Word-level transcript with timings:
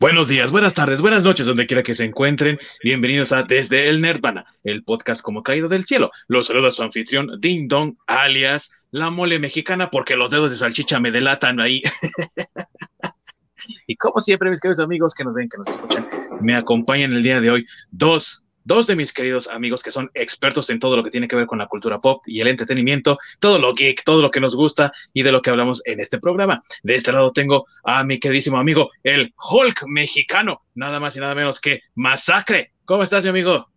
Buenos 0.00 0.26
días, 0.26 0.50
buenas 0.50 0.74
tardes, 0.74 1.00
buenas 1.00 1.22
noches, 1.22 1.46
donde 1.46 1.66
quiera 1.66 1.84
que 1.84 1.94
se 1.94 2.04
encuentren. 2.04 2.58
Bienvenidos 2.82 3.30
a 3.30 3.44
Desde 3.44 3.88
el 3.88 4.00
Nerdvana, 4.00 4.44
el 4.64 4.82
podcast 4.82 5.22
como 5.22 5.44
caído 5.44 5.68
del 5.68 5.84
cielo. 5.84 6.10
Los 6.26 6.48
saluda 6.48 6.72
su 6.72 6.82
anfitrión 6.82 7.30
Ding 7.38 7.68
Dong, 7.68 7.94
alias 8.06 8.72
la 8.90 9.10
mole 9.10 9.38
mexicana, 9.38 9.90
porque 9.90 10.16
los 10.16 10.32
dedos 10.32 10.50
de 10.50 10.56
salchicha 10.56 10.98
me 10.98 11.12
delatan 11.12 11.60
ahí. 11.60 11.80
y 13.86 13.96
como 13.96 14.18
siempre, 14.18 14.50
mis 14.50 14.60
queridos 14.60 14.80
amigos 14.80 15.14
que 15.14 15.24
nos 15.24 15.34
ven, 15.34 15.48
que 15.48 15.58
nos 15.58 15.68
escuchan, 15.68 16.08
me 16.40 16.56
acompañan 16.56 17.12
el 17.12 17.22
día 17.22 17.40
de 17.40 17.50
hoy 17.52 17.66
dos 17.92 18.44
dos 18.64 18.86
de 18.86 18.96
mis 18.96 19.12
queridos 19.12 19.46
amigos 19.48 19.82
que 19.82 19.90
son 19.90 20.10
expertos 20.14 20.70
en 20.70 20.80
todo 20.80 20.96
lo 20.96 21.04
que 21.04 21.10
tiene 21.10 21.28
que 21.28 21.36
ver 21.36 21.46
con 21.46 21.58
la 21.58 21.66
cultura 21.66 22.00
pop 22.00 22.22
y 22.26 22.40
el 22.40 22.48
entretenimiento, 22.48 23.18
todo 23.38 23.58
lo 23.58 23.74
geek, 23.74 24.02
todo 24.04 24.22
lo 24.22 24.30
que 24.30 24.40
nos 24.40 24.56
gusta 24.56 24.92
y 25.12 25.22
de 25.22 25.32
lo 25.32 25.42
que 25.42 25.50
hablamos 25.50 25.82
en 25.84 26.00
este 26.00 26.18
programa. 26.18 26.60
De 26.82 26.96
este 26.96 27.12
lado 27.12 27.32
tengo 27.32 27.66
a 27.84 28.02
mi 28.04 28.18
queridísimo 28.18 28.58
amigo, 28.58 28.90
el 29.02 29.34
Hulk 29.36 29.84
mexicano, 29.86 30.62
nada 30.74 30.98
más 30.98 31.16
y 31.16 31.20
nada 31.20 31.34
menos 31.34 31.60
que 31.60 31.82
Masacre. 31.94 32.72
¿Cómo 32.84 33.02
estás, 33.02 33.24
mi 33.24 33.30
amigo? 33.30 33.70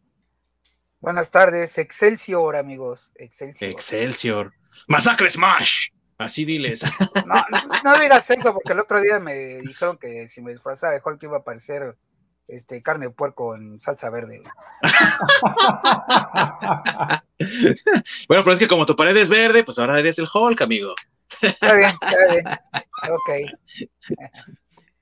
Buenas 0.99 1.29
tardes, 1.29 1.77
Excelsior, 1.77 2.55
amigos. 2.55 3.11
Excelsior. 3.15 3.71
Excelsior. 3.71 4.53
Masacre 4.87 5.29
Smash. 5.29 5.89
Así 6.17 6.45
diles. 6.45 6.83
No, 7.27 7.45
no, 7.83 7.99
digas 7.99 8.29
eso, 8.31 8.53
porque 8.53 8.73
el 8.73 8.79
otro 8.79 8.99
día 8.99 9.19
me 9.19 9.59
dijeron 9.61 9.97
que 9.97 10.27
si 10.27 10.41
me 10.41 10.51
disfrazaba 10.51 10.93
de 10.93 11.01
Hulk 11.03 11.21
iba 11.23 11.37
a 11.37 11.39
aparecer 11.41 11.95
este, 12.47 12.81
carne 12.81 13.07
de 13.07 13.11
puerco 13.11 13.55
en 13.55 13.79
salsa 13.79 14.09
verde. 14.09 14.41
bueno, 18.27 18.43
pero 18.43 18.53
es 18.53 18.59
que 18.59 18.67
como 18.67 18.85
tu 18.85 18.95
pared 18.95 19.15
es 19.17 19.29
verde, 19.29 19.63
pues 19.63 19.79
ahora 19.79 19.99
eres 19.99 20.19
el 20.19 20.27
Hulk, 20.33 20.61
amigo. 20.61 20.95
Está 21.41 21.73
bien, 21.73 21.91
está 22.01 22.17
bien. 22.31 22.45
Ok. 23.09 23.29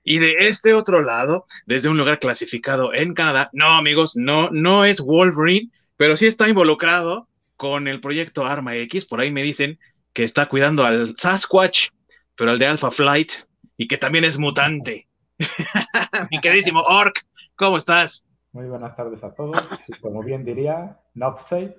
Y 0.03 0.19
de 0.19 0.47
este 0.47 0.73
otro 0.73 1.01
lado, 1.01 1.47
desde 1.65 1.89
un 1.89 1.97
lugar 1.97 2.19
clasificado 2.19 2.93
en 2.93 3.13
Canadá, 3.13 3.49
no, 3.53 3.73
amigos, 3.73 4.15
no, 4.15 4.49
no 4.51 4.85
es 4.85 5.01
Wolverine, 5.01 5.71
pero 5.97 6.15
sí 6.15 6.27
está 6.27 6.47
involucrado 6.47 7.27
con 7.57 7.87
el 7.87 8.01
proyecto 8.01 8.45
Arma 8.45 8.75
X. 8.75 9.05
Por 9.05 9.19
ahí 9.19 9.31
me 9.31 9.41
dicen 9.41 9.79
que 10.13 10.23
está 10.23 10.47
cuidando 10.47 10.85
al 10.85 11.17
Sasquatch, 11.17 11.89
pero 12.35 12.51
al 12.51 12.59
de 12.59 12.67
Alpha 12.67 12.91
Flight, 12.91 13.31
y 13.77 13.87
que 13.87 13.97
también 13.97 14.25
es 14.25 14.37
mutante. 14.37 15.07
Mi 16.31 16.39
queridísimo 16.39 16.81
Orc, 16.81 17.25
¿Cómo 17.55 17.77
estás? 17.77 18.25
Muy 18.51 18.65
buenas 18.65 18.95
tardes 18.97 19.23
a 19.23 19.33
todos. 19.33 19.57
como 20.01 20.21
bien 20.21 20.43
diría, 20.43 20.99
Nopsey, 21.13 21.73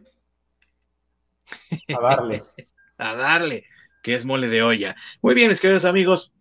a 1.95 2.01
darle. 2.01 2.43
a 2.99 3.15
darle, 3.15 3.65
que 4.03 4.15
es 4.15 4.25
mole 4.25 4.49
de 4.49 4.63
olla. 4.63 4.97
Muy 5.21 5.35
bien, 5.35 5.49
mis 5.49 5.61
queridos 5.61 5.85
amigos. 5.85 6.33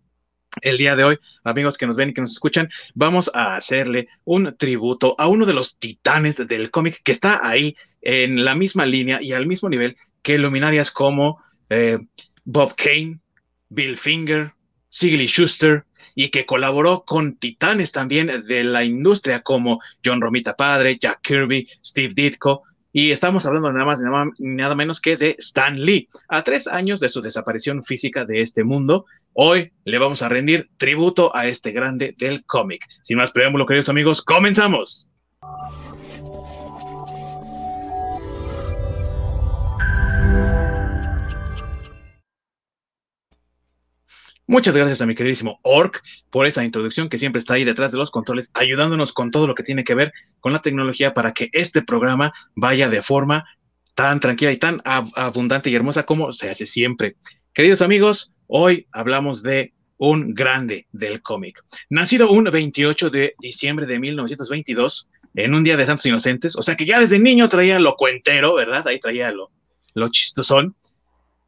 El 0.61 0.77
día 0.77 0.95
de 0.95 1.03
hoy, 1.03 1.19
amigos 1.43 1.77
que 1.77 1.85
nos 1.85 1.97
ven 1.97 2.09
y 2.09 2.13
que 2.13 2.21
nos 2.21 2.31
escuchan, 2.31 2.69
vamos 2.93 3.29
a 3.33 3.55
hacerle 3.55 4.07
un 4.23 4.55
tributo 4.55 5.15
a 5.17 5.27
uno 5.27 5.45
de 5.45 5.53
los 5.53 5.77
titanes 5.79 6.37
del 6.47 6.71
cómic 6.71 7.01
que 7.03 7.11
está 7.11 7.45
ahí 7.45 7.75
en 8.01 8.45
la 8.45 8.55
misma 8.55 8.85
línea 8.85 9.21
y 9.21 9.33
al 9.33 9.47
mismo 9.47 9.67
nivel 9.67 9.97
que 10.21 10.37
luminarias 10.37 10.91
como 10.91 11.41
eh, 11.69 11.99
Bob 12.45 12.73
Kane, 12.77 13.19
Bill 13.67 13.97
Finger, 13.97 14.53
Sigley 14.87 15.27
Schuster, 15.27 15.83
y 16.15 16.29
que 16.29 16.45
colaboró 16.45 17.03
con 17.05 17.35
titanes 17.35 17.91
también 17.91 18.45
de 18.47 18.63
la 18.63 18.83
industria 18.83 19.41
como 19.41 19.81
John 20.03 20.21
Romita 20.21 20.55
Padre, 20.55 20.97
Jack 20.99 21.21
Kirby, 21.21 21.67
Steve 21.83 22.13
Ditko, 22.15 22.63
y 22.97 23.11
estamos 23.11 23.45
hablando 23.45 23.69
nada 23.73 23.83
más 23.83 23.99
nada, 23.99 24.23
nada 24.39 24.73
menos 24.73 25.01
que 25.01 25.17
de 25.17 25.35
Stan 25.37 25.77
Lee. 25.77 26.07
A 26.29 26.43
tres 26.43 26.65
años 26.65 27.01
de 27.01 27.09
su 27.09 27.21
desaparición 27.21 27.83
física 27.83 28.23
de 28.23 28.41
este 28.41 28.63
mundo, 28.63 29.05
hoy 29.33 29.73
le 29.83 29.97
vamos 29.97 30.21
a 30.21 30.29
rendir 30.29 30.69
tributo 30.77 31.35
a 31.35 31.45
este 31.45 31.71
grande 31.71 32.15
del 32.17 32.45
cómic. 32.45 32.87
Sin 33.01 33.17
más 33.17 33.33
preámbulo, 33.33 33.65
queridos 33.65 33.89
amigos, 33.89 34.21
comenzamos. 34.21 35.09
Muchas 44.47 44.75
gracias 44.75 45.01
a 45.01 45.07
mi 45.07 45.15
queridísimo 45.15 45.59
Orc 45.63 46.03
por 46.29 46.45
esa 46.45 46.63
introducción 46.63 47.09
que 47.09 47.17
siempre 47.17 47.39
está 47.39 47.55
ahí 47.55 47.63
detrás 47.63 47.91
de 47.91 47.97
los 47.97 48.11
controles, 48.11 48.51
ayudándonos 48.53 49.11
con 49.11 49.31
todo 49.31 49.47
lo 49.47 49.55
que 49.55 49.63
tiene 49.63 49.83
que 49.83 49.95
ver 49.95 50.13
con 50.39 50.53
la 50.53 50.61
tecnología 50.61 51.15
para 51.15 51.33
que 51.33 51.49
este 51.51 51.81
programa 51.81 52.31
vaya 52.53 52.87
de 52.87 53.01
forma 53.01 53.45
tan 53.95 54.19
tranquila 54.19 54.51
y 54.51 54.57
tan 54.57 54.83
abundante 54.85 55.71
y 55.71 55.75
hermosa 55.75 56.03
como 56.03 56.31
se 56.31 56.51
hace 56.51 56.67
siempre. 56.67 57.15
Queridos 57.53 57.81
amigos, 57.81 58.33
hoy 58.45 58.85
hablamos 58.91 59.41
de 59.41 59.73
un 59.97 60.35
grande 60.35 60.85
del 60.91 61.23
cómic. 61.23 61.63
Nacido 61.89 62.29
un 62.29 62.43
28 62.43 63.09
de 63.09 63.33
diciembre 63.39 63.87
de 63.87 63.97
1922, 63.97 65.09
en 65.33 65.55
un 65.55 65.63
día 65.63 65.75
de 65.75 65.87
Santos 65.87 66.05
Inocentes, 66.05 66.55
o 66.55 66.61
sea 66.61 66.75
que 66.75 66.85
ya 66.85 66.99
desde 66.99 67.17
niño 67.17 67.49
traía 67.49 67.79
lo 67.79 67.95
cuentero, 67.95 68.53
¿verdad? 68.53 68.87
Ahí 68.87 68.99
traía 68.99 69.31
lo, 69.31 69.49
lo 69.95 70.07
chistosón. 70.09 70.75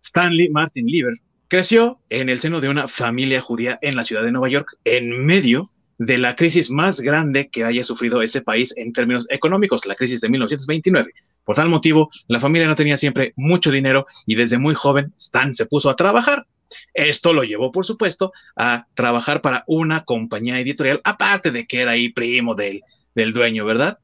Stanley 0.02 0.50
Martin 0.50 0.88
Lieber 0.88 1.14
Creció 1.50 2.00
en 2.10 2.30
el 2.30 2.40
seno 2.40 2.60
de 2.60 2.68
una 2.68 2.88
familia 2.90 3.40
judía 3.40 3.80
en 3.82 3.96
la 3.96 4.04
ciudad 4.04 4.24
de 4.24 4.34
Nueva 4.34 4.50
York, 4.50 4.78
en 4.84 5.26
medio 5.26 5.70
de 5.98 6.18
la 6.18 6.36
crisis 6.36 6.70
más 6.70 7.00
grande 7.00 7.50
que 7.50 7.64
haya 7.64 7.84
sufrido 7.84 8.22
ese 8.22 8.42
país 8.42 8.76
en 8.78 8.92
términos 8.92 9.26
económicos, 9.30 9.86
la 9.86 9.96
crisis 9.96 10.22
de 10.22 10.30
1929. 10.30 11.12
Por 11.46 11.56
tal 11.56 11.70
motivo, 11.70 12.10
la 12.28 12.42
familia 12.42 12.68
no 12.68 12.76
tenía 12.76 12.98
siempre 12.98 13.32
mucho 13.38 13.72
dinero 13.72 14.06
y 14.26 14.36
desde 14.36 14.58
muy 14.58 14.76
joven 14.76 15.14
Stan 15.18 15.54
se 15.54 15.66
puso 15.66 15.90
a 15.90 15.96
trabajar. 15.96 16.46
Esto 16.94 17.32
lo 17.32 17.44
llevó, 17.44 17.72
por 17.72 17.86
supuesto, 17.86 18.34
a 18.58 18.86
trabajar 18.94 19.42
para 19.42 19.64
una 19.68 20.04
compañía 20.04 20.60
editorial, 20.60 21.00
aparte 21.06 21.52
de 21.52 21.66
que 21.66 21.82
era 21.82 21.92
ahí 21.92 22.10
primo 22.10 22.56
del, 22.56 22.82
del 23.16 23.32
dueño, 23.32 23.64
¿verdad? 23.64 24.00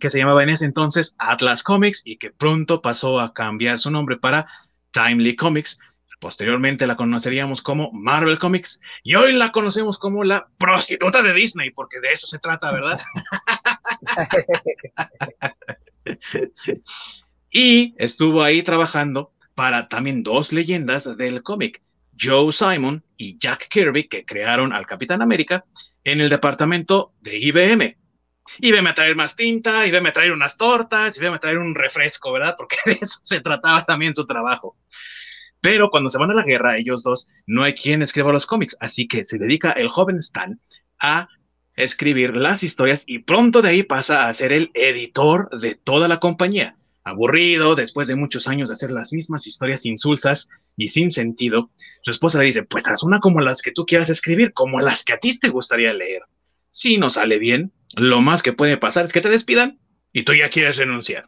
Que 0.00 0.10
se 0.10 0.18
llamaba 0.18 0.42
en 0.42 0.48
ese 0.48 0.64
entonces 0.64 1.14
Atlas 1.18 1.62
Comics 1.62 2.02
y 2.04 2.16
que 2.16 2.32
pronto 2.32 2.82
pasó 2.82 3.20
a 3.20 3.32
cambiar 3.32 3.78
su 3.78 3.92
nombre 3.92 4.16
para 4.16 4.48
Timely 4.90 5.36
Comics, 5.36 5.78
Posteriormente 6.18 6.86
la 6.86 6.96
conoceríamos 6.96 7.60
como 7.60 7.92
Marvel 7.92 8.38
Comics 8.38 8.80
y 9.02 9.16
hoy 9.16 9.32
la 9.32 9.52
conocemos 9.52 9.98
como 9.98 10.24
la 10.24 10.48
prostituta 10.58 11.22
de 11.22 11.34
Disney, 11.34 11.70
porque 11.70 12.00
de 12.00 12.12
eso 12.12 12.26
se 12.26 12.38
trata, 12.38 12.72
¿verdad? 12.72 12.98
y 17.50 17.94
estuvo 17.98 18.42
ahí 18.42 18.62
trabajando 18.62 19.32
para 19.54 19.88
también 19.88 20.22
dos 20.22 20.52
leyendas 20.52 21.16
del 21.16 21.42
cómic, 21.42 21.82
Joe 22.18 22.50
Simon 22.50 23.04
y 23.16 23.38
Jack 23.38 23.68
Kirby, 23.68 24.08
que 24.08 24.24
crearon 24.24 24.72
al 24.72 24.86
Capitán 24.86 25.20
América 25.20 25.64
en 26.04 26.20
el 26.20 26.28
departamento 26.28 27.12
de 27.20 27.38
IBM. 27.38 27.96
IBM 28.60 28.88
a 28.88 28.94
traer 28.94 29.16
más 29.16 29.34
tinta, 29.36 29.86
IBM 29.86 30.08
a 30.08 30.12
traer 30.12 30.32
unas 30.32 30.56
tortas, 30.56 31.18
IBM 31.18 31.34
a 31.34 31.40
traer 31.40 31.58
un 31.58 31.74
refresco, 31.74 32.32
¿verdad? 32.32 32.54
Porque 32.56 32.76
de 32.86 32.98
eso 33.02 33.18
se 33.22 33.40
trataba 33.40 33.82
también 33.82 34.14
su 34.14 34.26
trabajo. 34.26 34.76
Pero 35.66 35.90
cuando 35.90 36.10
se 36.10 36.18
van 36.18 36.30
a 36.30 36.34
la 36.34 36.44
guerra, 36.44 36.78
ellos 36.78 37.02
dos, 37.02 37.28
no 37.44 37.64
hay 37.64 37.72
quien 37.72 38.00
escriba 38.00 38.30
los 38.30 38.46
cómics, 38.46 38.76
así 38.78 39.08
que 39.08 39.24
se 39.24 39.36
dedica 39.36 39.72
el 39.72 39.88
joven 39.88 40.14
Stan 40.14 40.60
a 41.00 41.28
escribir 41.74 42.36
las 42.36 42.62
historias 42.62 43.02
y 43.04 43.18
pronto 43.18 43.62
de 43.62 43.70
ahí 43.70 43.82
pasa 43.82 44.28
a 44.28 44.32
ser 44.32 44.52
el 44.52 44.70
editor 44.74 45.50
de 45.58 45.74
toda 45.74 46.06
la 46.06 46.20
compañía. 46.20 46.76
Aburrido, 47.02 47.74
después 47.74 48.06
de 48.06 48.14
muchos 48.14 48.46
años 48.46 48.68
de 48.68 48.74
hacer 48.74 48.92
las 48.92 49.12
mismas 49.12 49.48
historias 49.48 49.84
insulsas 49.86 50.48
y 50.76 50.86
sin 50.86 51.10
sentido, 51.10 51.72
su 52.02 52.12
esposa 52.12 52.38
le 52.38 52.44
dice, 52.44 52.62
pues 52.62 52.86
haz 52.86 53.02
una 53.02 53.18
como 53.18 53.40
las 53.40 53.60
que 53.60 53.72
tú 53.72 53.86
quieras 53.86 54.08
escribir, 54.08 54.52
como 54.52 54.78
las 54.78 55.02
que 55.02 55.14
a 55.14 55.18
ti 55.18 55.36
te 55.36 55.48
gustaría 55.48 55.92
leer. 55.92 56.22
Si 56.70 56.96
no 56.96 57.10
sale 57.10 57.40
bien, 57.40 57.72
lo 57.96 58.20
más 58.20 58.44
que 58.44 58.52
puede 58.52 58.76
pasar 58.76 59.04
es 59.04 59.12
que 59.12 59.20
te 59.20 59.30
despidan 59.30 59.80
y 60.12 60.22
tú 60.22 60.32
ya 60.32 60.48
quieres 60.48 60.76
renunciar. 60.76 61.24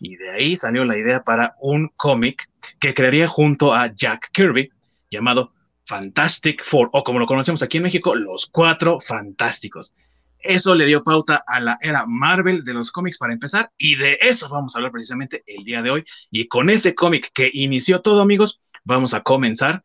Y 0.00 0.16
de 0.16 0.30
ahí 0.30 0.56
salió 0.56 0.84
la 0.84 0.96
idea 0.96 1.22
para 1.22 1.54
un 1.60 1.88
cómic 1.94 2.50
que 2.80 2.94
crearía 2.94 3.28
junto 3.28 3.74
a 3.74 3.94
Jack 3.94 4.30
Kirby 4.32 4.70
llamado 5.10 5.52
Fantastic 5.84 6.64
Four, 6.64 6.88
o 6.92 7.04
como 7.04 7.18
lo 7.18 7.26
conocemos 7.26 7.62
aquí 7.62 7.76
en 7.76 7.82
México, 7.82 8.14
Los 8.14 8.46
Cuatro 8.46 9.00
Fantásticos. 9.00 9.94
Eso 10.38 10.74
le 10.74 10.86
dio 10.86 11.04
pauta 11.04 11.44
a 11.46 11.60
la 11.60 11.78
era 11.82 12.06
Marvel 12.06 12.64
de 12.64 12.72
los 12.72 12.90
cómics 12.90 13.18
para 13.18 13.34
empezar, 13.34 13.72
y 13.76 13.96
de 13.96 14.18
eso 14.22 14.48
vamos 14.48 14.74
a 14.74 14.78
hablar 14.78 14.92
precisamente 14.92 15.42
el 15.46 15.64
día 15.64 15.82
de 15.82 15.90
hoy. 15.90 16.04
Y 16.30 16.48
con 16.48 16.70
ese 16.70 16.94
cómic 16.94 17.30
que 17.34 17.50
inició 17.52 18.00
todo, 18.00 18.22
amigos, 18.22 18.60
vamos 18.84 19.12
a 19.12 19.20
comenzar 19.20 19.84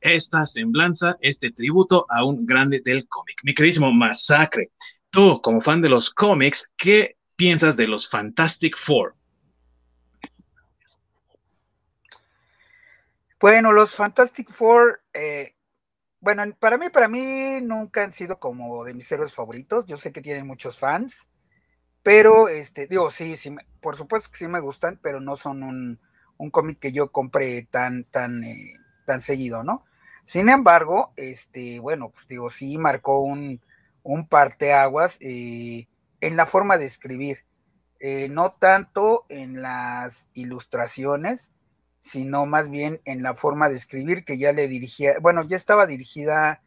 esta 0.00 0.46
semblanza, 0.46 1.16
este 1.22 1.50
tributo 1.50 2.06
a 2.10 2.24
un 2.24 2.44
grande 2.44 2.80
del 2.84 3.08
cómic. 3.08 3.38
Mi 3.42 3.54
queridísimo 3.54 3.90
Masacre, 3.92 4.70
tú 5.10 5.40
como 5.40 5.62
fan 5.62 5.80
de 5.80 5.88
los 5.88 6.10
cómics, 6.10 6.70
¿qué 6.76 7.16
piensas 7.36 7.76
de 7.78 7.88
los 7.88 8.08
Fantastic 8.08 8.76
Four? 8.76 9.14
Bueno, 13.40 13.72
los 13.72 13.96
Fantastic 13.96 14.50
Four, 14.52 15.00
eh, 15.14 15.54
bueno, 16.20 16.44
para 16.58 16.76
mí, 16.76 16.90
para 16.90 17.08
mí 17.08 17.62
nunca 17.62 18.04
han 18.04 18.12
sido 18.12 18.38
como 18.38 18.84
de 18.84 18.92
mis 18.92 19.10
héroes 19.10 19.34
favoritos. 19.34 19.86
Yo 19.86 19.96
sé 19.96 20.12
que 20.12 20.20
tienen 20.20 20.46
muchos 20.46 20.78
fans, 20.78 21.26
pero 22.02 22.48
este, 22.48 22.86
digo, 22.86 23.10
sí, 23.10 23.36
sí, 23.36 23.54
por 23.80 23.96
supuesto 23.96 24.30
que 24.30 24.38
sí 24.38 24.46
me 24.46 24.60
gustan, 24.60 25.00
pero 25.02 25.20
no 25.20 25.36
son 25.36 25.62
un, 25.62 26.00
cómic 26.50 26.78
que 26.80 26.92
yo 26.92 27.12
compre 27.12 27.66
tan, 27.70 28.04
tan, 28.04 28.44
eh, 28.44 28.74
tan 29.06 29.22
seguido, 29.22 29.64
¿no? 29.64 29.86
Sin 30.26 30.50
embargo, 30.50 31.14
este, 31.16 31.80
bueno, 31.80 32.10
pues 32.10 32.28
digo, 32.28 32.50
sí 32.50 32.76
marcó 32.76 33.20
un, 33.20 33.62
un 34.02 34.28
parteaguas 34.28 35.16
eh, 35.20 35.88
en 36.20 36.36
la 36.36 36.44
forma 36.44 36.76
de 36.76 36.86
escribir, 36.86 37.46
eh, 38.00 38.28
no 38.28 38.52
tanto 38.52 39.24
en 39.30 39.62
las 39.62 40.28
ilustraciones, 40.34 41.52
sino 42.00 42.46
más 42.46 42.70
bien 42.70 43.00
en 43.04 43.22
la 43.22 43.34
forma 43.34 43.68
de 43.68 43.76
escribir 43.76 44.24
que 44.24 44.38
ya 44.38 44.52
le 44.52 44.68
dirigía, 44.68 45.14
bueno, 45.20 45.42
ya 45.44 45.56
estaba 45.56 45.86
dirigida 45.86 46.62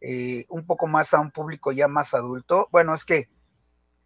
eh, 0.00 0.46
un 0.48 0.66
poco 0.66 0.86
más 0.86 1.12
a 1.12 1.20
un 1.20 1.30
público 1.30 1.72
ya 1.72 1.86
más 1.86 2.14
adulto. 2.14 2.68
Bueno, 2.72 2.94
es 2.94 3.04
que 3.04 3.28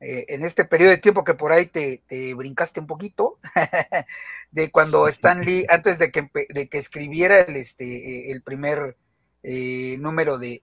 eh, 0.01 0.27
en 0.29 0.45
este 0.45 0.65
periodo 0.65 0.91
de 0.91 0.99
tiempo 0.99 1.25
que 1.25 1.35
por 1.35 1.53
ahí 1.53 1.67
te, 1.67 2.03
brincaste 2.35 2.81
un 2.81 2.87
poquito, 2.87 3.39
de 4.51 4.71
cuando 4.71 5.09
Stan 5.09 5.41
Lee, 5.45 5.67
antes 5.69 5.99
de 5.99 6.11
que, 6.11 6.29
de 6.51 6.69
que 6.69 6.79
escribiera 6.79 7.41
el, 7.41 7.57
este, 7.57 8.31
el 8.31 8.43
primer 8.43 8.97
eh, 9.43 9.97
número 9.99 10.39
de, 10.39 10.61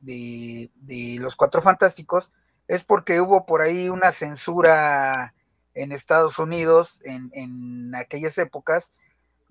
Los 1.20 1.36
Cuatro 1.36 1.62
Fantásticos, 1.62 2.32
es 2.68 2.84
porque 2.84 3.22
hubo 3.22 3.46
por 3.46 3.62
ahí 3.62 3.90
una 3.90 4.12
censura 4.12 5.34
en 5.74 5.92
Estados 5.92 6.38
Unidos 6.38 7.02
en, 7.04 7.32
en 7.34 7.96
aquellas 7.96 8.38
épocas, 8.38 8.92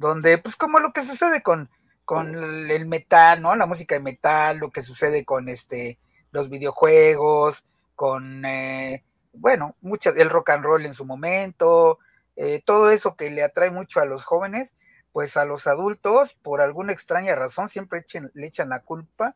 donde 0.01 0.39
pues 0.39 0.57
como 0.57 0.81
lo 0.81 0.93
que 0.93 1.05
sucede 1.05 1.43
con, 1.43 1.71
con 2.07 2.35
el 2.35 2.87
metal, 2.87 3.43
¿no? 3.43 3.55
La 3.55 3.67
música 3.67 3.95
de 3.95 4.01
metal, 4.01 4.59
lo 4.59 4.71
que 4.71 4.81
sucede 4.81 5.27
con 5.27 5.49
este 5.49 5.99
los 6.33 6.49
videojuegos, 6.49 7.67
con 7.95 8.45
eh, 8.47 9.05
bueno, 9.35 9.77
mucho, 9.83 10.11
el 10.11 10.31
rock 10.31 10.51
and 10.51 10.65
roll 10.65 10.87
en 10.87 10.95
su 10.95 11.05
momento, 11.05 11.99
eh, 12.35 12.63
todo 12.65 12.91
eso 12.91 13.15
que 13.15 13.31
le 13.31 13.43
atrae 13.43 13.71
mucho 13.71 14.01
a 14.01 14.07
los 14.07 14.25
jóvenes, 14.25 14.75
pues 15.13 15.37
a 15.37 15.45
los 15.45 15.67
adultos, 15.67 16.35
por 16.43 16.63
alguna 16.63 16.93
extraña 16.95 17.35
razón, 17.35 17.69
siempre 17.69 18.05
le 18.33 18.47
echan 18.47 18.71
la 18.71 18.81
culpa 18.81 19.35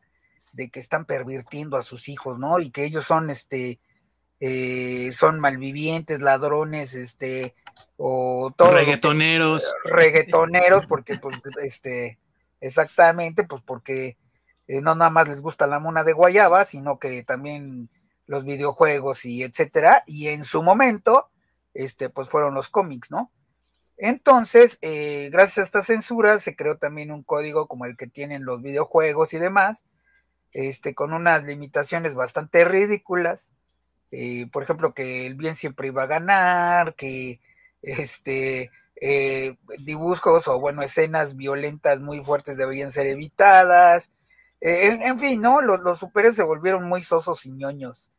de 0.51 0.69
que 0.69 0.79
están 0.79 1.05
pervirtiendo 1.05 1.77
a 1.77 1.83
sus 1.83 2.09
hijos, 2.09 2.39
¿no? 2.39 2.59
Y 2.59 2.71
que 2.71 2.85
ellos 2.85 3.05
son, 3.05 3.29
este, 3.29 3.79
eh, 4.39 5.11
son 5.11 5.39
malvivientes, 5.39 6.21
ladrones, 6.21 6.95
este, 6.95 7.53
o 7.97 8.51
todo. 8.55 8.71
Reggaetoneros. 8.71 9.73
reggaetoneros, 9.85 10.85
porque, 10.85 11.17
pues, 11.17 11.41
este, 11.63 12.19
exactamente, 12.61 13.43
pues 13.43 13.61
porque 13.61 14.17
eh, 14.67 14.81
no 14.81 14.95
nada 14.95 15.11
más 15.11 15.27
les 15.27 15.41
gusta 15.41 15.67
la 15.67 15.79
mona 15.79 16.03
de 16.03 16.13
guayaba, 16.13 16.65
sino 16.65 16.99
que 16.99 17.23
también 17.23 17.89
los 18.25 18.43
videojuegos 18.43 19.25
y 19.25 19.43
etcétera, 19.43 20.03
y 20.07 20.27
en 20.29 20.43
su 20.45 20.63
momento, 20.63 21.29
este, 21.73 22.09
pues 22.09 22.29
fueron 22.29 22.55
los 22.55 22.69
cómics, 22.69 23.11
¿no? 23.11 23.31
Entonces, 23.97 24.77
eh, 24.81 25.29
gracias 25.31 25.59
a 25.59 25.63
esta 25.63 25.81
censura, 25.81 26.39
se 26.39 26.55
creó 26.55 26.77
también 26.77 27.11
un 27.11 27.23
código 27.23 27.67
como 27.67 27.85
el 27.85 27.95
que 27.95 28.07
tienen 28.07 28.43
los 28.45 28.61
videojuegos 28.61 29.33
y 29.33 29.37
demás, 29.37 29.85
este, 30.51 30.95
con 30.95 31.13
unas 31.13 31.43
limitaciones 31.45 32.15
bastante 32.15 32.65
ridículas. 32.65 33.51
Eh, 34.11 34.47
por 34.51 34.63
ejemplo, 34.63 34.93
que 34.93 35.27
el 35.27 35.35
bien 35.35 35.55
siempre 35.55 35.87
iba 35.87 36.03
a 36.03 36.07
ganar, 36.07 36.95
que 36.95 37.39
este, 37.85 38.71
eh, 39.01 39.55
dibujos 39.79 40.47
o, 40.47 40.59
bueno, 40.59 40.81
escenas 40.83 41.35
violentas 41.35 41.99
muy 42.01 42.21
fuertes 42.21 42.57
deberían 42.57 42.91
ser 42.91 43.07
evitadas. 43.07 44.11
en, 44.61 45.19
fin, 45.19 45.41
¿no? 45.41 45.61
Los, 45.61 45.81
los 45.81 45.99
superhéroes 45.99 46.35
se 46.37 46.43
volvieron 46.43 46.87
muy 46.87 47.01
sosos 47.01 47.45
y 47.45 47.51
ñoños 47.51 48.09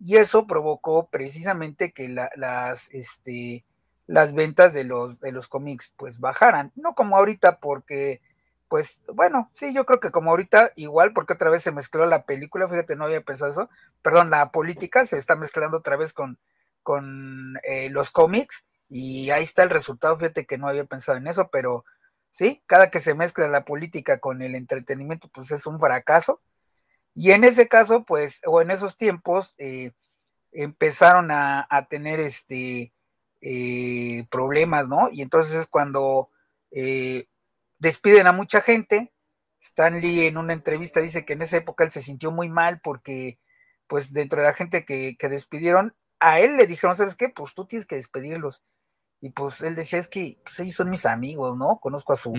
y 0.00 0.16
eso 0.16 0.46
provocó 0.46 1.08
precisamente 1.08 1.92
que 1.92 2.08
las, 2.08 2.88
este, 2.92 3.64
las 4.06 4.34
ventas 4.34 4.72
de 4.72 4.84
los, 4.84 5.20
de 5.20 5.32
los 5.32 5.48
cómics 5.48 5.92
pues 5.96 6.20
bajaran, 6.20 6.72
no 6.76 6.94
como 6.94 7.16
ahorita 7.16 7.58
porque 7.60 8.20
pues 8.68 9.00
bueno, 9.14 9.50
sí, 9.54 9.72
yo 9.74 9.86
creo 9.86 9.98
que 9.98 10.10
como 10.10 10.30
ahorita 10.30 10.72
igual 10.76 11.12
porque 11.14 11.32
otra 11.32 11.50
vez 11.50 11.62
se 11.62 11.72
mezcló 11.72 12.06
la 12.06 12.24
película, 12.26 12.68
fíjate, 12.68 12.96
no 12.96 13.04
había 13.04 13.22
pensado 13.22 13.50
eso, 13.50 13.70
perdón, 14.02 14.30
la 14.30 14.52
política 14.52 15.06
se 15.06 15.16
está 15.18 15.36
mezclando 15.36 15.78
otra 15.78 15.96
vez 15.96 16.12
con, 16.12 16.38
con 16.82 17.56
eh, 17.64 17.88
los 17.90 18.10
cómics 18.10 18.64
y 18.88 19.30
ahí 19.30 19.42
está 19.44 19.62
el 19.62 19.70
resultado, 19.70 20.16
fíjate 20.16 20.46
que 20.46 20.58
no 20.58 20.68
había 20.68 20.84
pensado 20.84 21.18
en 21.18 21.26
eso, 21.26 21.50
pero 21.50 21.84
sí, 22.30 22.62
cada 22.66 22.90
que 22.90 23.00
se 23.00 23.14
mezcla 23.14 23.48
la 23.48 23.64
política 23.64 24.18
con 24.20 24.42
el 24.42 24.54
entretenimiento 24.54 25.28
pues 25.28 25.50
es 25.50 25.66
un 25.66 25.78
fracaso 25.80 26.40
y 27.20 27.32
en 27.32 27.42
ese 27.42 27.66
caso, 27.66 28.04
pues, 28.04 28.40
o 28.46 28.62
en 28.62 28.70
esos 28.70 28.96
tiempos, 28.96 29.56
eh, 29.58 29.90
empezaron 30.52 31.30
a, 31.32 31.66
tener 31.90 32.20
este 32.20 32.92
eh, 33.40 34.24
problemas, 34.30 34.88
¿no? 34.88 35.08
Y 35.10 35.22
entonces 35.22 35.54
es 35.54 35.66
cuando 35.66 36.30
eh, 36.70 37.26
despiden 37.78 38.28
a 38.28 38.32
mucha 38.32 38.60
gente. 38.60 39.12
Stan 39.60 40.00
Lee 40.00 40.26
en 40.26 40.38
una 40.38 40.52
entrevista 40.52 41.00
dice 41.00 41.24
que 41.24 41.32
en 41.32 41.42
esa 41.42 41.56
época 41.56 41.82
él 41.82 41.90
se 41.90 42.02
sintió 42.02 42.30
muy 42.30 42.48
mal 42.48 42.80
porque, 42.82 43.40
pues, 43.88 44.12
dentro 44.12 44.40
de 44.40 44.46
la 44.46 44.54
gente 44.54 44.84
que, 44.84 45.16
despidieron, 45.28 45.96
a 46.20 46.38
él 46.40 46.56
le 46.56 46.68
dijeron, 46.68 46.96
¿sabes 46.96 47.16
qué? 47.16 47.28
Pues 47.30 47.52
tú 47.54 47.66
tienes 47.66 47.86
que 47.86 47.96
despedirlos. 47.96 48.62
Y 49.20 49.30
pues 49.30 49.60
él 49.62 49.74
decía, 49.74 49.98
es 49.98 50.08
que 50.08 50.38
pues, 50.44 50.60
ellos 50.60 50.76
son 50.76 50.90
mis 50.90 51.04
amigos, 51.04 51.56
¿no? 51.56 51.78
Conozco 51.80 52.12
a, 52.12 52.16
su, 52.16 52.34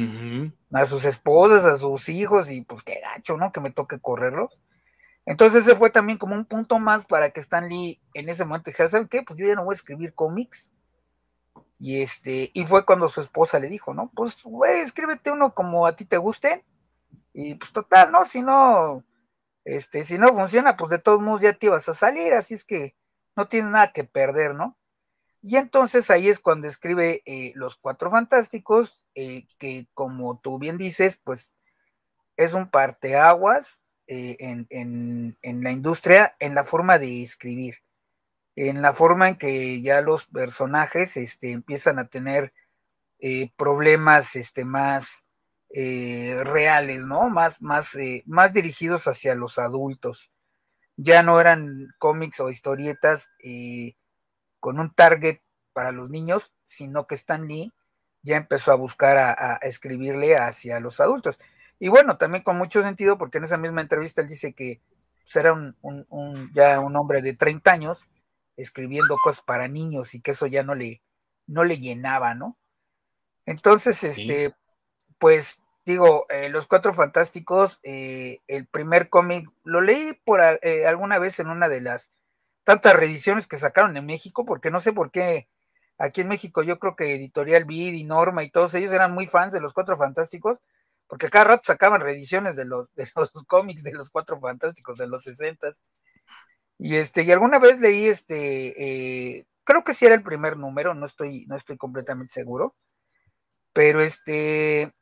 a 0.72 0.86
sus 0.86 1.04
esposas, 1.04 1.66
a 1.66 1.78
sus 1.78 2.08
hijos, 2.08 2.50
y 2.50 2.62
pues 2.62 2.84
qué 2.84 3.02
gacho, 3.02 3.38
¿no? 3.38 3.52
Que 3.52 3.60
me 3.60 3.72
toque 3.72 4.00
correrlos. 4.00 4.62
Entonces 5.26 5.68
ese 5.68 5.76
fue 5.76 5.90
también 5.90 6.18
como 6.18 6.36
un 6.36 6.46
punto 6.46 6.80
más 6.80 7.06
para 7.06 7.31
que 7.31 7.42
Stan 7.42 7.68
Lee 7.68 8.00
en 8.14 8.30
ese 8.30 8.46
momento 8.46 8.70
dijera, 8.70 8.90
¿saben 8.90 9.08
qué? 9.08 9.22
Pues 9.22 9.38
yo 9.38 9.46
ya 9.46 9.56
no 9.56 9.66
voy 9.66 9.74
a 9.74 9.76
escribir 9.76 10.14
cómics. 10.14 10.72
Y 11.78 12.02
este, 12.02 12.52
y 12.54 12.66
fue 12.66 12.86
cuando 12.86 13.08
su 13.10 13.22
esposa 13.22 13.60
le 13.60 13.68
dijo, 13.68 13.94
¿no? 13.94 14.12
Pues, 14.16 14.44
güey, 14.44 14.81
escríbete 14.81 15.31
uno 15.31 15.54
como 15.54 15.86
a 15.86 15.96
ti 15.96 16.06
te 16.06 16.18
guste. 16.18 16.66
Y 17.34 17.56
pues 17.56 17.72
total, 17.74 18.12
¿no? 18.12 18.26
Si 18.26 18.42
no, 18.42 19.04
este, 19.66 20.04
si 20.04 20.18
no 20.18 20.34
funciona, 20.34 20.76
pues 20.76 20.90
de 20.90 21.00
todos 21.00 21.22
modos 21.22 21.42
ya 21.42 21.54
te 21.54 21.68
ibas 21.68 21.88
a 21.90 21.94
salir, 21.94 22.34
así 22.34 22.54
es 22.56 22.66
que 22.66 22.96
no 23.36 23.48
tienes 23.48 23.72
nada 23.72 23.92
que 23.94 24.04
perder, 24.04 24.56
¿no? 24.56 24.78
Y 25.42 25.56
entonces 25.56 26.10
ahí 26.10 26.28
es 26.28 26.40
cuando 26.40 26.68
escribe 26.68 27.22
eh, 27.26 27.54
Los 27.56 27.78
Cuatro 27.78 28.12
Fantásticos, 28.12 29.06
eh, 29.16 29.46
que 29.58 29.88
como 29.94 30.40
tú 30.40 30.60
bien 30.60 30.78
dices, 30.78 31.20
pues 31.24 31.56
es 32.36 32.54
un 32.54 32.70
parteaguas 32.70 33.82
eh, 34.08 34.38
en, 34.40 35.38
la 35.42 35.72
industria 35.72 36.36
en 36.40 36.56
la 36.56 36.66
forma 36.66 37.00
de 37.00 37.24
escribir, 37.24 37.78
en 38.56 38.82
la 38.82 38.94
forma 38.94 39.30
en 39.30 39.38
que 39.38 39.82
ya 39.82 40.02
los 40.02 40.26
personajes 40.26 41.16
este, 41.16 41.52
empiezan 41.52 42.00
a 42.00 42.08
tener 42.08 42.54
problemas 43.58 44.38
este, 44.38 44.64
más 44.64 45.26
reales, 45.70 47.06
¿no? 47.06 47.30
Más, 47.30 47.62
más, 47.62 47.98
más 48.26 48.54
dirigidos 48.54 49.08
hacia 49.08 49.36
los 49.36 49.60
adultos. 49.60 50.32
Ya 50.96 51.22
no 51.22 51.40
eran 51.40 51.94
cómics 51.98 52.40
o 52.40 52.50
historietas 52.50 53.30
con 54.59 54.80
un 54.80 54.94
target 54.94 55.39
para 55.73 55.92
los 55.92 56.09
niños, 56.09 56.56
sino 56.66 57.07
que 57.07 57.16
Stan 57.16 57.47
Lee 57.47 57.71
ya 58.21 58.37
empezó 58.37 58.71
a 58.71 58.75
buscar 58.75 59.18
a 59.18 59.56
escribirle 59.61 60.35
hacia 60.35 60.80
los 60.80 60.99
adultos. 60.99 61.39
Y 61.80 61.87
bueno, 61.87 62.18
también 62.18 62.44
con 62.44 62.57
mucho 62.57 62.81
sentido, 62.81 63.18
porque 63.18 63.37
en 63.37 63.45
esa 63.45 63.57
misma 63.57 63.81
entrevista 63.81 64.21
él 64.21 64.28
dice 64.28 64.54
que 64.54 64.81
será 65.23 65.54
pues, 65.54 66.06
un, 66.09 66.51
ya 66.54 66.80
un 66.80 66.95
hombre 66.97 67.21
de 67.21 67.33
30 67.33 67.71
años 67.71 68.11
escribiendo 68.57 69.16
cosas 69.23 69.42
para 69.42 69.69
niños 69.69 70.13
y 70.13 70.21
que 70.21 70.31
eso 70.31 70.45
ya 70.47 70.63
no 70.63 70.75
le, 70.75 71.01
no 71.47 71.63
le 71.63 71.78
llenaba, 71.78 72.35
¿no? 72.35 72.57
Entonces, 73.45 74.04
este, 74.04 74.54
pues 75.18 75.61
digo, 75.85 76.25
eh, 76.30 76.49
Los 76.49 76.68
Cuatro 76.68 76.94
Fantásticos, 76.94 77.80
eh, 77.83 78.39
el 78.47 78.68
primer 78.68 79.09
cómic, 79.09 79.49
lo 79.63 79.80
leí 79.80 80.13
por 80.25 80.42
eh, 80.42 80.85
alguna 80.85 81.18
vez 81.19 81.39
en 81.39 81.47
una 81.47 81.69
de 81.69 81.81
las 81.81 82.11
tantas 82.63 82.94
reediciones 82.95 83.47
que 83.47 83.57
sacaron 83.57 83.97
en 83.97 84.06
México, 84.06 84.45
porque 84.45 84.71
no 84.71 84.80
sé 84.80 84.94
por 84.94 85.11
qué 85.11 85.47
aquí 85.97 86.21
en 86.21 86.30
México 86.30 86.63
yo 86.63 86.80
creo 86.80 86.95
que 86.95 87.16
Editorial 87.16 87.66
Vid 87.66 87.94
y 87.94 88.04
Norma 88.06 88.44
y 88.44 88.51
todos 88.51 88.73
ellos 88.73 88.92
eran 88.94 89.13
muy 89.13 89.28
fans 89.28 89.54
de 89.54 89.61
Los 89.61 89.73
Cuatro 89.73 89.97
Fantásticos, 89.97 90.59
porque 91.07 91.30
cada 91.30 91.45
rato 91.45 91.63
sacaban 91.66 92.01
reediciones 92.01 92.56
de 92.56 92.66
los, 92.66 92.94
de 92.95 93.09
los 93.16 93.31
cómics 93.47 93.83
de 93.83 93.94
los 93.94 94.09
Cuatro 94.09 94.39
Fantásticos 94.39 94.97
de 94.97 95.07
los 95.07 95.23
sesentas. 95.23 95.83
Y 96.78 96.95
este, 96.95 97.23
y 97.23 97.31
alguna 97.31 97.59
vez 97.59 97.80
leí 97.81 98.06
este, 98.07 99.37
eh, 99.37 99.45
creo 99.66 99.83
que 99.83 99.94
sí 99.94 100.06
era 100.06 100.16
el 100.16 100.23
primer 100.23 100.57
número, 100.57 100.94
no 100.95 101.06
estoy, 101.06 101.45
no 101.47 101.56
estoy 101.56 101.78
completamente 101.78 102.33
seguro. 102.33 102.75
Pero 103.73 104.01
este, 104.01 104.94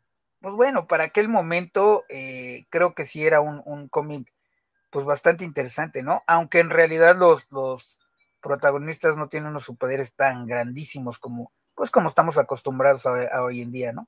pues 0.41 0.55
bueno, 0.55 0.87
para 0.87 1.05
aquel 1.05 1.29
momento 1.29 2.05
eh, 2.09 2.65
creo 2.69 2.93
que 2.93 3.05
sí 3.05 3.25
era 3.25 3.41
un, 3.41 3.87
cómic 3.89 4.31
pues 4.89 5.05
bastante 5.05 5.43
interesante, 5.45 6.03
¿no? 6.03 6.23
Aunque 6.27 6.59
en 6.59 6.69
realidad 6.69 7.17
los, 7.17 7.51
los 7.51 7.99
protagonistas 8.41 9.17
no 9.17 9.27
tienen 9.27 9.49
unos 9.49 9.63
superpoderes 9.63 10.13
tan 10.13 10.45
grandísimos 10.45 11.19
como, 11.19 11.51
pues 11.75 11.91
como 11.91 12.09
estamos 12.09 12.37
acostumbrados 12.37 13.05
a 13.05 13.43
hoy 13.43 13.61
en 13.61 13.71
día, 13.71 13.91
¿no? 13.91 14.07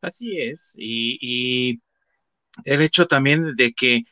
Así 0.00 0.40
es. 0.40 0.74
Y, 0.76 1.80
el 2.64 2.82
hecho 2.82 3.06
también 3.06 3.54
de 3.56 3.72
que 3.72 4.02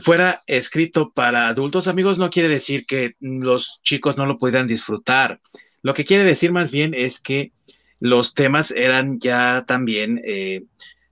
fuera 0.00 0.42
escrito 0.46 1.12
para 1.12 1.46
adultos, 1.46 1.86
amigos, 1.86 2.18
no 2.18 2.30
quiere 2.30 2.48
decir 2.48 2.86
que 2.86 3.14
los 3.20 3.80
chicos 3.82 4.16
no 4.16 4.26
lo 4.26 4.36
pudieran 4.36 4.66
disfrutar. 4.66 5.40
Lo 5.82 5.94
que 5.94 6.04
quiere 6.04 6.24
decir 6.24 6.50
más 6.50 6.72
bien 6.72 6.92
es 6.94 7.20
que 7.20 7.52
los 8.00 8.34
temas 8.34 8.72
eran 8.72 9.20
ya 9.20 9.64
también 9.66 10.20
eh, 10.24 10.64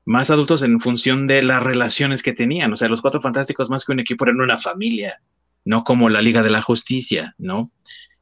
más 0.05 0.31
adultos 0.31 0.63
en 0.63 0.81
función 0.81 1.27
de 1.27 1.43
las 1.43 1.63
relaciones 1.63 2.23
que 2.23 2.33
tenían. 2.33 2.73
O 2.73 2.77
sea, 2.77 2.89
los 2.89 3.01
cuatro 3.01 3.21
fantásticos 3.21 3.71
más 3.71 3.85
que 3.85 3.93
un 3.93 4.01
equipo 4.01 4.25
eran 4.25 4.41
una 4.41 4.59
familia. 4.59 5.21
no 5.65 5.85
como 5.85 6.09
la 6.09 6.21
Liga 6.21 6.43
de 6.43 6.51
la 6.51 6.61
Justicia, 6.61 7.37
¿no? 7.39 7.71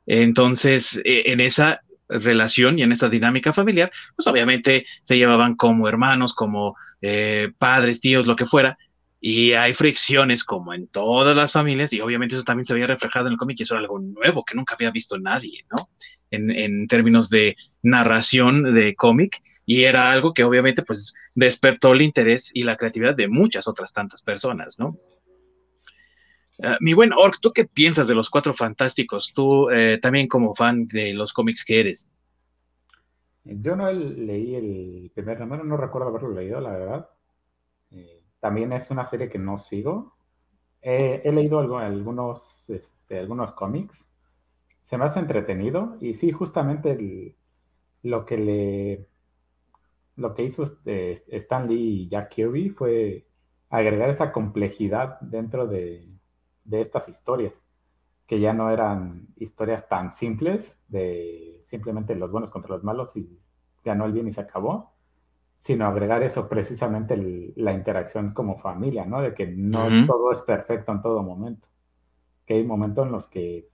Entonces, 0.07 1.01
e, 1.05 1.33
en 1.33 1.41
esa 1.41 1.81
relación 2.11 2.79
y 2.79 2.83
en 2.83 2.93
esa 2.93 3.09
dinámica 3.09 3.53
familiar, 3.53 3.91
pues 4.17 4.27
obviamente 4.27 4.85
se 5.03 5.17
llevaban 5.17 5.55
como 5.55 5.89
hermanos, 5.89 6.35
como 6.35 6.77
eh, 7.01 7.53
padres, 7.59 8.01
tíos, 8.01 8.27
lo 8.27 8.37
que 8.37 8.47
fuera, 8.47 8.77
y 9.21 9.53
hay 9.53 9.75
fricciones 9.75 10.45
como 10.45 10.75
en 10.75 10.89
todas 10.89 11.37
las 11.37 11.53
familias, 11.53 11.93
y 11.93 12.01
obviamente 12.01 12.35
eso 12.35 12.45
también 12.45 12.65
se 12.65 12.73
había 12.73 12.87
reflejado 12.87 13.27
en 13.27 13.33
el 13.33 13.39
cómic, 13.39 13.61
y 13.61 13.63
eso 13.63 13.75
era 13.75 13.83
algo 13.83 14.01
nuevo 14.01 14.45
que 14.45 14.55
nunca 14.55 14.75
había 14.75 14.91
visto 14.91 15.19
nadie, 15.19 15.65
¿no? 15.71 15.89
En, 16.31 16.87
términos 16.87 17.29
de 17.29 17.57
narración 17.83 18.75
de 18.75 18.95
cómic, 18.95 19.41
y 19.67 19.85
era 19.85 20.13
algo 20.13 20.33
que 20.33 20.45
obviamente 20.45 20.83
pues 20.83 21.15
despertó 21.35 21.93
el 21.93 22.03
interés 22.03 22.51
y 22.55 22.63
la 22.63 22.77
creatividad 22.77 23.17
de 23.17 23.29
muchas 23.29 23.67
otras 23.67 23.93
tantas 23.93 24.23
personas, 24.23 24.79
¿no? 24.79 24.95
Uh, 26.59 26.77
mi 26.81 26.93
buen 26.93 27.13
Orc, 27.13 27.39
¿tú 27.41 27.53
qué 27.53 27.65
piensas 27.65 28.07
de 28.07 28.15
los 28.15 28.29
Cuatro 28.29 28.53
Fantásticos? 28.53 29.33
Tú 29.35 29.71
eh, 29.71 29.99
también 30.01 30.29
como 30.29 30.55
fan 30.55 30.87
de 30.87 31.15
los 31.15 31.33
cómics 31.33 31.65
que 31.65 31.81
eres. 31.81 32.07
Yo 33.45 33.75
no 33.75 33.91
leí 33.91 34.55
el 34.55 35.11
primer 35.15 35.41
número, 35.41 35.65
no 35.65 35.77
recuerdo 35.77 36.09
haberlo 36.09 36.31
leído, 36.31 36.61
la 36.61 36.73
verdad. 36.73 37.11
Eh, 37.91 38.23
también 38.39 38.73
es 38.73 38.91
una 38.91 39.05
serie 39.05 39.29
que 39.29 39.39
no 39.39 39.59
sigo. 39.59 40.15
Eh, 40.83 41.23
he 41.25 41.33
leído 41.33 41.59
algunos, 41.79 42.69
este, 42.69 43.19
algunos 43.19 43.53
cómics. 43.53 44.10
Se 44.91 44.99
me 44.99 45.05
hace 45.05 45.21
entretenido. 45.21 45.97
Y 46.01 46.15
sí, 46.15 46.33
justamente 46.33 46.91
el, 46.91 47.37
lo 48.03 48.27
que 48.27 48.37
le 48.37 49.07
lo 50.17 50.35
que 50.35 50.43
hizo 50.43 50.65
este, 50.65 51.13
Stan 51.13 51.69
Lee 51.69 52.03
y 52.03 52.09
Jack 52.09 52.31
Kirby 52.31 52.71
fue 52.71 53.25
agregar 53.71 54.11
esa 54.11 54.33
complejidad 54.33 55.21
dentro 55.21 55.69
de, 55.69 56.09
de 56.65 56.81
estas 56.81 57.09
historias, 57.09 57.55
que 58.27 58.41
ya 58.41 58.53
no 58.53 58.69
eran 58.69 59.29
historias 59.37 59.89
tan 59.89 60.11
simples 60.11 60.85
de 60.89 61.61
simplemente 61.63 62.17
los 62.17 62.33
buenos 62.33 62.51
contra 62.51 62.75
los 62.75 62.83
malos 62.83 63.17
y 63.17 63.39
ganó 63.85 64.07
el 64.07 64.13
bien 64.13 64.27
y 64.27 64.33
se 64.33 64.41
acabó, 64.41 64.93
sino 65.57 65.87
agregar 65.87 66.25
eso 66.25 66.49
precisamente 66.49 67.17
la 67.55 67.73
interacción 67.73 68.35
como 68.35 68.59
familia, 68.59 69.07
¿no? 69.07 69.23
De 69.23 69.35
que 69.35 69.47
no 69.47 70.05
todo 70.07 70.33
es 70.33 70.41
perfecto 70.41 70.91
en 70.91 71.01
todo 71.01 71.23
momento, 71.23 71.69
que 72.45 72.55
hay 72.55 72.65
momentos 72.65 73.07
en 73.07 73.13
los 73.13 73.29
que 73.29 73.71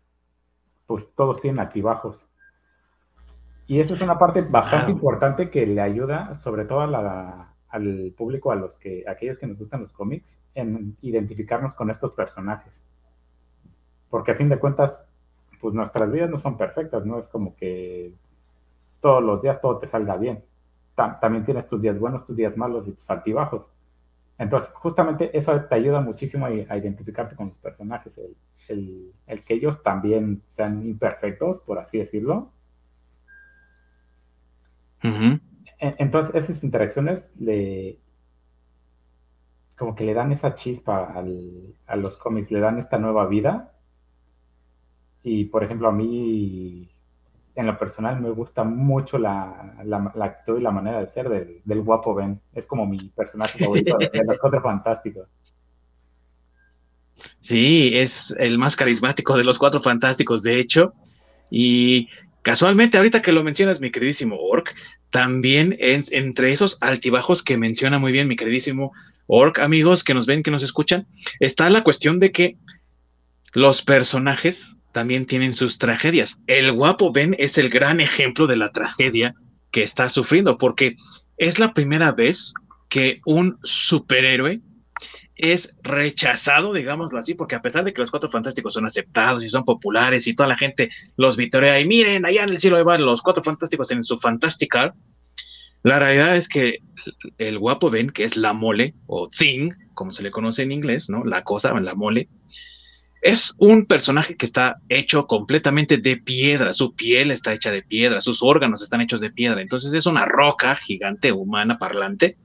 pues 0.87 1.09
todos 1.15 1.41
tienen 1.41 1.61
altibajos. 1.61 2.29
Y 3.67 3.81
eso 3.81 3.95
es 3.95 4.01
una 4.01 4.19
parte 4.19 4.43
bastante 4.43 4.93
importante 4.93 5.51
que 5.51 5.67
le 5.67 5.81
ayuda 5.81 6.35
sobre 6.35 6.65
todo 6.65 6.81
al 6.81 8.15
público, 8.17 8.53
a 8.53 8.55
los 8.55 8.79
que, 8.79 9.05
a 9.07 9.13
aquellos 9.13 9.39
que 9.39 9.47
nos 9.47 9.59
gustan 9.59 9.81
los 9.81 9.93
cómics, 9.93 10.41
en 10.55 10.97
identificarnos 11.03 11.75
con 11.75 11.91
estos 11.91 12.15
personajes. 12.15 12.85
Porque 14.09 14.33
a 14.33 14.37
fin 14.37 14.49
de 14.49 14.59
cuentas, 14.59 15.09
pues 15.61 15.75
nuestras 15.75 16.11
vidas 16.11 16.31
no 16.31 16.39
son 16.39 16.57
perfectas, 16.57 17.05
no 17.05 17.19
es 17.19 17.27
como 17.27 17.57
que 17.57 18.13
todos 19.01 19.23
los 19.23 19.43
días 19.43 19.61
todo 19.61 19.79
te 19.79 19.89
salga 19.89 20.17
bien. 20.17 20.45
también 20.95 21.45
tienes 21.45 21.69
tus 21.69 21.83
días 21.83 21.99
buenos, 21.99 22.25
tus 22.25 22.37
días 22.37 22.57
malos 22.57 22.87
y 22.87 22.93
tus 22.93 23.11
altibajos. 23.11 23.69
Entonces, 24.39 24.73
justamente 24.75 25.37
eso 25.37 25.59
te 25.63 25.75
ayuda 25.75 26.01
muchísimo 26.01 26.47
a, 26.47 26.77
identificarte 26.77 27.35
con 27.35 27.49
los 27.49 27.59
personajes, 27.59 28.21
el, 28.69 29.15
que 29.47 29.55
ellos 29.55 29.83
también 29.83 30.43
sean 30.49 30.85
imperfectos, 30.87 31.61
por 31.61 31.79
así 31.79 31.99
decirlo. 31.99 32.53
Entonces, 35.79 36.35
esas 36.35 36.65
interacciones 36.65 37.35
le, 37.39 37.99
como 39.77 39.95
que 39.95 40.05
le 40.05 40.15
dan 40.15 40.33
esa 40.33 40.55
chispa 40.55 41.15
a 41.87 41.97
los 41.97 42.17
cómics, 42.17 42.51
le 42.51 42.61
dan 42.61 42.79
esta 42.79 42.99
nueva 42.99 43.27
vida. 43.27 43.73
Y 45.23 45.47
por 45.47 45.65
ejemplo, 45.65 45.89
a 45.89 45.93
mí, 45.93 46.91
en 47.57 47.67
lo 47.67 47.79
personal, 47.79 48.21
me 48.21 48.31
gusta 48.31 48.65
mucho 48.65 49.19
la, 49.19 49.75
actitud 50.21 50.59
y 50.59 50.63
la 50.63 50.71
manera 50.71 51.01
de 51.01 51.07
ser 51.07 51.29
del, 51.29 51.83
guapo 51.83 52.15
Ben. 52.15 52.41
Es 52.55 52.67
como 52.67 52.87
mi 52.87 52.99
personaje 53.09 53.59
favorito 53.59 53.97
de, 53.99 54.25
los 54.25 54.39
Cuatro 54.39 54.61
Fantásticos. 54.63 55.29
Sí, 57.41 57.93
es 57.95 58.35
el 58.39 58.59
más 58.59 58.77
carismático 58.77 59.37
de 59.37 59.45
los 59.45 59.59
Cuatro 59.59 59.81
Fantásticos, 59.81 60.43
de 60.43 60.61
hecho. 60.61 60.93
Y 61.51 62.09
Casualmente, 62.47 62.97
ahorita 62.97 63.23
que 63.23 63.33
lo 63.33 63.43
mencionas, 63.43 63.81
mi 63.81 63.91
queridísimo 63.91 64.37
Orc, 64.39 64.73
también 65.11 65.77
es 65.81 66.13
entre 66.13 66.53
esos 66.53 66.81
altibajos 66.81 67.43
que 67.43 67.57
menciona 67.57 67.99
muy 67.99 68.13
bien 68.13 68.29
mi 68.29 68.37
queridísimo 68.37 68.93
Orc, 69.27 69.59
amigos 69.59 70.05
que 70.05 70.15
nos 70.15 70.27
ven, 70.27 70.45
que 70.45 70.53
nos 70.53 70.63
escuchan, 70.63 71.09
está 71.41 71.69
la 71.71 71.83
cuestión 71.83 72.21
de 72.21 72.31
que 72.31 72.57
los 73.53 73.83
personajes 73.83 74.76
también 74.97 75.27
tienen 75.27 75.53
sus 75.53 75.77
tragedias. 75.77 76.39
El 76.47 76.73
guapo 76.73 77.13
Ben 77.13 77.37
es 77.39 77.59
el 77.59 77.69
gran 77.69 78.01
ejemplo 78.01 78.47
de 78.47 78.57
la 78.57 78.73
tragedia 78.73 79.35
que 79.71 79.83
está 79.83 80.09
sufriendo, 80.09 80.57
porque 80.57 80.97
es 81.37 81.59
la 81.59 81.75
primera 81.75 82.13
vez 82.13 82.55
que 82.89 83.21
un 83.27 83.59
superhéroe 83.63 84.63
es 85.35 85.77
rechazado, 85.83 86.73
digámoslo 86.73 87.19
así, 87.19 87.35
porque 87.35 87.57
a 87.57 87.61
pesar 87.61 87.85
de 87.85 87.93
que 87.93 88.01
los 88.01 88.11
cuatro 88.11 88.31
fantásticos 88.31 88.73
son 88.73 88.87
aceptados 88.87 89.45
y 89.45 89.51
son 89.51 89.67
populares 89.67 90.27
y 90.27 90.35
toda 90.35 90.49
la 90.49 90.57
gente 90.57 90.89
los 91.19 91.37
vitorea 91.37 91.79
y 91.79 91.87
miren, 91.87 92.25
allá 92.25 92.45
en 92.45 92.49
el 92.49 92.59
cielo 92.59 92.83
van 92.83 93.05
los 93.05 93.21
cuatro 93.21 93.43
fantásticos 93.43 93.91
en 93.91 94.03
su 94.03 94.17
Fantastic 94.17 94.75
la 95.83 95.99
realidad 95.99 96.37
es 96.37 96.49
que 96.49 96.79
el 97.37 97.59
guapo 97.59 97.91
Ben, 97.91 98.09
que 98.09 98.25
es 98.25 98.39
la 98.39 98.55
mole 98.55 98.95
o 99.07 99.29
Thing, 99.29 99.73
como 99.93 100.11
se 100.11 100.23
le 100.23 100.31
conoce 100.31 100.63
en 100.63 100.73
inglés, 100.73 101.11
¿no? 101.11 101.23
La 101.23 101.45
cosa, 101.45 101.79
la 101.79 101.95
mole, 101.95 102.31
es 103.27 103.55
un 103.59 103.87
personaje 103.87 104.37
que 104.37 104.47
está 104.47 104.77
hecho 104.89 105.27
completamente 105.27 105.97
de 105.97 106.17
piedra, 106.17 106.73
su 106.73 106.95
piel 106.95 107.33
está 107.33 107.53
hecha 107.53 107.73
de 107.73 107.83
piedra, 107.83 108.21
sus 108.21 108.41
órganos 108.41 108.83
están 108.83 109.01
hechos 109.01 109.21
de 109.21 109.31
piedra, 109.31 109.61
entonces 109.61 109.93
es 109.95 110.07
una 110.07 110.27
roca 110.27 110.77
gigante 110.77 111.33
humana 111.33 111.77
parlante 111.77 112.37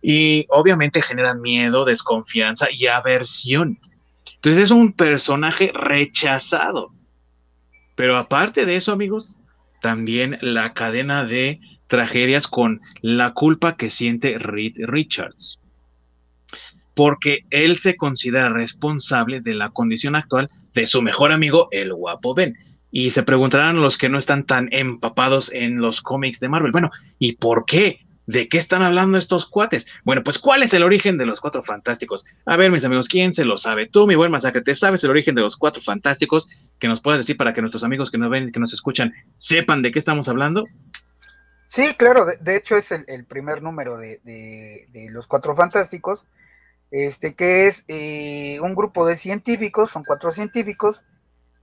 y 0.00 0.46
obviamente 0.48 1.02
generan 1.02 1.40
miedo, 1.40 1.84
desconfianza 1.84 2.68
y 2.70 2.86
aversión. 2.86 3.80
Entonces 4.36 4.62
es 4.62 4.70
un 4.70 4.92
personaje 4.92 5.72
rechazado. 5.74 6.94
Pero 7.96 8.16
aparte 8.16 8.66
de 8.66 8.76
eso, 8.76 8.92
amigos, 8.92 9.40
también 9.82 10.38
la 10.40 10.72
cadena 10.72 11.24
de 11.24 11.60
tragedias 11.88 12.46
con 12.46 12.80
la 13.02 13.34
culpa 13.34 13.76
que 13.76 13.90
siente 13.90 14.38
Reed 14.38 14.74
Richards. 14.86 15.59
Porque 17.00 17.46
él 17.48 17.78
se 17.78 17.96
considera 17.96 18.50
responsable 18.50 19.40
de 19.40 19.54
la 19.54 19.70
condición 19.70 20.16
actual 20.16 20.50
de 20.74 20.84
su 20.84 21.00
mejor 21.00 21.32
amigo, 21.32 21.68
el 21.70 21.94
guapo 21.94 22.34
Ben. 22.34 22.58
Y 22.90 23.08
se 23.08 23.22
preguntarán 23.22 23.80
los 23.80 23.96
que 23.96 24.10
no 24.10 24.18
están 24.18 24.44
tan 24.44 24.68
empapados 24.70 25.50
en 25.50 25.80
los 25.80 26.02
cómics 26.02 26.40
de 26.40 26.50
Marvel, 26.50 26.72
bueno, 26.72 26.90
¿y 27.18 27.36
por 27.36 27.64
qué? 27.64 28.00
¿De 28.26 28.48
qué 28.48 28.58
están 28.58 28.82
hablando 28.82 29.16
estos 29.16 29.46
cuates? 29.46 29.86
Bueno, 30.04 30.22
pues 30.22 30.38
¿cuál 30.38 30.62
es 30.62 30.74
el 30.74 30.82
origen 30.82 31.16
de 31.16 31.24
los 31.24 31.40
cuatro 31.40 31.62
fantásticos? 31.62 32.26
A 32.44 32.58
ver, 32.58 32.70
mis 32.70 32.84
amigos, 32.84 33.08
¿quién 33.08 33.32
se 33.32 33.46
lo 33.46 33.56
sabe? 33.56 33.86
Tú, 33.86 34.06
mi 34.06 34.14
buen 34.14 34.30
masacre, 34.30 34.60
¿te 34.60 34.74
sabes 34.74 35.02
el 35.02 35.08
origen 35.08 35.34
de 35.34 35.40
los 35.40 35.56
cuatro 35.56 35.80
fantásticos? 35.80 36.68
Que 36.78 36.86
nos 36.86 37.00
puedas 37.00 37.20
decir 37.20 37.38
para 37.38 37.54
que 37.54 37.62
nuestros 37.62 37.82
amigos 37.82 38.10
que 38.10 38.18
nos 38.18 38.28
ven, 38.28 38.52
que 38.52 38.60
nos 38.60 38.74
escuchan, 38.74 39.14
sepan 39.36 39.80
de 39.80 39.90
qué 39.90 39.98
estamos 39.98 40.28
hablando. 40.28 40.66
Sí, 41.70 41.94
claro, 41.96 42.26
de, 42.26 42.56
hecho 42.56 42.76
es 42.76 42.90
el, 42.90 43.24
primer 43.24 43.62
número 43.62 43.96
de, 43.96 45.08
los 45.10 45.28
cuatro 45.28 45.54
fantásticos, 45.54 46.26
este 46.90 47.34
que 47.34 47.66
es 47.66 47.84
eh, 47.88 48.58
un 48.60 48.74
grupo 48.74 49.06
de 49.06 49.16
científicos, 49.16 49.90
son 49.90 50.04
cuatro 50.04 50.30
científicos 50.30 51.04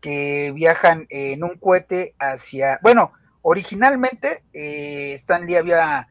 que 0.01 0.51
viajan 0.53 1.05
en 1.09 1.43
un 1.43 1.57
cohete 1.57 2.15
hacia, 2.19 2.79
bueno, 2.81 3.11
originalmente 3.41 4.43
eh, 4.53 5.13
Stanley 5.13 5.55
había 5.55 6.07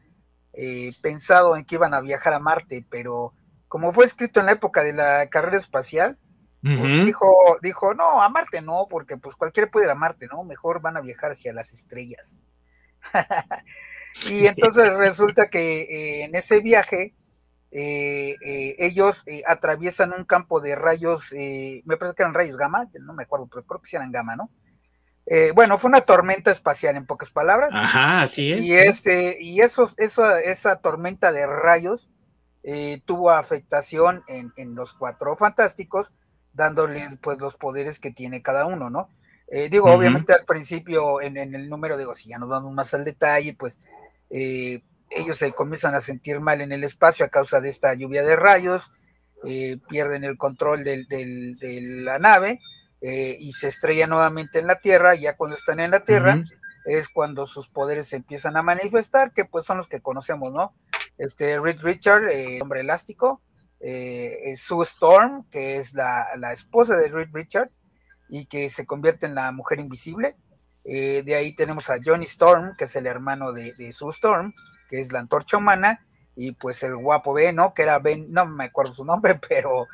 eh, 0.52 0.92
pensado 1.02 1.56
en 1.56 1.64
que 1.64 1.76
iban 1.76 1.94
a 1.94 2.00
viajar 2.00 2.34
a 2.34 2.38
Marte, 2.38 2.84
pero 2.90 3.34
como 3.68 3.92
fue 3.92 4.06
escrito 4.06 4.40
en 4.40 4.46
la 4.46 4.52
época 4.52 4.82
de 4.82 4.92
la 4.92 5.26
carrera 5.28 5.58
espacial, 5.58 6.18
pues 6.62 7.04
dijo, 7.04 7.58
dijo, 7.62 7.94
no, 7.94 8.22
a 8.22 8.28
Marte 8.28 8.60
no, 8.60 8.88
porque 8.90 9.16
pues 9.16 9.36
cualquiera 9.36 9.70
puede 9.70 9.86
ir 9.86 9.90
a 9.90 9.94
Marte, 9.94 10.26
¿no? 10.26 10.42
Mejor 10.42 10.80
van 10.80 10.96
a 10.96 11.00
viajar 11.00 11.30
hacia 11.30 11.52
las 11.52 11.72
estrellas. 11.72 12.42
y 14.30 14.46
entonces 14.46 14.92
resulta 14.94 15.48
que 15.48 15.82
eh, 15.82 16.24
en 16.24 16.34
ese 16.34 16.60
viaje 16.60 17.14
eh, 17.78 18.76
ellos 18.78 19.24
atraviesan 19.46 20.12
un 20.12 20.24
campo 20.24 20.60
de 20.60 20.74
rayos, 20.74 21.32
me 21.32 21.96
parece 21.96 22.14
que 22.14 22.22
eran 22.22 22.34
rayos 22.34 22.56
gamma, 22.56 22.88
no 23.00 23.12
me 23.12 23.24
acuerdo, 23.24 23.46
pero 23.46 23.64
creo 23.64 23.80
que 23.80 23.88
sí 23.88 23.96
eran 23.96 24.12
gamma, 24.12 24.36
¿no? 24.36 24.50
Eh, 25.26 25.50
bueno, 25.52 25.76
fue 25.76 25.88
una 25.88 26.02
tormenta 26.02 26.52
espacial 26.52 26.96
en 26.96 27.04
pocas 27.04 27.32
palabras. 27.32 27.70
Ajá, 27.74 28.22
así 28.22 28.52
es. 28.52 28.60
Y 28.60 28.74
este, 28.74 29.42
y 29.42 29.60
esos, 29.60 29.94
esa, 29.98 30.40
esa 30.40 30.76
tormenta 30.76 31.32
de 31.32 31.46
rayos 31.46 32.10
eh, 32.62 33.02
tuvo 33.04 33.30
afectación 33.30 34.22
en, 34.28 34.74
los 34.76 34.94
cuatro 34.94 35.36
fantásticos, 35.36 36.12
dándoles 36.52 37.18
pues 37.20 37.38
los 37.38 37.56
poderes 37.56 37.98
que 37.98 38.12
tiene 38.12 38.40
cada 38.40 38.66
uno, 38.66 38.88
¿no? 38.88 39.08
Eh, 39.48 39.68
digo, 39.68 39.92
obviamente 39.92 40.32
al 40.32 40.44
principio, 40.44 41.20
en, 41.20 41.36
el 41.36 41.68
número, 41.68 41.96
digo, 41.96 42.14
si 42.14 42.28
ya 42.28 42.38
nos 42.38 42.48
damos 42.48 42.72
más 42.72 42.94
al 42.94 43.04
detalle, 43.04 43.54
pues 43.54 43.80
ellos 45.10 45.38
se 45.38 45.52
comienzan 45.52 45.94
a 45.94 46.00
sentir 46.00 46.40
mal 46.40 46.60
en 46.60 46.72
el 46.72 46.84
espacio 46.84 47.24
a 47.24 47.28
causa 47.30 47.60
de 47.60 47.68
esta 47.68 47.94
lluvia 47.94 48.24
de 48.24 48.36
rayos. 48.36 48.92
eh, 49.44 49.78
pierden 49.88 50.24
el 50.24 50.38
control 50.38 50.82
de 50.82 51.06
la 52.02 52.18
nave 52.18 52.58
eh, 53.02 53.36
y 53.38 53.52
se 53.52 53.68
estrella 53.68 54.06
nuevamente 54.06 54.58
en 54.58 54.66
la 54.66 54.78
Tierra, 54.78 55.14
ya 55.14 55.36
cuando 55.36 55.56
están 55.56 55.78
en 55.78 55.90
la 55.90 56.00
Tierra 56.00 56.42
es 56.86 57.08
cuando 57.08 57.46
sus 57.46 57.68
poderes 57.68 58.08
se 58.08 58.16
empiezan 58.16 58.56
a 58.56 58.62
manifestar, 58.62 59.32
que 59.32 59.44
pues 59.44 59.66
son 59.66 59.76
los 59.76 59.88
que 59.88 60.00
conocemos, 60.00 60.52
¿no? 60.52 60.72
Este 61.18 61.58
Reed 61.58 61.80
Richard, 61.80 62.28
eh, 62.30 62.62
hombre 62.62 62.80
elástico, 62.80 63.42
Sue 63.80 64.84
Storm, 64.84 65.48
que 65.50 65.78
es 65.78 65.92
la, 65.94 66.52
esposa 66.52 66.96
de 66.96 67.08
Reed 67.08 67.28
Richard 67.32 67.70
y 68.28 68.46
que 68.46 68.68
se 68.70 68.86
convierte 68.86 69.26
en 69.26 69.34
la 69.34 69.52
mujer 69.52 69.80
invisible. 69.80 70.36
De 70.86 71.34
ahí 71.34 71.54
tenemos 71.54 71.90
a 71.90 71.96
Johnny 72.02 72.26
Storm, 72.26 72.76
que 72.76 72.84
es 72.84 72.94
el 72.94 73.06
hermano 73.06 73.52
de, 73.52 73.72
de 73.74 73.92
Sue 73.92 74.10
Storm, 74.10 74.54
que 74.88 75.00
es 75.00 75.12
la 75.12 75.18
antorcha 75.18 75.56
humana, 75.56 76.06
y 76.36 76.52
pues 76.52 76.82
el 76.82 76.94
guapo 76.96 77.32
Ben, 77.32 77.56
¿no? 77.56 77.72
Que 77.72 77.82
era 77.82 77.98
Ben, 77.98 78.30
no 78.30 78.44
me 78.46 78.64
acuerdo 78.64 78.92
su 78.92 79.04
nombre, 79.04 79.40
pero... 79.48 79.86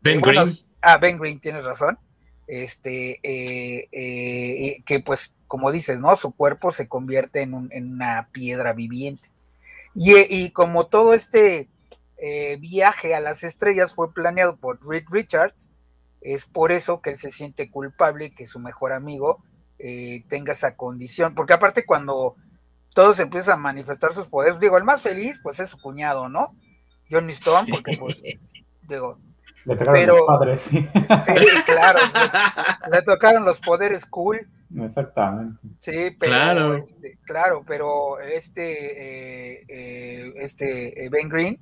Ben 0.00 0.20
Green. 0.20 0.48
ah, 0.80 0.96
Ben 0.96 1.18
Green, 1.18 1.38
tienes 1.38 1.64
razón. 1.64 1.98
Este, 2.46 3.20
eh, 3.22 3.88
eh, 3.92 4.82
que 4.84 5.00
pues, 5.00 5.34
como 5.46 5.70
dices, 5.70 6.00
¿no? 6.00 6.16
Su 6.16 6.32
cuerpo 6.32 6.72
se 6.72 6.88
convierte 6.88 7.42
en, 7.42 7.54
una 7.54 8.28
piedra 8.32 8.72
viviente. 8.72 9.30
Y, 9.94 10.50
como 10.50 10.86
todo 10.86 11.14
este 11.14 11.68
eh, 12.16 12.56
viaje 12.56 13.14
a 13.14 13.20
las 13.20 13.44
estrellas 13.44 13.94
fue 13.94 14.12
planeado 14.14 14.56
por 14.56 14.84
Reed 14.86 15.04
Richards, 15.10 15.70
es 16.20 16.46
por 16.46 16.70
eso 16.72 17.00
que 17.00 17.10
él 17.10 17.18
se 17.18 17.30
siente 17.30 17.70
culpable 17.70 18.30
que 18.30 18.46
su 18.46 18.58
mejor 18.58 18.92
amigo 18.92 19.42
tenga 20.28 20.52
esa 20.52 20.76
condición. 20.76 21.34
Porque 21.34 21.52
aparte 21.52 21.86
cuando 21.86 22.36
todos 22.94 23.20
empiezan 23.20 23.54
a 23.54 23.62
manifestar 23.62 24.12
sus 24.12 24.26
poderes. 24.26 24.58
Digo, 24.60 24.76
el 24.76 24.84
más 24.84 25.02
feliz, 25.02 25.40
pues 25.42 25.60
es 25.60 25.70
su 25.70 25.78
cuñado, 25.78 26.28
¿no? 26.28 26.54
Johnny 27.10 27.32
Stone, 27.32 27.68
porque 27.70 27.96
pues, 27.98 28.22
digo. 28.82 29.18
Le 29.66 29.76
tocaron 29.76 30.06
los 30.06 30.26
padres, 30.26 30.60
sí. 30.62 30.88
Sí, 31.26 31.34
claro. 31.66 31.98
le 32.90 33.02
tocaron 33.02 33.44
los 33.44 33.60
poderes 33.60 34.06
cool. 34.06 34.48
Exactamente. 34.74 35.58
Sí, 35.80 36.16
pero 36.18 36.32
claro, 36.32 36.74
este, 36.76 37.18
claro 37.24 37.64
pero 37.66 38.20
este, 38.20 39.58
eh, 39.58 39.64
eh, 39.68 40.32
este 40.36 41.04
eh, 41.04 41.08
Ben 41.10 41.28
Green, 41.28 41.60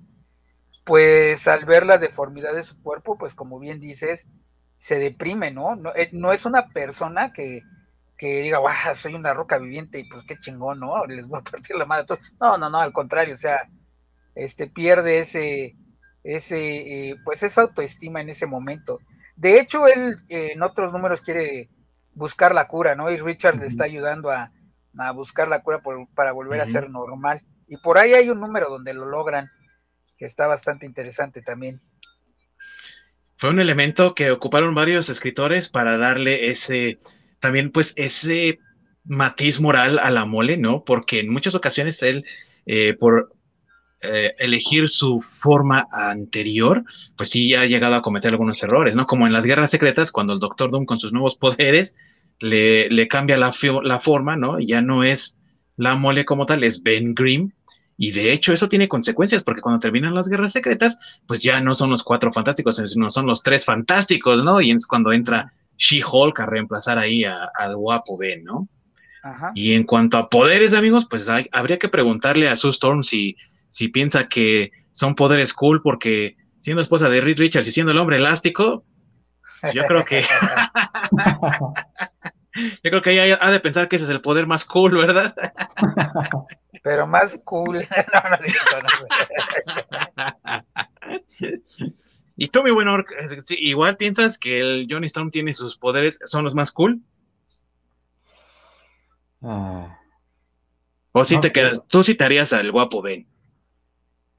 pues 0.85 1.49
al 1.49 1.65
ver 1.65 1.87
la 1.87 1.99
deformidad 1.99 2.55
de 2.55 2.63
su 2.63 2.81
cuerpo, 2.81 3.19
pues 3.19 3.35
como 3.35 3.59
bien 3.59 3.81
dices, 3.81 4.29
se 4.77 4.99
deprime, 4.99 5.51
¿no? 5.51 5.75
No, 5.75 5.93
no 6.13 6.33
es 6.33 6.47
una 6.47 6.69
persona 6.69 7.33
que, 7.33 7.63
que 8.19 8.43
diga, 8.43 8.59
guau, 8.59 8.75
soy 8.95 9.15
una 9.15 9.33
roca 9.33 9.59
viviente 9.59 10.01
y 10.01 10.05
pues 10.05 10.25
qué 10.25 10.37
chingón, 10.39 10.81
¿no? 10.81 11.07
Les 11.07 11.27
voy 11.27 11.39
a 11.39 11.51
partir 11.51 11.77
la 11.77 11.87
madre 11.87 12.03
a 12.03 12.07
todos. 12.07 12.21
No, 12.41 12.59
no, 12.59 12.69
no, 12.69 12.79
al 12.79 12.93
contrario, 12.93 13.35
o 13.35 13.39
sea, 13.39 13.71
este 14.35 14.67
pierde 14.67 15.21
ese, 15.21 15.77
ese, 16.25 17.11
eh, 17.11 17.17
pues 17.25 17.45
esa 17.45 17.63
autoestima 17.63 18.21
en 18.21 18.29
ese 18.29 18.47
momento. 18.47 18.99
De 19.37 19.61
hecho, 19.61 19.87
él 19.87 20.17
eh, 20.29 20.51
en 20.53 20.63
otros 20.63 20.93
números 20.93 21.23
quiere 21.23 21.71
buscar 22.13 22.53
la 22.55 22.67
cura, 22.67 22.97
¿no? 22.97 23.09
Y 23.09 23.17
Richard 23.17 23.57
le 23.57 23.67
está 23.67 23.85
ayudando 23.85 24.31
a, 24.31 24.51
buscar 25.15 25.47
la 25.47 25.63
cura 25.63 25.81
para 26.15 26.33
volver 26.33 26.61
a 26.61 26.67
ser 26.67 26.91
normal. 26.91 27.41
Y 27.69 27.77
por 27.77 27.99
ahí 27.99 28.15
hay 28.15 28.31
un 28.31 28.41
número 28.41 28.69
donde 28.69 28.95
lo 28.95 29.07
logran, 29.07 29.49
que 30.17 30.25
está 30.25 30.49
bastante 30.49 30.87
interesante 30.87 31.41
también. 31.41 31.81
Fue 33.37 33.51
un 33.51 33.61
elemento 33.61 34.17
que 34.17 34.33
ocuparon 34.33 34.75
varios 34.75 35.09
escritores 35.09 35.69
para 35.69 35.97
darle 35.97 36.51
ese, 36.51 36.99
también 37.41 37.71
pues 37.71 37.93
ese 37.97 38.59
matiz 39.05 39.61
moral 39.61 39.99
a 39.99 40.11
la 40.11 40.25
mole, 40.25 40.57
¿no? 40.57 40.85
Porque 40.85 41.21
en 41.21 41.31
muchas 41.31 41.55
ocasiones 41.55 42.03
él, 42.03 42.25
eh, 42.67 42.95
por 42.99 43.33
eh, 44.03 44.33
elegir 44.39 44.89
su 44.89 45.21
forma 45.21 45.87
anterior, 45.91 46.85
pues 47.17 47.31
sí 47.31 47.55
ha 47.55 47.67
llegado 47.67 47.97
a 47.97 48.03
cometer 48.03 48.31
algunos 48.31 48.63
errores, 48.63 48.95
¿no? 48.95 49.07
Como 49.07 49.27
en 49.27 49.33
las 49.33 49.45
guerras 49.45 49.71
secretas, 49.71 50.13
cuando 50.13 50.35
el 50.35 50.39
Doctor 50.39 50.71
Doom 50.71 50.85
con 50.85 51.01
sus 51.01 51.13
nuevos 51.13 51.37
poderes 51.37 51.97
le, 52.39 53.09
cambia 53.09 53.37
la, 53.39 53.53
la, 53.83 53.99
forma, 53.99 54.37
¿no? 54.37 54.61
Ya 54.61 54.83
no 54.83 55.03
es 55.03 55.37
la 55.77 55.97
mole 55.97 56.25
como 56.25 56.47
tal, 56.47 56.63
es 56.65 56.83
Ben 56.83 57.15
Grimm. 57.15 57.51
Y 57.97 58.13
de 58.13 58.33
hecho 58.33 58.53
eso 58.53 58.69
tiene 58.69 58.87
consecuencias, 58.87 59.43
porque 59.43 59.61
cuando 59.61 59.81
terminan 59.81 60.15
las 60.15 60.29
guerras 60.29 60.53
secretas, 60.53 61.21
pues 61.27 61.43
ya 61.43 61.61
no 61.61 61.75
son 61.75 61.91
los 61.91 62.05
cuatro 62.05 62.31
fantásticos, 62.31 62.77
sino 62.77 63.11
son 63.11 63.27
los 63.27 63.43
tres 63.43 63.65
fantásticos, 63.65 64.45
¿no? 64.45 64.61
Y 64.61 64.71
es 64.71 64.87
cuando 64.87 65.13
entra 65.13 65.53
She-Hulk 65.79 66.41
a 66.41 66.47
reemplazar 66.47 66.99
ahí 66.99 67.25
al 67.25 67.77
guapo 67.77 68.19
Ben, 68.19 68.45
¿no? 68.45 68.69
Y 69.55 69.75
en 69.75 69.85
cuanto 69.85 70.19
a 70.19 70.29
poderes, 70.29 70.73
amigos, 70.73 71.07
pues 71.09 71.29
habría 71.29 71.79
que 71.79 71.89
preguntarle 71.89 72.49
a 72.49 72.57
Sue 72.57 72.71
Storm 72.71 73.03
si, 73.03 73.37
si 73.69 73.89
piensa 73.89 74.29
que 74.29 74.71
son 74.93 75.15
poderes 75.15 75.53
cool 75.53 75.83
porque 75.83 76.37
siendo 76.59 76.81
esposa 76.81 77.09
de 77.09 77.21
Reed 77.21 77.39
Richards 77.39 77.67
y 77.67 77.73
siendo 77.73 77.93
el 77.93 77.99
hombre 77.99 78.17
elástico, 78.17 78.85
yo 79.73 79.85
creo 79.87 80.05
que 80.05 80.23
yo 82.83 82.91
creo 82.91 83.03
que 83.03 83.13
ella 83.13 83.39
ha 83.41 83.51
de 83.51 83.61
pensar 83.61 83.89
que 83.89 83.97
ese 83.97 84.05
es 84.05 84.11
el 84.11 84.21
poder 84.21 84.47
más 84.47 84.65
cool, 84.65 84.97
¿verdad? 84.97 85.35
Pero 86.83 87.07
más 87.07 87.39
cool. 87.45 87.87
Y 91.41 91.59
tú, 91.59 91.95
mi 92.39 92.71
buen 92.71 92.89
Orc, 92.89 93.13
igual 93.51 93.97
piensas 93.97 94.39
que 94.39 94.61
el 94.61 94.87
Johnny 94.89 95.07
Storm 95.07 95.31
tiene 95.31 95.53
sus 95.53 95.77
poderes, 95.77 96.21
son 96.25 96.45
los 96.45 96.55
más 96.55 96.71
cool. 96.71 97.01
Ah. 99.41 99.99
o 101.13 101.23
si 101.23 101.39
te 101.39 101.53
quedas, 101.53 101.85
tú 101.87 102.03
sí 102.03 102.17
te 102.17 102.25
harías 102.25 102.53
al 102.53 102.73
guapo 102.73 103.03
Ben. 103.03 103.27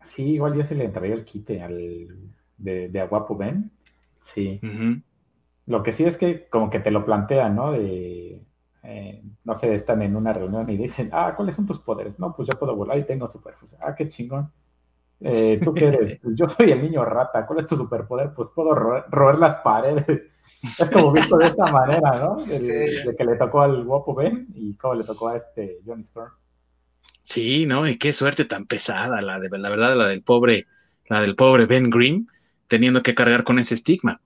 Sí, 0.02 0.34
igual 0.34 0.56
yo 0.56 0.66
se 0.66 0.76
le 0.76 0.86
entraría 0.86 1.14
el 1.14 1.24
quite 1.24 1.62
al 1.62 1.78
de, 2.58 2.90
de 2.90 3.00
a 3.02 3.08
guapo 3.08 3.36
Ben. 3.36 3.72
Sí. 4.22 4.60
Lo 5.66 5.84
que 5.84 5.92
sí 5.92 6.04
es 6.06 6.18
que 6.18 6.48
como 6.48 6.70
que 6.70 6.80
te 6.80 6.92
lo 6.92 7.06
plantean, 7.06 7.56
¿no? 7.56 7.72
De, 7.72 8.42
eh, 8.84 9.22
no 9.44 9.56
sé, 9.56 9.76
están 9.76 10.02
en 10.02 10.16
una 10.16 10.34
reunión 10.34 10.70
y 10.70 10.78
dicen, 10.78 11.10
ah, 11.12 11.34
¿cuáles 11.36 11.56
son 11.56 11.66
tus 11.66 11.80
poderes? 11.80 12.20
No, 12.20 12.36
pues 12.36 12.48
yo 12.48 12.58
puedo 12.58 12.76
volar 12.76 12.98
y 12.98 13.06
tengo 13.06 13.28
superfusión. 13.28 13.80
Ah, 13.84 13.96
qué 13.96 14.08
chingón. 14.08 14.52
Eh, 15.22 15.60
¿Tú 15.64 15.74
qué 15.74 15.88
eres? 15.88 16.20
Pues 16.24 16.36
yo 16.36 16.50
soy 16.50 16.72
el 16.72 16.82
niño 16.82 17.04
rata. 17.06 17.46
¿Cuál 17.46 17.60
es 17.60 17.68
tu 17.68 17.76
superpoder? 17.76 18.34
Pues 18.36 18.50
puedo 18.54 18.74
roer, 18.74 19.38
las 19.38 19.58
paredes. 19.62 20.24
Es 20.78 20.92
como 20.92 21.12
visto 21.12 21.38
de 21.38 21.48
esta 21.48 21.72
manera, 21.72 22.20
¿no? 22.20 22.36
De, 22.46 23.16
que 23.18 23.24
le 23.24 23.36
tocó 23.36 23.62
al 23.62 23.84
guapo 23.86 24.14
Ben 24.14 24.48
y 24.54 24.76
cómo 24.76 24.96
le 24.96 25.04
tocó 25.06 25.30
a 25.30 25.38
este 25.38 25.80
Johnny 25.86 26.04
Storm. 26.04 26.32
Sí, 27.24 27.66
¿no? 27.66 27.88
Y 27.88 27.98
qué 27.98 28.12
suerte 28.12 28.46
tan 28.46 28.66
pesada, 28.66 29.22
la 29.22 29.40
de 29.40 29.50
la 29.58 29.70
verdad, 29.70 29.96
la 29.96 30.08
del 30.08 30.24
pobre, 30.24 30.68
la 31.08 31.22
del 31.22 31.36
pobre 31.36 31.66
Ben 31.66 31.90
Green, 31.90 32.28
teniendo 32.68 33.04
que 33.04 33.16
cargar 33.16 33.44
con 33.44 33.60
ese 33.60 33.76
estigma. 33.76 34.20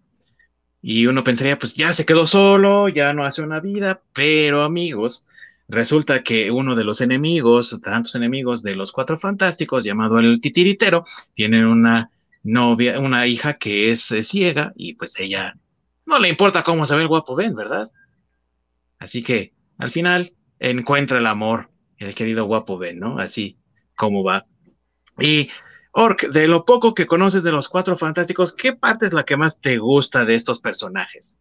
Y 0.81 1.07
uno 1.07 1.23
pensaría, 1.23 1.59
pues 1.59 1.75
ya 1.75 1.93
se 1.93 2.05
quedó 2.05 2.25
solo, 2.25 2.89
ya 2.89 3.13
no 3.13 3.23
hace 3.23 3.41
una 3.41 3.59
vida, 3.59 4.01
pero 4.13 4.63
amigos, 4.63 5.25
Resulta 5.67 6.23
que 6.23 6.51
uno 6.51 6.75
de 6.75 6.83
los 6.83 7.01
enemigos, 7.01 7.79
tantos 7.81 8.15
enemigos 8.15 8.63
de 8.63 8.75
los 8.75 8.91
cuatro 8.91 9.17
fantásticos, 9.17 9.83
llamado 9.83 10.19
el 10.19 10.41
titiritero, 10.41 11.05
tiene 11.33 11.65
una 11.65 12.11
novia, 12.43 12.99
una 12.99 13.25
hija 13.27 13.53
que 13.53 13.91
es, 13.91 14.13
ciega 14.23 14.73
y 14.75 14.95
pues 14.95 15.19
ella 15.19 15.55
no 16.05 16.19
le 16.19 16.29
importa 16.29 16.63
cómo 16.63 16.85
se 16.85 16.95
ve 16.95 17.01
el 17.01 17.07
guapo 17.07 17.35
Ben, 17.35 17.55
¿verdad? 17.55 17.89
Así 18.99 19.23
que 19.23 19.53
al 19.77 19.89
final 19.89 20.33
encuentra 20.59 21.17
el 21.17 21.27
amor, 21.27 21.69
el 21.97 22.13
querido 22.13 22.45
guapo 22.45 22.77
Ben, 22.77 22.99
¿no? 22.99 23.17
Así 23.19 23.57
como 23.95 24.23
va. 24.23 24.45
Y 25.19 25.49
Orc, 25.91 26.27
de 26.29 26.47
lo 26.47 26.65
poco 26.65 26.93
que 26.93 27.05
conoces 27.05 27.43
de 27.43 27.51
los 27.51 27.69
cuatro 27.69 27.95
fantásticos, 27.95 28.51
¿qué 28.51 28.73
parte 28.73 29.05
es 29.05 29.13
la 29.13 29.23
que 29.23 29.37
más 29.37 29.61
te 29.61 29.77
gusta 29.77 30.25
de 30.25 30.35
estos 30.35 30.59
personajes? 30.59 31.35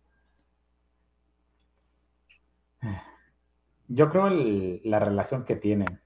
Yo 3.94 4.08
creo 4.10 4.30
la 4.30 4.98
relación 4.98 5.44
que 5.44 5.56
tienen, 5.56 6.00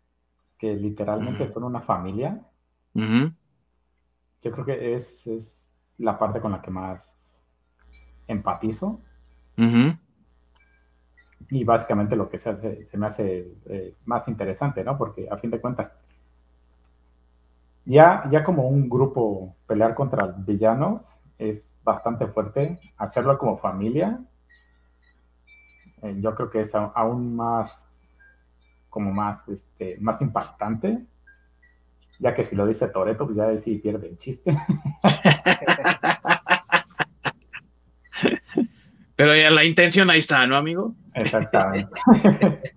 que 0.59 0.75
literalmente 0.75 1.47
son 1.47 1.63
una 1.65 1.81
familia. 1.81 2.43
Yo 2.95 4.51
creo 4.51 4.65
que 4.65 4.95
es, 4.95 5.79
la 5.99 6.19
parte 6.19 6.41
con 6.41 6.53
la 6.53 6.61
que 6.61 6.71
más 6.71 7.47
empatizo. 8.27 9.01
Y 11.49 11.63
básicamente 11.63 12.17
lo 12.17 12.29
que 12.29 12.39
se, 12.39 12.51
hace, 12.51 12.83
se 12.83 12.99
me 12.99 13.07
hace 13.07 13.55
eh, 13.67 13.95
más 14.05 14.27
interesante, 14.27 14.83
¿no? 14.83 14.99
Porque 14.99 15.29
a 15.31 15.37
fin 15.37 15.51
de 15.51 15.61
cuentas, 15.61 15.95
ya, 17.85 18.29
ya 18.33 18.43
como 18.43 18.69
un 18.69 18.89
grupo 18.89 19.55
pelear 19.69 19.95
contra 19.95 20.27
villanos 20.27 21.21
es 21.39 21.79
bastante 21.85 22.27
fuerte. 22.27 22.81
Hacerlo 22.97 23.39
como 23.39 23.59
familia 23.59 24.21
yo 26.19 26.35
creo 26.35 26.51
que 26.51 26.61
es 26.63 26.75
aún 26.75 27.37
más, 27.37 27.87
como 28.91 29.13
más, 29.13 29.49
este, 29.49 29.97
más 30.01 30.21
impactante, 30.23 30.99
ya 32.19 32.35
que 32.35 32.45
si 32.45 32.57
lo 32.57 32.67
dice 32.67 32.89
Toreto, 32.89 33.27
pues 33.27 33.37
ya 33.37 33.57
sí 33.59 33.77
pierde 33.77 34.09
el 34.09 34.19
chiste. 34.19 34.57
Pero 39.17 39.35
ya 39.35 39.51
la 39.51 39.65
intención 39.65 40.11
ahí 40.11 40.19
está, 40.19 40.47
¿no, 40.47 40.57
amigo? 40.57 40.95
Exactamente. 41.15 42.01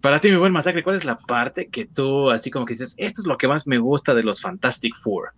Para 0.00 0.20
ti, 0.20 0.30
mi 0.30 0.36
buen 0.36 0.52
masacre, 0.52 0.84
¿cuál 0.84 0.96
es 0.96 1.04
la 1.04 1.18
parte 1.18 1.68
que 1.68 1.86
tú, 1.86 2.30
así 2.30 2.50
como 2.50 2.66
que 2.66 2.74
dices, 2.74 2.94
esto 2.98 3.22
es 3.22 3.26
lo 3.26 3.38
que 3.38 3.48
más 3.48 3.66
me 3.66 3.78
gusta 3.78 4.14
de 4.14 4.22
los 4.22 4.40
Fantastic 4.40 4.94
Four? 4.96 5.32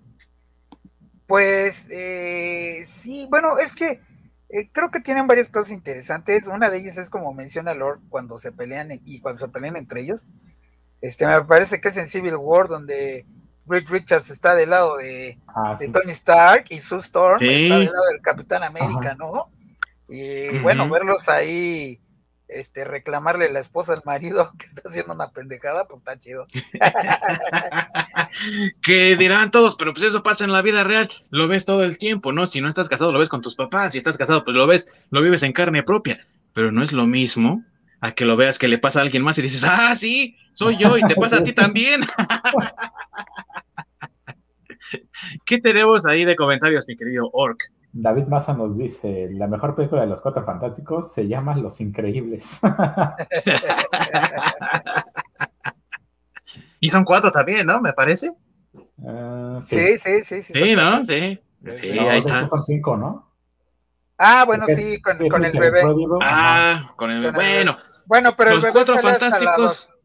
Pues 1.26 1.86
eh, 1.90 2.82
sí, 2.84 3.26
bueno, 3.30 3.58
es 3.58 3.72
que 3.72 4.00
eh, 4.48 4.70
creo 4.70 4.90
que 4.90 5.00
tienen 5.00 5.26
varias 5.26 5.50
cosas 5.50 5.72
interesantes. 5.72 6.46
Una 6.46 6.70
de 6.70 6.78
ellas 6.78 6.98
es 6.98 7.10
como 7.10 7.32
menciona 7.34 7.74
Lord 7.74 8.00
cuando 8.08 8.38
se 8.38 8.52
pelean 8.52 9.00
y 9.04 9.20
cuando 9.20 9.40
se 9.40 9.48
pelean 9.48 9.76
entre 9.76 10.02
ellos. 10.02 10.28
Este, 11.00 11.26
me 11.26 11.42
parece 11.44 11.80
que 11.80 11.88
es 11.88 11.96
en 11.96 12.08
Civil 12.08 12.36
War 12.36 12.68
donde 12.68 13.26
Reed 13.66 13.88
Richards 13.88 14.30
está 14.30 14.54
del 14.54 14.70
lado 14.70 14.96
de, 14.96 15.38
ah, 15.48 15.76
Tony 15.92 16.12
Stark 16.12 16.66
y 16.70 16.78
Sue 16.78 16.98
Storm 16.98 17.36
está 17.42 17.78
del 17.78 17.86
lado 17.86 18.06
del 18.12 18.22
Capitán 18.22 18.62
América, 18.62 19.14
¿no? 19.14 19.50
Y 20.08 20.58
bueno, 20.58 20.88
verlos 20.88 21.28
ahí 21.28 22.00
este, 22.48 22.84
reclamarle 22.84 23.52
la 23.52 23.60
esposa 23.60 23.92
al 23.92 24.02
marido 24.04 24.52
que 24.58 24.66
está 24.66 24.88
haciendo 24.88 25.14
una 25.14 25.30
pendejada, 25.30 25.86
pues 25.86 26.00
está 26.00 26.18
chido. 26.18 26.46
que 28.82 29.16
dirán 29.16 29.50
todos, 29.50 29.76
pero 29.76 29.92
pues 29.92 30.04
eso 30.04 30.22
pasa 30.22 30.44
en 30.44 30.52
la 30.52 30.62
vida 30.62 30.84
real, 30.84 31.10
lo 31.30 31.48
ves 31.48 31.64
todo 31.64 31.84
el 31.84 31.98
tiempo, 31.98 32.32
¿no? 32.32 32.46
Si 32.46 32.60
no 32.60 32.68
estás 32.68 32.88
casado, 32.88 33.12
lo 33.12 33.18
ves 33.18 33.28
con 33.28 33.42
tus 33.42 33.56
papás, 33.56 33.92
si 33.92 33.98
estás 33.98 34.16
casado, 34.16 34.44
pues 34.44 34.56
lo 34.56 34.66
ves, 34.66 34.94
lo 35.10 35.22
vives 35.22 35.42
en 35.42 35.52
carne 35.52 35.82
propia, 35.82 36.26
pero 36.52 36.72
no 36.72 36.82
es 36.82 36.92
lo 36.92 37.06
mismo 37.06 37.64
a 38.00 38.12
que 38.12 38.24
lo 38.24 38.36
veas 38.36 38.58
que 38.58 38.68
le 38.68 38.78
pasa 38.78 39.00
a 39.00 39.02
alguien 39.02 39.22
más 39.22 39.38
y 39.38 39.42
dices, 39.42 39.64
ah, 39.64 39.94
sí, 39.94 40.36
soy 40.52 40.76
yo 40.76 40.96
y 40.96 41.02
te 41.02 41.14
pasa 41.16 41.38
a 41.38 41.44
ti 41.44 41.52
también. 41.52 42.02
¿Qué 45.44 45.58
tenemos 45.58 46.06
ahí 46.06 46.24
de 46.24 46.36
comentarios, 46.36 46.86
mi 46.86 46.96
querido 46.96 47.28
Orc? 47.32 47.60
David 47.98 48.26
Massa 48.26 48.52
nos 48.52 48.76
dice, 48.76 49.30
la 49.32 49.46
mejor 49.46 49.74
película 49.74 50.02
de 50.02 50.08
los 50.08 50.20
Cuatro 50.20 50.44
Fantásticos 50.44 51.12
se 51.12 51.28
llama 51.28 51.56
Los 51.56 51.80
Increíbles. 51.80 52.60
y 56.80 56.90
son 56.90 57.04
cuatro 57.04 57.30
también, 57.30 57.66
¿no? 57.66 57.80
Me 57.80 57.94
parece. 57.94 58.34
Ah, 59.02 59.58
sí. 59.64 59.96
sí, 59.96 60.20
sí, 60.22 60.42
sí. 60.42 60.52
Sí, 60.52 60.76
¿no? 60.76 61.02
Sí. 61.04 61.40
Sí, 61.72 61.98
ahí 61.98 62.18
está. 62.18 62.46
Son 62.48 62.62
cinco, 62.64 62.98
¿no? 62.98 63.32
Ah, 64.18 64.44
bueno, 64.44 64.66
sí, 64.66 65.00
con, 65.00 65.16
el 65.44 65.58
bebé. 65.58 65.80
Ah, 66.20 66.92
con 66.96 67.10
el 67.10 67.22
bebé. 67.22 67.34
Bueno. 67.34 67.78
Bueno, 68.04 68.36
pero 68.36 68.56
los 68.56 68.64
el 68.64 68.72
cuatro 68.72 68.98
fantásticos. 68.98 69.95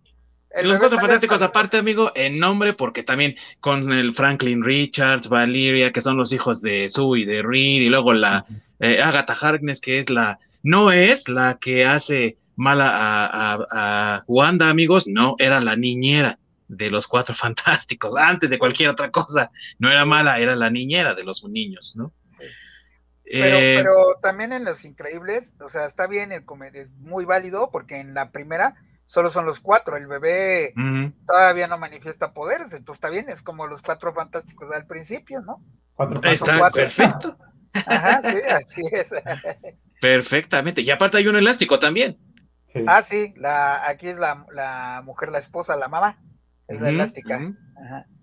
Los 0.64 0.80
cuatro 0.80 1.00
fantásticos, 1.00 1.42
aparte, 1.42 1.78
amigo, 1.78 2.12
en 2.14 2.38
nombre, 2.38 2.74
porque 2.74 3.04
también 3.04 3.36
con 3.62 3.92
el 3.92 4.14
Franklin 4.14 4.64
Richards, 4.64 5.30
Valeria, 5.30 5.94
que 5.94 6.02
son 6.02 6.18
los 6.18 6.34
hijos 6.34 6.62
de 6.62 6.90
Sue 6.90 7.22
y 7.22 7.26
de 7.26 7.42
Reed, 7.42 7.82
y 7.82 7.90
luego 7.90 8.14
la 8.14 8.46
eh, 8.80 9.02
Agatha 9.02 9.34
Harkness, 9.34 9.80
que 9.80 10.00
es 10.00 10.10
la, 10.10 10.40
no 10.62 10.92
es 10.92 11.30
la 11.30 11.58
que 11.58 11.86
hace 11.86 12.38
mala 12.58 12.90
a, 12.94 13.66
a, 13.72 14.24
Wanda, 14.28 14.70
amigos, 14.70 15.08
no, 15.08 15.36
era 15.40 15.62
la 15.62 15.78
niñera 15.78 16.38
de 16.68 16.92
los 16.92 17.08
cuatro 17.08 17.34
fantásticos, 17.36 18.16
antes 18.18 18.50
de 18.50 18.60
cualquier 18.60 18.90
otra 18.90 19.10
cosa, 19.10 19.52
no 19.80 19.90
era 19.90 20.04
mala, 20.04 20.40
era 20.40 20.56
la 20.56 20.70
niñera 20.70 21.16
de 21.16 21.24
los 21.24 21.44
niños, 21.46 21.96
¿no? 21.96 22.14
Pero, 23.24 23.58
eh, 23.58 23.76
pero 23.78 23.96
también 24.22 24.52
en 24.52 24.66
Los 24.66 24.84
Increíbles, 24.84 25.54
o 25.62 25.70
sea, 25.70 25.86
está 25.86 26.06
bien, 26.06 26.34
el 26.34 26.44
es 26.74 26.92
muy 26.98 27.24
válido, 27.24 27.70
porque 27.72 27.98
en 27.98 28.14
la 28.14 28.32
primera 28.32 28.76
solo 29.12 29.30
son 29.30 29.46
los 29.46 29.60
cuatro, 29.60 29.98
el 29.98 30.08
bebé 30.08 30.74
todavía 31.28 31.68
no 31.68 31.78
manifiesta 31.78 32.34
poderes, 32.34 32.72
entonces 32.72 32.96
está 32.96 33.10
bien, 33.10 33.28
es 33.28 33.42
como 33.42 33.68
los 33.68 33.82
cuatro 33.82 34.14
fantásticos 34.14 34.72
al 34.72 34.88
principio, 34.88 35.42
¿no? 35.42 35.62
Cuatro, 35.96 36.22
está 36.24 36.72
perfecto. 36.72 37.38
Ajá, 37.74 38.22
sí, 38.22 38.38
así 38.50 38.82
es. 38.90 39.10
Perfectamente, 40.00 40.80
y 40.80 40.90
aparte 40.92 41.18
hay 41.18 41.28
un 41.28 41.36
elástico 41.36 41.78
también. 41.78 42.20
Ah, 42.88 43.02
sí, 43.02 43.34
la, 43.36 43.86
aquí 43.86 44.08
es 44.08 44.18
la, 44.18 44.46
la, 44.54 45.02
mujer, 45.04 45.30
la 45.30 45.40
esposa, 45.40 45.76
la 45.76 45.90
mamá, 45.90 46.18
es 46.70 46.80
la 46.80 46.88
elástica. 46.88 47.54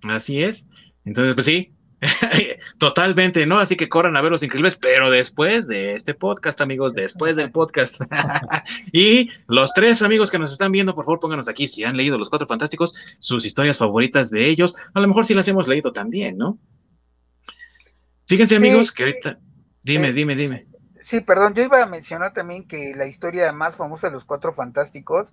Así 0.05 0.43
es. 0.43 0.65
Entonces, 1.05 1.35
pues 1.35 1.45
sí, 1.45 1.77
Totalmente, 2.79 3.45
¿no? 3.47 3.59
Así 3.59 3.77
que 3.77 3.89
corran 3.89 4.17
a 4.17 4.21
ver 4.21 4.31
los 4.31 4.43
increíbles, 4.43 4.77
pero 4.77 5.11
después 5.11 5.67
de 5.67 5.95
este 5.95 6.15
podcast, 6.15 6.61
amigos, 6.61 6.95
después 6.95 7.37
del 7.37 7.51
podcast. 7.51 8.01
y 8.93 9.31
los 9.47 9.73
tres 9.75 10.03
amigos 10.03 10.31
que 10.31 10.39
nos 10.39 10.53
están 10.53 10.73
viendo, 10.73 10.95
por 10.95 11.05
favor, 11.05 11.21
pónganos 11.21 11.49
aquí 11.49 11.67
si 11.67 11.85
han 11.85 11.97
leído 11.97 12.19
Los 12.19 12.31
Cuatro 12.31 12.47
Fantásticos, 12.47 12.95
sus 13.19 13.45
historias 13.45 13.79
favoritas 13.79 14.31
de 14.31 14.47
ellos. 14.47 14.77
A 14.95 15.01
lo 15.01 15.09
mejor 15.09 15.27
si 15.27 15.35
las 15.35 15.49
hemos 15.49 15.67
leído 15.67 15.93
también, 15.93 16.39
¿no? 16.39 16.59
Fíjense, 18.27 18.57
amigos, 18.57 18.93
que 18.93 19.05
ahorita. 19.05 19.39
Dime, 19.83 20.09
eh, 20.09 20.13
dime, 20.13 20.37
dime. 20.37 20.67
Sí, 21.01 21.21
perdón, 21.21 21.55
yo 21.55 21.63
iba 21.63 21.83
a 21.83 21.87
mencionar 21.87 22.35
también 22.35 22.69
que 22.69 22.93
la 22.95 23.07
historia 23.07 23.51
más 23.53 23.77
famosa 23.77 24.09
de 24.09 24.13
los 24.13 24.27
Cuatro 24.27 24.53
Fantásticos 24.53 25.33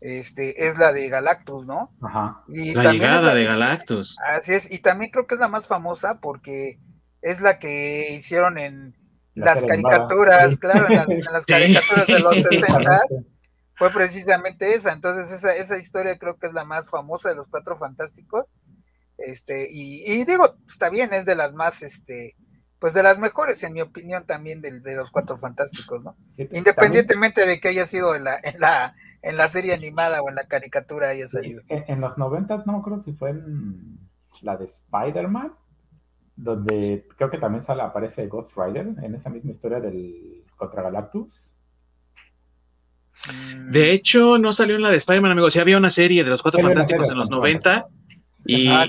este, 0.00 0.66
es 0.66 0.78
la 0.78 0.92
de 0.92 1.08
Galactus, 1.08 1.66
¿no? 1.66 1.94
Ajá. 2.00 2.42
la 2.48 2.92
llegada 2.92 3.34
de 3.34 3.44
Galactus. 3.44 4.16
Así 4.26 4.54
es, 4.54 4.70
y 4.70 4.78
también 4.78 5.10
creo 5.10 5.26
que 5.26 5.34
es 5.34 5.40
la 5.40 5.48
más 5.48 5.66
famosa 5.66 6.20
porque 6.20 6.78
es 7.20 7.40
la 7.40 7.58
que 7.58 8.12
hicieron 8.12 8.58
en 8.58 8.96
las 9.34 9.62
caricaturas, 9.62 10.56
claro, 10.58 10.86
en 10.88 11.20
las, 11.32 11.46
caricaturas 11.46 12.06
de 12.06 12.20
los 12.20 12.36
60 12.42 13.00
fue 13.74 13.90
precisamente 13.90 14.74
esa, 14.74 14.92
entonces 14.92 15.30
esa, 15.30 15.54
esa 15.56 15.78
historia 15.78 16.18
creo 16.18 16.38
que 16.38 16.46
es 16.46 16.52
la 16.52 16.64
más 16.64 16.88
famosa 16.88 17.30
de 17.30 17.36
los 17.36 17.48
Cuatro 17.48 17.76
Fantásticos, 17.76 18.52
este, 19.18 19.68
y, 19.70 20.24
digo, 20.24 20.56
está 20.66 20.90
bien, 20.90 21.12
es 21.12 21.24
de 21.24 21.34
las 21.34 21.52
más, 21.52 21.82
este, 21.82 22.34
pues 22.78 22.92
de 22.92 23.02
las 23.02 23.18
mejores, 23.18 23.62
en 23.62 23.72
mi 23.72 23.80
opinión, 23.80 24.26
también 24.26 24.60
de, 24.60 24.80
los 24.94 25.10
Cuatro 25.10 25.38
Fantásticos, 25.38 26.02
¿no? 26.02 26.16
Independientemente 26.36 27.46
de 27.46 27.60
que 27.60 27.68
haya 27.68 27.86
sido 27.86 28.14
en 28.14 28.24
la, 28.24 28.40
en 28.42 28.60
la 28.60 28.94
en 29.22 29.36
la 29.36 29.48
serie 29.48 29.72
animada 29.72 30.20
o 30.20 30.28
en 30.28 30.34
la 30.34 30.46
caricatura 30.46 31.08
haya 31.08 31.26
salido. 31.26 31.62
En, 31.68 32.00
los 32.00 32.18
noventas, 32.18 32.66
no 32.66 32.72
me 32.72 32.78
acuerdo 32.80 33.00
si 33.00 33.12
fue 33.12 33.30
en 33.30 33.98
la 34.42 34.56
de 34.56 34.64
Spider-Man, 34.64 35.52
donde 36.36 37.06
creo 37.16 37.30
que 37.30 37.38
también 37.38 37.62
sale, 37.62 37.82
aparece 37.82 38.26
Ghost 38.26 38.56
Rider 38.56 38.88
en 39.02 39.14
esa 39.14 39.30
misma 39.30 39.52
historia 39.52 39.80
del 39.80 40.44
contra 40.56 40.82
Galactus. 40.82 41.52
De 43.70 43.92
hecho, 43.92 44.38
no 44.38 44.52
salió 44.52 44.74
en 44.76 44.82
la 44.82 44.90
de 44.90 44.96
Spider-Man, 44.96 45.32
amigo. 45.32 45.50
Sí 45.50 45.60
había 45.60 45.78
una 45.78 45.90
serie 45.90 46.24
de 46.24 46.30
los 46.30 46.42
Cuatro 46.42 46.60
Fantásticos 46.60 47.10
en 47.10 47.18
los 47.18 47.30
90. 47.30 47.86
Y, 48.44 48.66
ah, 48.66 48.86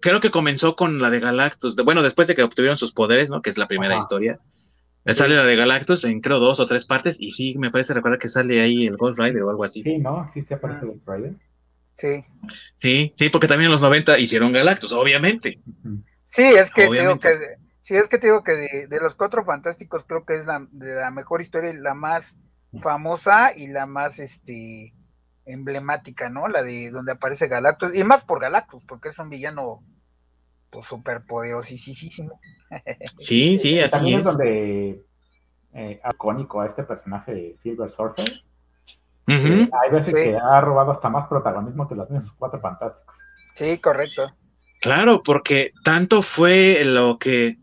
creo 0.00 0.20
que 0.20 0.30
comenzó 0.30 0.76
con 0.76 1.00
la 1.00 1.08
de 1.08 1.20
Galactus. 1.20 1.74
bueno, 1.76 2.02
después 2.02 2.28
de 2.28 2.34
que 2.34 2.42
obtuvieron 2.42 2.76
sus 2.76 2.92
poderes, 2.92 3.30
¿no? 3.30 3.40
Que 3.40 3.48
es 3.48 3.56
la 3.56 3.66
primera 3.66 3.96
historia. 3.96 4.38
Sale 5.14 5.36
la 5.36 5.44
de 5.44 5.56
Galactus 5.56 6.04
en 6.04 6.20
creo 6.20 6.38
dos 6.38 6.60
o 6.60 6.66
tres 6.66 6.84
partes 6.84 7.16
y 7.18 7.30
sí, 7.30 7.54
me 7.56 7.70
parece 7.70 7.94
recordar 7.94 8.18
que 8.18 8.28
sale 8.28 8.60
ahí 8.60 8.86
el 8.86 8.96
Ghost 8.96 9.18
Rider 9.18 9.42
o 9.42 9.50
algo 9.50 9.64
así. 9.64 9.82
Sí, 9.82 9.98
¿no? 9.98 10.26
Sí, 10.28 10.42
se 10.42 10.54
aparece 10.54 10.82
el 10.82 10.92
Ghost 10.92 11.08
Rider. 11.08 11.34
Sí. 11.94 12.24
Sí, 12.76 13.12
sí, 13.16 13.28
porque 13.28 13.48
también 13.48 13.66
en 13.66 13.72
los 13.72 13.82
90 13.82 14.18
hicieron 14.18 14.52
Galactus, 14.52 14.92
obviamente. 14.92 15.60
Sí, 16.24 16.42
es 16.42 16.72
que 16.72 16.90
digo 16.90 17.18
que 17.18 17.30
sí, 17.80 17.94
es 17.94 18.06
que 18.08 18.18
te 18.18 18.26
digo 18.28 18.44
que 18.44 18.86
de, 18.88 19.00
los 19.00 19.16
cuatro 19.16 19.44
fantásticos 19.44 20.04
creo 20.04 20.24
que 20.24 20.36
es 20.36 20.46
la, 20.46 20.66
de 20.70 20.94
la 20.94 21.10
mejor 21.10 21.40
historia, 21.40 21.72
la 21.74 21.94
más 21.94 22.36
famosa 22.82 23.52
y 23.56 23.68
la 23.68 23.86
más 23.86 24.18
este 24.18 24.94
emblemática, 25.46 26.28
¿no? 26.28 26.48
La 26.48 26.62
de 26.62 26.90
donde 26.90 27.12
aparece 27.12 27.48
Galactus, 27.48 27.94
y 27.94 28.04
más 28.04 28.24
por 28.24 28.40
Galactus, 28.40 28.84
porque 28.84 29.08
es 29.08 29.18
un 29.18 29.30
villano 29.30 29.82
pues 30.70 30.86
súper 30.86 31.24
poderosísimo. 31.24 32.38
Sí, 33.18 33.58
sí, 33.58 33.80
así 33.80 33.90
También 33.90 34.20
es. 34.20 34.24
donde 34.26 35.02
eh, 35.72 36.00
icónico 36.12 36.60
a 36.60 36.66
este 36.66 36.82
personaje 36.82 37.32
de 37.34 37.56
Silver 37.56 37.90
Surfer. 37.90 38.30
hay 39.26 39.90
veces 39.90 40.14
que 40.14 40.36
ha 40.36 40.60
robado 40.60 40.90
hasta 40.92 41.08
más 41.08 41.26
protagonismo 41.28 41.88
que 41.88 41.94
los 41.94 42.10
mismos 42.10 42.32
cuatro 42.38 42.60
fantásticos. 42.60 43.14
Sí, 43.54 43.78
correcto. 43.78 44.30
Claro, 44.80 45.22
porque 45.22 45.72
tanto 45.82 46.22
fue 46.22 46.82
lo 46.84 47.18
que 47.18 47.56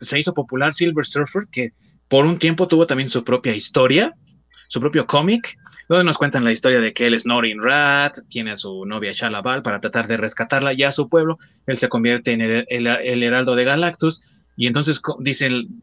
se 0.00 0.18
hizo 0.18 0.32
popular 0.32 0.72
Silver 0.72 1.04
Surfer 1.04 1.48
que 1.50 1.72
por 2.08 2.24
un 2.24 2.38
tiempo 2.38 2.68
tuvo 2.68 2.86
también 2.86 3.08
su 3.08 3.24
propia 3.24 3.54
historia, 3.54 4.14
su 4.68 4.80
propio 4.80 5.06
cómic, 5.06 5.56
donde 5.88 6.04
nos 6.04 6.18
cuentan 6.18 6.44
la 6.44 6.52
historia 6.52 6.80
de 6.80 6.92
que 6.92 7.06
él 7.06 7.14
es 7.14 7.26
Norin 7.26 7.62
Rat, 7.62 8.18
tiene 8.28 8.52
a 8.52 8.56
su 8.56 8.84
novia 8.86 9.12
Shalabal 9.12 9.62
para 9.62 9.80
tratar 9.80 10.06
de 10.06 10.16
rescatarla 10.16 10.72
ya 10.72 10.88
a 10.88 10.92
su 10.92 11.08
pueblo, 11.08 11.38
él 11.66 11.76
se 11.76 11.88
convierte 11.88 12.32
en 12.32 12.40
el, 12.40 13.22
heraldo 13.22 13.54
de 13.54 13.64
Galactus, 13.64 14.26
y 14.56 14.66
entonces 14.66 15.00
dicen, 15.20 15.82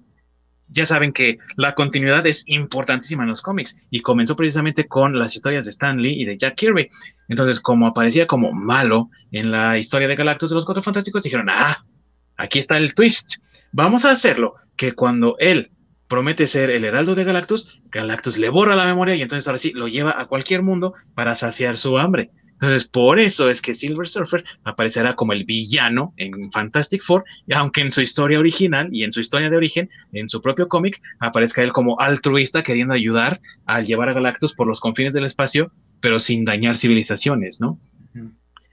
ya 0.67 0.85
saben 0.85 1.13
que 1.13 1.37
la 1.55 1.75
continuidad 1.75 2.25
es 2.25 2.43
importantísima 2.47 3.23
en 3.23 3.29
los 3.29 3.41
cómics, 3.41 3.77
y 3.89 4.01
comenzó 4.01 4.35
precisamente 4.35 4.87
con 4.87 5.17
las 5.17 5.35
historias 5.35 5.65
de 5.65 5.71
Stan 5.71 6.01
Lee 6.01 6.21
y 6.21 6.25
de 6.25 6.37
Jack 6.37 6.55
Kirby. 6.55 6.89
Entonces, 7.29 7.59
como 7.59 7.87
aparecía 7.87 8.27
como 8.27 8.51
malo 8.51 9.09
en 9.31 9.51
la 9.51 9.77
historia 9.77 10.07
de 10.07 10.15
Galactus 10.15 10.49
de 10.49 10.55
los 10.55 10.65
Cuatro 10.65 10.83
Fantásticos, 10.83 11.23
dijeron, 11.23 11.47
ah, 11.49 11.85
aquí 12.35 12.59
está 12.59 12.77
el 12.77 12.93
twist, 12.93 13.35
vamos 13.71 14.03
a 14.03 14.11
hacerlo, 14.11 14.55
que 14.75 14.93
cuando 14.93 15.37
él 15.39 15.71
promete 16.13 16.45
ser 16.45 16.69
el 16.69 16.85
heraldo 16.85 17.15
de 17.15 17.23
Galactus, 17.23 17.79
Galactus 17.91 18.37
le 18.37 18.49
borra 18.49 18.75
la 18.75 18.85
memoria 18.85 19.15
y 19.15 19.23
entonces 19.23 19.47
ahora 19.47 19.57
sí 19.57 19.71
lo 19.71 19.87
lleva 19.87 20.21
a 20.21 20.27
cualquier 20.27 20.61
mundo 20.61 20.93
para 21.15 21.33
saciar 21.33 21.75
su 21.75 21.97
hambre. 21.97 22.29
Entonces, 22.51 22.83
por 22.83 23.19
eso 23.19 23.49
es 23.49 23.63
que 23.63 23.73
Silver 23.73 24.07
Surfer 24.07 24.45
aparecerá 24.63 25.15
como 25.15 25.33
el 25.33 25.43
villano 25.43 26.13
en 26.17 26.51
Fantastic 26.51 27.01
Four, 27.01 27.23
aunque 27.55 27.81
en 27.81 27.89
su 27.89 28.01
historia 28.01 28.37
original 28.37 28.89
y 28.91 29.03
en 29.03 29.11
su 29.11 29.21
historia 29.21 29.49
de 29.49 29.57
origen, 29.57 29.89
en 30.11 30.29
su 30.29 30.39
propio 30.39 30.67
cómic, 30.67 31.01
aparezca 31.19 31.63
él 31.63 31.73
como 31.73 31.99
altruista 31.99 32.61
queriendo 32.61 32.93
ayudar 32.93 33.41
a 33.65 33.81
llevar 33.81 34.09
a 34.09 34.13
Galactus 34.13 34.53
por 34.53 34.67
los 34.67 34.79
confines 34.79 35.15
del 35.15 35.25
espacio, 35.25 35.71
pero 35.99 36.19
sin 36.19 36.45
dañar 36.45 36.77
civilizaciones, 36.77 37.59
¿no? 37.59 37.79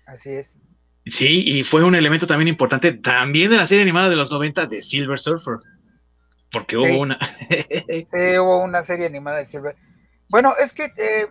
Así 0.07 0.29
es. 0.29 0.59
Sí, 1.07 1.43
y 1.47 1.65
fue 1.65 1.85
un 1.85 1.95
elemento 1.95 2.27
también 2.27 2.49
importante 2.49 2.93
también 2.93 3.51
de 3.51 3.57
la 3.57 3.67
serie 3.67 3.83
animada 3.83 4.11
de 4.11 4.17
los 4.17 4.31
90 4.31 4.67
de 4.67 4.83
Silver 4.83 5.19
Surfer. 5.19 5.55
Porque 6.53 6.77
hubo 6.77 7.01
una. 7.01 7.19
sí, 7.49 8.07
hubo 8.39 8.63
una 8.63 8.83
serie 8.83 9.07
animada 9.07 9.39
de 9.39 9.45
Silver. 9.45 9.77
Bueno, 10.29 10.55
es 10.61 10.73
que, 10.73 10.93
eh, 10.97 11.27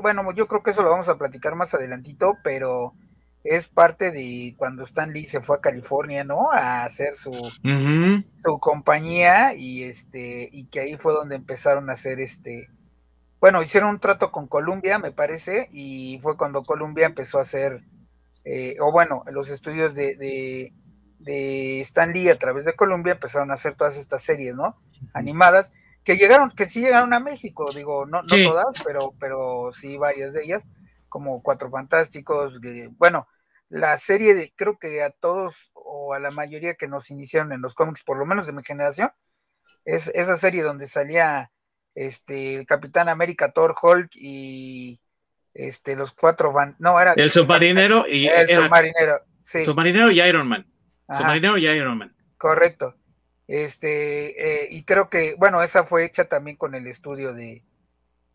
bueno, 0.00 0.22
yo 0.34 0.46
creo 0.48 0.62
que 0.62 0.70
eso 0.70 0.82
lo 0.82 0.90
vamos 0.90 1.08
a 1.08 1.16
platicar 1.16 1.54
más 1.54 1.74
adelantito, 1.74 2.36
pero 2.42 2.94
es 3.44 3.68
parte 3.68 4.10
de 4.10 4.54
cuando 4.56 4.82
Stan 4.82 5.12
Lee 5.12 5.24
se 5.24 5.40
fue 5.40 5.56
a 5.56 5.60
California, 5.60 6.24
¿no? 6.24 6.50
A 6.52 6.84
hacer 6.84 7.14
su, 7.14 7.32
su 7.32 8.58
compañía 8.58 9.54
y 9.54 9.84
este, 9.84 10.48
y 10.50 10.66
que 10.66 10.80
ahí 10.80 10.96
fue 10.96 11.12
donde 11.12 11.36
empezaron 11.36 11.88
a 11.88 11.94
hacer 11.94 12.20
este, 12.20 12.68
bueno, 13.42 13.60
hicieron 13.60 13.90
un 13.90 13.98
trato 13.98 14.30
con 14.30 14.46
Columbia, 14.46 15.00
me 15.00 15.10
parece, 15.10 15.68
y 15.72 16.20
fue 16.22 16.36
cuando 16.36 16.62
Columbia 16.62 17.06
empezó 17.06 17.40
a 17.40 17.42
hacer, 17.42 17.80
eh, 18.44 18.76
o 18.78 18.92
bueno, 18.92 19.24
los 19.32 19.50
estudios 19.50 19.96
de, 19.96 20.14
de, 20.14 20.72
de 21.22 21.80
Stan 21.80 22.12
Lee 22.12 22.28
a 22.28 22.38
través 22.38 22.64
de 22.64 22.74
Columbia 22.74 23.12
empezaron 23.12 23.50
a 23.50 23.54
hacer 23.54 23.74
todas 23.74 23.96
estas 23.96 24.22
series, 24.22 24.54
¿no? 24.54 24.76
Animadas, 25.12 25.72
que 26.04 26.16
llegaron, 26.16 26.50
que 26.50 26.66
sí 26.66 26.80
llegaron 26.80 27.12
a 27.12 27.20
México, 27.20 27.72
digo, 27.74 28.06
no, 28.06 28.22
no 28.22 28.36
todas, 28.44 28.74
pero, 28.84 29.14
pero 29.18 29.70
sí 29.72 29.96
varias 29.96 30.32
de 30.32 30.44
ellas, 30.44 30.68
como 31.08 31.42
Cuatro 31.42 31.70
Fantásticos, 31.70 32.60
bueno, 32.98 33.28
la 33.68 33.96
serie 33.98 34.34
de, 34.34 34.52
creo 34.54 34.78
que 34.78 35.02
a 35.02 35.10
todos 35.10 35.70
o 35.72 36.14
a 36.14 36.18
la 36.18 36.30
mayoría 36.30 36.74
que 36.74 36.88
nos 36.88 37.10
iniciaron 37.10 37.52
en 37.52 37.62
los 37.62 37.74
cómics, 37.74 38.02
por 38.02 38.18
lo 38.18 38.26
menos 38.26 38.46
de 38.46 38.52
mi 38.52 38.62
generación, 38.62 39.10
es 39.84 40.08
esa 40.14 40.36
serie 40.36 40.62
donde 40.62 40.86
salía 40.86 41.50
este 41.94 42.56
el 42.56 42.66
Capitán 42.66 43.08
América, 43.08 43.52
Thor, 43.52 43.74
Hulk 43.80 44.10
y 44.14 45.00
este 45.54 45.96
los 45.96 46.12
cuatro 46.12 46.52
van, 46.52 46.76
no 46.78 46.98
era 47.00 47.12
el 47.14 47.30
submarinero 47.30 48.06
y 48.08 48.26
el 48.26 48.48
submarinero, 48.48 49.20
sí. 49.42 49.64
submarinero 49.64 50.10
y 50.10 50.20
Iron 50.20 50.48
Man, 50.48 50.66
submarinero 51.14 51.58
y 51.58 51.66
Iron 51.66 51.98
Man, 51.98 52.14
correcto. 52.38 52.94
Este, 53.48 54.64
eh, 54.64 54.68
y 54.70 54.84
creo 54.84 55.10
que, 55.10 55.34
bueno, 55.36 55.62
esa 55.62 55.84
fue 55.84 56.04
hecha 56.04 56.24
también 56.24 56.56
con 56.56 56.74
el 56.74 56.86
estudio 56.86 57.34
de, 57.34 57.62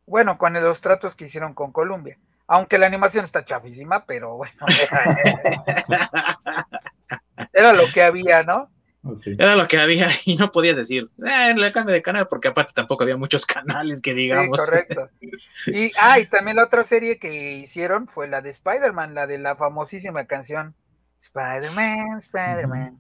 bueno, 0.06 0.38
con 0.38 0.54
los 0.54 0.82
tratos 0.82 1.16
que 1.16 1.26
hicieron 1.26 1.54
con 1.54 1.72
Columbia. 1.72 2.18
Aunque 2.48 2.78
la 2.78 2.86
animación 2.86 3.26
está 3.26 3.44
chafísima, 3.44 4.06
pero 4.06 4.38
bueno. 4.38 4.54
Era, 7.54 7.74
lo 7.74 7.84
que 7.94 8.04
había, 8.04 8.44
¿no? 8.44 8.70
Oh, 9.04 9.16
Era 9.38 9.56
lo 9.56 9.68
que 9.68 9.78
había 9.78 10.10
y 10.26 10.36
no 10.36 10.52
podías 10.52 10.76
decir, 10.76 11.10
eh, 11.26 11.54
le 11.56 11.72
cambio 11.72 11.94
de 11.94 12.02
canal, 12.02 12.28
porque 12.30 12.48
aparte 12.48 12.74
tampoco 12.74 13.04
había 13.04 13.18
muchos 13.18 13.46
canales 13.46 14.02
que 14.02 14.14
digamos. 14.14 14.60
Sí, 14.60 14.66
correcto. 14.66 15.10
Y, 15.68 15.92
ah, 16.00 16.20
y 16.20 16.28
también 16.28 16.56
la 16.56 16.64
otra 16.64 16.84
serie 16.84 17.20
que 17.20 17.54
hicieron 17.54 18.08
fue 18.08 18.28
la 18.28 18.42
de 18.42 18.52
Spider-Man, 18.52 19.16
la 19.16 19.28
de 19.28 19.38
la 19.38 19.58
famosísima 19.58 20.26
canción 20.26 20.76
Spider-Man, 21.20 22.18
Spider-Man 22.18 23.00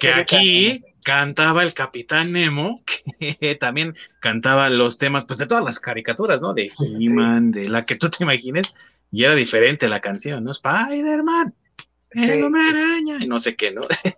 que 0.00 0.12
aquí 0.12 0.80
cantaba 1.04 1.62
el 1.62 1.74
Capitán 1.74 2.32
Nemo, 2.32 2.82
que 3.40 3.54
también 3.54 3.94
cantaba 4.20 4.70
los 4.70 4.98
temas 4.98 5.24
pues 5.24 5.38
de 5.38 5.46
todas 5.46 5.64
las 5.64 5.80
caricaturas, 5.80 6.40
¿no? 6.40 6.54
De 6.54 6.70
He-Man, 6.78 7.50
de 7.50 7.68
la 7.68 7.84
que 7.84 7.96
tú 7.96 8.10
te 8.10 8.24
imagines, 8.24 8.74
y 9.10 9.24
era 9.24 9.34
diferente 9.34 9.88
la 9.88 10.00
canción, 10.00 10.44
¿no? 10.44 10.50
Spider-Man, 10.50 11.54
el 12.10 12.44
hombre 12.44 12.62
araña, 12.62 13.18
y 13.20 13.26
no 13.26 13.38
sé 13.38 13.56
qué, 13.56 13.72
¿no? 13.72 13.82
Sí, 13.82 14.12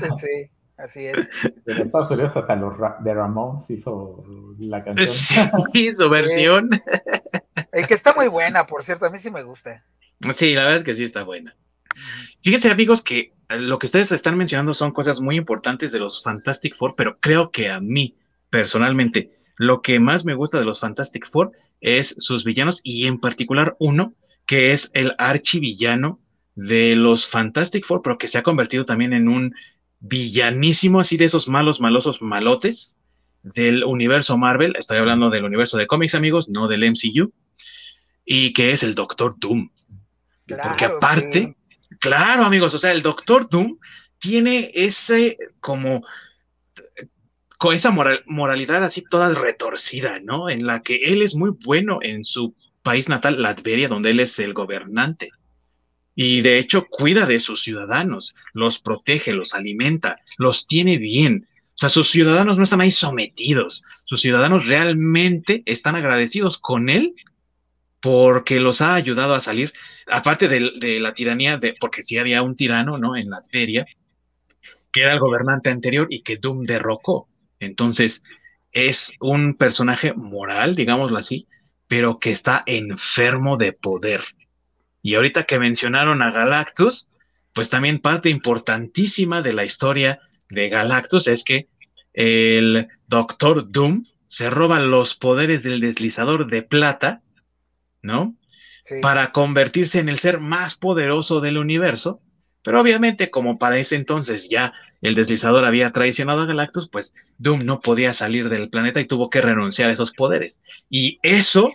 sí, 0.00 0.08
sí. 0.20 0.50
Así 0.74 1.06
es. 1.06 1.44
En 1.66 1.86
Estados 1.86 2.10
Unidos 2.10 2.36
hasta 2.36 2.56
los 2.56 2.74
de 3.04 3.14
Ramones 3.14 3.70
hizo 3.70 4.24
la 4.58 4.82
canción. 4.82 5.06
Sí, 5.72 5.92
su 5.94 6.10
versión. 6.10 6.70
El 7.70 7.86
que 7.86 7.94
está 7.94 8.14
muy 8.14 8.26
buena, 8.26 8.66
por 8.66 8.82
cierto, 8.82 9.06
a 9.06 9.10
mí 9.10 9.18
sí 9.18 9.30
me 9.30 9.44
gusta. 9.44 9.84
Sí, 10.34 10.54
la 10.54 10.64
verdad 10.64 10.78
es 10.78 10.84
que 10.84 10.94
sí 10.94 11.04
está 11.04 11.22
buena. 11.22 11.54
Fíjense, 12.42 12.70
amigos, 12.70 13.02
que 13.02 13.32
lo 13.48 13.78
que 13.78 13.86
ustedes 13.86 14.12
están 14.12 14.36
mencionando 14.36 14.74
son 14.74 14.92
cosas 14.92 15.20
muy 15.20 15.36
importantes 15.36 15.92
de 15.92 16.00
los 16.00 16.22
Fantastic 16.22 16.76
Four, 16.76 16.94
pero 16.96 17.18
creo 17.20 17.50
que 17.50 17.70
a 17.70 17.80
mí, 17.80 18.16
personalmente, 18.50 19.32
lo 19.56 19.82
que 19.82 20.00
más 20.00 20.24
me 20.24 20.34
gusta 20.34 20.58
de 20.58 20.64
los 20.64 20.80
Fantastic 20.80 21.30
Four 21.30 21.52
es 21.80 22.16
sus 22.18 22.44
villanos 22.44 22.80
y 22.82 23.06
en 23.06 23.18
particular 23.18 23.76
uno 23.78 24.14
que 24.46 24.72
es 24.72 24.90
el 24.94 25.14
archivillano 25.18 26.18
de 26.54 26.96
los 26.96 27.28
Fantastic 27.28 27.86
Four, 27.86 28.02
pero 28.02 28.18
que 28.18 28.28
se 28.28 28.38
ha 28.38 28.42
convertido 28.42 28.84
también 28.84 29.12
en 29.12 29.28
un 29.28 29.54
villanísimo, 30.00 31.00
así 31.00 31.16
de 31.16 31.26
esos 31.26 31.48
malos, 31.48 31.80
malosos, 31.80 32.22
malotes 32.22 32.98
del 33.42 33.84
universo 33.84 34.36
Marvel. 34.36 34.74
Estoy 34.78 34.98
hablando 34.98 35.30
del 35.30 35.44
universo 35.44 35.78
de 35.78 35.86
cómics, 35.86 36.14
amigos, 36.14 36.48
no 36.48 36.68
del 36.68 36.84
MCU. 36.90 37.32
Y 38.24 38.52
que 38.52 38.72
es 38.72 38.82
el 38.82 38.94
Doctor 38.94 39.36
Doom. 39.38 39.70
Porque 40.46 40.84
aparte, 40.84 41.56
Claro, 42.02 42.44
amigos, 42.44 42.74
o 42.74 42.78
sea, 42.78 42.90
el 42.90 43.00
Doctor 43.00 43.48
Doom 43.48 43.78
tiene 44.18 44.72
ese 44.74 45.38
como 45.60 46.04
con 47.58 47.76
esa 47.76 47.92
moralidad 48.26 48.82
así 48.82 49.04
toda 49.08 49.32
retorcida, 49.32 50.18
¿no? 50.18 50.50
En 50.50 50.66
la 50.66 50.82
que 50.82 50.96
él 50.96 51.22
es 51.22 51.36
muy 51.36 51.50
bueno 51.64 52.00
en 52.02 52.24
su 52.24 52.56
país 52.82 53.08
natal, 53.08 53.40
Latveria, 53.40 53.86
donde 53.86 54.10
él 54.10 54.18
es 54.18 54.36
el 54.40 54.52
gobernante. 54.52 55.30
Y 56.16 56.40
de 56.40 56.58
hecho 56.58 56.88
cuida 56.88 57.24
de 57.24 57.38
sus 57.38 57.62
ciudadanos, 57.62 58.34
los 58.52 58.80
protege, 58.80 59.32
los 59.32 59.54
alimenta, 59.54 60.18
los 60.38 60.66
tiene 60.66 60.98
bien. 60.98 61.46
O 61.68 61.76
sea, 61.76 61.88
sus 61.88 62.10
ciudadanos 62.10 62.56
no 62.56 62.64
están 62.64 62.80
ahí 62.80 62.90
sometidos, 62.90 63.84
sus 64.02 64.20
ciudadanos 64.20 64.66
realmente 64.66 65.62
están 65.66 65.94
agradecidos 65.94 66.58
con 66.58 66.90
él 66.90 67.14
porque 68.02 68.58
los 68.58 68.80
ha 68.80 68.94
ayudado 68.94 69.34
a 69.34 69.40
salir, 69.40 69.72
aparte 70.08 70.48
de, 70.48 70.98
la 71.00 71.14
tiranía, 71.14 71.56
de, 71.56 71.76
porque 71.80 72.02
sí 72.02 72.18
había 72.18 72.42
un 72.42 72.56
tirano, 72.56 72.98
¿no? 72.98 73.16
En 73.16 73.30
la 73.30 73.40
feria, 73.42 73.86
que 74.92 75.02
era 75.02 75.12
el 75.12 75.20
gobernante 75.20 75.70
anterior 75.70 76.08
y 76.10 76.22
que 76.22 76.36
Doom 76.36 76.64
derrocó. 76.64 77.28
Entonces, 77.60 78.24
es 78.72 79.12
un 79.20 79.54
personaje 79.54 80.14
moral, 80.14 80.74
digámoslo 80.74 81.16
así, 81.16 81.46
pero 81.86 82.18
que 82.18 82.32
está 82.32 82.62
enfermo 82.66 83.56
de 83.56 83.72
poder. 83.72 84.20
Y 85.00 85.14
ahorita 85.14 85.44
que 85.44 85.60
mencionaron 85.60 86.22
a 86.22 86.32
Galactus, 86.32 87.08
pues 87.54 87.70
también 87.70 88.00
parte 88.00 88.30
importantísima 88.30 89.42
de 89.42 89.52
la 89.52 89.64
historia 89.64 90.18
de 90.48 90.68
Galactus 90.68 91.28
es 91.28 91.44
que 91.44 91.68
el 92.14 92.88
Doctor 93.06 93.70
Doom 93.70 94.06
se 94.26 94.50
roba 94.50 94.80
los 94.80 95.14
poderes 95.14 95.62
del 95.62 95.80
deslizador 95.80 96.50
de 96.50 96.62
plata 96.62 97.22
¿no? 98.02 98.36
Para 99.00 99.32
convertirse 99.32 100.00
en 100.00 100.08
el 100.08 100.18
ser 100.18 100.40
más 100.40 100.74
poderoso 100.74 101.40
del 101.40 101.58
universo. 101.58 102.20
Pero 102.64 102.80
obviamente, 102.80 103.30
como 103.30 103.58
para 103.58 103.78
ese 103.78 103.96
entonces 103.96 104.48
ya 104.48 104.72
el 105.00 105.14
deslizador 105.14 105.64
había 105.64 105.90
traicionado 105.90 106.42
a 106.42 106.46
Galactus, 106.46 106.88
pues 106.88 107.14
Doom 107.38 107.64
no 107.64 107.80
podía 107.80 108.12
salir 108.12 108.48
del 108.48 108.70
planeta 108.70 109.00
y 109.00 109.06
tuvo 109.06 109.30
que 109.30 109.40
renunciar 109.40 109.90
a 109.90 109.92
esos 109.92 110.12
poderes. 110.12 110.60
Y 110.88 111.18
eso 111.22 111.72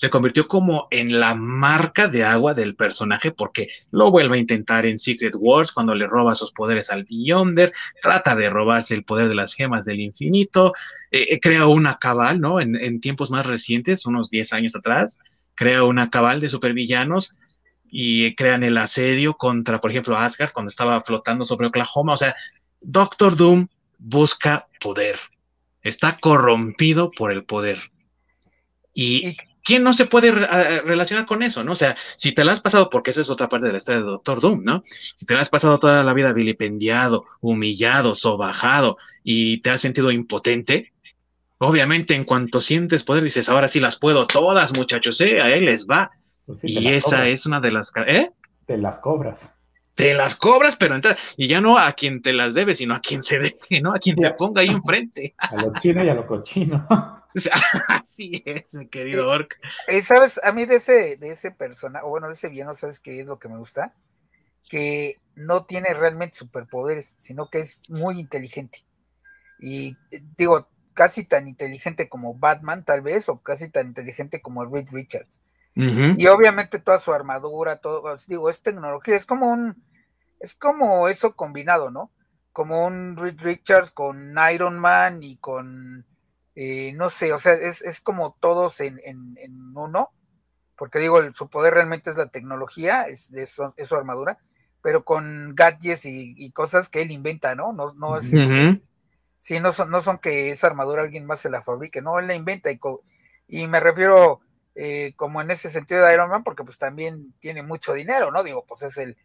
se 0.00 0.08
convirtió 0.08 0.48
como 0.48 0.88
en 0.90 1.20
la 1.20 1.34
marca 1.34 2.08
de 2.08 2.24
agua 2.24 2.54
del 2.54 2.74
personaje 2.74 3.32
porque 3.32 3.68
lo 3.90 4.10
vuelve 4.10 4.38
a 4.38 4.40
intentar 4.40 4.86
en 4.86 4.98
Secret 4.98 5.34
Wars 5.36 5.72
cuando 5.72 5.94
le 5.94 6.06
roba 6.06 6.34
sus 6.34 6.52
poderes 6.52 6.88
al 6.88 7.04
Beyonder, 7.04 7.70
trata 8.00 8.34
de 8.34 8.48
robarse 8.48 8.94
el 8.94 9.04
poder 9.04 9.28
de 9.28 9.34
las 9.34 9.52
gemas 9.52 9.84
del 9.84 10.00
infinito, 10.00 10.72
eh, 11.10 11.26
eh, 11.28 11.38
crea 11.38 11.66
una 11.66 11.98
cabal, 11.98 12.40
¿no? 12.40 12.62
En, 12.62 12.76
en, 12.76 13.02
tiempos 13.02 13.30
más 13.30 13.44
recientes, 13.44 14.06
unos 14.06 14.30
10 14.30 14.54
años 14.54 14.74
atrás, 14.74 15.18
crea 15.60 15.84
una 15.84 16.08
cabal 16.08 16.40
de 16.40 16.48
supervillanos 16.48 17.38
y 17.84 18.34
crean 18.34 18.62
el 18.64 18.78
asedio 18.78 19.34
contra, 19.34 19.78
por 19.78 19.90
ejemplo, 19.90 20.16
Asgard 20.16 20.52
cuando 20.52 20.70
estaba 20.70 21.02
flotando 21.02 21.44
sobre 21.44 21.66
Oklahoma. 21.66 22.14
O 22.14 22.16
sea, 22.16 22.34
Doctor 22.80 23.36
Doom 23.36 23.68
busca 23.98 24.68
poder. 24.80 25.16
Está 25.82 26.16
corrompido 26.18 27.10
por 27.10 27.30
el 27.30 27.44
poder. 27.44 27.76
Y, 28.94 29.36
¿quién 29.62 29.82
no 29.82 29.92
se 29.92 30.06
puede 30.06 30.30
relacionar 30.30 31.26
con 31.26 31.42
eso, 31.42 31.62
no? 31.62 31.72
O 31.72 31.74
sea, 31.74 31.94
si 32.16 32.32
te 32.32 32.42
la 32.42 32.52
has 32.52 32.62
pasado, 32.62 32.88
porque 32.88 33.10
eso 33.10 33.20
es 33.20 33.28
otra 33.28 33.50
parte 33.50 33.66
de 33.66 33.72
la 33.72 33.78
historia 33.78 34.00
de 34.00 34.06
Doctor 34.06 34.40
Doom, 34.40 34.64
¿no? 34.64 34.82
Si 34.86 35.26
te 35.26 35.34
la 35.34 35.42
has 35.42 35.50
pasado 35.50 35.78
toda 35.78 36.02
la 36.02 36.14
vida 36.14 36.32
vilipendiado, 36.32 37.26
humillado, 37.42 38.14
sobajado 38.14 38.96
y 39.22 39.58
te 39.58 39.68
has 39.68 39.82
sentido 39.82 40.10
impotente, 40.10 40.94
Obviamente, 41.62 42.14
en 42.14 42.24
cuanto 42.24 42.62
sientes 42.62 43.04
poder, 43.04 43.22
dices, 43.22 43.50
ahora 43.50 43.68
sí 43.68 43.80
las 43.80 43.98
puedo 43.98 44.26
todas, 44.26 44.74
muchachos, 44.74 45.20
¿eh? 45.20 45.42
A 45.42 45.50
él 45.50 45.66
les 45.66 45.86
va. 45.86 46.10
Pues 46.46 46.64
y 46.64 46.88
esa 46.88 47.28
es 47.28 47.44
una 47.44 47.60
de 47.60 47.70
las... 47.70 47.92
¿Eh? 48.06 48.30
Te 48.64 48.78
las 48.78 48.98
cobras. 48.98 49.58
Te 49.94 50.14
las 50.14 50.36
cobras, 50.36 50.76
pero 50.76 50.94
entonces, 50.94 51.20
y 51.36 51.48
ya 51.48 51.60
no 51.60 51.76
a 51.76 51.92
quien 51.92 52.22
te 52.22 52.32
las 52.32 52.54
debe, 52.54 52.74
sino 52.74 52.94
a 52.94 53.00
quien 53.00 53.20
se 53.20 53.38
deje, 53.38 53.82
¿no? 53.82 53.94
A 53.94 53.98
quien 53.98 54.16
se 54.16 54.30
ponga 54.30 54.62
ahí 54.62 54.68
enfrente. 54.68 55.34
A 55.38 55.54
lo 55.56 55.74
chino 55.74 56.02
y 56.02 56.08
a 56.08 56.14
lo 56.14 56.26
cochino. 56.26 56.88
Así 57.88 58.42
es, 58.46 58.74
mi 58.74 58.88
querido 58.88 59.28
Orc. 59.28 59.58
Eh, 59.86 60.00
¿Sabes? 60.00 60.40
A 60.42 60.52
mí 60.52 60.64
de 60.64 60.76
ese, 60.76 61.18
de 61.18 61.30
ese 61.30 61.50
persona, 61.50 62.00
o 62.04 62.08
bueno, 62.08 62.28
de 62.28 62.32
ese 62.32 62.48
villano, 62.48 62.72
¿sabes 62.72 63.00
qué 63.00 63.20
es 63.20 63.26
lo 63.26 63.38
que 63.38 63.50
me 63.50 63.58
gusta? 63.58 63.92
Que 64.70 65.16
no 65.34 65.66
tiene 65.66 65.92
realmente 65.92 66.38
superpoderes, 66.38 67.16
sino 67.18 67.50
que 67.50 67.58
es 67.58 67.78
muy 67.90 68.18
inteligente. 68.18 68.78
Y 69.60 69.90
eh, 70.10 70.22
digo, 70.38 70.66
casi 70.94 71.24
tan 71.24 71.48
inteligente 71.48 72.08
como 72.08 72.34
Batman, 72.34 72.84
tal 72.84 73.00
vez, 73.00 73.28
o 73.28 73.40
casi 73.42 73.70
tan 73.70 73.88
inteligente 73.88 74.40
como 74.40 74.64
Reed 74.64 74.88
Richards. 74.90 75.40
Y 75.74 76.26
obviamente 76.26 76.78
toda 76.78 76.98
su 76.98 77.12
armadura, 77.12 77.76
todo, 77.76 78.02
digo, 78.26 78.50
es 78.50 78.60
tecnología, 78.60 79.16
es 79.16 79.24
como 79.24 79.50
un, 79.50 79.82
es 80.38 80.54
como 80.54 81.08
eso 81.08 81.34
combinado, 81.34 81.90
¿no? 81.90 82.10
Como 82.52 82.86
un 82.86 83.16
Reed 83.16 83.40
Richards 83.40 83.90
con 83.90 84.36
Iron 84.52 84.78
Man 84.78 85.22
y 85.22 85.36
con, 85.36 86.04
eh, 86.54 86.92
no 86.94 87.08
sé, 87.08 87.32
o 87.32 87.38
sea, 87.38 87.54
es, 87.54 87.80
es 87.82 88.00
como 88.00 88.36
todos 88.40 88.80
en, 88.80 89.00
en, 89.04 89.38
en, 89.38 89.72
uno, 89.74 90.10
porque 90.76 90.98
digo, 90.98 91.18
su 91.32 91.48
poder 91.48 91.72
realmente 91.72 92.10
es 92.10 92.16
la 92.16 92.28
tecnología, 92.28 93.02
es, 93.02 93.32
es, 93.32 93.56
es 93.76 93.88
su 93.88 93.96
armadura, 93.96 94.38
pero 94.82 95.04
con 95.04 95.54
gadgets 95.54 96.04
y, 96.04 96.50
cosas 96.52 96.88
que 96.88 97.02
él 97.02 97.10
inventa, 97.10 97.54
¿no? 97.54 97.72
No, 97.72 97.94
no 97.94 98.16
es, 98.16 98.30
sí, 99.40 99.58
no 99.58 99.72
son, 99.72 99.90
no 99.90 100.00
son 100.00 100.18
que 100.18 100.50
esa 100.50 100.68
armadura 100.68 101.02
alguien 101.02 101.26
más 101.26 101.40
se 101.40 101.50
la 101.50 101.62
fabrique, 101.62 102.00
no, 102.00 102.18
él 102.20 102.28
la 102.28 102.34
inventa 102.34 102.70
y, 102.70 102.78
y 103.48 103.66
me 103.66 103.80
refiero 103.80 104.40
eh, 104.74 105.14
como 105.16 105.40
en 105.40 105.50
ese 105.50 105.70
sentido 105.70 106.04
de 106.04 106.14
Iron 106.14 106.30
Man, 106.30 106.44
porque 106.44 106.62
pues 106.62 106.78
también 106.78 107.34
tiene 107.40 107.62
mucho 107.62 107.94
dinero, 107.94 108.30
¿no? 108.30 108.44
Digo, 108.44 108.64
pues 108.68 108.82
es 108.82 108.98
el 108.98 109.16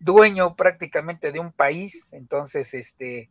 dueño 0.00 0.56
prácticamente 0.56 1.32
de 1.32 1.38
un 1.38 1.52
país, 1.52 2.12
entonces, 2.12 2.74
este, 2.74 3.30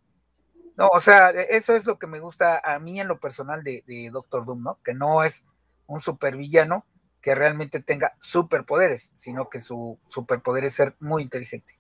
no, 0.78 0.88
o 0.88 1.02
sea, 1.02 1.32
e, 1.32 1.58
eso 1.58 1.76
es 1.76 1.86
lo 1.86 2.00
que 2.00 2.08
me 2.08 2.22
gusta 2.22 2.62
a 2.64 2.80
mí 2.80 3.00
en 3.00 3.10
lo 3.10 3.20
personal 3.20 3.64
de, 3.64 3.84
de 3.86 4.10
Doctor 4.10 4.46
Doom, 4.46 4.64
¿no? 4.64 4.80
Que 4.84 4.94
no 4.94 5.24
es 5.24 5.46
un 5.86 6.00
supervillano, 6.00 6.86
que 7.22 7.36
realmente 7.36 7.82
tenga 7.82 8.16
superpoderes, 8.22 9.12
sino 9.14 9.50
que 9.50 9.60
su 9.60 10.00
superpoder 10.08 10.64
es 10.64 10.74
ser 10.74 10.96
muy 11.00 11.22
inteligente. 11.22 11.78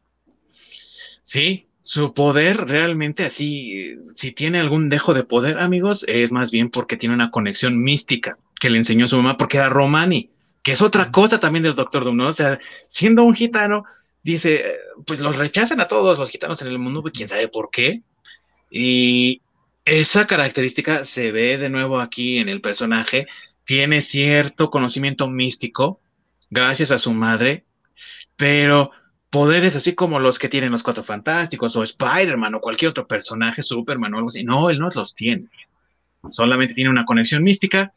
Sí, 1.23 1.70
su 1.83 2.13
poder 2.13 2.67
realmente 2.67 3.23
así, 3.23 3.95
si 4.15 4.31
tiene 4.31 4.59
algún 4.59 4.89
dejo 4.89 5.13
de 5.13 5.23
poder, 5.23 5.59
amigos, 5.59 6.05
es 6.07 6.31
más 6.31 6.51
bien 6.51 6.69
porque 6.69 6.97
tiene 6.97 7.15
una 7.15 7.31
conexión 7.31 7.81
mística 7.81 8.37
que 8.59 8.69
le 8.69 8.77
enseñó 8.77 9.07
su 9.07 9.17
mamá, 9.17 9.37
porque 9.37 9.57
era 9.57 9.69
Romani, 9.69 10.29
que 10.63 10.73
es 10.73 10.81
otra 10.81 11.11
cosa 11.11 11.39
también 11.39 11.63
del 11.63 11.75
Doctor 11.75 12.03
Doom, 12.03 12.17
¿no? 12.17 12.27
O 12.27 12.33
sea, 12.33 12.59
siendo 12.87 13.23
un 13.23 13.33
gitano, 13.33 13.83
dice, 14.23 14.63
pues 15.05 15.19
los 15.19 15.37
rechazan 15.37 15.79
a 15.81 15.87
todos 15.87 16.19
los 16.19 16.29
gitanos 16.29 16.61
en 16.61 16.67
el 16.67 16.77
mundo, 16.77 17.03
quién 17.13 17.27
sabe 17.27 17.47
por 17.47 17.69
qué. 17.71 18.03
Y 18.69 19.41
esa 19.85 20.27
característica 20.27 21.05
se 21.05 21.31
ve 21.31 21.57
de 21.57 21.69
nuevo 21.69 21.99
aquí 21.99 22.37
en 22.37 22.49
el 22.49 22.61
personaje 22.61 23.27
tiene 23.63 24.01
cierto 24.01 24.69
conocimiento 24.69 25.27
místico 25.29 25.99
gracias 26.49 26.91
a 26.91 26.97
su 26.97 27.13
madre, 27.13 27.65
pero 28.35 28.91
poderes 29.31 29.75
así 29.75 29.95
como 29.95 30.19
los 30.19 30.37
que 30.37 30.49
tienen 30.49 30.71
los 30.71 30.83
Cuatro 30.83 31.03
Fantásticos 31.03 31.75
o 31.75 31.81
Spider-Man 31.81 32.55
o 32.55 32.61
cualquier 32.61 32.91
otro 32.91 33.07
personaje, 33.07 33.63
Superman 33.63 34.13
o 34.13 34.17
algo 34.17 34.27
así, 34.27 34.43
no, 34.43 34.69
él 34.69 34.77
no 34.77 34.89
los 34.93 35.15
tiene. 35.15 35.47
Solamente 36.29 36.75
tiene 36.75 36.91
una 36.91 37.05
conexión 37.05 37.41
mística. 37.41 37.93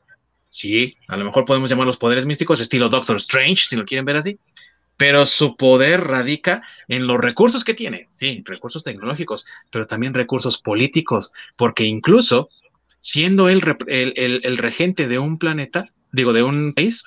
Sí, 0.48 0.96
a 1.08 1.16
lo 1.16 1.24
mejor 1.24 1.44
podemos 1.44 1.68
llamar 1.68 1.86
los 1.86 1.96
poderes 1.96 2.24
místicos, 2.24 2.60
estilo 2.60 2.88
Doctor 2.88 3.16
Strange, 3.16 3.64
si 3.68 3.76
lo 3.76 3.84
quieren 3.84 4.04
ver 4.04 4.16
así, 4.16 4.38
pero 4.96 5.26
su 5.26 5.56
poder 5.56 6.00
radica 6.02 6.62
en 6.86 7.08
los 7.08 7.20
recursos 7.20 7.64
que 7.64 7.74
tiene, 7.74 8.06
sí, 8.10 8.42
recursos 8.46 8.84
tecnológicos, 8.84 9.46
pero 9.70 9.88
también 9.88 10.14
recursos 10.14 10.58
políticos, 10.58 11.32
porque 11.56 11.84
incluso 11.84 12.48
siendo 13.00 13.48
él 13.48 13.62
el, 13.88 14.58
regente 14.58 15.08
de 15.08 15.18
un 15.18 15.38
planeta, 15.38 15.90
digo, 16.12 16.32
de 16.32 16.44
un 16.44 16.72
país, 16.72 17.02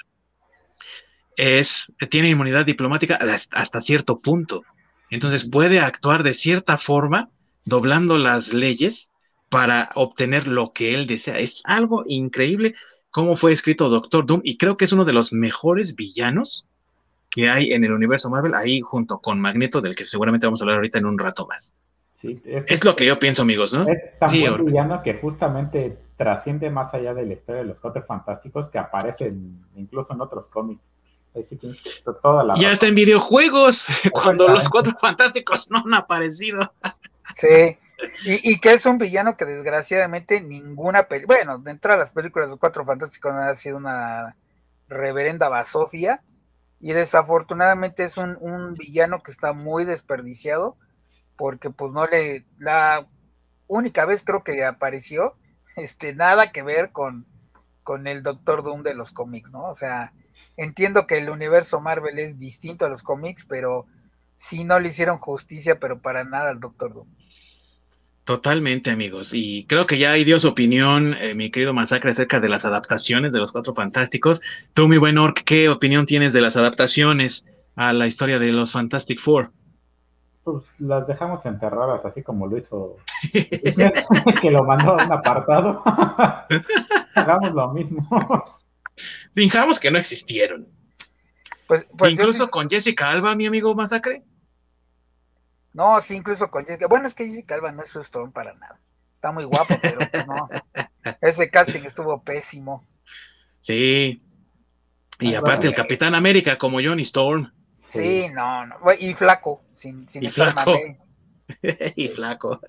es, 1.37 1.91
tiene 2.09 2.29
inmunidad 2.29 2.65
diplomática 2.65 3.17
hasta 3.51 3.81
cierto 3.81 4.19
punto. 4.19 4.63
Entonces 5.09 5.49
puede 5.49 5.79
actuar 5.79 6.23
de 6.23 6.33
cierta 6.33 6.77
forma, 6.77 7.29
doblando 7.63 8.17
las 8.17 8.53
leyes 8.53 9.09
para 9.49 9.89
obtener 9.95 10.47
lo 10.47 10.73
que 10.73 10.93
él 10.93 11.07
desea. 11.07 11.39
Es 11.39 11.61
algo 11.65 12.03
increíble 12.05 12.75
cómo 13.11 13.35
fue 13.37 13.53
escrito 13.53 13.89
Doctor 13.89 14.25
Doom 14.25 14.41
y 14.43 14.57
creo 14.57 14.75
que 14.75 14.85
es 14.85 14.91
uno 14.91 15.05
de 15.05 15.13
los 15.13 15.31
mejores 15.31 15.95
villanos 15.95 16.65
que 17.29 17.49
hay 17.49 17.71
en 17.71 17.83
el 17.83 17.93
universo 17.93 18.29
Marvel, 18.29 18.53
ahí 18.53 18.81
junto 18.81 19.19
con 19.19 19.39
Magneto, 19.39 19.79
del 19.79 19.95
que 19.95 20.05
seguramente 20.05 20.47
vamos 20.47 20.59
a 20.59 20.63
hablar 20.63 20.77
ahorita 20.77 20.97
en 20.97 21.05
un 21.05 21.19
rato 21.19 21.47
más 21.47 21.75
es, 22.23 22.83
lo 22.83 22.95
que 22.95 23.05
yo 23.05 23.19
pienso, 23.19 23.43
amigos, 23.43 23.73
¿no? 23.73 23.87
Es 23.87 24.17
tan 24.19 24.31
buen 24.31 24.65
villano 24.65 25.03
que 25.03 25.15
justamente 25.15 25.97
trasciende 26.15 26.69
más 26.69 26.93
allá 26.93 27.13
de 27.13 27.25
la 27.25 27.33
historia 27.33 27.61
de 27.61 27.67
los 27.67 27.79
Cuatro 27.79 28.03
Fantásticos 28.03 28.69
que 28.69 28.79
aparecen 28.79 29.65
incluso 29.75 30.13
en 30.13 30.21
otros 30.21 30.47
cómics. 30.47 30.81
Ya 32.57 32.71
está 32.71 32.87
en 32.87 32.95
videojuegos, 32.95 33.87
cuando 34.11 34.47
los 34.47 34.69
Cuatro 34.69 34.93
Fantásticos 35.01 35.69
no 35.69 35.79
han 35.79 35.93
aparecido. 35.93 36.73
Sí, 37.35 37.77
y, 38.25 38.59
que 38.59 38.73
es 38.73 38.85
un 38.85 38.97
villano 38.97 39.35
que 39.37 39.45
desgraciadamente 39.45 40.41
ninguna 40.41 41.03
película, 41.03 41.37
bueno, 41.37 41.57
dentro 41.59 41.93
de 41.93 41.99
las 41.99 42.11
películas 42.11 42.47
de 42.47 42.51
los 42.51 42.59
Cuatro 42.59 42.85
Fantásticos 42.85 43.33
ha 43.33 43.55
sido 43.55 43.77
una 43.77 44.35
reverenda 44.87 45.49
basofia, 45.49 46.21
y 46.79 46.93
desafortunadamente 46.93 48.03
es 48.03 48.17
un, 48.17 48.37
un 48.39 48.73
villano 48.75 49.21
que 49.23 49.31
está 49.31 49.51
muy 49.51 49.83
desperdiciado 49.83 50.77
porque 51.37 51.69
pues 51.69 51.93
no 51.93 52.05
le, 52.07 52.45
la 52.57 53.07
única 53.67 54.05
vez 54.05 54.23
creo 54.25 54.43
que 54.43 54.65
apareció, 54.65 55.35
este, 55.77 56.13
nada 56.13 56.51
que 56.51 56.63
ver 56.63 56.91
con, 56.91 57.25
con 57.83 58.07
el 58.07 58.23
Doctor 58.23 58.63
Doom 58.63 58.83
de 58.83 58.95
los 58.95 59.11
cómics, 59.13 59.51
¿no? 59.51 59.69
O 59.69 59.75
sea, 59.75 60.11
entiendo 60.55 61.07
que 61.07 61.17
el 61.17 61.29
universo 61.29 61.79
Marvel 61.81 62.19
es 62.19 62.37
distinto 62.37 62.85
a 62.85 62.89
los 62.89 63.03
cómics, 63.03 63.45
pero 63.47 63.85
sí 64.35 64.63
no 64.63 64.79
le 64.79 64.89
hicieron 64.89 65.17
justicia, 65.17 65.79
pero 65.79 65.99
para 65.99 66.23
nada 66.23 66.49
al 66.49 66.59
Doctor 66.59 66.93
Doom. 66.93 67.07
Totalmente, 68.23 68.91
amigos. 68.91 69.31
Y 69.33 69.65
creo 69.67 69.87
que 69.87 69.97
ya 69.97 70.11
ahí 70.11 70.25
dio 70.25 70.37
su 70.37 70.49
opinión, 70.49 71.13
eh, 71.13 71.33
mi 71.33 71.49
querido 71.49 71.73
Masacre, 71.73 72.11
acerca 72.11 72.41
de 72.41 72.49
las 72.49 72.65
adaptaciones 72.65 73.31
de 73.31 73.39
los 73.39 73.53
Cuatro 73.53 73.73
Fantásticos. 73.73 74.41
Tú, 74.73 74.87
mi 74.87 74.97
buen 74.97 75.17
Orc, 75.17 75.43
¿qué 75.45 75.69
opinión 75.69 76.05
tienes 76.05 76.33
de 76.33 76.41
las 76.41 76.57
adaptaciones 76.57 77.45
a 77.75 77.93
la 77.93 78.05
historia 78.05 78.37
de 78.37 78.51
los 78.51 78.73
Fantastic 78.73 79.21
Four? 79.21 79.51
pues 80.47 80.63
las 80.79 81.05
dejamos 81.05 81.45
enterradas, 81.45 82.05
así 82.05 82.23
como 82.23 82.47
lo 82.47 82.57
hizo 82.57 82.95
que 84.41 84.49
lo 84.49 84.63
mandó 84.63 84.97
a 84.97 85.05
un 85.05 85.11
apartado. 85.11 85.83
Hagamos 87.15 87.51
lo 87.51 87.73
mismo. 87.73 88.07
Fijamos 89.33 89.79
que 89.79 89.91
no 89.91 89.97
existieron. 89.97 90.67
Pues, 91.67 91.85
pues 91.97 92.11
incluso 92.11 92.49
con 92.49 92.69
Jessica 92.69 93.09
Alba, 93.09 93.35
mi 93.35 93.45
amigo 93.45 93.75
Masacre. 93.75 94.23
No, 95.73 96.01
sí, 96.01 96.15
incluso 96.15 96.49
con 96.49 96.65
Jessica. 96.65 96.87
Bueno, 96.87 97.07
es 97.07 97.13
que 97.13 97.25
Jessica 97.25 97.55
Alba 97.55 97.71
no 97.71 97.83
es 97.83 97.89
su 97.89 97.99
Storm 97.99 98.31
para 98.31 98.53
nada. 98.53 98.79
Está 99.13 99.31
muy 99.31 99.43
guapo, 99.43 99.75
pero 99.81 99.99
pues 100.11 100.27
no. 100.27 100.49
Ese 101.21 101.49
casting 101.49 101.83
estuvo 101.83 102.23
pésimo. 102.23 102.87
Sí. 103.59 104.23
Y 105.19 105.35
aparte 105.35 105.67
el 105.67 105.73
Capitán 105.73 106.15
América 106.15 106.57
como 106.57 106.79
Johnny 106.81 107.01
Storm. 107.01 107.51
Sí, 107.75 108.27
no, 108.33 108.65
no. 108.65 108.77
Y 108.99 109.13
flaco, 109.13 109.63
sin, 109.71 110.07
sin 110.07 110.23
y 110.23 110.29
flaco. 110.29 110.77
y 111.95 112.07
flaco. 112.09 112.61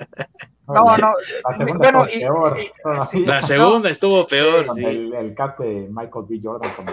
No, 0.69 0.97
no. 0.99 1.15
La 1.45 1.57
segunda 1.57 1.93
bueno, 1.93 2.05
peor. 2.05 2.59
la 3.27 3.43
segunda 3.43 3.91
estuvo 3.91 4.27
peor. 4.27 4.67
Sí, 4.75 4.85
El, 4.85 5.35
cast 5.35 5.59
de 5.61 5.89
Michael 5.91 6.27
B. 6.29 6.41
Jordan 6.43 6.71
como 6.77 6.93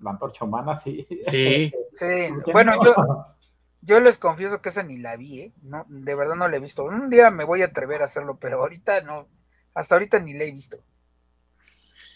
la 0.00 0.10
antorcha 0.10 0.44
humana, 0.44 0.76
sí. 0.76 1.06
Sí. 1.28 1.70
sí. 1.94 2.52
Bueno, 2.52 2.72
yo, 2.82 2.94
yo 3.82 4.00
les 4.00 4.16
confieso 4.16 4.62
que 4.62 4.70
esa 4.70 4.82
ni 4.82 4.98
la 4.98 5.16
vi, 5.16 5.40
¿eh? 5.40 5.52
No, 5.62 5.84
de 5.88 6.14
verdad 6.14 6.34
no 6.34 6.48
la 6.48 6.56
he 6.56 6.60
visto. 6.60 6.84
Un 6.84 7.10
día 7.10 7.30
me 7.30 7.44
voy 7.44 7.62
a 7.62 7.66
atrever 7.66 8.02
a 8.02 8.06
hacerlo, 8.06 8.38
pero 8.40 8.60
ahorita 8.60 9.02
no. 9.02 9.26
Hasta 9.74 9.94
ahorita 9.94 10.18
ni 10.18 10.32
la 10.34 10.44
he 10.44 10.50
visto. 10.50 10.78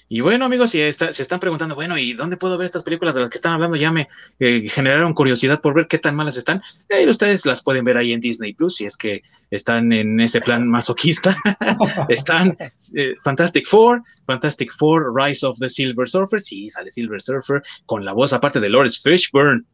Y 0.08 0.20
bueno, 0.20 0.44
amigos, 0.44 0.70
si 0.70 0.78
se 0.92 1.22
están 1.22 1.40
preguntando, 1.40 1.74
bueno, 1.74 1.96
¿y 1.96 2.12
dónde 2.12 2.36
puedo 2.36 2.58
ver 2.58 2.66
estas 2.66 2.82
películas 2.82 3.14
de 3.14 3.22
las 3.22 3.30
que 3.30 3.38
están 3.38 3.54
hablando? 3.54 3.76
Ya 3.76 3.90
me 3.90 4.08
eh, 4.40 4.68
generaron 4.68 5.14
curiosidad 5.14 5.60
por 5.60 5.74
ver 5.74 5.86
qué 5.86 5.98
tan 5.98 6.14
malas 6.14 6.36
están. 6.36 6.62
Y 6.90 7.08
ustedes 7.08 7.46
las 7.46 7.62
pueden 7.62 7.84
ver 7.84 7.96
ahí 7.96 8.12
en 8.12 8.20
Disney 8.20 8.52
Plus, 8.52 8.76
si 8.76 8.84
es 8.84 8.96
que 8.96 9.22
están 9.50 9.92
en 9.92 10.20
ese 10.20 10.40
plan 10.40 10.68
masoquista. 10.68 11.36
están 12.08 12.56
eh, 12.94 13.14
Fantastic 13.22 13.66
Four, 13.66 14.02
Fantastic 14.26 14.72
Four, 14.72 15.12
Rise 15.14 15.46
of 15.46 15.58
the 15.58 15.68
Silver 15.68 16.08
Surfer, 16.08 16.40
sí, 16.40 16.68
sale 16.68 16.90
Silver 16.90 17.20
Surfer, 17.20 17.62
con 17.86 18.04
la 18.04 18.12
voz 18.12 18.32
aparte 18.32 18.60
de 18.60 18.68
Lawrence 18.68 19.00
Fishburne, 19.02 19.64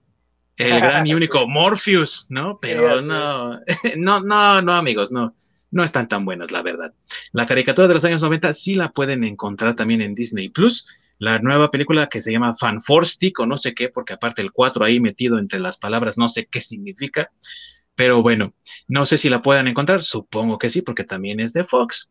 el 0.56 0.80
gran 0.80 1.06
y 1.06 1.14
único 1.14 1.46
Morpheus, 1.48 2.26
¿no? 2.30 2.58
Pero 2.60 3.00
no, 3.00 3.58
no, 3.96 4.20
no, 4.20 4.62
no, 4.62 4.72
amigos, 4.72 5.10
no 5.10 5.34
no 5.70 5.84
están 5.84 6.08
tan 6.08 6.24
buenas, 6.24 6.50
la 6.50 6.62
verdad. 6.62 6.94
La 7.32 7.46
caricatura 7.46 7.88
de 7.88 7.94
los 7.94 8.04
años 8.04 8.22
90 8.22 8.52
sí 8.52 8.74
la 8.74 8.90
pueden 8.90 9.24
encontrar 9.24 9.76
también 9.76 10.00
en 10.00 10.14
Disney 10.14 10.48
Plus. 10.48 10.86
La 11.18 11.38
nueva 11.38 11.70
película 11.70 12.08
que 12.08 12.20
se 12.20 12.32
llama 12.32 12.54
Fanforstic 12.54 13.40
o 13.40 13.46
no 13.46 13.56
sé 13.56 13.74
qué, 13.74 13.88
porque 13.88 14.14
aparte 14.14 14.40
el 14.40 14.52
4 14.52 14.84
ahí 14.84 15.00
metido 15.00 15.38
entre 15.38 15.60
las 15.60 15.76
palabras, 15.76 16.16
no 16.16 16.28
sé 16.28 16.46
qué 16.46 16.60
significa. 16.60 17.30
Pero 17.94 18.22
bueno, 18.22 18.54
no 18.86 19.04
sé 19.04 19.18
si 19.18 19.28
la 19.28 19.42
puedan 19.42 19.66
encontrar, 19.66 20.02
supongo 20.02 20.58
que 20.58 20.70
sí, 20.70 20.82
porque 20.82 21.04
también 21.04 21.40
es 21.40 21.52
de 21.52 21.64
Fox 21.64 22.10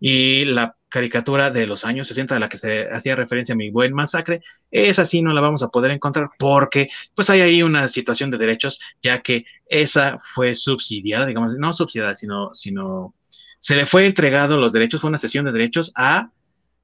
y 0.00 0.44
la 0.44 0.76
caricatura 0.88 1.50
de 1.50 1.66
los 1.66 1.84
años 1.84 2.06
60 2.08 2.34
de 2.34 2.40
la 2.40 2.48
que 2.48 2.56
se 2.56 2.88
hacía 2.90 3.14
referencia 3.14 3.52
a 3.52 3.56
mi 3.56 3.70
buen 3.70 3.92
masacre, 3.92 4.40
esa 4.70 5.04
sí 5.04 5.22
no 5.22 5.32
la 5.32 5.40
vamos 5.40 5.62
a 5.62 5.68
poder 5.68 5.90
encontrar 5.90 6.30
porque 6.38 6.88
pues 7.14 7.28
hay 7.30 7.40
ahí 7.40 7.62
una 7.62 7.88
situación 7.88 8.30
de 8.30 8.38
derechos, 8.38 8.80
ya 9.00 9.20
que 9.20 9.44
esa 9.66 10.18
fue 10.34 10.54
subsidiada, 10.54 11.26
digamos, 11.26 11.56
no 11.58 11.72
subsidiada, 11.72 12.14
sino, 12.14 12.54
sino 12.54 13.14
se 13.58 13.76
le 13.76 13.86
fue 13.86 14.06
entregado 14.06 14.56
los 14.56 14.72
derechos, 14.72 15.00
fue 15.00 15.08
una 15.08 15.18
sesión 15.18 15.44
de 15.44 15.52
derechos 15.52 15.92
a 15.94 16.30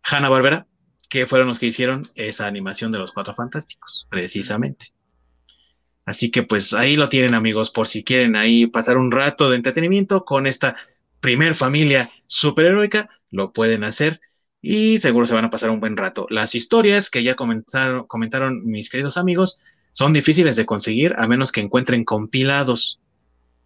Hanna 0.03 0.29
Barbera, 0.29 0.67
que 1.09 1.27
fueron 1.27 1.49
los 1.49 1.59
que 1.59 1.67
hicieron 1.67 2.09
esa 2.15 2.47
animación 2.47 2.93
de 2.93 2.99
los 2.99 3.13
Cuatro 3.13 3.35
Fantásticos, 3.35 4.07
precisamente. 4.11 4.89
Así 6.05 6.31
que 6.31 6.43
pues 6.43 6.75
ahí 6.75 6.97
lo 6.97 7.09
tienen 7.09 7.35
amigos, 7.35 7.71
por 7.71 7.87
si 7.87 8.05
quieren 8.05 8.37
ahí 8.37 8.67
pasar 8.67 8.99
un 8.99 9.11
rato 9.11 9.49
de 9.49 9.57
entretenimiento 9.57 10.25
con 10.25 10.47
esta 10.47 10.77
primer 11.25 11.55
familia 11.55 12.11
superheroica, 12.27 13.09
lo 13.31 13.55
pueden 13.55 13.83
hacer 13.83 14.21
y 14.61 14.99
seguro 14.99 15.25
se 15.25 15.33
van 15.33 15.47
a 15.47 15.51
pasar 15.51 15.71
un 15.71 15.81
buen 15.81 15.97
rato. 15.97 16.27
Las 16.29 16.55
historias 16.55 17.09
que 17.09 17.23
ya 17.23 17.35
comentaron, 17.35 18.07
comentaron 18.07 18.67
mis 18.67 18.91
queridos 18.91 19.17
amigos 19.17 19.59
son 19.93 20.13
difíciles 20.13 20.55
de 20.55 20.67
conseguir 20.67 21.15
a 21.17 21.27
menos 21.27 21.51
que 21.51 21.63
encuentren 21.63 22.05
compilados. 22.05 23.01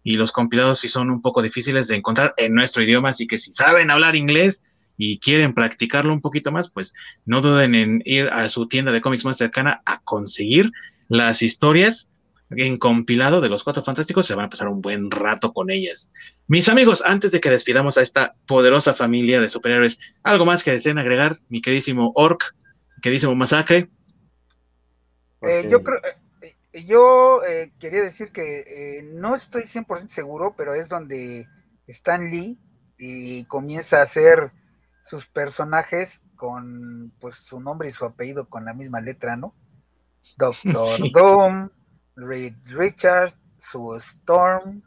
Y 0.05 0.15
los 0.15 0.31
compilados 0.31 0.79
sí 0.79 0.87
son 0.87 1.09
un 1.09 1.21
poco 1.21 1.41
difíciles 1.41 1.89
de 1.89 1.97
encontrar 1.97 2.33
en 2.37 2.55
nuestro 2.55 2.81
idioma, 2.81 3.09
así 3.09 3.27
que 3.27 3.37
si 3.37 3.51
saben 3.51 3.91
hablar 3.91 4.15
inglés 4.15 4.63
y 4.97 5.19
quieren 5.19 5.53
practicarlo 5.53 6.13
un 6.13 6.21
poquito 6.21 6.53
más, 6.53 6.71
pues 6.71 6.93
no 7.25 7.41
duden 7.41 7.75
en 7.75 8.01
ir 8.05 8.29
a 8.29 8.47
su 8.47 8.69
tienda 8.69 8.93
de 8.93 9.01
cómics 9.01 9.25
más 9.25 9.35
cercana 9.35 9.81
a 9.85 9.99
conseguir 10.03 10.71
las 11.09 11.41
historias 11.41 12.07
en 12.51 12.77
compilado 12.77 13.41
de 13.41 13.49
los 13.49 13.63
Cuatro 13.63 13.83
Fantásticos, 13.83 14.25
se 14.25 14.35
van 14.35 14.45
a 14.45 14.49
pasar 14.49 14.67
un 14.67 14.81
buen 14.81 15.11
rato 15.11 15.53
con 15.53 15.69
ellas. 15.69 16.11
Mis 16.47 16.67
amigos, 16.69 17.03
antes 17.05 17.31
de 17.31 17.41
que 17.41 17.49
despidamos 17.49 17.97
a 17.97 18.01
esta 18.01 18.35
poderosa 18.47 18.93
familia 18.93 19.39
de 19.39 19.49
superhéroes, 19.49 19.99
¿algo 20.23 20.45
más 20.45 20.63
que 20.63 20.71
deseen 20.71 20.97
agregar, 20.97 21.35
mi 21.49 21.61
queridísimo 21.61 22.11
Orc, 22.15 22.55
mi 22.95 23.01
queridísimo 23.01 23.35
Masacre? 23.35 23.89
Eh, 25.41 25.67
yo 25.69 25.83
creo, 25.83 25.99
eh, 26.41 26.83
yo 26.85 27.43
eh, 27.45 27.71
quería 27.79 28.01
decir 28.01 28.31
que 28.31 29.09
no 29.13 29.35
estoy 29.35 29.63
100% 29.63 30.09
seguro, 30.09 30.55
pero 30.57 30.73
es 30.73 30.89
donde 30.89 31.47
Stan 31.87 32.29
Lee 32.29 32.59
y 32.97 33.45
comienza 33.45 33.99
a 33.99 34.03
hacer 34.03 34.51
sus 35.03 35.25
personajes 35.27 36.21
con 36.35 37.13
pues 37.19 37.35
su 37.35 37.59
nombre 37.59 37.89
y 37.89 37.91
su 37.91 38.05
apellido 38.05 38.49
con 38.49 38.65
la 38.65 38.73
misma 38.73 39.01
letra, 39.01 39.35
¿no? 39.37 39.53
Doctor 40.37 41.11
Doom, 41.11 41.69
Reed 42.19 42.53
Richards, 42.65 43.35
su 43.59 43.95
Storm, 43.95 44.81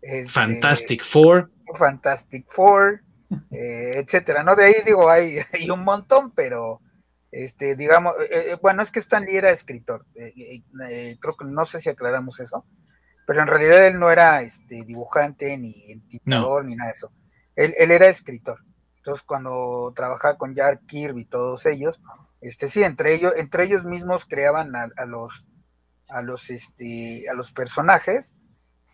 este, 0.00 0.30
Fantastic 0.30 1.04
Four, 1.04 1.50
Fantastic 1.74 2.46
Four, 2.48 3.02
eh, 3.50 3.92
etcétera, 3.96 4.42
¿no? 4.42 4.54
De 4.54 4.64
ahí 4.64 4.74
digo, 4.84 5.10
hay, 5.10 5.38
hay 5.52 5.70
un 5.70 5.84
montón, 5.84 6.32
pero 6.32 6.80
este, 7.30 7.76
digamos, 7.76 8.14
eh, 8.30 8.52
eh, 8.52 8.58
bueno, 8.60 8.82
es 8.82 8.90
que 8.90 9.00
Stan 9.00 9.24
Lee 9.24 9.36
era 9.36 9.50
escritor, 9.50 10.06
creo 10.14 11.36
que 11.36 11.44
no 11.44 11.64
sé 11.64 11.80
si 11.80 11.88
aclaramos 11.88 12.40
eso, 12.40 12.64
pero 13.26 13.42
en 13.42 13.48
realidad 13.48 13.86
él 13.86 13.98
no 13.98 14.10
era 14.10 14.42
este, 14.42 14.84
dibujante, 14.84 15.58
ni 15.58 15.74
entrenador, 15.88 16.64
ni 16.64 16.76
nada 16.76 16.90
de 16.90 16.96
eso. 16.96 17.12
Él, 17.56 17.74
era 17.90 18.06
escritor. 18.06 18.60
Entonces, 18.98 19.24
cuando 19.24 19.92
trabajaba 19.96 20.36
con 20.36 20.54
Jack 20.54 20.86
Kirby 20.86 21.22
y 21.22 21.24
todos 21.24 21.66
ellos, 21.66 22.00
este, 22.40 22.68
sí, 22.68 22.82
entre 22.84 23.14
ellos, 23.14 23.32
entre 23.36 23.64
ellos 23.64 23.84
mismos 23.84 24.26
creaban 24.26 24.76
a 24.76 25.04
los 25.06 25.48
a 26.08 26.22
los, 26.22 26.50
este, 26.50 27.24
a 27.30 27.34
los 27.34 27.52
personajes, 27.52 28.32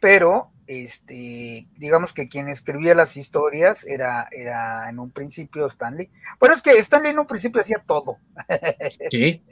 pero 0.00 0.50
este, 0.66 1.66
digamos 1.76 2.12
que 2.12 2.28
quien 2.28 2.48
escribía 2.48 2.94
las 2.94 3.16
historias 3.16 3.84
era, 3.84 4.28
era 4.30 4.88
en 4.88 4.98
un 4.98 5.10
principio 5.10 5.66
Stanley. 5.66 6.10
Bueno, 6.40 6.54
es 6.54 6.62
que 6.62 6.72
Stanley 6.78 7.12
en 7.12 7.18
un 7.18 7.26
principio 7.26 7.60
hacía 7.60 7.82
todo. 7.86 8.18
Sí. 9.10 9.42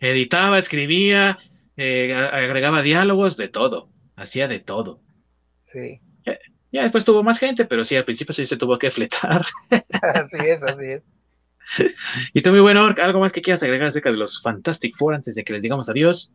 Editaba, 0.00 0.58
escribía, 0.58 1.38
eh, 1.76 2.12
agregaba 2.14 2.82
diálogos, 2.82 3.36
de 3.36 3.48
todo. 3.48 3.88
Hacía 4.16 4.48
de 4.48 4.60
todo. 4.60 5.00
Sí. 5.66 6.00
Ya, 6.74 6.82
después 6.82 7.04
tuvo 7.04 7.22
más 7.22 7.38
gente, 7.38 7.66
pero 7.66 7.84
sí, 7.84 7.94
al 7.94 8.04
principio 8.04 8.34
sí 8.34 8.44
se 8.46 8.56
tuvo 8.56 8.80
que 8.80 8.90
fletar. 8.90 9.42
así 10.02 10.36
es, 10.44 10.62
así 10.64 10.86
es. 10.86 11.04
Y 12.34 12.42
tú, 12.42 12.50
muy 12.50 12.60
bueno, 12.60 12.92
¿algo 13.00 13.20
más 13.20 13.30
que 13.30 13.42
quieras 13.42 13.62
agregar 13.62 13.86
acerca 13.86 14.10
de 14.10 14.16
los 14.16 14.42
Fantastic 14.42 14.96
Four 14.96 15.14
antes 15.14 15.36
de 15.36 15.44
que 15.44 15.52
les 15.52 15.62
digamos 15.62 15.88
adiós? 15.88 16.34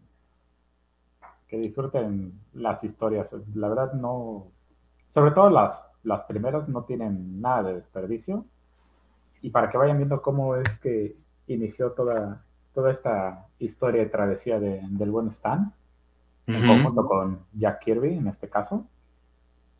Que 1.49 1.57
disfruten 1.57 2.39
las 2.53 2.83
historias. 2.83 3.29
La 3.55 3.69
verdad 3.69 3.93
no, 3.93 4.51
sobre 5.09 5.31
todo 5.31 5.49
las, 5.49 5.83
las 6.03 6.23
primeras 6.23 6.69
no 6.69 6.83
tienen 6.83 7.41
nada 7.41 7.63
de 7.63 7.75
desperdicio. 7.75 8.45
Y 9.41 9.49
para 9.49 9.69
que 9.69 9.77
vayan 9.77 9.97
viendo 9.97 10.21
cómo 10.21 10.55
es 10.55 10.77
que 10.79 11.15
inició 11.47 11.91
toda, 11.91 12.45
toda 12.73 12.91
esta 12.91 13.47
historia 13.57 14.03
de 14.03 14.09
travesía 14.09 14.59
del 14.59 15.11
buen 15.11 15.29
Stan, 15.29 15.73
en 16.45 16.67
conjunto 16.67 17.05
con 17.07 17.39
Jack 17.53 17.83
Kirby 17.83 18.17
en 18.17 18.27
este 18.27 18.49
caso. 18.49 18.87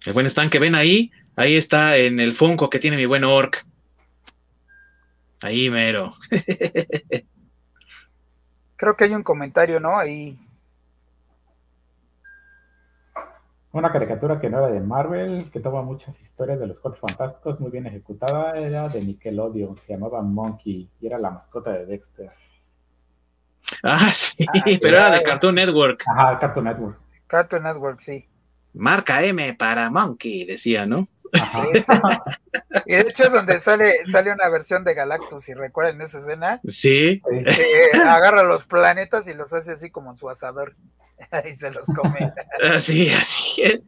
El 0.06 0.14
buen 0.14 0.26
Stan 0.28 0.50
que 0.50 0.60
ven 0.60 0.76
ahí, 0.76 1.12
ahí 1.36 1.56
está 1.56 1.98
en 1.98 2.20
el 2.20 2.34
Funko 2.34 2.70
que 2.70 2.80
tiene 2.80 2.98
mi 2.98 3.06
buen 3.06 3.24
Orc. 3.24 3.66
Ahí 5.42 5.70
mero. 5.70 6.14
Creo 8.76 8.96
que 8.96 9.04
hay 9.04 9.14
un 9.14 9.24
comentario, 9.24 9.80
¿no? 9.80 9.98
Ahí 9.98 10.38
Una 13.72 13.92
caricatura 13.92 14.40
que 14.40 14.50
no 14.50 14.58
era 14.58 14.70
de 14.70 14.80
Marvel, 14.80 15.52
que 15.52 15.60
toma 15.60 15.84
muchas 15.84 16.20
historias 16.22 16.60
de 16.60 16.66
los 16.66 16.80
Cuatro 16.80 17.00
Fantásticos, 17.00 17.60
muy 17.60 17.70
bien 17.70 17.86
ejecutada, 17.86 18.58
era 18.58 18.90
de 18.90 19.02
Nickelodeon, 19.02 19.78
se 19.78 19.94
llamaba 19.94 20.22
Monkey 20.22 20.90
y 21.00 21.06
era 21.06 21.20
la 21.20 21.30
mascota 21.30 21.72
de 21.72 21.86
Dexter. 21.86 22.32
Ah, 23.84 24.10
sí, 24.14 24.46
ah, 24.48 24.64
pero 24.82 24.98
era 24.98 25.12
de 25.12 25.24
Cartoon 25.24 25.56
Network. 25.56 26.04
Ajá, 26.08 26.40
Cartoon 26.40 26.66
Network. 26.66 27.00
Cartoon 27.28 27.64
Network, 27.64 28.00
sí. 28.00 28.29
Marca 28.80 29.24
M 29.24 29.54
para 29.54 29.90
Monkey, 29.90 30.46
decía, 30.46 30.86
¿no? 30.86 31.08
y 32.86 32.94
de 32.94 33.02
hecho 33.02 33.24
es 33.26 33.32
donde 33.32 33.60
sale, 33.60 33.94
sale 34.12 34.32
una 34.32 34.50
versión 34.50 34.84
de 34.84 34.96
Galactus, 34.96 35.44
si 35.44 35.54
recuerdan 35.54 36.02
esa 36.02 36.20
escena. 36.20 36.60
Sí. 36.68 37.22
agarra 38.06 38.44
los 38.44 38.66
planetas 38.66 39.28
y 39.28 39.34
los 39.34 39.54
hace 39.54 39.74
así 39.74 39.92
como 39.92 40.12
en 40.12 40.18
su 40.18 40.30
asador. 40.30 40.76
y 41.48 41.52
se 41.52 41.72
los 41.72 41.86
come. 41.88 42.32
Así, 42.64 43.10
así 43.10 43.62
es. 43.62 43.82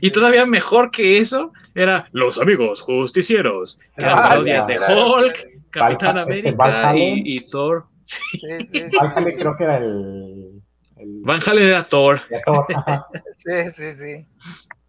Y 0.00 0.10
todavía 0.10 0.46
mejor 0.46 0.90
que 0.90 1.18
eso, 1.18 1.52
era 1.74 2.08
Los 2.12 2.38
Amigos 2.38 2.80
Justicieros, 2.80 3.78
que 3.94 4.02
eran 4.02 4.18
ah, 4.18 4.22
parodias 4.22 4.66
de 4.66 4.78
Hulk, 4.78 5.70
Capitán 5.70 6.18
este, 6.30 6.48
América 6.48 6.92
y, 6.96 7.40
Thor. 7.40 7.86
Sí, 8.02 8.18
sí, 8.40 8.58
sí. 8.72 9.34
creo 9.36 9.56
que 9.56 9.64
era 9.64 9.76
el, 9.76 10.62
Van 11.00 11.40
Halen 11.44 11.64
era 11.64 11.84
Thor. 11.84 12.20
sí, 13.38 13.70
sí, 13.74 13.94
sí. 13.94 14.26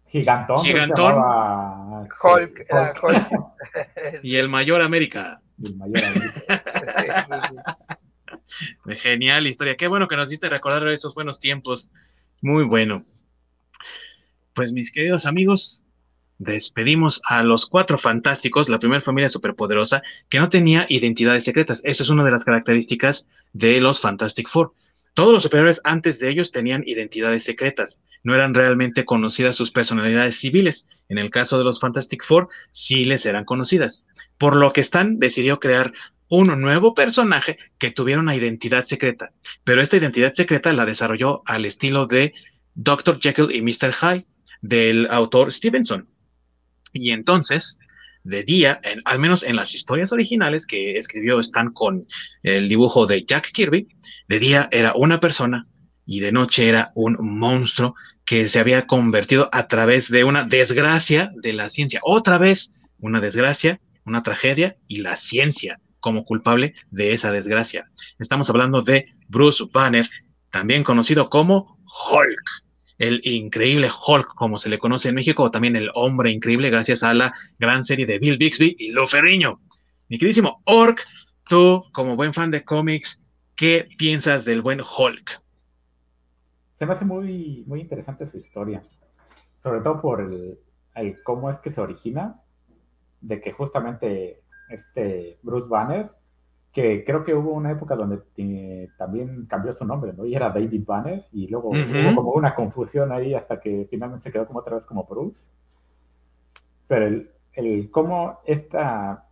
Gigantón. 0.08 0.64
Gigantón. 0.64 1.14
Este, 2.04 2.14
Hulk, 2.22 2.66
era 2.68 2.94
Hulk. 3.00 4.22
y 4.22 4.36
el 4.36 4.48
Mayor 4.48 4.82
América. 4.82 5.40
El 5.62 5.76
Mayor 5.76 6.04
América. 6.04 6.40
sí, 6.46 7.06
sí, 7.28 7.36
sí. 8.86 8.96
Genial 8.96 9.46
historia. 9.46 9.76
Qué 9.76 9.86
bueno 9.86 10.08
que 10.08 10.16
nos 10.16 10.28
diste 10.28 10.48
recordar 10.48 10.86
esos 10.88 11.14
buenos 11.14 11.38
tiempos. 11.38 11.90
Muy 12.42 12.64
bueno. 12.64 13.04
Pues 14.54 14.72
mis 14.72 14.90
queridos 14.90 15.26
amigos, 15.26 15.82
despedimos 16.38 17.20
a 17.24 17.42
los 17.42 17.66
cuatro 17.66 17.98
fantásticos, 17.98 18.68
la 18.68 18.78
primera 18.78 19.00
familia 19.00 19.28
superpoderosa, 19.28 20.02
que 20.28 20.40
no 20.40 20.48
tenía 20.48 20.86
identidades 20.88 21.44
secretas. 21.44 21.82
Eso 21.84 22.02
es 22.02 22.08
una 22.08 22.24
de 22.24 22.30
las 22.32 22.44
características 22.44 23.28
de 23.52 23.80
los 23.80 24.00
Fantastic 24.00 24.48
Four. 24.48 24.72
Todos 25.14 25.32
los 25.32 25.42
superiores 25.42 25.80
antes 25.84 26.18
de 26.18 26.30
ellos 26.30 26.52
tenían 26.52 26.82
identidades 26.86 27.44
secretas, 27.44 28.00
no 28.22 28.34
eran 28.34 28.54
realmente 28.54 29.04
conocidas 29.04 29.56
sus 29.56 29.70
personalidades 29.70 30.36
civiles. 30.36 30.86
En 31.08 31.18
el 31.18 31.30
caso 31.30 31.58
de 31.58 31.64
los 31.64 31.80
Fantastic 31.80 32.24
Four, 32.24 32.48
sí 32.70 33.04
les 33.04 33.26
eran 33.26 33.44
conocidas. 33.44 34.04
Por 34.38 34.56
lo 34.56 34.72
que 34.72 34.82
Stan 34.82 35.18
decidió 35.18 35.58
crear 35.58 35.92
un 36.28 36.60
nuevo 36.60 36.94
personaje 36.94 37.58
que 37.78 37.90
tuviera 37.90 38.20
una 38.20 38.36
identidad 38.36 38.84
secreta, 38.84 39.32
pero 39.64 39.82
esta 39.82 39.96
identidad 39.96 40.32
secreta 40.32 40.72
la 40.72 40.86
desarrolló 40.86 41.42
al 41.44 41.64
estilo 41.64 42.06
de 42.06 42.34
Dr. 42.74 43.18
Jekyll 43.20 43.50
y 43.52 43.62
Mr. 43.62 43.92
Hyde 43.92 44.26
del 44.62 45.08
autor 45.10 45.52
Stevenson. 45.52 46.08
Y 46.92 47.10
entonces, 47.10 47.80
de 48.24 48.42
día, 48.42 48.80
al 49.04 49.18
menos 49.18 49.42
en 49.42 49.56
las 49.56 49.74
historias 49.74 50.12
originales 50.12 50.66
que 50.66 50.96
escribió 50.96 51.40
Stan 51.40 51.72
con 51.72 52.06
el 52.42 52.68
dibujo 52.68 53.06
de 53.06 53.24
Jack 53.24 53.52
Kirby, 53.52 53.88
de 54.28 54.38
día 54.38 54.68
era 54.72 54.94
una 54.94 55.20
persona 55.20 55.66
y 56.04 56.20
de 56.20 56.32
noche 56.32 56.68
era 56.68 56.92
un 56.94 57.16
monstruo 57.20 57.94
que 58.24 58.48
se 58.48 58.58
había 58.58 58.86
convertido 58.86 59.48
a 59.52 59.68
través 59.68 60.10
de 60.10 60.24
una 60.24 60.44
desgracia 60.44 61.30
de 61.36 61.52
la 61.52 61.68
ciencia. 61.68 62.00
Otra 62.02 62.38
vez, 62.38 62.74
una 62.98 63.20
desgracia, 63.20 63.80
una 64.04 64.22
tragedia 64.22 64.76
y 64.88 64.98
la 64.98 65.16
ciencia 65.16 65.80
como 66.00 66.24
culpable 66.24 66.74
de 66.90 67.12
esa 67.12 67.30
desgracia. 67.30 67.90
Estamos 68.18 68.50
hablando 68.50 68.82
de 68.82 69.04
Bruce 69.28 69.64
Banner, 69.72 70.08
también 70.50 70.82
conocido 70.82 71.30
como 71.30 71.78
Hulk, 71.84 72.69
el 73.00 73.22
increíble 73.24 73.88
Hulk, 73.88 74.34
como 74.34 74.58
se 74.58 74.68
le 74.68 74.78
conoce 74.78 75.08
en 75.08 75.14
México, 75.14 75.44
o 75.44 75.50
también 75.50 75.74
el 75.74 75.90
hombre 75.94 76.30
increíble, 76.30 76.68
gracias 76.68 77.02
a 77.02 77.14
la 77.14 77.34
gran 77.58 77.82
serie 77.82 78.04
de 78.04 78.18
Bill 78.18 78.36
Bixby 78.36 78.76
y 78.78 78.92
Lou 78.92 79.06
Ferriño. 79.06 79.58
Mi 80.08 80.18
queridísimo 80.18 80.60
Orc, 80.64 81.02
tú, 81.48 81.86
como 81.92 82.14
buen 82.14 82.34
fan 82.34 82.50
de 82.50 82.62
cómics, 82.62 83.24
¿qué 83.56 83.88
piensas 83.96 84.44
del 84.44 84.60
buen 84.60 84.82
Hulk? 84.82 85.40
Se 86.74 86.84
me 86.84 86.92
hace 86.92 87.06
muy, 87.06 87.64
muy 87.66 87.80
interesante 87.80 88.26
su 88.26 88.36
historia, 88.36 88.82
sobre 89.62 89.80
todo 89.80 90.02
por 90.02 90.20
el 90.20 91.22
cómo 91.24 91.48
es 91.48 91.58
que 91.58 91.70
se 91.70 91.80
origina, 91.80 92.42
de 93.22 93.40
que 93.40 93.52
justamente 93.52 94.42
este 94.68 95.38
Bruce 95.42 95.70
Banner 95.70 96.10
que 96.72 97.04
creo 97.04 97.24
que 97.24 97.34
hubo 97.34 97.52
una 97.52 97.72
época 97.72 97.96
donde 97.96 98.20
también 98.96 99.46
cambió 99.46 99.72
su 99.72 99.84
nombre, 99.84 100.12
¿no? 100.12 100.24
Y 100.24 100.34
era 100.34 100.50
David 100.50 100.84
Banner, 100.86 101.26
y 101.32 101.48
luego 101.48 101.70
hubo 101.70 102.14
como 102.14 102.32
una 102.32 102.54
confusión 102.54 103.12
ahí 103.12 103.34
hasta 103.34 103.60
que 103.60 103.86
finalmente 103.90 104.24
se 104.24 104.32
quedó 104.32 104.46
como 104.46 104.60
otra 104.60 104.76
vez 104.76 104.86
como 104.86 105.04
Bruce. 105.04 105.50
Pero 106.86 107.06
el, 107.06 107.30
el 107.54 107.90
cómo 107.90 108.40
esta 108.44 109.26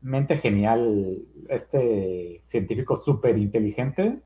mente 0.00 0.38
genial, 0.38 1.18
este 1.48 2.40
científico 2.44 2.96
súper 2.96 3.38
inteligente, 3.38 4.20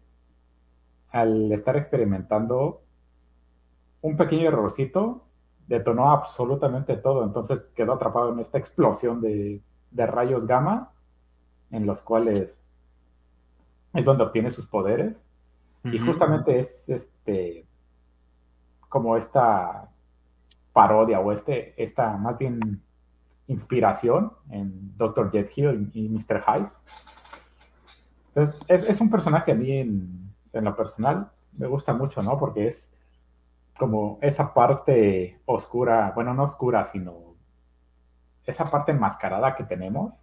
al 1.11 1.53
estar 1.53 1.77
experimentando 1.77 2.83
un 4.01 4.17
pequeño 4.17 4.49
errorcito, 4.49 5.25
detonó 5.67 6.11
absolutamente 6.11 6.97
todo. 6.97 7.25
Entonces 7.25 7.61
quedó 7.75 7.95
atrapado 7.95 8.33
en 8.33 8.41
esta 8.41 8.59
explosión 8.59 9.21
de, 9.21 9.61
rayos 9.93 10.47
gamma, 10.47 10.92
en 11.73 11.87
los 11.87 12.03
cuales 12.03 12.65
es 13.95 14.05
donde 14.05 14.25
obtiene 14.25 14.51
sus 14.51 14.67
poderes. 14.67 15.25
Y 15.85 15.99
justamente 15.99 16.61
es 16.61 16.89
este 16.89 17.67
como 18.89 19.17
esta 19.17 19.89
parodia 20.73 21.19
o 21.19 21.33
este, 21.33 21.75
esta 21.83 22.17
más 22.17 22.39
bien 22.39 22.83
inspiración 23.47 24.33
en 24.51 24.97
Dr. 24.97 25.33
Jet 25.33 25.51
Hill 25.57 25.91
y 25.95 26.09
Mr. 26.09 26.45
Hyde. 26.45 26.69
Entonces, 28.35 28.89
es, 28.89 29.01
un 29.01 29.11
personaje 29.11 29.53
a 29.53 29.55
mí 29.55 29.73
en, 29.73 30.35
en, 30.53 30.65
lo 30.65 30.77
personal 30.77 31.31
me 31.53 31.67
gusta 31.67 31.93
mucho, 31.93 32.23
¿no? 32.23 32.39
Porque 32.39 32.69
es 32.69 32.95
como 33.79 34.19
esa 34.23 34.55
parte 34.55 35.41
oscura, 35.45 36.13
bueno, 36.15 36.33
no 36.33 36.45
oscura, 36.45 36.85
sino 36.85 37.35
esa 38.47 38.71
parte 38.71 38.93
enmascarada 38.93 39.55
que 39.55 39.65
tenemos, 39.65 40.15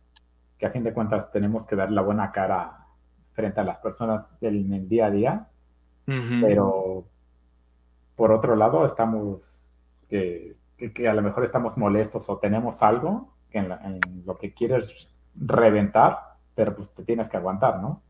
que 0.60 0.68
a 0.68 0.72
fin 0.72 0.84
de 0.84 0.94
cuentas 0.94 1.32
tenemos 1.32 1.66
que 1.66 1.76
dar 1.76 1.92
la 1.92 2.02
buena 2.02 2.32
cara 2.32 2.86
frente 3.32 3.62
a 3.62 3.64
las 3.64 3.80
personas 3.80 4.38
en 4.42 4.74
el 4.74 4.88
día 4.88 5.08
a 5.08 5.12
día, 5.12 5.48
pero 6.06 7.06
por 8.16 8.32
otro 8.32 8.56
lado 8.56 8.86
estamos 8.86 9.78
que 10.10 10.60
que, 10.94 11.08
a 11.08 11.14
lo 11.14 11.22
mejor 11.22 11.44
estamos 11.44 11.78
molestos 11.78 12.30
o 12.30 12.38
tenemos 12.38 12.82
algo 12.82 13.36
en, 13.52 13.70
lo 14.26 14.38
que 14.38 14.54
quieres 14.54 15.08
reventar, 15.36 16.18
pero 16.56 16.76
pues 16.76 16.90
te 16.94 17.04
tienes 17.04 17.30
que 17.30 17.38
aguantar, 17.38 17.82
¿no? 17.82 18.02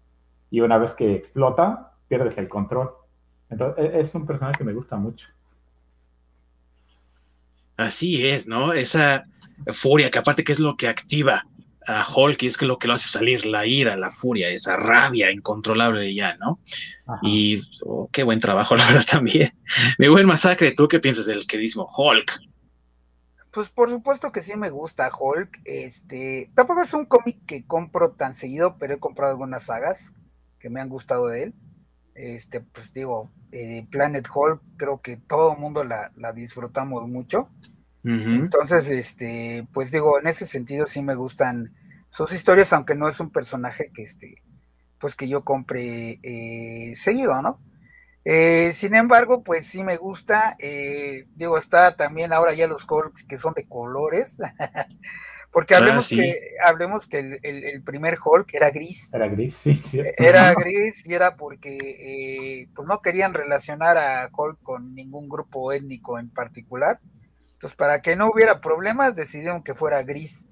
Y 0.51 0.61
una 0.61 0.77
vez 0.77 0.93
que 0.93 1.15
explota, 1.15 1.93
pierdes 2.07 2.37
el 2.37 2.47
control. 2.47 2.91
Entonces, 3.49 3.85
e, 3.85 3.99
es 3.99 4.13
un 4.13 4.25
personaje 4.25 4.57
que 4.59 4.63
me 4.63 4.73
gusta 4.73 4.97
mucho. 4.97 5.29
Así 7.77 8.27
es, 8.27 8.47
¿no? 8.47 8.73
Esa 8.73 9.25
furia, 9.73 10.11
que 10.11 10.19
aparte 10.19 10.43
que 10.43 10.51
es 10.51 10.59
lo 10.59 10.75
que 10.75 10.87
activa 10.87 11.45
a 11.89 12.05
Hulk 12.07 12.43
y 12.43 12.47
es 12.47 12.57
que 12.57 12.67
lo 12.67 12.77
que 12.77 12.87
lo 12.87 12.93
hace 12.93 13.09
salir, 13.09 13.45
la 13.45 13.65
ira, 13.65 13.97
la 13.97 14.11
furia, 14.11 14.49
esa 14.49 14.75
rabia 14.75 15.31
incontrolable 15.31 16.13
ya, 16.13 16.37
¿no? 16.37 16.59
Y 17.23 17.63
oh, 17.83 18.07
qué 18.11 18.23
buen 18.23 18.39
trabajo, 18.39 18.75
la 18.77 18.85
verdad, 18.85 19.05
también. 19.09 19.49
Mi 19.97 20.07
buen 20.07 20.27
masacre, 20.27 20.71
¿tú 20.71 20.87
qué 20.87 20.99
piensas 20.99 21.25
del 21.25 21.47
queridísimo 21.47 21.89
Hulk? 21.91 22.39
Pues 23.51 23.69
por 23.69 23.89
supuesto 23.89 24.31
que 24.31 24.41
sí 24.41 24.55
me 24.55 24.69
gusta 24.69 25.09
Hulk. 25.09 25.61
Este, 25.65 26.51
tampoco 26.53 26.83
es 26.83 26.93
un 26.93 27.05
cómic 27.05 27.39
que 27.47 27.65
compro 27.65 28.11
tan 28.11 28.35
seguido, 28.35 28.77
pero 28.77 28.93
he 28.93 28.99
comprado 28.99 29.31
algunas 29.31 29.63
sagas 29.63 30.13
que 30.59 30.69
me 30.69 30.81
han 30.81 30.89
gustado 30.89 31.27
de 31.27 31.43
él. 31.43 31.53
Este, 32.13 32.61
pues 32.61 32.93
digo, 32.93 33.31
eh, 33.51 33.87
Planet 33.89 34.27
Hulk, 34.31 34.61
creo 34.77 35.01
que 35.01 35.17
todo 35.17 35.53
el 35.53 35.57
mundo 35.57 35.83
la, 35.83 36.11
disfrutamos 36.33 37.07
mucho. 37.09 37.49
Entonces, 38.01 38.87
este, 38.89 39.67
pues 39.73 39.91
digo, 39.91 40.19
en 40.19 40.27
ese 40.27 40.45
sentido 40.45 40.85
sí 40.85 41.01
me 41.01 41.15
gustan 41.15 41.75
sus 42.09 42.31
historias, 42.31 42.73
aunque 42.73 42.95
no 42.95 43.07
es 43.07 43.19
un 43.19 43.31
personaje 43.31 43.91
que 43.93 44.03
este, 44.03 44.35
pues 44.99 45.15
que 45.15 45.27
yo 45.27 45.43
compre 45.43 46.19
eh, 46.23 46.93
seguido, 46.95 47.41
¿no? 47.41 47.59
Eh, 48.25 48.73
sin 48.73 48.95
embargo, 48.95 49.43
pues 49.43 49.67
sí 49.67 49.83
me 49.83 49.97
gusta. 49.97 50.55
Eh, 50.59 51.25
digo, 51.35 51.57
está 51.57 51.95
también 51.95 52.33
ahora 52.33 52.53
ya 52.53 52.67
los 52.67 52.89
Hulks 52.89 53.23
que 53.23 53.37
son 53.37 53.53
de 53.53 53.67
colores. 53.67 54.37
Porque 55.51 55.73
ah, 55.73 55.77
hablemos, 55.77 56.09
que, 56.09 56.35
hablemos 56.63 57.07
que 57.07 57.39
el, 57.41 57.81
primer 57.81 58.19
Hulk 58.23 58.53
era 58.53 58.69
gris. 58.69 59.11
Era 59.11 59.27
gris, 59.27 59.55
sí. 59.55 59.81
Era 60.15 60.53
gris 60.53 61.03
y 61.07 61.13
era 61.15 61.35
porque 61.35 61.75
eh, 61.79 62.69
pues 62.75 62.87
no 62.87 63.01
querían 63.01 63.33
relacionar 63.33 63.97
a 63.97 64.29
Hulk 64.31 64.61
con 64.61 64.93
ningún 64.93 65.27
grupo 65.27 65.71
étnico 65.71 66.19
en 66.19 66.29
particular. 66.29 66.99
Entonces, 67.53 67.75
para 67.75 67.99
que 67.99 68.15
no 68.15 68.29
hubiera 68.31 68.61
problemas, 68.61 69.15
decidieron 69.15 69.63
que 69.63 69.73
fuera 69.73 70.03
gris. 70.03 70.45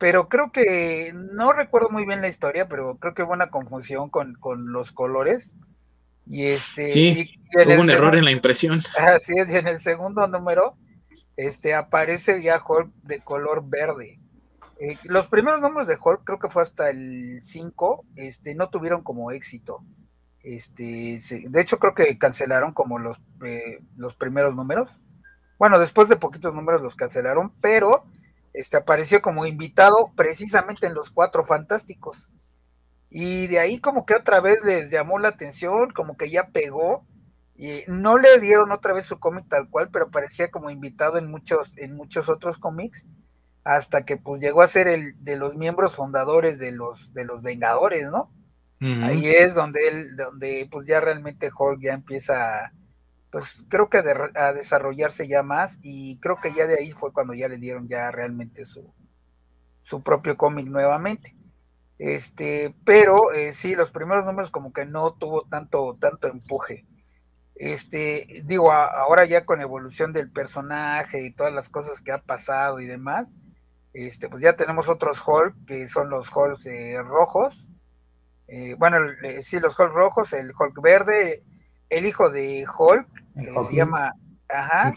Pero 0.00 0.30
creo 0.30 0.50
que, 0.50 1.12
no 1.14 1.52
recuerdo 1.52 1.90
muy 1.90 2.06
bien 2.06 2.22
la 2.22 2.28
historia, 2.28 2.66
pero 2.66 2.96
creo 2.96 3.12
que 3.12 3.22
hubo 3.22 3.34
una 3.34 3.50
confusión 3.50 4.08
con, 4.08 4.34
con 4.34 4.72
los 4.72 4.92
colores 4.92 5.54
y 6.26 6.46
este, 6.46 6.88
sí, 6.88 7.38
hubo 7.54 7.82
un 7.82 7.90
error 7.90 8.16
en 8.16 8.24
la 8.24 8.30
impresión. 8.30 8.80
Así 8.98 9.34
es, 9.36 9.52
y 9.52 9.56
en 9.56 9.68
el 9.68 9.78
segundo 9.78 10.26
número 10.26 10.74
este, 11.36 11.74
aparece 11.74 12.42
ya 12.42 12.58
Hulk 12.66 12.90
de 13.02 13.20
color 13.20 13.62
verde. 13.68 14.18
Eh, 14.80 14.96
los 15.04 15.26
primeros 15.26 15.60
números 15.60 15.86
de 15.86 15.98
Hulk, 16.02 16.24
creo 16.24 16.38
que 16.38 16.48
fue 16.48 16.62
hasta 16.62 16.88
el 16.88 17.40
5, 17.42 18.06
este, 18.16 18.54
no 18.54 18.70
tuvieron 18.70 19.02
como 19.02 19.30
éxito. 19.30 19.84
Este, 20.42 21.20
de 21.46 21.60
hecho, 21.60 21.78
creo 21.78 21.94
que 21.94 22.16
cancelaron 22.16 22.72
como 22.72 22.98
los, 22.98 23.20
eh, 23.44 23.80
los 23.98 24.14
primeros 24.14 24.56
números. 24.56 24.98
Bueno, 25.58 25.78
después 25.78 26.08
de 26.08 26.16
poquitos 26.16 26.54
números 26.54 26.80
los 26.80 26.96
cancelaron, 26.96 27.52
pero 27.60 28.06
este, 28.52 28.76
apareció 28.76 29.22
como 29.22 29.46
invitado 29.46 30.12
precisamente 30.16 30.86
en 30.86 30.94
los 30.94 31.10
Cuatro 31.10 31.44
Fantásticos. 31.44 32.30
Y 33.10 33.48
de 33.48 33.58
ahí 33.58 33.80
como 33.80 34.06
que 34.06 34.14
otra 34.14 34.40
vez 34.40 34.62
les 34.64 34.90
llamó 34.90 35.18
la 35.18 35.28
atención, 35.28 35.90
como 35.90 36.16
que 36.16 36.30
ya 36.30 36.48
pegó. 36.48 37.06
Y 37.56 37.82
no 37.88 38.16
le 38.16 38.38
dieron 38.40 38.72
otra 38.72 38.94
vez 38.94 39.04
su 39.06 39.18
cómic 39.18 39.46
tal 39.48 39.68
cual, 39.68 39.90
pero 39.90 40.10
parecía 40.10 40.50
como 40.50 40.70
invitado 40.70 41.18
en 41.18 41.26
muchos, 41.26 41.76
en 41.76 41.94
muchos 41.94 42.28
otros 42.30 42.56
cómics, 42.58 43.06
hasta 43.64 44.04
que 44.06 44.16
pues 44.16 44.40
llegó 44.40 44.62
a 44.62 44.68
ser 44.68 44.88
el 44.88 45.22
de 45.22 45.36
los 45.36 45.56
miembros 45.56 45.94
fundadores 45.94 46.58
de 46.58 46.72
los, 46.72 47.12
de 47.12 47.24
los 47.24 47.42
Vengadores, 47.42 48.10
¿no? 48.10 48.32
Ahí 48.82 49.28
es 49.28 49.54
donde 49.54 49.88
él, 49.88 50.16
donde 50.16 50.66
pues 50.70 50.86
ya 50.86 51.00
realmente 51.00 51.50
Hulk 51.54 51.82
ya 51.82 51.92
empieza, 51.92 52.72
pues 53.30 53.64
creo 53.68 53.88
que 53.88 53.98
a, 53.98 54.52
desarrollarse 54.52 55.28
ya 55.28 55.42
más, 55.42 55.78
y 55.82 56.18
creo 56.18 56.40
que 56.40 56.52
ya 56.52 56.66
de 56.66 56.78
ahí 56.78 56.92
fue 56.92 57.12
cuando 57.12 57.34
ya 57.34 57.48
le 57.48 57.58
dieron 57.58 57.88
ya 57.88 58.10
realmente 58.10 58.64
su, 58.64 58.92
su 59.82 60.02
propio 60.02 60.36
cómic 60.36 60.66
nuevamente. 60.66 61.36
Este, 61.98 62.74
pero 62.84 63.32
eh, 63.32 63.52
sí, 63.52 63.74
los 63.74 63.90
primeros 63.90 64.24
números 64.24 64.50
como 64.50 64.72
que 64.72 64.86
no 64.86 65.12
tuvo 65.14 65.42
tanto, 65.42 65.96
tanto 66.00 66.28
empuje. 66.28 66.86
Este, 67.54 68.42
digo, 68.46 68.72
ahora 68.72 69.26
ya 69.26 69.44
con 69.44 69.60
evolución 69.60 70.12
del 70.14 70.30
personaje 70.30 71.26
y 71.26 71.32
todas 71.32 71.52
las 71.52 71.68
cosas 71.68 72.00
que 72.00 72.10
ha 72.10 72.22
pasado 72.22 72.80
y 72.80 72.86
demás, 72.86 73.34
este, 73.92 74.28
pues 74.30 74.42
ya 74.42 74.56
tenemos 74.56 74.88
otros 74.88 75.22
Hulk, 75.26 75.66
que 75.66 75.88
son 75.88 76.10
los 76.10 76.34
Hulks 76.34 76.66
eh, 76.66 76.96
rojos. 77.02 77.68
Eh, 78.48 78.74
bueno, 78.78 78.96
sí, 79.42 79.60
los 79.60 79.78
Hulk 79.78 79.92
rojos, 79.92 80.32
el 80.32 80.52
Hulk 80.58 80.80
verde, 80.80 81.44
el 81.90 82.06
hijo 82.06 82.30
de 82.30 82.64
Hulk, 82.66 83.06
que 83.34 83.52
se 83.68 83.74
llama, 83.74 84.14
ajá. 84.48 84.94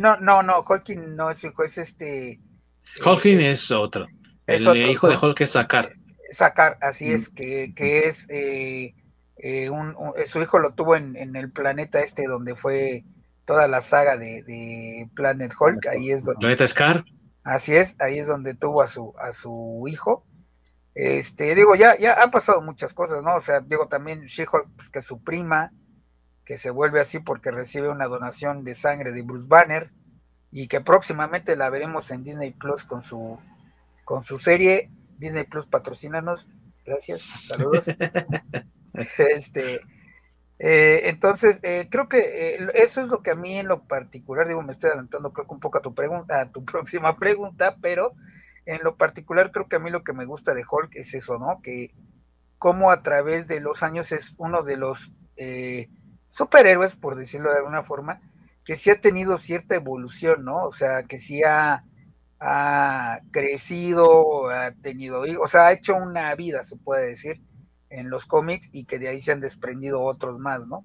No, 0.00 0.16
no, 0.16 0.42
no, 0.42 0.64
Hulking 0.68 1.14
no 1.14 1.30
es 1.30 1.44
hijo, 1.44 1.64
es 1.64 1.78
este. 1.78 2.40
Hulking 3.04 3.40
es 3.40 3.70
otro. 3.70 4.06
el 4.46 4.90
hijo 4.90 5.08
de 5.08 5.16
Hulk 5.16 5.40
es 5.42 5.52
Sakar 5.52 5.92
sacar, 6.30 6.78
así 6.80 7.12
es, 7.12 7.28
que, 7.28 7.72
que 7.74 8.06
es 8.06 8.26
eh, 8.28 8.94
eh, 9.36 9.70
un, 9.70 9.94
su 10.26 10.40
hijo 10.40 10.58
lo 10.58 10.74
tuvo 10.74 10.96
en, 10.96 11.16
en, 11.16 11.36
el 11.36 11.50
planeta 11.50 12.00
este 12.00 12.26
donde 12.26 12.54
fue 12.54 13.04
toda 13.44 13.66
la 13.68 13.80
saga 13.80 14.16
de, 14.16 14.42
de 14.42 15.08
Planet 15.14 15.52
Hulk, 15.58 15.86
ahí 15.86 16.10
es 16.10 16.24
donde... 16.24 16.40
Planeta 16.40 16.68
Scar. 16.68 17.04
Así 17.44 17.74
es, 17.74 17.96
ahí 17.98 18.18
es 18.18 18.26
donde 18.26 18.54
tuvo 18.54 18.82
a 18.82 18.86
su, 18.86 19.14
a 19.18 19.32
su 19.32 19.84
hijo. 19.88 20.26
Este, 20.94 21.54
digo, 21.54 21.74
ya, 21.74 21.96
ya 21.96 22.14
han 22.14 22.30
pasado 22.30 22.60
muchas 22.60 22.92
cosas, 22.92 23.22
¿no? 23.22 23.36
O 23.36 23.40
sea, 23.40 23.60
digo 23.60 23.88
también 23.88 24.24
She-Hulk, 24.24 24.68
pues 24.76 24.90
que 24.90 25.00
su 25.00 25.22
prima, 25.22 25.72
que 26.48 26.56
se 26.56 26.70
vuelve 26.70 26.98
así 26.98 27.18
porque 27.18 27.50
recibe 27.50 27.90
una 27.90 28.06
donación 28.06 28.64
de 28.64 28.74
sangre 28.74 29.12
de 29.12 29.20
Bruce 29.20 29.44
Banner, 29.46 29.90
y 30.50 30.66
que 30.66 30.80
próximamente 30.80 31.56
la 31.56 31.68
veremos 31.68 32.10
en 32.10 32.24
Disney 32.24 32.52
Plus 32.52 32.84
con 32.84 33.02
su, 33.02 33.38
con 34.06 34.22
su 34.22 34.38
serie 34.38 34.90
Disney 35.18 35.44
Plus, 35.44 35.66
patrocínanos. 35.66 36.48
Gracias. 36.86 37.20
Saludos. 37.46 37.84
este. 39.18 39.82
Eh, 40.58 41.02
entonces, 41.10 41.60
eh, 41.62 41.86
creo 41.90 42.08
que 42.08 42.54
eh, 42.54 42.68
eso 42.76 43.02
es 43.02 43.08
lo 43.08 43.22
que 43.22 43.32
a 43.32 43.34
mí 43.34 43.58
en 43.58 43.68
lo 43.68 43.82
particular, 43.82 44.48
digo, 44.48 44.62
me 44.62 44.72
estoy 44.72 44.88
adelantando 44.88 45.34
creo 45.34 45.46
que 45.46 45.52
un 45.52 45.60
poco 45.60 45.76
a 45.76 45.82
tu 45.82 45.94
pregunta, 45.94 46.40
a 46.40 46.50
tu 46.50 46.64
próxima 46.64 47.14
pregunta, 47.14 47.76
pero 47.82 48.14
en 48.64 48.82
lo 48.82 48.96
particular 48.96 49.52
creo 49.52 49.68
que 49.68 49.76
a 49.76 49.80
mí 49.80 49.90
lo 49.90 50.02
que 50.02 50.14
me 50.14 50.24
gusta 50.24 50.54
de 50.54 50.64
Hulk 50.66 50.96
es 50.96 51.12
eso, 51.12 51.38
¿no? 51.38 51.60
Que 51.62 51.90
como 52.56 52.90
a 52.90 53.02
través 53.02 53.48
de 53.48 53.60
los 53.60 53.82
años 53.82 54.12
es 54.12 54.34
uno 54.38 54.62
de 54.62 54.78
los 54.78 55.12
superhéroes, 56.28 56.96
por 56.96 57.16
decirlo 57.16 57.50
de 57.50 57.58
alguna 57.58 57.82
forma, 57.82 58.20
que 58.64 58.76
sí 58.76 58.90
ha 58.90 59.00
tenido 59.00 59.36
cierta 59.38 59.74
evolución, 59.74 60.44
¿no? 60.44 60.64
O 60.64 60.72
sea, 60.72 61.02
que 61.02 61.18
sí 61.18 61.42
ha 61.42 61.84
ha 62.40 63.20
crecido, 63.30 64.48
ha 64.50 64.72
tenido, 64.72 65.22
o 65.42 65.48
sea, 65.48 65.66
ha 65.66 65.72
hecho 65.72 65.94
una 65.96 66.34
vida, 66.34 66.62
se 66.62 66.76
puede 66.76 67.08
decir, 67.08 67.40
en 67.90 68.10
los 68.10 68.26
cómics 68.26 68.68
y 68.72 68.84
que 68.84 68.98
de 68.98 69.08
ahí 69.08 69.20
se 69.20 69.32
han 69.32 69.40
desprendido 69.40 70.02
otros 70.02 70.38
más, 70.38 70.66
¿no? 70.66 70.84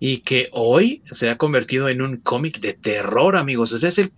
Y 0.00 0.18
que 0.18 0.48
hoy 0.52 1.02
se 1.10 1.30
ha 1.30 1.38
convertido 1.38 1.88
en 1.88 2.02
un 2.02 2.16
cómic 2.18 2.60
de 2.60 2.72
terror, 2.72 3.36
amigos. 3.36 3.72
O 3.72 3.78
sea, 3.78 3.88
es 3.88 3.98
el, 3.98 4.12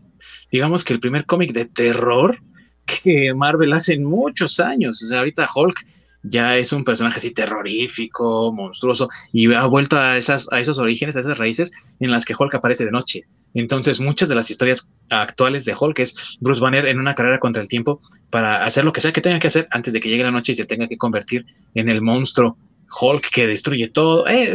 digamos 0.50 0.84
que 0.84 0.94
el 0.94 1.00
primer 1.00 1.26
cómic 1.26 1.52
de 1.52 1.66
terror 1.66 2.38
que 2.86 3.34
Marvel 3.34 3.72
hace 3.72 3.94
en 3.94 4.04
muchos 4.04 4.58
años. 4.58 5.02
O 5.02 5.06
sea, 5.06 5.18
ahorita 5.18 5.48
Hulk 5.54 5.86
ya 6.22 6.56
es 6.56 6.72
un 6.72 6.84
personaje 6.84 7.18
así 7.18 7.30
terrorífico, 7.30 8.52
monstruoso, 8.52 9.08
y 9.32 9.52
ha 9.52 9.66
vuelto 9.66 9.98
a, 9.98 10.16
esas, 10.16 10.50
a 10.52 10.60
esos 10.60 10.78
orígenes, 10.78 11.16
a 11.16 11.20
esas 11.20 11.38
raíces 11.38 11.72
en 12.00 12.10
las 12.10 12.24
que 12.24 12.34
Hulk 12.38 12.54
aparece 12.54 12.84
de 12.84 12.90
noche. 12.90 13.22
Entonces, 13.54 14.00
muchas 14.00 14.28
de 14.28 14.34
las 14.34 14.50
historias 14.50 14.90
actuales 15.08 15.64
de 15.64 15.74
Hulk 15.78 15.98
es 16.00 16.36
Bruce 16.40 16.60
Banner 16.60 16.86
en 16.86 16.98
una 16.98 17.14
carrera 17.14 17.38
contra 17.38 17.62
el 17.62 17.68
tiempo 17.68 18.00
para 18.30 18.64
hacer 18.64 18.84
lo 18.84 18.92
que 18.92 19.00
sea 19.00 19.12
que 19.12 19.20
tenga 19.20 19.38
que 19.38 19.48
hacer 19.48 19.68
antes 19.70 19.92
de 19.92 20.00
que 20.00 20.08
llegue 20.08 20.24
la 20.24 20.30
noche 20.30 20.52
y 20.52 20.56
se 20.56 20.64
tenga 20.64 20.88
que 20.88 20.98
convertir 20.98 21.46
en 21.74 21.88
el 21.88 22.02
monstruo 22.02 22.58
Hulk 23.00 23.30
que 23.30 23.46
destruye 23.46 23.88
todo. 23.88 24.26
Eh, 24.28 24.54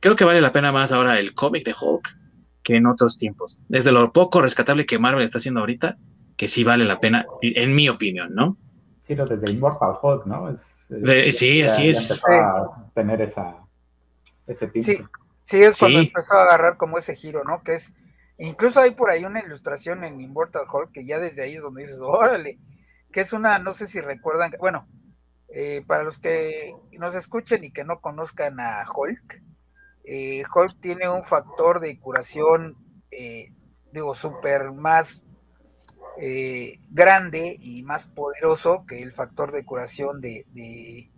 creo 0.00 0.16
que 0.16 0.24
vale 0.24 0.40
la 0.40 0.52
pena 0.52 0.72
más 0.72 0.92
ahora 0.92 1.18
el 1.18 1.34
cómic 1.34 1.64
de 1.64 1.74
Hulk 1.78 2.16
que 2.62 2.76
en 2.76 2.86
otros 2.86 3.16
tiempos. 3.16 3.60
Desde 3.68 3.92
lo 3.92 4.12
poco 4.12 4.42
rescatable 4.42 4.86
que 4.86 4.98
Marvel 4.98 5.24
está 5.24 5.38
haciendo 5.38 5.60
ahorita, 5.60 5.98
que 6.36 6.48
sí 6.48 6.64
vale 6.64 6.84
la 6.84 6.98
pena, 6.98 7.26
en 7.40 7.74
mi 7.74 7.88
opinión, 7.88 8.34
¿no? 8.34 8.56
Sí, 9.06 9.14
desde 9.14 9.50
Immortal 9.52 9.96
Hulk, 10.02 10.26
¿no? 10.26 10.56
sí, 10.56 11.62
así 11.62 11.90
es. 11.90 12.10
Empezó 12.10 12.26
a 12.28 12.90
tener 12.92 13.20
esa, 13.22 13.56
ese 14.48 14.68
Sí, 14.82 14.98
sí, 15.44 15.62
es 15.62 15.78
cuando 15.78 16.00
empezó 16.00 16.34
a 16.34 16.42
agarrar 16.42 16.76
como 16.76 16.98
ese 16.98 17.14
giro, 17.14 17.44
¿no? 17.44 17.62
Que 17.62 17.74
es, 17.74 17.94
incluso 18.36 18.80
hay 18.80 18.90
por 18.90 19.10
ahí 19.10 19.24
una 19.24 19.40
ilustración 19.40 20.02
en 20.02 20.20
Immortal 20.20 20.66
Hulk 20.70 20.90
que 20.90 21.06
ya 21.06 21.20
desde 21.20 21.44
ahí 21.44 21.54
es 21.54 21.62
donde 21.62 21.82
dices, 21.82 22.00
órale, 22.00 22.58
que 23.12 23.20
es 23.20 23.32
una, 23.32 23.60
no 23.60 23.74
sé 23.74 23.86
si 23.86 24.00
recuerdan, 24.00 24.52
bueno, 24.58 24.88
eh, 25.50 25.84
para 25.86 26.02
los 26.02 26.18
que 26.18 26.74
nos 26.98 27.14
escuchen 27.14 27.62
y 27.62 27.70
que 27.70 27.84
no 27.84 28.00
conozcan 28.00 28.58
a 28.58 28.84
Hulk, 28.92 29.40
eh, 30.02 30.42
Hulk 30.52 30.80
tiene 30.80 31.08
un 31.08 31.22
factor 31.22 31.78
de 31.78 32.00
curación, 32.00 32.74
eh, 33.12 33.52
digo, 33.92 34.16
súper 34.16 34.72
más 34.72 35.25
eh, 36.18 36.78
grande 36.90 37.56
y 37.60 37.82
más 37.82 38.06
poderoso 38.06 38.84
que 38.86 39.02
el 39.02 39.12
factor 39.12 39.52
de 39.52 39.64
curación 39.64 40.20
de, 40.20 40.46
de, 40.52 41.10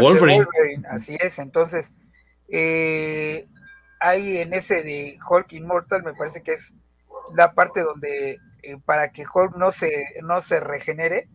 Wolverine. 0.00 0.46
Así 0.88 1.16
es, 1.20 1.38
entonces, 1.38 1.92
eh, 2.48 3.46
ahí 3.98 4.38
en 4.38 4.54
ese 4.54 4.82
de 4.82 5.18
Hulk 5.28 5.52
Immortal 5.52 6.02
me 6.02 6.12
parece 6.12 6.42
que 6.42 6.52
es 6.52 6.74
la 7.34 7.52
parte 7.52 7.82
donde 7.82 8.38
eh, 8.62 8.76
para 8.84 9.12
que 9.12 9.24
Hulk 9.32 9.56
no 9.56 9.70
se, 9.70 10.04
no 10.22 10.40
se 10.40 10.60
regenere, 10.60 11.28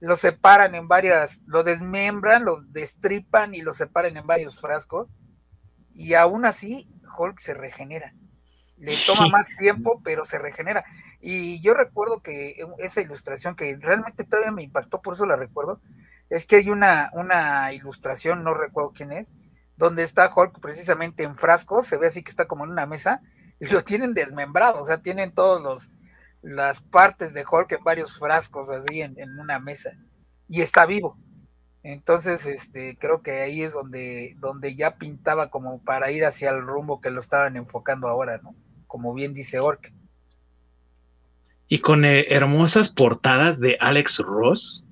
lo 0.00 0.16
separan 0.16 0.74
en 0.74 0.88
varias, 0.88 1.42
lo 1.46 1.62
desmembran, 1.62 2.44
lo 2.44 2.62
destripan 2.62 3.54
y 3.54 3.62
lo 3.62 3.72
separan 3.72 4.16
en 4.16 4.26
varios 4.26 4.60
frascos 4.60 5.14
y 5.94 6.14
aún 6.14 6.44
así 6.44 6.88
Hulk 7.18 7.38
se 7.38 7.54
regenera. 7.54 8.14
Le 8.78 8.92
toma 9.06 9.28
más 9.30 9.48
tiempo, 9.58 10.00
pero 10.04 10.24
se 10.24 10.38
regenera. 10.38 10.84
Y 11.20 11.60
yo 11.60 11.74
recuerdo 11.74 12.22
que 12.22 12.56
esa 12.78 13.00
ilustración 13.00 13.56
que 13.56 13.76
realmente 13.76 14.24
todavía 14.24 14.52
me 14.52 14.62
impactó, 14.62 15.02
por 15.02 15.14
eso 15.14 15.26
la 15.26 15.36
recuerdo, 15.36 15.80
es 16.28 16.46
que 16.46 16.56
hay 16.56 16.70
una, 16.70 17.10
una 17.14 17.72
ilustración, 17.72 18.44
no 18.44 18.54
recuerdo 18.54 18.92
quién 18.94 19.12
es, 19.12 19.32
donde 19.76 20.02
está 20.02 20.30
Hulk 20.34 20.60
precisamente 20.60 21.22
en 21.22 21.36
frascos, 21.36 21.86
se 21.86 21.96
ve 21.96 22.08
así 22.08 22.22
que 22.22 22.30
está 22.30 22.46
como 22.46 22.64
en 22.64 22.70
una 22.70 22.86
mesa, 22.86 23.20
y 23.58 23.66
lo 23.66 23.84
tienen 23.84 24.14
desmembrado, 24.14 24.82
o 24.82 24.86
sea, 24.86 24.98
tienen 24.98 25.32
todos 25.32 25.62
los 25.62 25.92
las 26.42 26.80
partes 26.80 27.34
de 27.34 27.44
Hulk 27.50 27.72
en 27.72 27.82
varios 27.82 28.18
frascos 28.18 28.70
así 28.70 29.00
en, 29.02 29.18
en 29.18 29.38
una 29.38 29.58
mesa, 29.58 29.96
y 30.48 30.60
está 30.62 30.86
vivo. 30.86 31.18
Entonces, 31.82 32.46
este, 32.46 32.96
creo 32.98 33.22
que 33.22 33.42
ahí 33.42 33.62
es 33.62 33.72
donde, 33.72 34.34
donde 34.38 34.74
ya 34.74 34.96
pintaba 34.96 35.50
como 35.50 35.80
para 35.82 36.10
ir 36.10 36.24
hacia 36.24 36.50
el 36.50 36.62
rumbo 36.62 37.00
que 37.00 37.10
lo 37.10 37.20
estaban 37.20 37.56
enfocando 37.56 38.08
ahora, 38.08 38.38
¿no? 38.38 38.56
Como 38.86 39.14
bien 39.14 39.34
dice 39.34 39.58
Ork 39.58 39.92
y 41.68 41.78
con 41.78 42.04
eh, 42.04 42.26
hermosas 42.28 42.88
portadas 42.90 43.60
de 43.60 43.76
Alex 43.80 44.18
Ross, 44.18 44.84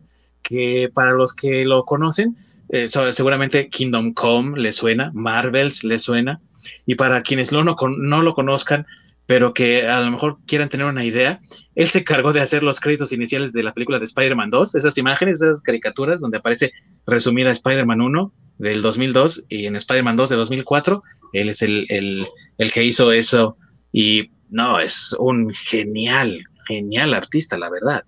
que 0.43 0.91
para 0.93 1.13
los 1.13 1.35
que 1.35 1.65
lo 1.65 1.85
conocen, 1.85 2.37
eh, 2.69 2.89
seguramente 2.89 3.69
Kingdom 3.69 4.13
Come 4.13 4.59
le 4.59 4.73
suena, 4.73 5.11
Marvels 5.15 5.85
le 5.85 5.99
suena, 5.99 6.41
y 6.87 6.95
para 6.97 7.23
quienes 7.23 7.53
no, 7.53 7.63
no 7.63 8.23
lo 8.23 8.35
conozcan, 8.35 8.87
pero 9.27 9.55
que 9.55 9.89
a 9.89 10.01
lo 10.01 10.11
mejor 10.11 10.39
quieran 10.47 10.69
tener 10.69 10.87
una 10.87 11.05
idea, 11.05 11.41
él 11.75 11.89
se 11.89 12.05
cargó 12.05 12.33
de 12.33 12.41
hacer 12.41 12.63
los 12.63 12.81
créditos 12.81 13.13
iniciales 13.13 13.53
de 13.53 13.63
la 13.63 13.73
película 13.73 13.99
de 13.99 14.05
Spider-Man 14.05 14.51
2, 14.51 14.75
esas 14.75 14.99
imágenes, 14.99 15.41
esas 15.41 15.63
caricaturas 15.63 16.21
donde 16.21 16.39
aparece 16.39 16.73
resumida 17.07 17.51
Spider-Man 17.51 18.01
1 18.03 18.33
del 18.59 18.83
2002 18.83 19.47
y 19.49 19.67
en 19.67 19.77
Spider-Man 19.77 20.17
2 20.17 20.31
de 20.31 20.37
2004, 20.37 21.03
él 21.33 21.49
es 21.49 21.63
el, 21.63 21.87
el 21.89 22.73
que 22.73 22.85
hizo 22.85 23.13
eso 23.13 23.57
y 23.97 24.33
no, 24.51 24.81
es 24.81 25.15
un 25.21 25.55
genial, 25.55 26.45
genial 26.67 27.15
artista, 27.15 27.57
la 27.57 27.71
verdad. 27.71 28.05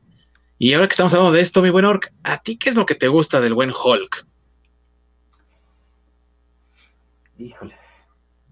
Y 0.58 0.72
ahora 0.72 0.88
que 0.88 0.94
estamos 0.94 1.14
hablando 1.14 1.36
de 1.36 1.42
esto, 1.42 1.62
mi 1.62 1.70
buen 1.70 1.84
Orc, 1.84 2.12
¿a 2.24 2.42
ti 2.42 2.58
qué 2.58 2.70
es 2.70 2.76
lo 2.76 2.84
que 2.84 2.96
te 2.96 3.06
gusta 3.06 3.40
del 3.40 3.54
buen 3.54 3.70
Hulk? 3.70 4.26
Híjoles, 7.38 7.78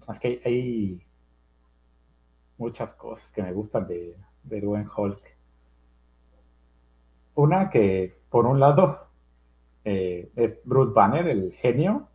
es 0.07 0.19
que 0.19 0.41
hay, 0.45 1.05
muchas 2.57 2.95
cosas 2.95 3.33
que 3.33 3.43
me 3.43 3.51
gustan 3.51 3.85
de, 3.85 4.15
del 4.43 4.65
buen 4.65 4.89
Hulk. 4.95 5.19
Una 7.33 7.69
que, 7.69 8.17
por 8.29 8.45
un 8.45 8.61
lado, 8.61 9.09
eh, 9.83 10.31
es 10.37 10.61
Bruce 10.63 10.93
Banner, 10.93 11.27
el 11.27 11.51
genio, 11.51 12.07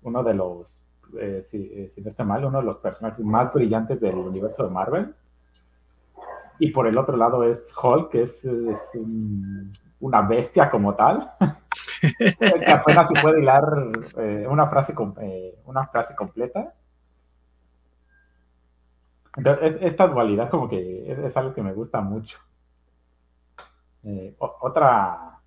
uno 0.00 0.24
de 0.24 0.32
los, 0.32 0.82
eh, 1.18 1.42
eh, 1.52 1.88
si 1.88 2.00
no 2.02 2.08
estoy 2.08 2.26
mal, 2.26 2.44
uno 2.44 2.58
de 2.58 2.64
los 2.64 2.78
personajes 2.78 3.24
más 3.24 3.52
brillantes 3.52 4.00
del 4.00 4.16
universo 4.16 4.64
de 4.64 4.70
Marvel 4.70 5.14
y 6.58 6.70
por 6.70 6.86
el 6.86 6.98
otro 6.98 7.16
lado 7.16 7.44
es 7.44 7.74
Hulk, 7.80 8.10
que 8.10 8.22
es, 8.22 8.46
una 10.00 10.22
bestia 10.22 10.70
como 10.70 10.94
tal, 10.94 11.32
que 12.38 12.72
apenas 12.72 13.08
se 13.08 13.20
puede 13.20 13.40
hilar 13.40 13.62
eh, 14.16 14.46
una, 14.48 14.66
frase, 14.66 14.94
eh, 15.20 15.58
una 15.66 15.86
frase 15.86 16.14
completa. 16.14 16.72
Entonces, 19.36 19.78
esta 19.80 20.08
dualidad 20.08 20.50
como 20.50 20.68
que 20.68 21.12
es, 21.12 21.36
algo 21.36 21.54
que 21.54 21.62
me 21.62 21.72
gusta 21.72 22.00
mucho. 22.00 22.38
Otra... 24.38 25.37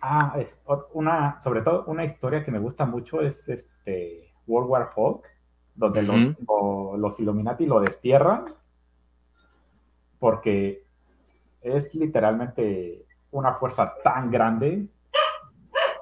Ah, 0.00 0.34
es 0.38 0.62
una, 0.94 1.40
sobre 1.40 1.62
todo 1.62 1.84
una 1.86 2.04
historia 2.04 2.44
que 2.44 2.50
me 2.50 2.58
gusta 2.58 2.86
mucho 2.86 3.20
es 3.20 3.48
este 3.48 4.32
World 4.46 4.70
War 4.70 4.90
Hulk, 4.94 5.24
donde 5.74 6.02
los 6.02 7.20
Illuminati 7.20 7.66
lo 7.66 7.80
destierran 7.80 8.44
porque 10.20 10.84
es 11.62 11.94
literalmente 11.94 13.06
una 13.32 13.54
fuerza 13.54 13.94
tan 14.04 14.30
grande, 14.30 14.86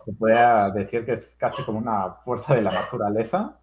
se 0.04 0.12
puede 0.12 0.72
decir 0.72 1.06
que 1.06 1.12
es 1.12 1.36
casi 1.36 1.62
como 1.62 1.78
una 1.78 2.16
fuerza 2.24 2.54
de 2.54 2.62
la 2.62 2.72
naturaleza, 2.72 3.58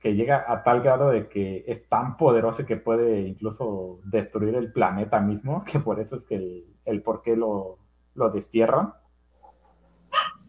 que 0.00 0.14
llega 0.14 0.44
a 0.46 0.62
tal 0.62 0.80
grado 0.82 1.10
de 1.10 1.28
que 1.28 1.64
es 1.66 1.88
tan 1.88 2.16
poderoso 2.16 2.64
que 2.64 2.76
puede 2.76 3.20
incluso 3.20 3.98
destruir 4.04 4.54
el 4.54 4.72
planeta 4.72 5.18
mismo, 5.20 5.64
que 5.64 5.80
por 5.80 5.98
eso 5.98 6.16
es 6.16 6.24
que 6.24 6.64
el, 6.84 7.02
por 7.02 7.22
qué 7.22 7.34
lo, 7.34 7.78
lo 8.18 8.30
destierran. 8.30 8.92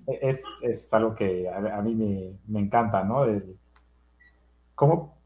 Es, 0.08 0.44
es, 0.64 0.92
algo 0.94 1.14
que 1.14 1.48
a, 1.50 1.82
mí 1.82 1.94
me, 1.94 2.40
me, 2.48 2.60
encanta, 2.60 3.04
¿no? 3.04 3.26
¿Cómo 4.74 5.20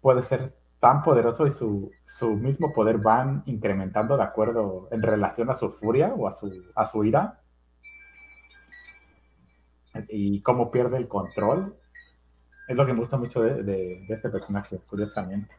puede 0.00 0.22
ser 0.22 0.54
tan 0.82 1.02
poderoso 1.04 1.46
y 1.46 1.52
su, 1.52 1.92
su, 2.06 2.34
mismo 2.34 2.72
poder 2.74 2.98
van 2.98 3.44
incrementando 3.46 4.16
de 4.16 4.24
acuerdo 4.24 4.88
en 4.90 5.00
relación 5.00 5.48
a 5.48 5.54
su 5.54 5.70
furia 5.70 6.12
o 6.12 6.26
a 6.26 6.32
su, 6.32 6.50
a 6.74 6.86
su 6.86 7.04
ira. 7.04 7.40
Y 10.08 10.42
cómo 10.42 10.72
pierde 10.72 10.96
el 10.96 11.06
control. 11.06 11.76
Es 12.66 12.74
lo 12.74 12.84
que 12.84 12.94
me 12.94 12.98
gusta 12.98 13.16
mucho 13.16 13.42
de, 13.42 13.62
de, 13.62 14.06
este 14.08 14.28
personaje, 14.28 14.80
curiosamente. 14.88 15.54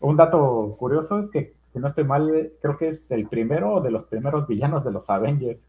Un 0.00 0.16
dato 0.16 0.74
curioso 0.76 1.20
es 1.20 1.30
que, 1.30 1.54
si 1.76 1.80
no 1.80 1.88
estoy 1.88 2.04
mal, 2.04 2.52
creo 2.62 2.78
que 2.78 2.88
es 2.88 3.10
el 3.10 3.28
primero 3.28 3.82
de 3.82 3.90
los 3.90 4.04
primeros 4.04 4.48
villanos 4.48 4.82
de 4.82 4.92
los 4.92 5.10
Avengers. 5.10 5.68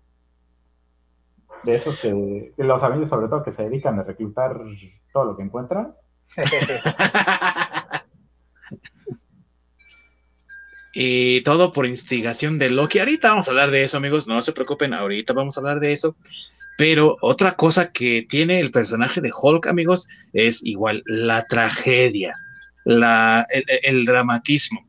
De 1.65 1.73
esos 1.73 1.97
que, 1.97 2.53
los 2.55 2.81
Avengers 2.81 3.09
sobre 3.09 3.27
todo 3.27 3.43
que 3.43 3.51
se 3.51 3.63
dedican 3.63 3.99
a 3.99 4.03
reclutar 4.03 4.57
todo 5.11 5.25
lo 5.25 5.35
que 5.35 5.43
encuentran. 5.43 5.93
Y 10.99 11.41
todo 11.41 11.73
por 11.73 11.85
instigación 11.85 12.57
de 12.57 12.71
Loki. 12.71 12.97
Ahorita 12.97 13.29
vamos 13.29 13.47
a 13.47 13.51
hablar 13.51 13.69
de 13.69 13.83
eso, 13.83 13.97
amigos. 13.97 14.27
No 14.27 14.41
se 14.41 14.51
preocupen, 14.51 14.95
ahorita 14.95 15.31
vamos 15.33 15.55
a 15.55 15.59
hablar 15.59 15.79
de 15.79 15.91
eso. 15.91 16.15
Pero 16.75 17.17
otra 17.21 17.51
cosa 17.51 17.91
que 17.91 18.25
tiene 18.27 18.59
el 18.59 18.71
personaje 18.71 19.21
de 19.21 19.29
Hulk, 19.31 19.67
amigos, 19.67 20.07
es 20.33 20.63
igual 20.63 21.03
la 21.05 21.45
tragedia. 21.45 22.33
el, 22.85 24.05
dramatismo. 24.05 24.87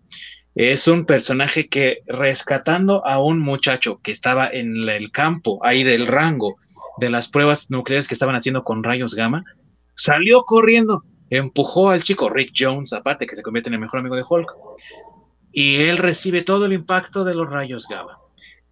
Es 0.59 0.88
un 0.88 1.04
personaje 1.04 1.68
que 1.68 1.98
rescatando 2.09 3.06
a 3.06 3.22
un 3.22 3.38
muchacho 3.38 4.00
que 4.02 4.11
estaba 4.11 4.48
en 4.48 4.88
el 4.88 5.12
campo 5.12 5.64
ahí 5.64 5.84
del 5.84 6.09
rango 6.09 6.56
de 6.96 7.11
las 7.11 7.28
pruebas 7.28 7.70
nucleares 7.70 8.09
que 8.09 8.14
estaban 8.14 8.34
haciendo 8.34 8.64
con 8.64 8.82
rayos 8.82 9.14
gamma, 9.14 9.40
salió 9.94 10.42
corriendo, 10.42 11.04
empujó 11.30 11.90
al 11.90 12.02
chico 12.02 12.28
Rick 12.28 12.54
Jones, 12.59 12.92
aparte 12.92 13.28
que 13.28 13.36
se 13.36 13.42
convierte 13.44 13.68
en 13.70 13.74
el 13.74 13.80
mejor 13.80 14.00
amigo 14.00 14.16
de 14.16 14.24
Hulk, 14.28 14.52
y 15.52 15.76
él 15.76 15.96
recibe 15.96 16.42
todo 16.42 16.66
el 16.66 16.72
impacto 16.72 17.22
de 17.22 17.36
los 17.36 17.48
rayos 17.48 17.86
gamma. 17.88 18.18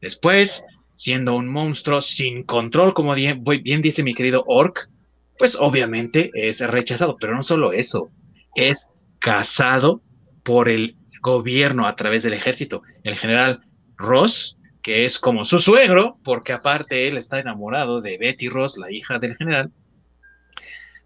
Después, 0.01 0.65
siendo 0.97 1.37
un 1.37 1.47
monstruo 1.47 2.01
sin 2.01 2.43
control, 2.43 2.95
como 2.95 3.15
bien, 3.15 3.45
bien 3.63 3.81
dice 3.81 4.03
mi 4.03 4.13
querido 4.13 4.43
Orc, 4.49 4.91
pues 5.39 5.55
obviamente 5.55 6.33
es 6.35 6.59
rechazado, 6.59 7.17
pero 7.21 7.37
no 7.37 7.45
solo 7.45 7.73
eso, 7.73 8.11
es 8.57 8.91
casado 9.21 10.03
por 10.43 10.69
el 10.69 10.97
gobierno 11.27 11.89
a 11.89 11.97
través 11.97 12.23
del 12.23 12.35
ejército. 12.35 12.83
El 13.03 13.17
general 13.17 13.61
Ross, 13.97 14.57
que 14.81 15.05
es 15.05 15.19
como 15.19 15.43
su 15.43 15.59
suegro, 15.59 16.19
porque 16.23 16.53
aparte 16.53 17.09
él 17.09 17.17
está 17.17 17.41
enamorado 17.41 18.01
de 18.01 18.17
Betty 18.17 18.49
Ross, 18.49 18.79
la 18.79 18.93
hija 18.93 19.19
del 19.19 19.37
general, 19.37 19.73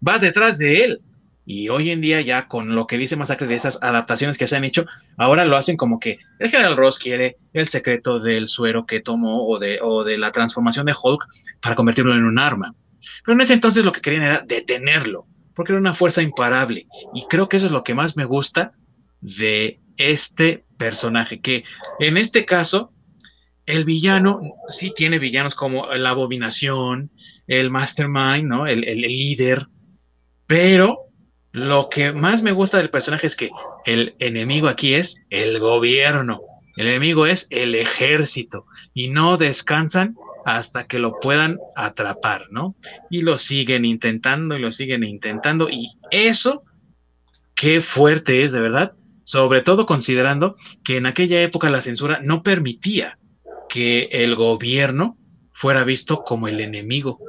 va 0.07 0.19
detrás 0.19 0.59
de 0.59 0.83
él. 0.83 1.01
Y 1.43 1.69
hoy 1.69 1.89
en 1.89 2.01
día 2.01 2.21
ya 2.21 2.47
con 2.47 2.75
lo 2.75 2.85
que 2.85 2.99
dice 2.99 3.15
Masacre 3.15 3.47
de 3.47 3.55
esas 3.55 3.79
adaptaciones 3.81 4.37
que 4.37 4.45
se 4.45 4.55
han 4.55 4.63
hecho, 4.63 4.85
ahora 5.17 5.43
lo 5.43 5.57
hacen 5.57 5.75
como 5.75 5.99
que 5.99 6.19
el 6.37 6.51
general 6.51 6.77
Ross 6.77 6.99
quiere 6.99 7.37
el 7.51 7.67
secreto 7.67 8.19
del 8.19 8.47
suero 8.47 8.85
que 8.85 8.99
tomó 8.99 9.47
o 9.47 9.57
de, 9.57 9.79
o 9.81 10.03
de 10.03 10.19
la 10.19 10.31
transformación 10.31 10.85
de 10.85 10.93
Hulk 10.93 11.25
para 11.59 11.75
convertirlo 11.75 12.13
en 12.13 12.25
un 12.25 12.37
arma. 12.37 12.75
Pero 13.25 13.33
en 13.33 13.41
ese 13.41 13.53
entonces 13.53 13.83
lo 13.83 13.91
que 13.91 14.01
querían 14.01 14.23
era 14.23 14.43
detenerlo, 14.45 15.25
porque 15.55 15.71
era 15.71 15.79
una 15.79 15.95
fuerza 15.95 16.21
imparable. 16.21 16.85
Y 17.15 17.25
creo 17.27 17.49
que 17.49 17.57
eso 17.57 17.65
es 17.65 17.71
lo 17.71 17.83
que 17.83 17.95
más 17.95 18.15
me 18.15 18.25
gusta 18.25 18.73
de 19.21 19.79
este 20.09 20.65
personaje, 20.77 21.41
que 21.41 21.63
en 21.99 22.17
este 22.17 22.45
caso, 22.45 22.91
el 23.65 23.85
villano 23.85 24.41
sí 24.69 24.91
tiene 24.95 25.19
villanos 25.19 25.55
como 25.55 25.87
la 25.87 26.09
abominación, 26.09 27.11
el 27.47 27.69
mastermind, 27.69 28.47
¿no? 28.47 28.67
El, 28.67 28.83
el, 28.83 29.01
líder, 29.01 29.67
pero 30.47 30.99
lo 31.51 31.89
que 31.89 32.11
más 32.11 32.41
me 32.41 32.51
gusta 32.51 32.77
del 32.77 32.89
personaje 32.89 33.27
es 33.27 33.35
que 33.35 33.49
el 33.85 34.15
enemigo 34.19 34.67
aquí 34.67 34.93
es 34.93 35.21
el 35.29 35.59
gobierno, 35.59 36.41
el 36.77 36.87
enemigo 36.87 37.25
es 37.25 37.47
el 37.49 37.75
ejército 37.75 38.65
y 38.93 39.09
no 39.09 39.37
descansan 39.37 40.15
hasta 40.45 40.87
que 40.87 40.99
lo 40.99 41.19
puedan 41.19 41.59
atrapar, 41.75 42.47
¿no? 42.51 42.75
Y 43.09 43.21
lo 43.21 43.37
siguen 43.37 43.85
intentando 43.85 44.55
y 44.55 44.59
lo 44.59 44.71
siguen 44.71 45.03
intentando 45.03 45.69
y 45.69 45.89
eso, 46.09 46.63
qué 47.55 47.81
fuerte 47.81 48.41
es 48.41 48.51
de 48.51 48.61
verdad, 48.61 48.93
sobre 49.23 49.61
todo 49.61 49.85
considerando 49.85 50.55
que 50.83 50.97
en 50.97 51.05
aquella 51.05 51.41
época 51.41 51.69
la 51.69 51.81
censura 51.81 52.19
no 52.21 52.43
permitía 52.43 53.17
que 53.69 54.09
el 54.11 54.35
gobierno 54.35 55.17
fuera 55.53 55.83
visto 55.83 56.23
como 56.23 56.47
el 56.47 56.59
enemigo. 56.59 57.19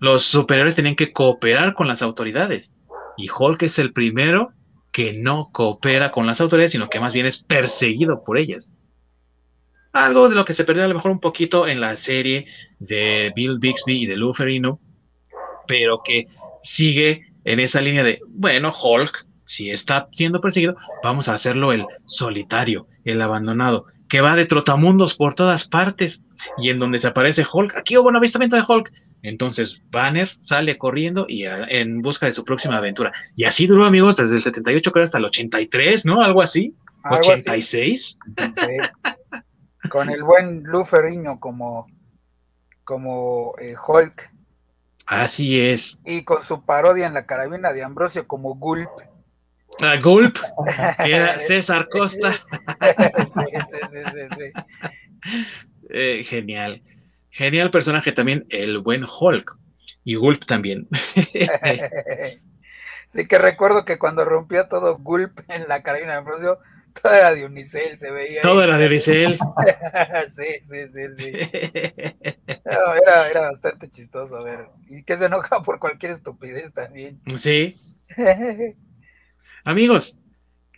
Los 0.00 0.24
superiores 0.24 0.76
tenían 0.76 0.94
que 0.94 1.12
cooperar 1.12 1.74
con 1.74 1.88
las 1.88 2.02
autoridades 2.02 2.74
y 3.16 3.28
Hulk 3.28 3.62
es 3.64 3.78
el 3.78 3.92
primero 3.92 4.52
que 4.92 5.12
no 5.12 5.50
coopera 5.52 6.10
con 6.10 6.26
las 6.26 6.40
autoridades, 6.40 6.72
sino 6.72 6.88
que 6.88 7.00
más 7.00 7.12
bien 7.12 7.26
es 7.26 7.38
perseguido 7.38 8.22
por 8.22 8.38
ellas. 8.38 8.72
Algo 9.92 10.28
de 10.28 10.34
lo 10.34 10.44
que 10.44 10.52
se 10.52 10.64
perdió 10.64 10.84
a 10.84 10.88
lo 10.88 10.94
mejor 10.94 11.10
un 11.10 11.20
poquito 11.20 11.66
en 11.66 11.80
la 11.80 11.96
serie 11.96 12.46
de 12.78 13.32
Bill 13.34 13.58
Bixby 13.58 14.02
y 14.02 14.06
de 14.06 14.16
Lou 14.16 14.32
Ferrino, 14.32 14.80
pero 15.66 16.02
que 16.04 16.28
sigue 16.60 17.32
en 17.44 17.60
esa 17.60 17.80
línea 17.80 18.04
de, 18.04 18.20
bueno, 18.28 18.72
Hulk, 18.72 19.26
si 19.48 19.70
está 19.70 20.08
siendo 20.12 20.42
perseguido, 20.42 20.76
vamos 21.02 21.28
a 21.28 21.32
hacerlo 21.32 21.72
el 21.72 21.86
solitario, 22.04 22.86
el 23.04 23.22
abandonado, 23.22 23.86
que 24.06 24.20
va 24.20 24.36
de 24.36 24.44
trotamundos 24.44 25.14
por 25.14 25.34
todas 25.34 25.66
partes 25.66 26.22
y 26.58 26.68
en 26.68 26.78
donde 26.78 26.98
se 26.98 27.06
aparece 27.06 27.46
Hulk, 27.50 27.74
aquí 27.74 27.96
hubo 27.96 28.10
un 28.10 28.16
avistamiento 28.16 28.56
de 28.56 28.62
Hulk. 28.68 28.92
Entonces 29.22 29.82
Banner 29.90 30.28
sale 30.38 30.76
corriendo 30.76 31.24
y 31.26 31.46
en 31.46 31.98
busca 31.98 32.26
de 32.26 32.32
su 32.32 32.44
próxima 32.44 32.76
aventura. 32.76 33.10
Y 33.36 33.44
así 33.44 33.66
duró, 33.66 33.86
amigos, 33.86 34.18
desde 34.18 34.36
el 34.36 34.42
78 34.42 34.92
creo 34.92 35.04
hasta 35.04 35.16
el 35.16 35.24
83, 35.24 36.04
¿no? 36.04 36.20
Algo 36.20 36.42
así. 36.42 36.76
86. 37.10 38.18
Con 39.88 40.10
el 40.10 40.22
buen 40.22 40.62
Lou 40.64 40.84
Ferriño 40.84 41.40
como, 41.40 41.86
como 42.84 43.54
eh, 43.58 43.74
Hulk. 43.76 44.30
Así 45.06 45.58
es. 45.58 45.98
Y 46.04 46.24
con 46.24 46.42
su 46.44 46.66
parodia 46.66 47.06
en 47.06 47.14
la 47.14 47.24
carabina 47.24 47.72
de 47.72 47.82
Ambrosio 47.82 48.28
como 48.28 48.54
Gulp. 48.56 48.90
Ah, 49.80 49.96
Gulp, 50.02 50.36
era 50.98 51.38
César 51.38 51.88
Costa. 51.88 52.32
sí, 52.32 52.40
sí, 53.70 53.78
sí, 54.36 54.52
eh, 55.90 56.24
genial. 56.24 56.82
Genial 57.30 57.70
personaje 57.70 58.10
también, 58.12 58.46
el 58.50 58.78
buen 58.78 59.04
Hulk. 59.04 59.56
Y 60.04 60.16
Gulp 60.16 60.44
también. 60.46 60.88
sí, 63.06 63.28
que 63.28 63.38
recuerdo 63.38 63.84
que 63.84 63.98
cuando 63.98 64.24
rompía 64.24 64.68
todo 64.68 64.96
Gulp 64.98 65.40
en 65.48 65.68
la 65.68 65.82
carabina 65.82 66.12
de 66.12 66.18
Ambrosio, 66.18 66.60
todo 67.00 67.12
era 67.12 67.34
de 67.34 67.44
Unicel, 67.44 67.98
se 67.98 68.10
veía. 68.10 68.40
Todo 68.42 68.64
era 68.64 68.78
de 68.78 68.86
Unicel. 68.86 69.38
sí, 70.28 70.46
sí, 70.60 70.88
sí, 70.88 71.02
sí. 71.16 71.32
Era, 72.64 73.30
era, 73.30 73.40
bastante 73.42 73.88
chistoso, 73.90 74.36
a 74.36 74.42
ver. 74.42 74.66
Y 74.88 75.04
que 75.04 75.16
se 75.16 75.26
enoja 75.26 75.62
por 75.62 75.78
cualquier 75.78 76.10
estupidez 76.12 76.72
también. 76.72 77.20
Sí. 77.36 77.78
Amigos, 79.64 80.20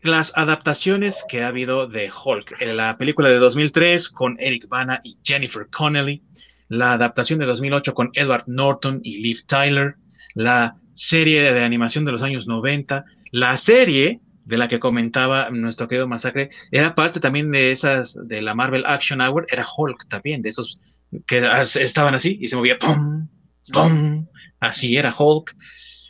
las 0.02 0.36
adaptaciones 0.36 1.24
que 1.28 1.42
ha 1.42 1.48
habido 1.48 1.86
de 1.86 2.10
Hulk, 2.10 2.60
la 2.62 2.96
película 2.96 3.28
de 3.28 3.36
2003 3.36 4.08
con 4.08 4.36
Eric 4.40 4.68
Bana 4.68 5.00
y 5.04 5.18
Jennifer 5.22 5.68
Connelly, 5.70 6.22
la 6.68 6.94
adaptación 6.94 7.38
de 7.38 7.46
2008 7.46 7.94
con 7.94 8.10
Edward 8.14 8.44
Norton 8.46 9.00
y 9.02 9.22
Liv 9.22 9.42
Tyler, 9.46 9.96
la 10.34 10.76
serie 10.94 11.52
de 11.52 11.64
animación 11.64 12.04
de 12.04 12.12
los 12.12 12.22
años 12.22 12.46
90, 12.46 13.04
la 13.32 13.56
serie 13.56 14.20
de 14.44 14.58
la 14.58 14.68
que 14.68 14.80
comentaba 14.80 15.50
nuestro 15.50 15.86
querido 15.86 16.08
Masacre, 16.08 16.50
era 16.70 16.94
parte 16.94 17.20
también 17.20 17.50
de 17.50 17.70
esas, 17.70 18.16
de 18.26 18.40
la 18.40 18.54
Marvel 18.54 18.84
Action 18.86 19.20
Hour, 19.20 19.46
era 19.50 19.66
Hulk 19.76 20.08
también, 20.08 20.42
de 20.42 20.48
esos 20.48 20.80
que 21.26 21.42
estaban 21.80 22.14
así 22.14 22.38
y 22.40 22.48
se 22.48 22.56
movía, 22.56 22.78
¡pum! 22.78 23.28
¡pum! 23.72 24.26
Así 24.58 24.96
era 24.96 25.14
Hulk. 25.16 25.54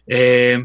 Eh, 0.07 0.65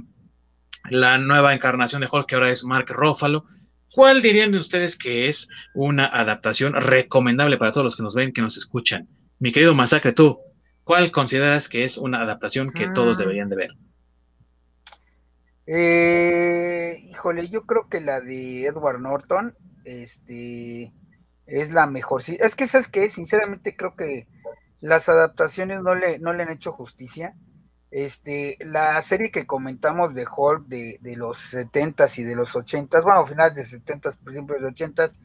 la 0.89 1.17
nueva 1.17 1.53
encarnación 1.53 2.01
de 2.01 2.07
Hulk, 2.11 2.27
que 2.27 2.35
ahora 2.35 2.51
es 2.51 2.63
Mark 2.63 2.87
Ruffalo. 2.89 3.45
¿Cuál 3.93 4.21
dirían 4.21 4.51
de 4.51 4.57
ustedes 4.57 4.97
que 4.97 5.27
es 5.27 5.47
una 5.73 6.05
adaptación 6.07 6.73
recomendable 6.73 7.57
para 7.57 7.71
todos 7.71 7.85
los 7.85 7.95
que 7.95 8.03
nos 8.03 8.15
ven, 8.15 8.33
que 8.33 8.41
nos 8.41 8.57
escuchan? 8.57 9.07
Mi 9.39 9.51
querido 9.51 9.73
Masacre, 9.73 10.13
tú, 10.13 10.39
¿cuál 10.83 11.11
consideras 11.11 11.69
que 11.69 11.85
es 11.85 11.97
una 11.97 12.21
adaptación 12.21 12.71
que 12.71 12.89
todos 12.89 13.17
mm. 13.17 13.19
deberían 13.19 13.49
de 13.49 13.55
ver? 13.55 13.71
Eh, 15.67 16.95
híjole, 17.09 17.47
yo 17.47 17.65
creo 17.65 17.87
que 17.89 18.01
la 18.01 18.21
de 18.21 18.65
Edward 18.65 18.99
Norton, 19.01 19.55
este, 19.83 20.93
es 21.45 21.71
la 21.71 21.87
mejor. 21.87 22.23
Sí, 22.23 22.37
es 22.39 22.55
que 22.55 22.67
sabes 22.67 22.87
que, 22.87 23.09
sinceramente 23.09 23.75
creo 23.75 23.95
que 23.95 24.27
las 24.81 25.09
adaptaciones 25.09 25.81
no 25.81 25.95
le, 25.95 26.19
no 26.19 26.33
le 26.33 26.43
han 26.43 26.51
hecho 26.51 26.71
justicia. 26.71 27.35
Este, 27.91 28.57
la 28.59 29.01
serie 29.01 29.31
que 29.31 29.45
comentamos 29.45 30.13
de 30.13 30.25
Hulk 30.25 30.67
de, 30.67 30.97
de 31.01 31.15
los 31.15 31.53
70s 31.53 32.19
y 32.19 32.23
de 32.23 32.35
los 32.35 32.53
80s, 32.53 33.03
bueno, 33.03 33.25
finales 33.25 33.55
de 33.55 33.63
70s, 33.63 34.17
principios 34.17 34.61
de 34.61 34.67
80s, 34.67 35.15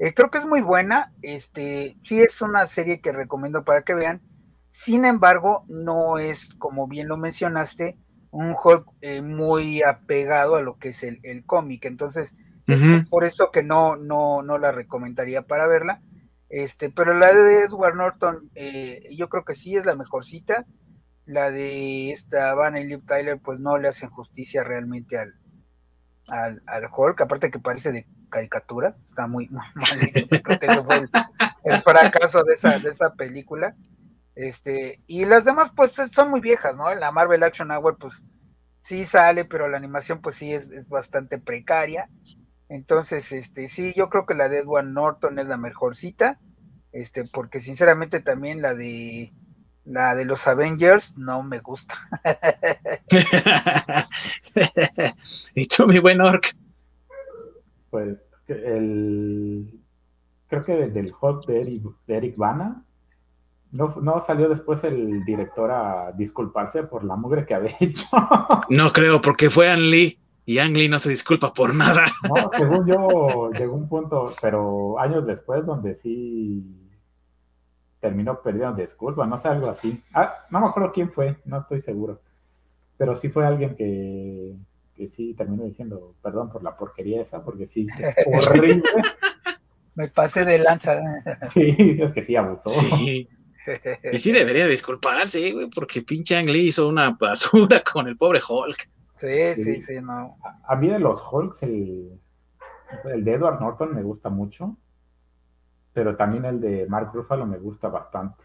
eh, 0.00 0.14
creo 0.14 0.30
que 0.30 0.38
es 0.38 0.46
muy 0.46 0.62
buena. 0.62 1.12
Este, 1.20 1.98
sí 2.02 2.22
es 2.22 2.40
una 2.40 2.66
serie 2.66 3.02
que 3.02 3.12
recomiendo 3.12 3.64
para 3.64 3.82
que 3.82 3.94
vean. 3.94 4.22
Sin 4.70 5.04
embargo, 5.04 5.66
no 5.68 6.16
es, 6.18 6.54
como 6.54 6.88
bien 6.88 7.06
lo 7.06 7.18
mencionaste, 7.18 7.98
un 8.30 8.54
Hulk 8.54 8.86
eh, 9.02 9.20
muy 9.20 9.82
apegado 9.82 10.56
a 10.56 10.62
lo 10.62 10.78
que 10.78 10.88
es 10.88 11.02
el, 11.02 11.44
cómic. 11.44 11.84
Entonces, 11.84 12.34
por 13.10 13.24
eso 13.24 13.50
que 13.50 13.62
no, 13.62 13.96
no, 13.96 14.42
no 14.42 14.56
la 14.56 14.72
recomendaría 14.72 15.42
para 15.42 15.66
verla. 15.66 16.00
Este, 16.48 16.88
pero 16.88 17.12
la 17.12 17.34
de 17.34 17.64
Edward 17.64 17.96
Norton, 17.96 18.50
eh, 18.54 19.06
yo 19.10 19.28
creo 19.28 19.44
que 19.44 19.54
sí 19.54 19.76
es 19.76 19.84
la 19.84 19.96
mejorcita. 19.96 20.64
La 21.30 21.52
de 21.52 22.10
esta 22.10 22.54
Van 22.54 22.76
y 22.76 22.82
Liv 22.82 23.06
Tyler, 23.06 23.38
pues 23.38 23.60
no 23.60 23.78
le 23.78 23.86
hacen 23.86 24.10
justicia 24.10 24.64
realmente 24.64 25.16
al, 25.16 25.32
al, 26.26 26.60
al 26.66 26.88
Hulk, 26.92 27.20
aparte 27.20 27.52
que 27.52 27.60
parece 27.60 27.92
de 27.92 28.04
caricatura, 28.28 28.96
está 29.06 29.28
muy, 29.28 29.48
mal 29.50 29.68
hecho. 30.02 30.26
Creo 30.42 30.58
que 30.58 30.82
fue 30.82 31.08
el, 31.64 31.82
fracaso 31.82 32.42
de 32.42 32.54
esa, 32.54 32.80
de 32.80 32.90
esa 32.90 33.14
película. 33.14 33.76
Este, 34.34 34.96
y 35.06 35.24
las 35.24 35.44
demás, 35.44 35.70
pues 35.76 35.92
son 35.92 36.30
muy 36.30 36.40
viejas, 36.40 36.76
¿no? 36.76 36.92
La 36.96 37.12
Marvel 37.12 37.44
Action 37.44 37.70
Hour, 37.70 37.96
pues 37.96 38.24
sí 38.80 39.04
sale, 39.04 39.44
pero 39.44 39.68
la 39.68 39.76
animación, 39.76 40.20
pues 40.20 40.34
sí 40.34 40.52
es, 40.52 40.88
bastante 40.88 41.38
precaria. 41.38 42.10
Entonces, 42.68 43.30
este, 43.30 43.68
sí, 43.68 43.92
yo 43.94 44.08
creo 44.10 44.26
que 44.26 44.34
la 44.34 44.48
de 44.48 44.58
Edward 44.58 44.86
Norton 44.86 45.38
es 45.38 45.46
la 45.46 45.56
mejorcita. 45.56 46.40
Este, 46.90 47.22
porque 47.32 47.60
sinceramente 47.60 48.20
también 48.20 48.62
la 48.62 48.74
de 48.74 49.32
la 49.84 50.14
de 50.14 50.24
los 50.24 50.46
Avengers 50.46 51.16
no 51.16 51.42
me 51.42 51.58
gusta. 51.60 51.94
y 55.54 55.66
tú, 55.66 55.86
mi 55.86 55.98
buen 55.98 56.20
orc. 56.20 56.54
Pues 57.90 58.18
el, 58.46 59.80
creo 60.48 60.64
que 60.64 60.72
del 60.88 61.12
Hulk 61.18 61.46
de 61.46 61.60
Eric, 61.60 61.82
de 62.06 62.16
Eric 62.16 62.36
Bana, 62.36 62.84
no, 63.72 63.94
no, 64.02 64.20
salió 64.20 64.48
después 64.48 64.82
el 64.84 65.24
director 65.24 65.70
a 65.70 66.12
disculparse 66.12 66.82
por 66.82 67.04
la 67.04 67.16
mugre 67.16 67.46
que 67.46 67.54
había 67.54 67.76
hecho. 67.80 68.04
No 68.68 68.92
creo, 68.92 69.20
porque 69.20 69.50
fue 69.50 69.70
Ang 69.70 69.90
Lee 69.90 70.18
y 70.44 70.58
Ang 70.58 70.74
Lee 70.74 70.88
no 70.88 70.98
se 70.98 71.10
disculpa 71.10 71.52
por 71.52 71.74
nada. 71.74 72.06
No, 72.28 72.50
según 72.56 72.86
yo, 72.86 73.50
llegó 73.52 73.74
un 73.74 73.88
punto, 73.88 74.34
pero 74.40 74.98
años 74.98 75.26
después, 75.26 75.64
donde 75.64 75.94
sí 75.94 76.89
terminó 78.00 78.40
perdiendo 78.40 78.76
disculpa, 78.76 79.26
no 79.26 79.38
sé, 79.38 79.48
algo 79.48 79.68
así. 79.68 80.02
Ah, 80.12 80.46
no 80.50 80.60
me 80.60 80.66
acuerdo 80.68 80.92
quién 80.92 81.10
fue, 81.10 81.36
no 81.44 81.58
estoy 81.58 81.80
seguro. 81.80 82.20
Pero 82.96 83.14
sí 83.14 83.28
fue 83.28 83.46
alguien 83.46 83.76
que, 83.76 84.54
que 84.96 85.08
sí 85.08 85.34
terminó 85.34 85.64
diciendo 85.64 86.14
perdón 86.22 86.50
por 86.50 86.62
la 86.62 86.76
porquería 86.76 87.22
esa, 87.22 87.44
porque 87.44 87.66
sí, 87.66 87.86
es 87.98 88.16
horrible. 88.48 88.82
Me 89.94 90.08
pasé 90.08 90.44
de 90.44 90.58
lanza. 90.58 91.00
Sí, 91.50 91.98
es 92.00 92.12
que 92.12 92.22
sí 92.22 92.36
abusó. 92.36 92.70
Sí. 92.70 93.28
Y 94.12 94.18
sí 94.18 94.32
debería 94.32 94.66
disculparse, 94.66 95.52
güey, 95.52 95.68
porque 95.68 96.02
pinche 96.02 96.36
Ang 96.36 96.48
Lee 96.48 96.68
hizo 96.68 96.88
una 96.88 97.10
basura 97.10 97.82
con 97.92 98.08
el 98.08 98.16
pobre 98.16 98.40
Hulk. 98.46 98.88
Sí, 99.16 99.54
sí, 99.54 99.76
sí, 99.76 100.00
no. 100.00 100.38
A, 100.66 100.76
mí 100.76 100.88
de 100.88 100.98
los 100.98 101.22
Hulks, 101.30 101.62
el, 101.64 102.18
el 103.04 103.24
de 103.24 103.34
Edward 103.34 103.60
Norton 103.60 103.94
me 103.94 104.02
gusta 104.02 104.30
mucho, 104.30 104.78
pero 105.92 106.16
también 106.16 106.44
el 106.44 106.60
de 106.60 106.86
Mark 106.86 107.10
Ruffalo 107.12 107.46
me 107.46 107.58
gusta 107.58 107.88
bastante. 107.88 108.44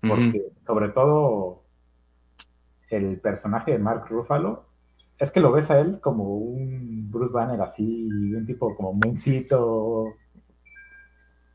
Porque 0.00 0.52
sobre 0.64 0.88
todo 0.88 1.62
el 2.88 3.20
personaje 3.20 3.72
de 3.72 3.78
Mark 3.78 4.06
Ruffalo, 4.08 4.64
es 5.18 5.30
que 5.30 5.40
lo 5.40 5.52
ves 5.52 5.70
a 5.70 5.78
él 5.78 6.00
como 6.00 6.24
un 6.24 7.10
Bruce 7.10 7.32
Banner 7.32 7.60
así, 7.60 8.08
un 8.34 8.46
tipo 8.46 8.74
como 8.74 8.94
mencito, 8.94 10.14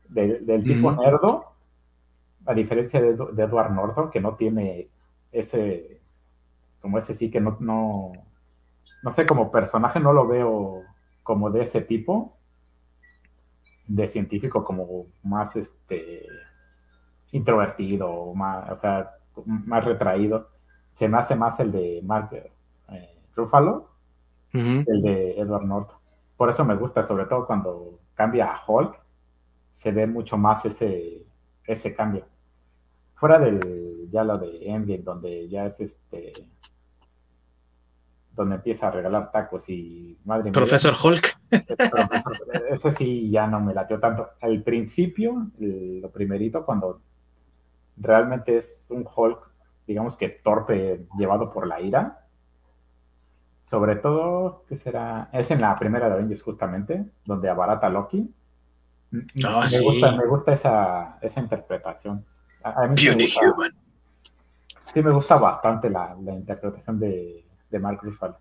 del 0.08 0.62
tipo 0.62 0.92
nerdo, 0.92 1.44
a 2.46 2.54
diferencia 2.54 3.02
de, 3.02 3.10
Edward 3.10 3.72
Norton, 3.72 4.10
que 4.10 4.20
no 4.20 4.36
tiene 4.36 4.88
ese, 5.32 6.00
como 6.80 6.98
ese 6.98 7.14
sí 7.14 7.28
que 7.30 7.40
no, 7.40 7.56
no, 7.58 8.12
no 9.02 9.12
sé, 9.12 9.26
como 9.26 9.50
personaje 9.50 9.98
no 9.98 10.12
lo 10.12 10.28
veo 10.28 10.82
como 11.24 11.50
de 11.50 11.64
ese 11.64 11.80
tipo, 11.80 12.35
de 13.86 14.08
científico 14.08 14.64
como 14.64 15.06
más 15.22 15.56
este 15.56 16.26
introvertido, 17.32 18.34
más, 18.34 18.70
o 18.70 18.76
sea, 18.76 19.10
más 19.44 19.84
retraído. 19.84 20.48
Se 20.92 21.08
me 21.08 21.18
hace 21.18 21.36
más 21.36 21.60
el 21.60 21.72
de 21.72 22.00
Mark 22.02 22.30
eh, 22.32 23.18
Ruffalo, 23.34 23.90
el 24.52 25.02
de 25.02 25.38
Edward 25.38 25.64
Norton. 25.64 25.96
Por 26.36 26.50
eso 26.50 26.64
me 26.64 26.74
gusta, 26.74 27.02
sobre 27.02 27.26
todo 27.26 27.46
cuando 27.46 28.00
cambia 28.14 28.52
a 28.52 28.60
Hulk, 28.66 28.98
se 29.72 29.92
ve 29.92 30.06
mucho 30.06 30.38
más 30.38 30.64
ese, 30.64 31.22
ese 31.66 31.94
cambio. 31.94 32.26
Fuera 33.14 33.38
del, 33.38 34.08
ya 34.10 34.24
lo 34.24 34.36
de 34.38 34.70
Endgame, 34.70 35.02
donde 35.02 35.48
ya 35.48 35.66
es 35.66 35.80
este, 35.80 36.32
donde 38.34 38.56
empieza 38.56 38.88
a 38.88 38.90
regalar 38.90 39.30
tacos 39.30 39.68
y 39.68 40.18
madre 40.24 40.44
mía. 40.44 40.52
Profesor 40.52 40.94
Hulk. 41.02 41.35
Ese 42.70 42.92
sí 42.92 43.30
ya 43.30 43.46
no 43.46 43.60
me 43.60 43.74
latió 43.74 43.98
tanto. 44.00 44.30
Al 44.40 44.62
principio, 44.62 45.48
lo 45.58 46.10
primerito, 46.10 46.64
cuando 46.64 47.00
realmente 47.96 48.58
es 48.58 48.88
un 48.90 49.06
Hulk, 49.06 49.38
digamos 49.86 50.16
que 50.16 50.28
torpe, 50.28 51.06
llevado 51.18 51.52
por 51.52 51.66
la 51.66 51.80
ira. 51.80 52.26
Sobre 53.64 53.96
todo, 53.96 54.64
¿qué 54.68 54.76
será? 54.76 55.28
Es 55.32 55.50
en 55.50 55.60
la 55.60 55.74
primera 55.76 56.08
de 56.08 56.14
Avengers, 56.14 56.42
justamente, 56.42 57.04
donde 57.24 57.48
abarata 57.48 57.88
Loki 57.88 58.32
Ah, 59.44 59.66
me, 60.16 60.26
gusta, 60.26 60.52
esa, 60.52 61.40
interpretación. 61.40 62.24
sí, 64.86 65.02
me 65.02 65.10
gusta, 65.12 65.36
bastante 65.36 65.88
la, 65.88 66.16
interpretación 66.18 66.98
de, 66.98 67.44
Mark 67.80 68.00
Ruffalo. 68.02 68.36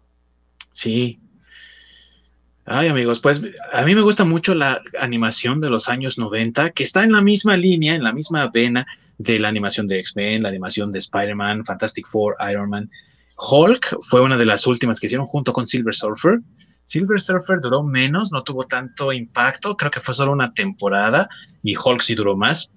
Sí. 0.71 1.21
Ay, 2.67 2.87
amigos, 2.87 3.19
pues 3.19 3.43
a 3.73 3.83
mí 3.83 3.93
me 3.93 4.01
gusta 4.01 4.25
mucho 4.25 4.55
la 4.55 4.81
animación 4.99 5.61
de 5.61 5.69
los 5.69 5.87
años 5.87 6.17
90, 6.17 6.71
que 6.71 6.83
está 6.83 7.03
en 7.03 7.11
la 7.11 7.21
misma 7.21 7.55
línea, 7.57 7.93
en 7.93 8.03
la 8.03 8.11
misma 8.11 8.49
vena 8.49 8.87
de 9.19 9.37
la 9.37 9.49
animación 9.49 9.85
de 9.85 9.99
X-Men, 9.99 10.41
la 10.41 10.49
animación 10.49 10.91
de 10.91 10.97
Spider-Man, 10.97 11.63
Fantastic 11.63 12.07
Four, 12.07 12.35
Iron 12.49 12.71
Man. 12.71 12.89
Hulk 13.37 13.97
fue 14.01 14.21
una 14.21 14.35
de 14.35 14.45
las 14.45 14.65
últimas 14.65 14.99
que 14.99 15.05
hicieron 15.05 15.27
junto 15.27 15.53
con 15.53 15.67
Silver 15.67 15.93
Surfer. 15.93 16.39
Silver 16.83 17.21
Surfer 17.21 17.59
duró 17.61 17.83
menos, 17.83 18.31
no 18.31 18.43
tuvo 18.43 18.63
tanto 18.63 19.13
impacto, 19.13 19.77
creo 19.77 19.91
que 19.91 19.99
fue 19.99 20.15
solo 20.15 20.31
una 20.31 20.51
temporada 20.53 21.29
y 21.61 21.75
Hulk 21.77 22.01
sí 22.01 22.15
duró 22.15 22.35
más. 22.35 22.71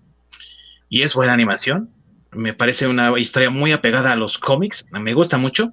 Y 0.90 1.00
es 1.00 1.14
buena 1.14 1.32
animación, 1.32 1.90
me 2.32 2.52
parece 2.52 2.88
una 2.88 3.18
historia 3.18 3.48
muy 3.48 3.72
apegada 3.72 4.12
a 4.12 4.16
los 4.16 4.36
cómics, 4.36 4.86
me 4.92 5.14
gusta 5.14 5.38
mucho, 5.38 5.72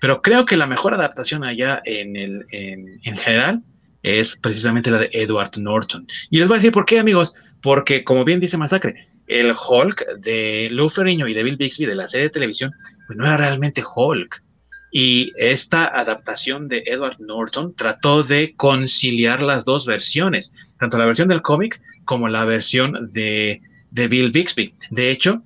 pero 0.00 0.22
creo 0.22 0.46
que 0.46 0.56
la 0.56 0.66
mejor 0.66 0.94
adaptación 0.94 1.44
allá 1.44 1.80
en, 1.84 2.16
el, 2.16 2.44
en, 2.52 3.16
general 3.16 3.62
es 4.02 4.36
precisamente 4.36 4.90
la 4.90 4.98
de 4.98 5.10
Edward 5.12 5.58
Norton. 5.58 6.06
Y 6.30 6.38
les 6.38 6.48
voy 6.48 6.56
a 6.56 6.58
decir 6.58 6.72
por 6.72 6.86
qué, 6.86 6.98
amigos, 6.98 7.34
porque 7.62 8.02
como 8.04 8.24
bien 8.24 8.40
dice 8.40 8.56
Masacre, 8.56 9.06
el 9.26 9.52
Hulk 9.52 10.18
de 10.18 10.68
Lou 10.72 10.88
Ferrigno 10.88 11.28
y 11.28 11.34
de 11.34 11.42
Bill 11.42 11.56
Bixby 11.56 11.86
de 11.86 11.94
la 11.94 12.06
serie 12.06 12.24
de 12.24 12.30
televisión, 12.30 12.72
pues 13.06 13.18
no 13.18 13.26
era 13.26 13.36
realmente 13.36 13.82
Hulk 13.84 14.42
y 14.90 15.32
esta 15.36 15.86
adaptación 15.86 16.66
de 16.66 16.82
Edward 16.86 17.20
Norton 17.20 17.74
trató 17.76 18.24
de 18.24 18.54
conciliar 18.56 19.40
las 19.40 19.64
dos 19.64 19.86
versiones, 19.86 20.52
tanto 20.78 20.98
la 20.98 21.06
versión 21.06 21.28
del 21.28 21.42
cómic 21.42 21.80
como 22.04 22.28
la 22.28 22.44
versión 22.44 23.08
de, 23.12 23.60
Bill 23.92 24.32
Bixby. 24.32 24.74
De 24.90 25.10
hecho, 25.10 25.42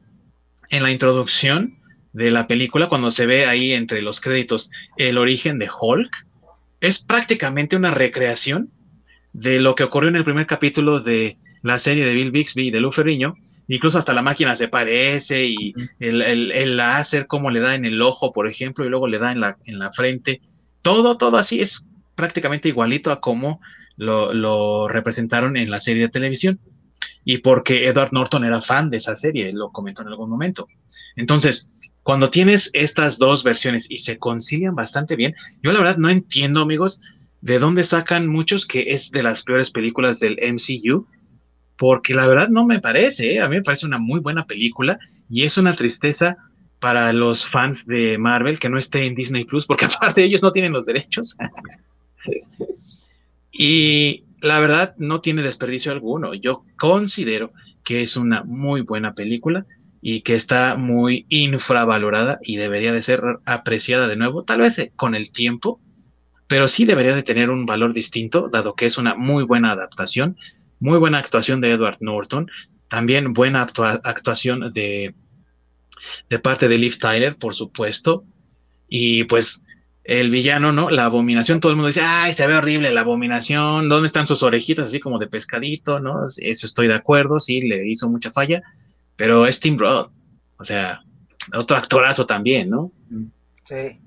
en 0.70 0.82
la 0.82 0.90
introducción 0.90 1.78
de 2.14 2.30
la 2.30 2.46
película, 2.46 2.88
cuando 2.88 3.10
se 3.10 3.26
ve 3.26 3.46
ahí 3.46 3.72
entre 3.72 4.00
los 4.00 4.20
créditos 4.20 4.70
el 4.96 5.18
origen 5.18 5.58
de 5.58 5.68
Hulk, 5.68 6.26
es 6.80 7.00
prácticamente 7.00 7.76
una 7.76 7.90
recreación 7.90 8.70
de 9.32 9.60
lo 9.60 9.74
que 9.74 9.84
ocurrió 9.84 10.08
en 10.08 10.16
el 10.16 10.24
primer 10.24 10.46
capítulo 10.46 11.00
de 11.00 11.36
la 11.62 11.78
serie 11.78 12.06
de 12.06 12.14
Bill 12.14 12.30
Bixby 12.30 12.68
y 12.68 12.70
de 12.70 12.80
Lou 12.80 12.92
Ferrigno, 12.92 13.36
incluso 13.68 13.98
hasta 13.98 14.12
la 14.12 14.22
máquina 14.22 14.54
se 14.54 14.68
parece 14.68 15.46
y 15.46 15.74
el, 15.98 16.22
el, 16.22 16.76
láser 16.76 17.26
como 17.26 17.50
le 17.50 17.60
da 17.60 17.74
en 17.74 17.84
el 17.84 18.00
ojo, 18.00 18.32
por 18.32 18.48
ejemplo, 18.48 18.84
y 18.84 18.88
luego 18.88 19.08
le 19.08 19.18
da 19.18 19.32
en 19.32 19.40
la, 19.40 19.58
en 19.66 19.78
la 19.78 19.92
frente. 19.92 20.40
Todo, 20.82 21.18
todo 21.18 21.36
así 21.36 21.60
es 21.60 21.86
prácticamente 22.14 22.68
igualito 22.68 23.10
a 23.10 23.20
como 23.20 23.60
lo, 23.96 24.88
representaron 24.88 25.56
en 25.56 25.70
la 25.70 25.80
serie 25.80 26.02
de 26.02 26.08
televisión. 26.08 26.60
Y 27.24 27.38
porque 27.38 27.86
Edward 27.86 28.12
Norton 28.12 28.44
era 28.44 28.60
fan 28.60 28.90
de 28.90 28.98
esa 28.98 29.16
serie, 29.16 29.50
lo 29.52 29.72
comentó 29.72 30.02
en 30.02 30.08
algún 30.08 30.28
momento. 30.28 30.66
Entonces, 31.16 31.68
cuando 32.04 32.30
tienes 32.30 32.70
estas 32.74 33.18
dos 33.18 33.42
versiones 33.42 33.86
y 33.88 33.98
se 33.98 34.18
concilian 34.18 34.76
bastante 34.76 35.16
bien, 35.16 35.34
yo 35.62 35.72
la 35.72 35.80
verdad 35.80 35.96
no 35.96 36.10
entiendo, 36.10 36.60
amigos, 36.60 37.00
de 37.40 37.58
dónde 37.58 37.82
sacan 37.82 38.28
muchos 38.28 38.66
que 38.66 38.92
es 38.92 39.10
de 39.10 39.24
las 39.24 39.42
peores 39.42 39.72
películas 39.72 40.20
del 40.20 40.38
MCU 40.40 41.06
porque 41.76 42.14
la 42.14 42.26
verdad 42.26 42.48
no 42.48 42.64
me 42.64 42.80
parece, 42.80 43.34
¿eh? 43.34 43.40
a 43.40 43.48
mí 43.48 43.56
me 43.56 43.62
parece 43.62 43.86
una 43.86 43.98
muy 43.98 44.20
buena 44.20 44.46
película 44.46 44.98
y 45.28 45.42
es 45.42 45.58
una 45.58 45.72
tristeza 45.72 46.36
para 46.78 47.12
los 47.12 47.46
fans 47.46 47.86
de 47.86 48.18
Marvel 48.18 48.58
que 48.58 48.68
no 48.68 48.78
esté 48.78 49.06
en 49.06 49.14
Disney 49.14 49.44
Plus, 49.44 49.66
porque 49.66 49.84
aparte 49.86 50.22
ellos 50.22 50.42
no 50.42 50.52
tienen 50.52 50.72
los 50.72 50.86
derechos. 50.86 51.36
y 53.52 54.24
la 54.40 54.60
verdad 54.60 54.94
no 54.98 55.20
tiene 55.20 55.42
desperdicio 55.42 55.92
alguno. 55.92 56.34
Yo 56.34 56.64
considero 56.76 57.52
que 57.82 58.02
es 58.02 58.16
una 58.16 58.44
muy 58.44 58.82
buena 58.82 59.14
película 59.14 59.66
y 60.06 60.20
que 60.20 60.34
está 60.34 60.76
muy 60.76 61.24
infravalorada 61.30 62.38
y 62.42 62.56
debería 62.56 62.92
de 62.92 63.00
ser 63.00 63.22
apreciada 63.46 64.06
de 64.06 64.16
nuevo, 64.16 64.44
tal 64.44 64.60
vez 64.60 64.78
eh, 64.78 64.92
con 64.94 65.14
el 65.14 65.32
tiempo, 65.32 65.80
pero 66.46 66.68
sí 66.68 66.84
debería 66.84 67.14
de 67.14 67.22
tener 67.22 67.48
un 67.48 67.64
valor 67.64 67.94
distinto, 67.94 68.50
dado 68.52 68.74
que 68.74 68.84
es 68.84 68.98
una 68.98 69.14
muy 69.14 69.44
buena 69.44 69.72
adaptación 69.72 70.36
muy 70.84 70.98
buena 70.98 71.18
actuación 71.18 71.62
de 71.62 71.70
Edward 71.70 71.96
Norton, 72.00 72.50
también 72.88 73.32
buena 73.32 73.62
actuación 73.62 74.70
de, 74.72 75.14
de 76.28 76.38
parte 76.38 76.68
de 76.68 76.76
Liv 76.76 76.98
Tyler, 76.98 77.36
por 77.36 77.54
supuesto, 77.54 78.24
y 78.86 79.24
pues 79.24 79.62
el 80.04 80.28
villano, 80.28 80.72
¿no? 80.72 80.90
La 80.90 81.06
abominación, 81.06 81.60
todo 81.60 81.72
el 81.72 81.76
mundo 81.76 81.86
dice, 81.86 82.02
ay, 82.02 82.34
se 82.34 82.46
ve 82.46 82.54
horrible 82.54 82.92
la 82.92 83.00
abominación, 83.00 83.88
¿dónde 83.88 84.06
están 84.06 84.26
sus 84.26 84.42
orejitas 84.42 84.88
así 84.88 85.00
como 85.00 85.18
de 85.18 85.26
pescadito, 85.26 86.00
¿no? 86.00 86.24
Eso 86.24 86.66
estoy 86.66 86.86
de 86.86 86.94
acuerdo, 86.94 87.40
sí, 87.40 87.62
le 87.62 87.88
hizo 87.88 88.10
mucha 88.10 88.30
falla, 88.30 88.62
pero 89.16 89.46
es 89.46 89.60
Tim 89.60 89.78
Roth, 89.78 90.10
o 90.58 90.64
sea, 90.64 91.02
otro 91.56 91.76
actorazo 91.76 92.26
también, 92.26 92.70
¿no? 92.70 92.92
Sí. 93.64 94.00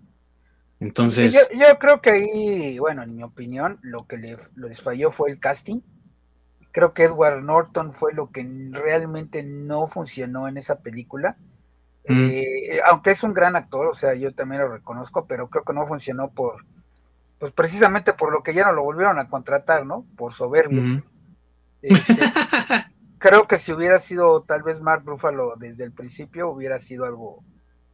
Entonces... 0.80 1.49
Yo, 1.53 1.80
creo 1.80 2.01
que 2.01 2.12
ahí, 2.12 2.80
bueno, 2.80 3.03
en 3.03 3.16
mi 3.16 3.24
opinión, 3.24 3.80
lo 3.82 4.05
que 4.05 4.18
le, 4.18 4.38
les 4.55 4.82
falló 4.82 5.12
fue 5.12 5.32
el 5.32 5.39
casting 5.39 5.82
creo 6.78 6.93
que 6.93 7.05
Edward 7.05 7.43
Norton 7.43 7.91
fue 7.91 8.14
lo 8.14 8.30
que 8.30 8.47
realmente 8.72 9.41
no 9.41 9.88
funcionó 9.88 10.47
en 10.47 10.58
esa 10.58 10.76
película. 10.76 11.36
Mm. 12.08 12.30
Eh, 12.32 12.80
aunque 12.88 13.10
es 13.10 13.24
un 13.24 13.34
gran 13.34 13.55
actor, 13.55 13.88
o 13.88 13.95
sea, 13.95 14.14
yo 14.14 14.32
también 14.32 14.62
lo 14.62 14.70
reconozco, 14.70 15.26
pero 15.26 15.49
creo 15.49 15.64
que 15.64 15.74
no 15.74 15.88
funcionó 15.88 16.30
por, 16.30 16.66
pues 17.39 17.51
precisamente 17.51 18.14
por 18.14 18.32
lo 18.32 18.43
que 18.43 18.53
ya 18.53 18.64
no 18.64 18.74
lo 18.74 18.84
volvieron 18.84 19.18
a 19.18 19.28
contratar, 19.28 19.88
¿no? 19.88 20.05
Por 20.16 20.34
soberbio. 20.34 21.01
Este, 21.82 22.14
creo 23.18 23.47
que 23.47 23.57
si 23.57 23.72
hubiera 23.72 23.99
sido 23.99 24.43
tal 24.43 24.63
vez 24.63 24.82
Mark 24.82 25.03
Ruffalo 25.05 25.55
desde 25.57 25.84
el 25.84 25.91
principio, 25.91 26.49
hubiera 26.49 26.80
sido 26.80 27.05
algo, 27.05 27.43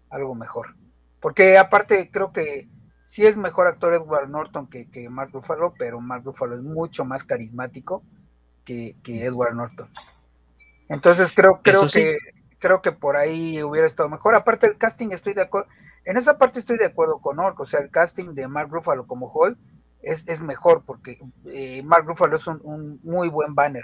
algo 0.09 0.35
mejor. 0.35 0.75
Porque 1.19 1.57
aparte 1.57 2.09
creo 2.11 2.31
que 2.31 2.69
sí 3.03 3.25
es 3.25 3.37
mejor 3.37 3.67
actor 3.67 3.93
Edward 3.93 4.29
Norton 4.29 4.67
que, 4.67 4.89
que 4.89 5.09
Mark 5.09 5.31
Ruffalo, 5.33 5.73
pero 5.77 6.01
Mark 6.01 6.23
Ruffalo 6.25 6.55
es 6.55 6.61
mucho 6.61 7.05
más 7.05 7.23
carismático 7.23 8.03
que, 8.63 8.95
Edward 9.05 9.55
Norton. 9.55 9.89
Entonces 10.89 11.33
creo, 11.35 11.61
creo 11.61 11.87
que 11.91 12.17
creo 12.63 12.81
que 12.81 12.93
por 12.93 13.17
ahí 13.17 13.61
hubiera 13.61 13.87
estado 13.87 14.07
mejor. 14.07 14.35
Aparte 14.35 14.67
el 14.67 14.77
casting 14.77 15.09
estoy 15.11 15.33
de 15.33 15.41
acuerdo, 15.41 15.67
en 16.05 16.15
esa 16.15 16.37
parte 16.37 16.59
estoy 16.59 16.77
de 16.77 16.85
acuerdo 16.85 17.19
con 17.19 17.37
Ork, 17.39 17.59
o 17.59 17.65
sea, 17.65 17.81
el 17.81 17.89
casting 17.89 18.33
de 18.33 18.47
Mark 18.47 18.69
Ruffalo 18.71 19.05
como 19.05 19.29
Hulk 19.29 19.57
es, 20.01 20.23
es 20.27 20.41
mejor 20.41 20.83
porque 20.85 21.19
eh, 21.45 21.83
Mark 21.83 22.05
Ruffalo 22.05 22.37
es 22.37 22.47
un, 22.47 23.01
muy 23.03 23.27
buen 23.27 23.53
banner. 23.53 23.83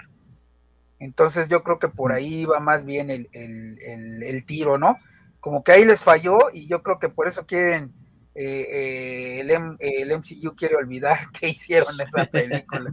Entonces 1.00 1.48
yo 1.48 1.62
creo 1.62 1.78
que 1.78 1.88
por 1.88 2.12
ahí 2.12 2.44
va 2.44 2.60
más 2.60 2.84
bien 2.84 3.10
el, 3.10 4.44
tiro, 4.46 4.78
¿no? 4.78 4.96
Como 5.40 5.64
que 5.64 5.72
ahí 5.72 5.84
les 5.84 6.02
falló 6.02 6.38
y 6.52 6.68
yo 6.68 6.82
creo 6.82 6.98
que 6.98 7.08
por 7.08 7.26
eso 7.26 7.46
quieren, 7.46 7.92
eh, 8.34 8.66
eh, 8.70 9.40
el, 9.40 9.50
el 9.80 10.18
MCU 10.18 10.54
quiere 10.54 10.76
olvidar 10.76 11.18
que 11.40 11.48
hicieron 11.48 12.00
esa 12.00 12.26
película. 12.26 12.90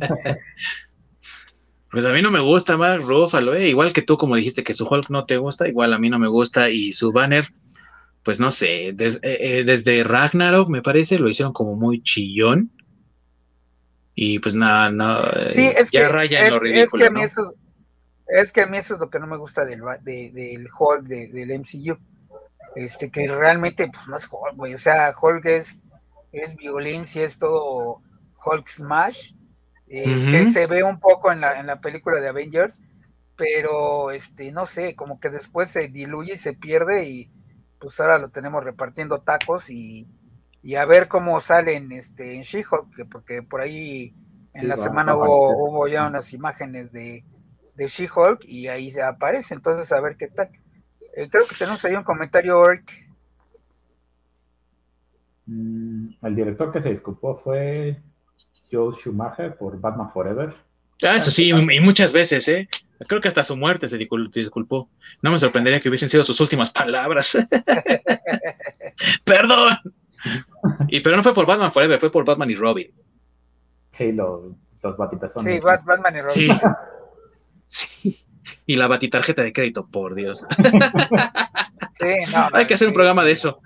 Pues 1.92 2.06
a 2.06 2.12
mí 2.12 2.22
no 2.22 2.32
me 2.32 2.40
gusta 2.40 2.78
Mark 2.78 3.04
Ruffalo, 3.04 3.58
igual 3.58 3.94
que 3.94 4.02
tú 4.02 4.18
como 4.18 4.36
dijiste 4.36 4.64
que 4.64 4.74
su 4.74 4.86
Hulk 4.88 5.10
no 5.10 5.26
te 5.26 5.38
gusta, 5.38 5.68
igual 5.68 5.94
a 5.94 6.00
mí 6.00 6.10
no 6.10 6.20
me 6.20 6.28
gusta 6.28 6.70
y 6.70 6.94
su 6.94 7.12
banner 7.12 7.46
pues 8.28 8.42
no 8.42 8.52
sé, 8.52 8.90
eh, 8.90 8.96
eh, 9.22 9.64
desde 9.66 10.04
Ragnarok 10.04 10.68
me 10.68 10.82
parece, 10.82 11.18
lo 11.18 11.30
hicieron 11.30 11.54
como 11.54 11.78
muy 11.78 12.04
chillón. 12.04 12.70
Y 14.16 14.40
pues 14.40 14.54
nada, 14.54 14.92
no, 14.92 15.24
sí, 15.50 15.62
eh, 15.62 15.76
es 15.78 15.92
ya 15.92 16.02
que, 16.02 16.10
raya 16.10 16.46
en 16.46 16.52
lo 16.52 16.60
ridículo. 16.60 17.06
Es 17.06 17.10
que, 17.10 17.16
a 17.16 17.18
mí 17.18 17.24
eso, 17.24 17.54
es 18.28 18.52
que 18.52 18.62
a 18.62 18.68
mí 18.68 18.78
eso 18.78 18.96
es 18.96 19.00
lo 19.00 19.10
que 19.10 19.20
no 19.20 19.28
me 19.28 19.38
gusta 19.38 19.66
del, 19.66 19.82
del 20.02 20.68
Hulk, 20.78 21.04
del 21.04 21.60
MCU. 21.60 21.98
Este, 22.76 23.10
que 23.10 23.28
realmente, 23.28 23.90
pues 23.92 24.08
no 24.08 24.18
es 24.18 24.28
Hulk, 24.32 24.56
güey. 24.56 24.74
O 24.74 24.78
sea, 24.78 25.14
Hulk 25.20 25.46
es, 25.46 25.84
es 26.32 26.56
violencia, 26.56 27.24
es 27.24 27.40
todo 27.40 28.02
Hulk 28.46 28.68
Smash. 28.68 29.34
Que 29.88 30.52
se 30.52 30.68
ve 30.68 30.84
un 30.84 31.00
poco 31.00 31.32
en 31.32 31.40
la, 31.40 31.60
en 31.60 31.68
la 31.68 31.80
película 31.80 32.20
de 32.20 32.28
Avengers, 32.28 32.82
pero 33.38 34.12
este, 34.12 34.52
no 34.52 34.66
sé, 34.66 34.96
como 34.96 35.20
que 35.20 35.30
después 35.30 35.70
se 35.70 35.88
diluye 35.88 36.34
y 36.34 36.38
se 36.38 36.54
pierde 36.54 37.08
y 37.08 37.32
pues 37.80 38.00
ahora 38.00 38.18
lo 38.18 38.30
tenemos 38.30 38.64
repartiendo 38.64 39.22
tacos 39.22 39.70
y, 39.70 40.08
a 40.78 40.86
ver 40.86 41.08
cómo 41.08 41.40
salen 41.40 41.92
este, 41.94 42.36
en 42.36 42.42
She-Hulk, 42.42 43.08
porque 43.10 43.42
por 43.44 43.62
ahí 43.62 44.14
en 44.54 44.68
la 44.68 44.76
semana 44.76 45.16
hubo, 45.16 45.88
ya 45.88 46.08
unas 46.08 46.34
imágenes 46.34 46.92
de, 46.92 47.24
de 47.78 47.88
She-Hulk 47.88 48.44
y 48.44 48.68
ahí 48.68 48.90
se 48.90 49.04
aparece, 49.04 49.54
entonces 49.54 49.92
a 49.92 50.02
ver 50.02 50.18
qué 50.18 50.28
tal. 50.28 50.50
Eh, 51.16 51.30
creo 51.30 51.48
que 51.48 51.56
tenemos 51.56 51.84
ahí 51.86 51.94
un 51.94 52.04
comentario, 52.04 52.60
Ork. 52.60 52.92
Mm, 55.46 56.10
el 56.24 56.36
director 56.36 56.72
que 56.74 56.82
se 56.82 56.90
disculpó 56.90 57.38
fue 57.38 58.02
Joe 58.70 58.94
Schumacher 58.96 59.56
por 59.56 59.80
Batman 59.80 60.12
Forever. 60.12 60.56
Ah, 61.04 61.18
eso 61.18 61.30
sí, 61.30 61.50
y 61.50 61.80
muchas 61.80 62.12
veces, 62.12 62.48
¿eh? 62.48 62.68
Creo 63.08 63.22
que 63.22 63.28
hasta 63.28 63.44
su 63.44 63.56
muerte 63.56 63.88
se 63.88 64.00
disculpó. 64.00 64.90
No 65.22 65.30
me 65.30 65.38
sorprendería 65.38 65.80
que 65.80 65.90
hubiesen 65.90 66.10
sido 66.10 66.24
sus 66.24 66.42
últimas 66.42 66.72
palabras. 66.72 67.38
Perdón. 69.24 69.78
Y 70.88 71.02
pero 71.02 71.16
no 71.16 71.22
fue 71.22 71.36
por 71.36 71.46
Batman 71.46 71.72
Forever, 71.72 72.00
fue 72.00 72.12
por 72.12 72.26
Batman 72.26 72.50
y 72.50 72.56
Robin. 72.56 72.92
Sí, 73.92 74.12
los, 74.12 74.56
los 74.82 74.98
batipezones. 74.98 75.54
Sí, 75.54 75.60
Batman 75.60 76.16
y 76.16 76.22
Robin. 76.22 76.30
Sí. 76.30 76.50
Y 78.66 78.76
la 78.76 78.88
batitarjeta 78.88 79.44
de 79.44 79.54
crédito, 79.54 79.88
por 79.88 80.16
Dios. 80.16 80.46
Sí, 81.94 82.14
no. 82.32 82.50
Hay 82.54 82.68
que 82.68 82.76
hacer 82.76 82.88
un 82.88 82.94
programa 82.94 83.24
de 83.24 83.32
eso. 83.32 83.60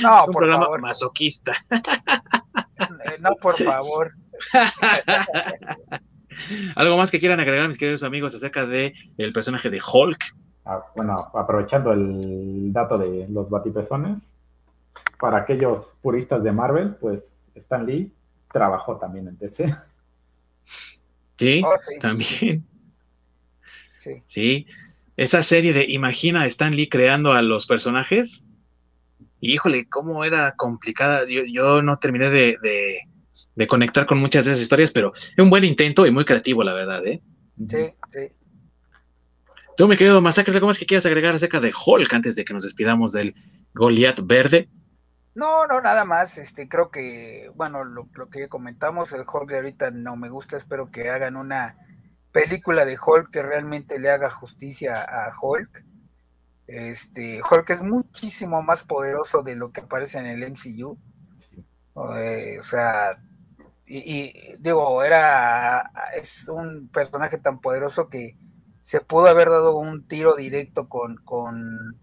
No, 0.00 0.24
un 0.24 0.32
programa 0.32 0.66
masoquista. 0.78 1.52
No, 3.20 3.30
por 3.40 3.54
favor. 3.62 4.12
¿Algo 6.74 6.96
más 6.96 7.10
que 7.10 7.20
quieran 7.20 7.40
agregar, 7.40 7.68
mis 7.68 7.76
queridos 7.76 8.02
amigos, 8.02 8.34
acerca 8.34 8.64
de 8.64 8.94
el 9.18 9.34
personaje 9.34 9.68
de 9.68 9.80
Hulk? 9.80 10.18
Ah, 10.64 10.84
bueno, 10.94 11.30
aprovechando 11.34 11.92
el 11.92 12.72
dato 12.72 12.96
de 12.96 13.26
los 13.28 13.50
batipezones, 13.50 14.34
para 15.20 15.38
aquellos 15.38 15.98
puristas 16.02 16.42
de 16.42 16.52
Marvel, 16.52 16.96
pues 16.96 17.46
Stan 17.54 17.84
Lee 17.84 18.12
trabajó 18.52 18.96
también 18.96 19.28
en 19.28 19.38
DC. 19.38 19.74
Sí, 21.38 21.62
oh, 21.64 21.74
también. 22.00 22.66
Sí. 23.98 24.22
sí. 24.26 24.66
Esa 25.16 25.42
serie 25.42 25.72
de 25.72 25.84
Imagina 25.88 26.42
a 26.42 26.46
Stan 26.46 26.74
Lee 26.74 26.88
creando 26.88 27.32
a 27.32 27.42
los 27.42 27.66
personajes. 27.66 28.46
Híjole, 29.40 29.88
cómo 29.88 30.24
era 30.24 30.54
complicada. 30.56 31.26
Yo, 31.28 31.82
no 31.82 31.98
terminé 31.98 32.30
de 32.30 32.56
de 33.56 33.66
conectar 33.66 34.06
con 34.06 34.18
muchas 34.18 34.44
de 34.44 34.52
esas 34.52 34.62
historias, 34.62 34.90
pero 34.92 35.12
es 35.14 35.38
un 35.38 35.50
buen 35.50 35.64
intento 35.64 36.06
y 36.06 36.10
muy 36.10 36.24
creativo, 36.24 36.62
la 36.62 36.74
verdad, 36.74 37.04
¿eh? 37.06 37.20
Sí, 37.68 37.90
sí. 38.12 38.32
Tú, 39.76 39.88
mi 39.88 39.96
querido 39.96 40.20
Masacre, 40.22 40.54
¿algo 40.54 40.66
más 40.66 40.78
que 40.78 40.86
quieras 40.86 41.06
agregar 41.06 41.34
acerca 41.34 41.60
de 41.60 41.72
Hulk 41.74 42.12
antes 42.12 42.36
de 42.36 42.44
que 42.44 42.54
nos 42.54 42.62
despidamos 42.62 43.12
del 43.12 43.34
Goliath 43.74 44.20
verde? 44.24 44.68
No, 45.36 45.66
no, 45.66 45.82
nada 45.82 46.06
más. 46.06 46.38
Este, 46.38 46.66
creo 46.66 46.90
que, 46.90 47.52
bueno, 47.54 47.84
lo, 47.84 48.08
que 48.30 48.48
comentamos, 48.48 49.12
el 49.12 49.26
Hulk 49.30 49.50
de 49.50 49.56
ahorita 49.56 49.90
no 49.90 50.16
me 50.16 50.30
gusta. 50.30 50.56
Espero 50.56 50.90
que 50.90 51.10
hagan 51.10 51.36
una 51.36 51.76
película 52.32 52.86
de 52.86 52.98
Hulk 52.98 53.30
que 53.30 53.42
realmente 53.42 53.98
le 53.98 54.10
haga 54.10 54.30
justicia 54.30 55.02
a 55.02 55.30
Hulk. 55.38 55.84
Este, 56.66 57.42
Hulk 57.42 57.68
es 57.68 57.82
muchísimo 57.82 58.62
más 58.62 58.84
poderoso 58.84 59.42
de 59.42 59.56
lo 59.56 59.72
que 59.72 59.82
aparece 59.82 60.18
en 60.18 60.26
el 60.26 60.42
MCU. 60.42 60.98
Eh, 62.16 62.56
o 62.58 62.62
sea, 62.62 63.18
y, 63.86 64.56
digo, 64.58 65.04
era, 65.04 65.90
es 66.14 66.48
un 66.48 66.88
personaje 66.88 67.36
tan 67.36 67.60
poderoso 67.60 68.08
que 68.08 68.38
se 68.80 69.02
pudo 69.02 69.26
haber 69.26 69.50
dado 69.50 69.76
un 69.76 70.08
tiro 70.08 70.34
directo 70.34 70.88
con, 70.88 71.16
con 71.24 72.00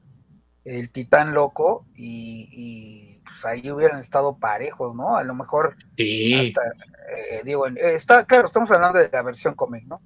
el 0.65 0.91
titán 0.91 1.33
loco 1.33 1.87
y, 1.95 3.12
pues 3.23 3.45
ahí 3.45 3.71
hubieran 3.71 3.99
estado 3.99 4.37
parejos, 4.37 4.95
¿no? 4.95 5.17
A 5.17 5.23
lo 5.23 5.35
mejor 5.35 5.75
sí. 5.97 6.33
Eh, 6.33 7.41
digo, 7.43 7.67
está, 7.67 8.25
claro, 8.25 8.45
estamos 8.45 8.71
hablando 8.71 8.99
de 8.99 9.09
la 9.11 9.21
versión 9.21 9.55
cómic, 9.55 9.85
¿no? 9.85 10.01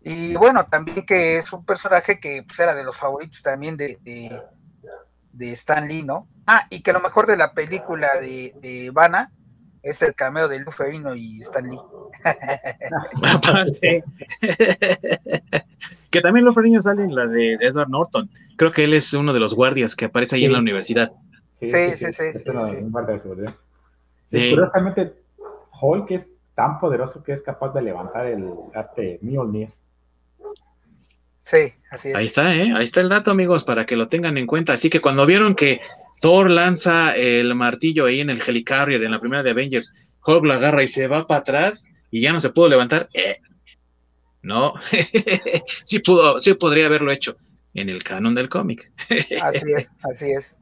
Y 0.00 0.34
bueno, 0.34 0.66
también 0.66 1.04
que 1.04 1.38
es 1.38 1.52
un 1.52 1.64
personaje 1.64 2.20
que 2.20 2.44
pues, 2.46 2.58
era 2.60 2.74
de 2.74 2.84
los 2.84 2.96
favoritos 2.96 3.42
también 3.42 3.76
de, 3.76 3.98
de, 5.32 5.52
Stan 5.52 5.88
Lee, 5.88 6.04
¿no? 6.04 6.28
Ah, 6.46 6.66
y 6.70 6.80
que 6.80 6.92
lo 6.92 7.00
mejor 7.00 7.26
de 7.26 7.36
la 7.36 7.52
película 7.52 8.10
de, 8.20 8.54
de 8.60 8.90
Vanna 8.92 9.32
es 9.82 10.00
el 10.02 10.14
cameo 10.14 10.48
de 10.48 10.60
Luferino 10.60 11.14
y 11.14 11.40
Stan 11.40 11.68
Lee. 11.68 11.78
que 16.10 16.20
también 16.20 16.44
Luferino 16.44 16.80
sale 16.80 17.04
en 17.04 17.14
la 17.14 17.26
de 17.26 17.54
Edward 17.60 17.88
Norton. 17.88 18.28
Creo 18.56 18.72
que 18.72 18.84
él 18.84 18.94
es 18.94 19.12
uno 19.12 19.32
de 19.32 19.40
los 19.40 19.54
guardias 19.54 19.94
que 19.94 20.06
aparece 20.06 20.36
ahí 20.36 20.44
en 20.44 20.52
la 20.52 20.58
universidad. 20.58 21.12
Sí, 21.58 21.68
sí, 21.68 21.96
sí. 21.96 22.12
sí, 22.12 22.32
sí, 24.26 24.50
Curiosamente, 24.50 25.14
Hulk 25.80 26.10
es 26.10 26.28
tan 26.54 26.78
poderoso 26.78 27.22
que 27.22 27.32
es 27.32 27.42
capaz 27.42 27.72
de 27.72 27.82
levantar 27.82 28.26
el 28.26 28.50
este 28.74 29.18
Mjolnir. 29.22 29.70
Sí, 31.40 31.72
así 31.90 32.10
es. 32.10 32.14
Ahí 32.14 32.24
está, 32.24 32.54
¿eh? 32.54 32.72
Ahí 32.74 32.84
está 32.84 33.00
el 33.00 33.08
dato, 33.08 33.30
amigos, 33.30 33.62
para 33.64 33.86
que 33.86 33.96
lo 33.96 34.08
tengan 34.08 34.36
en 34.36 34.46
cuenta. 34.46 34.72
Así 34.72 34.90
que 34.90 35.00
cuando 35.00 35.24
vieron 35.26 35.54
que 35.54 35.80
Thor 36.20 36.50
lanza 36.50 37.14
el 37.14 37.54
martillo 37.54 38.06
ahí 38.06 38.20
en 38.20 38.30
el 38.30 38.42
Helicarrier 38.44 39.02
en 39.02 39.12
la 39.12 39.20
primera 39.20 39.42
de 39.42 39.50
Avengers. 39.50 39.94
Hulk 40.26 40.44
lo 40.44 40.54
agarra 40.54 40.82
y 40.82 40.88
se 40.88 41.06
va 41.06 41.26
para 41.26 41.40
atrás 41.40 41.88
y 42.10 42.20
ya 42.20 42.32
no 42.32 42.40
se 42.40 42.50
pudo 42.50 42.68
levantar. 42.68 43.08
Eh, 43.14 43.38
no, 44.42 44.74
sí 45.84 46.00
pudo, 46.00 46.40
sí 46.40 46.54
podría 46.54 46.86
haberlo 46.86 47.12
hecho 47.12 47.36
en 47.74 47.90
el 47.90 48.02
canon 48.02 48.34
del 48.34 48.48
cómic. 48.48 48.90
así 49.40 49.72
es, 49.76 49.96
así 50.02 50.30
es. 50.30 50.56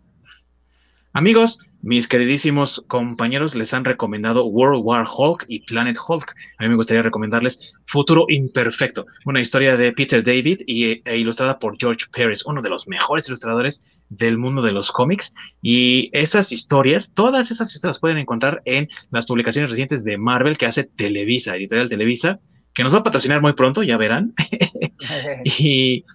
Amigos, 1.17 1.61
mis 1.81 2.09
queridísimos 2.09 2.83
compañeros 2.89 3.55
les 3.55 3.73
han 3.73 3.85
recomendado 3.85 4.47
World 4.47 4.83
War 4.83 5.07
Hulk 5.07 5.45
y 5.47 5.61
Planet 5.61 5.97
Hulk. 5.97 6.35
A 6.59 6.65
mí 6.65 6.69
me 6.69 6.75
gustaría 6.75 7.05
recomendarles 7.05 7.73
Futuro 7.87 8.25
Imperfecto, 8.29 9.07
una 9.25 9.41
historia 9.41 9.77
de 9.77 9.93
Peter 9.93 10.25
David 10.25 10.63
y, 10.67 11.03
e 11.09 11.17
ilustrada 11.17 11.61
por 11.61 11.77
George 11.79 12.07
Paris, 12.11 12.45
uno 12.45 12.63
de 12.63 12.69
los 12.69 12.89
mejores 12.89 13.29
ilustradores 13.29 13.85
del 14.09 14.39
mundo 14.39 14.61
de 14.61 14.73
los 14.73 14.91
cómics. 14.91 15.33
Y 15.63 16.11
esas 16.13 16.51
historias, 16.51 17.13
todas 17.15 17.53
esas 17.53 17.73
historias 17.73 17.95
las 17.95 18.01
pueden 18.01 18.19
encontrar 18.19 18.61
en 18.65 18.89
las 19.13 19.27
publicaciones 19.27 19.71
recientes 19.71 20.03
de 20.03 20.19
Marvel 20.19 20.59
que 20.59 20.67
hace 20.67 20.83
Televisa, 20.83 21.55
editorial 21.55 21.89
Televisa, 21.89 22.41
que 22.75 22.83
nos 22.83 22.93
va 22.93 22.99
a 22.99 23.05
patrocinar 23.05 23.41
muy 23.41 23.53
pronto, 23.53 23.85
ya 23.85 23.97
verán. 23.97 24.35
y 25.45 26.07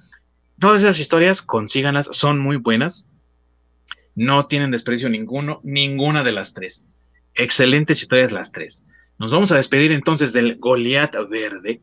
todas 0.60 0.84
esas 0.84 1.00
historias, 1.00 1.41
consíganlas, 1.41 2.10
son 2.12 2.38
muy 2.38 2.58
buenas 2.58 3.08
no 4.16 4.45
tienen 4.45 4.72
desprecio 4.72 5.10
ninguno, 5.10 5.62
ninguna 5.64 6.24
de 6.24 6.32
las 6.32 6.53
tres. 6.53 6.89
excelentes 7.36 8.01
historias 8.01 8.32
las 8.32 8.51
tres. 8.51 8.84
Nos 9.18 9.32
vamos 9.32 9.51
a 9.51 9.55
despedir 9.55 9.91
entonces 9.91 10.34
del 10.34 10.57
Goliath 10.57 11.16
Verde, 11.30 11.82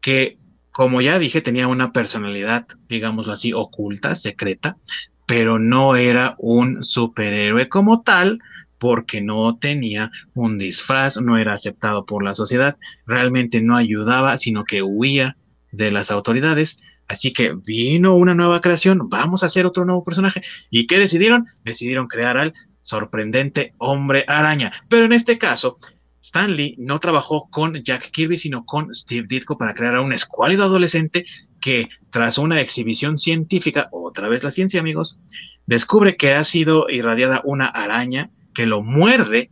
que 0.00 0.38
como 0.70 1.00
ya 1.00 1.18
dije 1.18 1.40
tenía 1.40 1.68
una 1.68 1.92
personalidad, 1.92 2.66
digámoslo 2.88 3.32
así, 3.32 3.52
oculta, 3.52 4.14
secreta, 4.16 4.78
pero 5.26 5.58
no 5.58 5.96
era 5.96 6.34
un 6.38 6.82
superhéroe 6.82 7.68
como 7.68 8.02
tal, 8.02 8.40
porque 8.78 9.20
no 9.20 9.58
tenía 9.58 10.10
un 10.34 10.58
disfraz, 10.58 11.20
no 11.20 11.38
era 11.38 11.52
aceptado 11.54 12.04
por 12.04 12.24
la 12.24 12.34
sociedad, 12.34 12.76
realmente 13.06 13.62
no 13.62 13.76
ayudaba, 13.76 14.36
sino 14.38 14.64
que 14.64 14.82
huía 14.82 15.36
de 15.70 15.92
las 15.92 16.10
autoridades. 16.10 16.82
Así 17.12 17.34
que 17.34 17.52
vino 17.66 18.14
una 18.14 18.34
nueva 18.34 18.62
creación, 18.62 19.10
vamos 19.10 19.42
a 19.42 19.46
hacer 19.46 19.66
otro 19.66 19.84
nuevo 19.84 20.02
personaje. 20.02 20.40
¿Y 20.70 20.86
qué 20.86 20.98
decidieron? 20.98 21.46
Decidieron 21.62 22.06
crear 22.06 22.38
al 22.38 22.54
sorprendente 22.80 23.74
hombre 23.76 24.24
araña. 24.26 24.72
Pero 24.88 25.04
en 25.04 25.12
este 25.12 25.36
caso, 25.36 25.78
Stanley 26.22 26.74
no 26.78 26.98
trabajó 27.00 27.50
con 27.50 27.74
Jack 27.84 28.10
Kirby, 28.12 28.38
sino 28.38 28.64
con 28.64 28.94
Steve 28.94 29.26
Ditko 29.28 29.58
para 29.58 29.74
crear 29.74 29.96
a 29.96 30.00
un 30.00 30.14
escuálido 30.14 30.64
adolescente 30.64 31.26
que, 31.60 31.90
tras 32.08 32.38
una 32.38 32.62
exhibición 32.62 33.18
científica, 33.18 33.90
otra 33.92 34.30
vez 34.30 34.42
la 34.42 34.50
ciencia, 34.50 34.80
amigos, 34.80 35.18
descubre 35.66 36.16
que 36.16 36.32
ha 36.32 36.44
sido 36.44 36.88
irradiada 36.88 37.42
una 37.44 37.66
araña 37.66 38.30
que 38.54 38.64
lo 38.64 38.82
muerde 38.82 39.50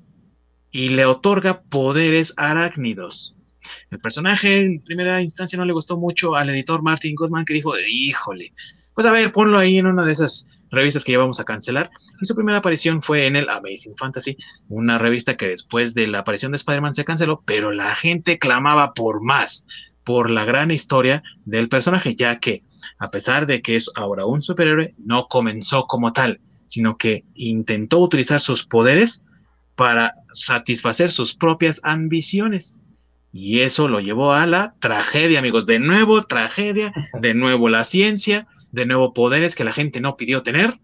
y 0.70 0.88
le 0.88 1.04
otorga 1.04 1.60
poderes 1.60 2.32
arácnidos. 2.38 3.34
El 3.90 4.00
personaje 4.00 4.60
en 4.60 4.80
primera 4.80 5.22
instancia 5.22 5.58
no 5.58 5.64
le 5.64 5.72
gustó 5.72 5.98
mucho 5.98 6.34
al 6.36 6.50
editor 6.50 6.82
Martin 6.82 7.14
Goodman 7.14 7.44
que 7.44 7.54
dijo, 7.54 7.72
híjole, 7.78 8.52
pues 8.94 9.06
a 9.06 9.12
ver, 9.12 9.32
ponlo 9.32 9.58
ahí 9.58 9.78
en 9.78 9.86
una 9.86 10.04
de 10.04 10.12
esas 10.12 10.48
revistas 10.70 11.04
que 11.04 11.12
ya 11.12 11.18
vamos 11.18 11.40
a 11.40 11.44
cancelar. 11.44 11.90
Y 12.20 12.26
su 12.26 12.34
primera 12.34 12.58
aparición 12.58 13.02
fue 13.02 13.26
en 13.26 13.36
el 13.36 13.48
Amazing 13.48 13.96
Fantasy, 13.96 14.36
una 14.68 14.98
revista 14.98 15.36
que 15.36 15.48
después 15.48 15.94
de 15.94 16.06
la 16.06 16.20
aparición 16.20 16.52
de 16.52 16.56
Spider-Man 16.56 16.94
se 16.94 17.04
canceló, 17.04 17.42
pero 17.44 17.72
la 17.72 17.94
gente 17.94 18.38
clamaba 18.38 18.94
por 18.94 19.22
más, 19.22 19.66
por 20.04 20.30
la 20.30 20.44
gran 20.44 20.70
historia 20.70 21.22
del 21.44 21.68
personaje, 21.68 22.14
ya 22.14 22.38
que 22.38 22.62
a 22.98 23.10
pesar 23.10 23.46
de 23.46 23.62
que 23.62 23.76
es 23.76 23.90
ahora 23.94 24.26
un 24.26 24.42
superhéroe, 24.42 24.94
no 24.98 25.26
comenzó 25.28 25.86
como 25.86 26.12
tal, 26.12 26.40
sino 26.66 26.96
que 26.96 27.24
intentó 27.34 27.98
utilizar 27.98 28.40
sus 28.40 28.64
poderes 28.64 29.24
para 29.74 30.14
satisfacer 30.32 31.10
sus 31.10 31.34
propias 31.34 31.80
ambiciones. 31.84 32.76
Y 33.32 33.60
eso 33.60 33.88
lo 33.88 34.00
llevó 34.00 34.32
a 34.32 34.46
la 34.46 34.74
tragedia, 34.80 35.38
amigos. 35.38 35.66
De 35.66 35.78
nuevo, 35.78 36.22
tragedia, 36.24 36.92
de 37.20 37.34
nuevo 37.34 37.68
la 37.68 37.84
ciencia, 37.84 38.48
de 38.72 38.86
nuevo 38.86 39.14
poderes 39.14 39.54
que 39.54 39.64
la 39.64 39.72
gente 39.72 40.00
no 40.00 40.16
pidió 40.16 40.42
tener, 40.42 40.74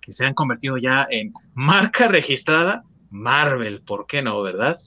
que 0.00 0.12
se 0.12 0.24
han 0.24 0.34
convertido 0.34 0.78
ya 0.78 1.06
en 1.10 1.32
marca 1.54 2.08
registrada 2.08 2.84
Marvel, 3.10 3.82
¿por 3.82 4.06
qué 4.06 4.22
no, 4.22 4.40
verdad? 4.42 4.78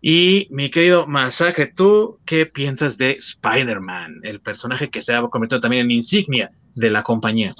Y 0.00 0.46
mi 0.50 0.70
querido 0.70 1.06
Masacre, 1.06 1.66
¿tú 1.66 2.20
qué 2.24 2.46
piensas 2.46 2.96
de 2.98 3.12
Spider-Man, 3.12 4.20
el 4.22 4.40
personaje 4.40 4.90
que 4.90 5.02
se 5.02 5.14
ha 5.14 5.22
convertido 5.22 5.60
también 5.60 5.86
en 5.86 5.90
insignia 5.90 6.48
de 6.76 6.90
la 6.90 7.02
compañía? 7.02 7.54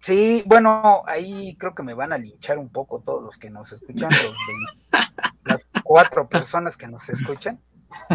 Sí, 0.00 0.42
bueno, 0.46 1.02
ahí 1.06 1.56
creo 1.56 1.74
que 1.74 1.82
me 1.82 1.94
van 1.94 2.12
a 2.12 2.18
linchar 2.18 2.58
un 2.58 2.68
poco 2.68 3.00
todos 3.00 3.22
los 3.22 3.38
que 3.38 3.50
nos 3.50 3.72
escuchan, 3.72 4.10
las 4.10 5.31
cuatro 5.82 6.28
personas 6.28 6.76
que 6.76 6.88
nos 6.88 7.08
escuchan. 7.08 7.60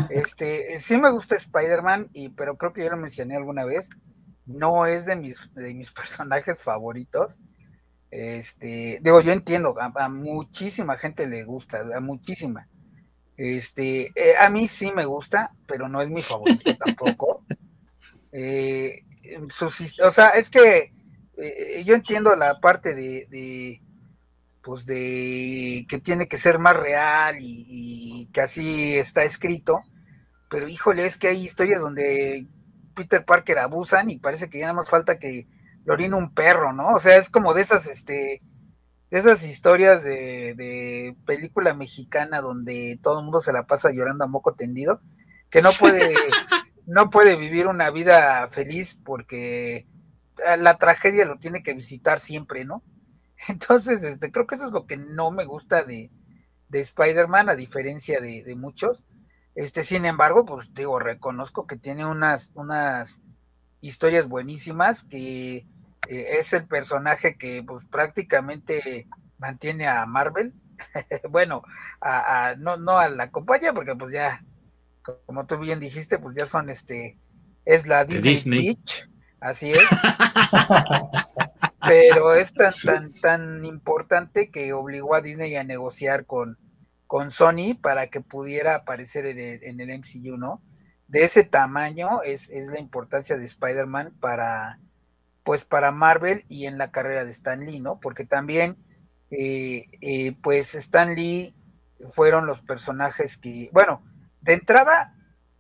Este, 0.10 0.80
sí 0.80 0.98
me 0.98 1.12
gusta 1.12 1.36
Spider-Man, 1.36 2.10
y, 2.14 2.30
pero 2.30 2.58
creo 2.58 2.74
que 2.74 2.84
ya 2.84 2.90
lo 2.90 2.98
mencioné 2.98 3.36
alguna 3.36 3.64
vez 3.64 3.90
no 4.48 4.86
es 4.86 5.06
de 5.06 5.16
mis, 5.16 5.54
de 5.54 5.74
mis 5.74 5.92
personajes 5.92 6.58
favoritos. 6.58 7.38
Este, 8.10 9.00
digo, 9.02 9.22
yo 9.22 9.34
entiendo, 9.34 9.76
a, 9.78 10.10
muchísima 10.10 10.98
gente 10.98 11.28
le 11.28 11.44
gusta, 11.44 11.84
a 11.96 12.00
muchísima. 12.00 12.68
Este, 13.36 14.12
eh, 14.16 14.36
a 14.40 14.50
mí 14.50 14.68
sí 14.68 14.92
me 14.92 15.06
gusta, 15.06 15.52
pero 15.68 15.88
no 15.88 16.02
es 16.02 16.10
mi 16.10 16.24
favorito 16.24 16.76
tampoco. 16.78 17.44
Eh, 18.40 19.04
o 20.04 20.12
sea, 20.12 20.30
es 20.30 20.50
que 20.52 20.94
eh, 21.38 21.84
yo 21.84 21.96
entiendo 21.96 22.36
la 22.36 22.60
parte 22.60 22.94
de, 22.94 23.26
de, 23.32 23.82
pues 24.68 24.86
de 24.86 25.86
que 25.88 25.98
tiene 26.02 26.28
que 26.28 26.36
ser 26.36 26.60
más 26.60 26.76
real 26.76 27.38
y, 27.40 27.66
y 27.70 28.26
que 28.34 28.42
así 28.42 28.98
está 28.98 29.24
escrito, 29.24 29.82
pero 30.50 30.68
híjole, 30.68 31.06
es 31.06 31.18
que 31.18 31.30
hay 31.30 31.42
historias 31.42 31.80
donde 31.80 32.46
Peter 32.94 33.24
Parker 33.24 33.60
abusan 33.60 34.10
y 34.10 34.20
parece 34.20 34.50
que 34.50 34.60
ya 34.60 34.66
nada 34.66 34.82
más 34.82 34.90
falta 34.90 35.20
que 35.20 35.48
lo 35.86 35.94
orine 35.94 36.18
un 36.18 36.34
perro, 36.34 36.74
¿no? 36.74 36.90
O 36.90 37.00
sea, 37.00 37.16
es 37.16 37.30
como 37.30 37.54
de 37.54 37.62
esas, 37.62 37.88
este, 37.88 38.42
de 39.10 39.18
esas 39.18 39.46
historias 39.46 40.04
de, 40.04 41.16
película 41.26 41.74
mexicana 41.74 42.42
donde 42.42 43.00
todo 43.02 43.20
el 43.20 43.24
mundo 43.24 43.40
se 43.40 43.54
la 43.54 43.68
pasa 43.68 43.94
llorando 43.94 44.26
a 44.26 44.28
moco 44.28 44.54
tendido, 44.54 45.00
que 45.50 45.62
no 45.62 45.70
puede, 45.80 46.14
no 46.88 47.10
puede 47.10 47.38
vivir 47.38 47.68
una 47.68 47.90
vida 47.90 48.50
feliz 48.50 49.00
porque 49.06 49.88
la 50.58 50.78
tragedia 50.78 51.24
lo 51.24 51.38
tiene 51.38 51.64
que 51.64 51.74
visitar 51.74 52.20
siempre, 52.20 52.66
¿no? 52.66 52.84
Entonces, 53.48 54.04
este, 54.04 54.32
creo 54.32 54.48
que 54.48 54.56
eso 54.56 54.66
es 54.66 54.72
lo 54.72 54.86
que 54.86 54.98
no 54.98 55.32
me 55.32 55.46
gusta 55.46 55.84
de, 55.84 56.12
de 56.70 56.80
Spider-Man, 56.80 57.50
a 57.50 57.56
diferencia 57.56 58.20
de, 58.20 58.44
de 58.44 58.56
muchos 58.56 59.04
este, 59.58 59.84
sin 59.84 60.06
embargo, 60.06 60.46
pues 60.46 60.72
digo, 60.76 61.00
reconozco 61.00 61.66
que 61.66 61.78
tiene 61.78 62.06
unas, 62.06 62.52
unas 62.54 63.20
historias 63.82 64.30
buenísimas, 64.30 65.04
que 65.04 65.66
eh, 66.08 66.28
es 66.40 66.54
el 66.54 66.68
personaje 66.68 67.38
que 67.40 67.64
pues 67.64 67.84
prácticamente 67.86 69.08
mantiene 69.40 69.88
a 69.88 70.06
Marvel. 70.06 70.54
bueno, 71.32 71.64
a, 72.00 72.54
no, 72.60 72.78
no 72.78 73.00
a 73.00 73.10
la 73.10 73.32
compañía, 73.32 73.74
porque 73.74 73.96
pues 73.96 74.14
ya, 74.14 74.46
como 75.26 75.48
tú 75.48 75.58
bien 75.58 75.80
dijiste, 75.80 76.20
pues 76.20 76.36
ya 76.38 76.46
son 76.46 76.70
este, 76.70 77.18
es 77.66 77.88
la 77.88 78.06
Disney, 78.06 78.78
así 79.42 79.72
es. 79.72 79.80
Pero 81.88 82.36
es 82.36 82.54
tan, 82.54 82.74
tan, 82.84 83.10
tan 83.22 83.66
importante 83.66 84.50
que 84.50 84.74
obligó 84.74 85.16
a 85.16 85.22
Disney 85.22 85.56
a 85.56 85.64
negociar 85.64 86.26
con, 86.26 86.58
con 87.08 87.32
Sony 87.32 87.76
para 87.82 88.08
que 88.08 88.22
pudiera 88.22 88.76
aparecer 88.76 89.26
en 89.26 89.80
el, 89.80 90.00
MCU, 90.00 90.38
¿no? 90.38 90.62
De 91.08 91.24
ese 91.24 91.44
tamaño 91.44 92.22
es, 92.22 92.50
la 92.50 92.80
importancia 92.80 93.38
de 93.38 93.46
Spider-Man 93.46 94.14
para, 94.20 94.80
pues 95.44 95.64
para 95.64 95.92
Marvel 95.92 96.44
y 96.50 96.66
en 96.66 96.78
la 96.78 96.92
carrera 96.92 97.24
de 97.24 97.32
Stan 97.32 97.66
Lee, 97.66 97.80
¿no? 97.80 98.00
Porque 98.02 98.26
también, 98.26 98.78
eh, 99.32 99.86
eh, 100.02 100.36
pues 100.44 100.76
Stan 100.76 101.16
Lee 101.16 101.56
fueron 102.12 102.46
los 102.46 102.62
personajes 102.62 103.38
que, 103.38 103.70
bueno, 103.72 104.04
de 104.42 104.54
entrada 104.54 105.14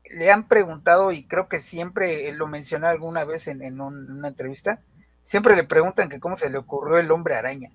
le 0.09 0.31
han 0.31 0.47
preguntado 0.47 1.11
y 1.11 1.25
creo 1.27 1.47
que 1.47 1.59
siempre 1.59 2.31
lo 2.33 2.47
mencionó 2.47 2.87
alguna 2.87 3.23
vez 3.23 3.47
en, 3.47 3.79
una 3.81 4.27
entrevista, 4.27 4.81
siempre 5.27 5.57
le 5.57 5.65
preguntan 5.65 6.07
que 6.07 6.21
cómo 6.21 6.37
se 6.37 6.49
le 6.49 6.57
ocurrió 6.57 6.97
el 6.99 7.11
hombre 7.11 7.35
araña. 7.35 7.69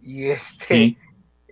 Y 0.00 0.28
este, 0.28 0.98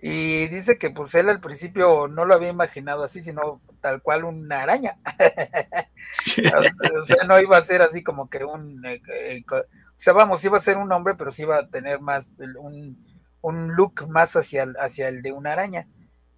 y 0.01 0.47
dice 0.47 0.77
que 0.77 0.89
pues 0.89 1.15
él 1.15 1.29
al 1.29 1.39
principio 1.39 2.09
no 2.09 2.25
lo 2.25 2.33
había 2.33 2.49
imaginado 2.49 3.05
así, 3.05 3.23
sino 3.23 3.61
tal 3.79 4.01
cual 4.01 4.25
una 4.25 4.63
araña. 4.63 4.97
o 6.99 7.05
sea, 7.05 7.23
no 7.25 7.39
iba 7.39 7.55
a 7.55 7.61
ser 7.61 7.81
así 7.81 8.03
como 8.03 8.29
que 8.29 8.43
un... 8.43 8.85
Eh, 8.85 9.01
eh, 9.07 9.43
o 9.49 9.63
sea, 9.95 10.11
vamos, 10.11 10.43
iba 10.43 10.57
a 10.57 10.61
ser 10.61 10.75
un 10.75 10.91
hombre, 10.91 11.15
pero 11.17 11.31
sí 11.31 11.43
iba 11.43 11.59
a 11.59 11.69
tener 11.69 12.01
más 12.01 12.29
un, 12.59 13.01
un 13.39 13.73
look 13.73 14.09
más 14.09 14.35
hacia 14.35 14.63
el, 14.63 14.75
hacia 14.77 15.07
el 15.07 15.21
de 15.21 15.31
una 15.31 15.53
araña. 15.53 15.87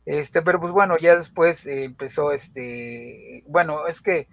Este, 0.06 0.44
pero 0.44 0.60
pues 0.60 0.74
bueno, 0.74 0.96
ya 1.00 1.16
después 1.16 1.66
eh, 1.66 1.86
empezó 1.86 2.34
este, 2.34 3.44
bueno, 3.48 3.88
es 3.88 4.00
que 4.00 4.28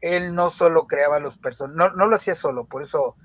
él 0.00 0.34
no 0.34 0.48
solo 0.48 0.86
creaba 0.86 1.18
los 1.18 1.36
personajes, 1.36 1.76
no, 1.76 1.90
no 1.90 2.06
lo 2.06 2.16
hacía 2.16 2.34
solo, 2.34 2.64
por 2.64 2.80
eso 2.80 3.16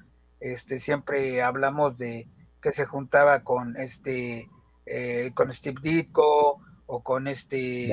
este 0.41 0.79
siempre 0.79 1.41
hablamos 1.41 1.97
de 1.97 2.27
que 2.61 2.71
se 2.71 2.85
juntaba 2.85 3.43
con 3.43 3.77
este 3.77 4.49
eh, 4.85 5.31
con 5.33 5.53
Steve 5.53 5.79
Ditko 5.81 6.59
o 6.87 7.03
con 7.03 7.27
este 7.27 7.87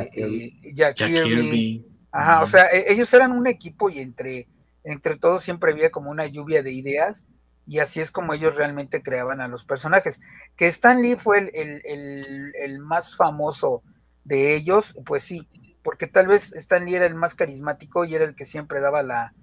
Jack, 0.75 1.01
eh, 1.03 1.23
Kirby. 1.23 1.87
Ajá, 2.11 2.43
o 2.43 2.47
sea, 2.47 2.67
e-, 2.73 2.93
ellos 2.93 3.13
eran 3.15 3.33
un 3.33 3.47
equipo 3.47 3.91
y 3.91 4.01
entre, 4.01 4.49
entre 4.83 5.17
todos 5.17 5.43
siempre 5.43 5.73
había 5.73 5.91
como 5.91 6.11
una 6.11 6.27
lluvia 6.27 6.63
de 6.63 6.73
ideas 6.73 7.27
y 7.67 7.81
así 7.81 8.01
es 8.01 8.11
como 8.11 8.33
ellos 8.33 8.57
realmente 8.57 9.03
creaban 9.03 9.43
a 9.43 9.49
los 9.49 9.65
personajes. 9.65 10.21
Que 10.57 10.67
Stan 10.69 11.03
Lee 11.03 11.17
fue 11.17 11.51
el, 11.53 12.81
más 12.81 13.15
famoso 13.15 13.83
de 14.25 14.57
ellos, 14.57 14.97
pues 15.05 15.23
sí, 15.23 15.47
porque 15.83 16.07
tal 16.07 16.29
vez 16.29 16.53
Stan 16.55 16.85
Lee 16.85 16.95
era 16.95 17.07
el 17.07 17.15
más 17.15 17.35
carismático 17.35 18.07
y 18.07 18.15
era 18.15 18.25
el 18.25 18.35
que 18.35 18.47
siempre 18.47 18.81
daba 18.81 19.03
la, 19.03 19.35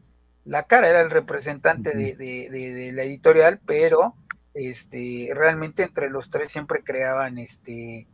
cara, 0.64 0.90
era 0.90 1.02
el 1.02 1.10
representante 1.10 1.96
de, 1.96 2.16
de, 2.16 2.92
la 2.94 3.04
editorial, 3.04 3.60
pero 3.66 4.16
este, 4.54 5.30
realmente 5.34 5.84
entre 5.84 6.10
los 6.10 6.30
tres 6.30 6.52
siempre 6.52 6.84
creaban 6.84 7.38
este, 7.38 8.00
eh, 8.00 8.08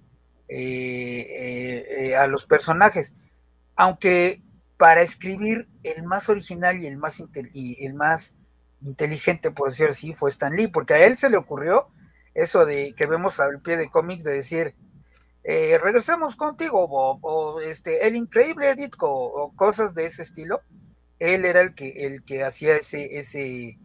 eh, 0.50 1.86
eh, 1.98 2.16
a 2.16 2.28
los 2.28 2.46
personajes. 2.46 3.14
Aunque 3.76 4.42
para 4.78 5.02
escribir 5.02 5.68
el 5.84 6.04
más 6.04 6.30
original 6.30 6.80
y 6.82 6.88
el 6.88 6.98
más, 6.98 7.22
y 7.54 7.86
el 7.86 7.94
más 7.94 8.36
inteligente, 8.82 9.52
por 9.52 9.70
decir 9.70 9.90
así, 9.90 10.14
fue 10.14 10.30
Stan 10.30 10.56
Lee, 10.56 10.68
porque 10.68 10.94
a 10.94 11.06
él 11.06 11.18
se 11.18 11.30
le 11.30 11.38
ocurrió 11.38 11.88
eso 12.34 12.66
de 12.66 12.94
que 12.96 13.06
vemos 13.06 13.40
al 13.40 13.62
pie 13.62 13.78
de 13.78 13.90
cómics 13.90 14.24
de 14.24 14.32
decir, 14.34 14.76
eh, 15.44 15.80
regresamos 15.82 16.36
contigo, 16.36 16.88
Bob, 16.88 17.20
o 17.24 17.62
este, 17.62 18.08
el 18.08 18.16
increíble 18.16 18.76
Ditko, 18.76 19.10
o 19.10 19.56
cosas 19.56 19.94
de 19.94 20.06
ese 20.06 20.22
estilo. 20.22 20.62
Él 21.22 21.46
era 21.46 21.62
el 21.62 21.76
que, 21.76 22.08
el 22.08 22.24
que 22.24 22.44
hacía 22.44 22.76
ese, 22.76 23.20
ese, 23.20 23.78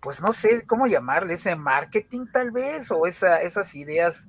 pues 0.00 0.20
no 0.20 0.32
sé 0.32 0.66
cómo 0.66 0.88
llamarle, 0.88 1.34
ese 1.34 1.54
marketing 1.54 2.26
tal 2.32 2.50
vez, 2.50 2.90
o 2.90 3.06
esa, 3.06 3.42
esas 3.42 3.76
ideas 3.76 4.26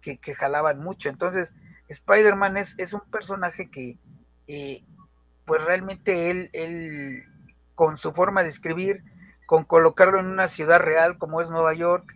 que, 0.00 0.16
que 0.16 0.32
jalaban 0.36 0.78
mucho. 0.78 1.08
Entonces, 1.08 1.52
Spider-Man 1.88 2.56
es, 2.56 2.76
es, 2.78 2.92
un 2.92 3.00
personaje 3.10 3.68
que, 3.68 3.98
eh, 4.46 4.84
pues 5.44 5.64
realmente 5.64 6.30
él, 6.30 6.50
él, 6.52 7.24
con 7.74 7.98
su 7.98 8.12
forma 8.12 8.44
de 8.44 8.50
escribir, 8.50 9.02
con 9.46 9.64
colocarlo 9.64 10.20
en 10.20 10.26
una 10.26 10.46
ciudad 10.46 10.78
real 10.78 11.18
como 11.18 11.40
es 11.40 11.50
Nueva 11.50 11.74
York, 11.74 12.14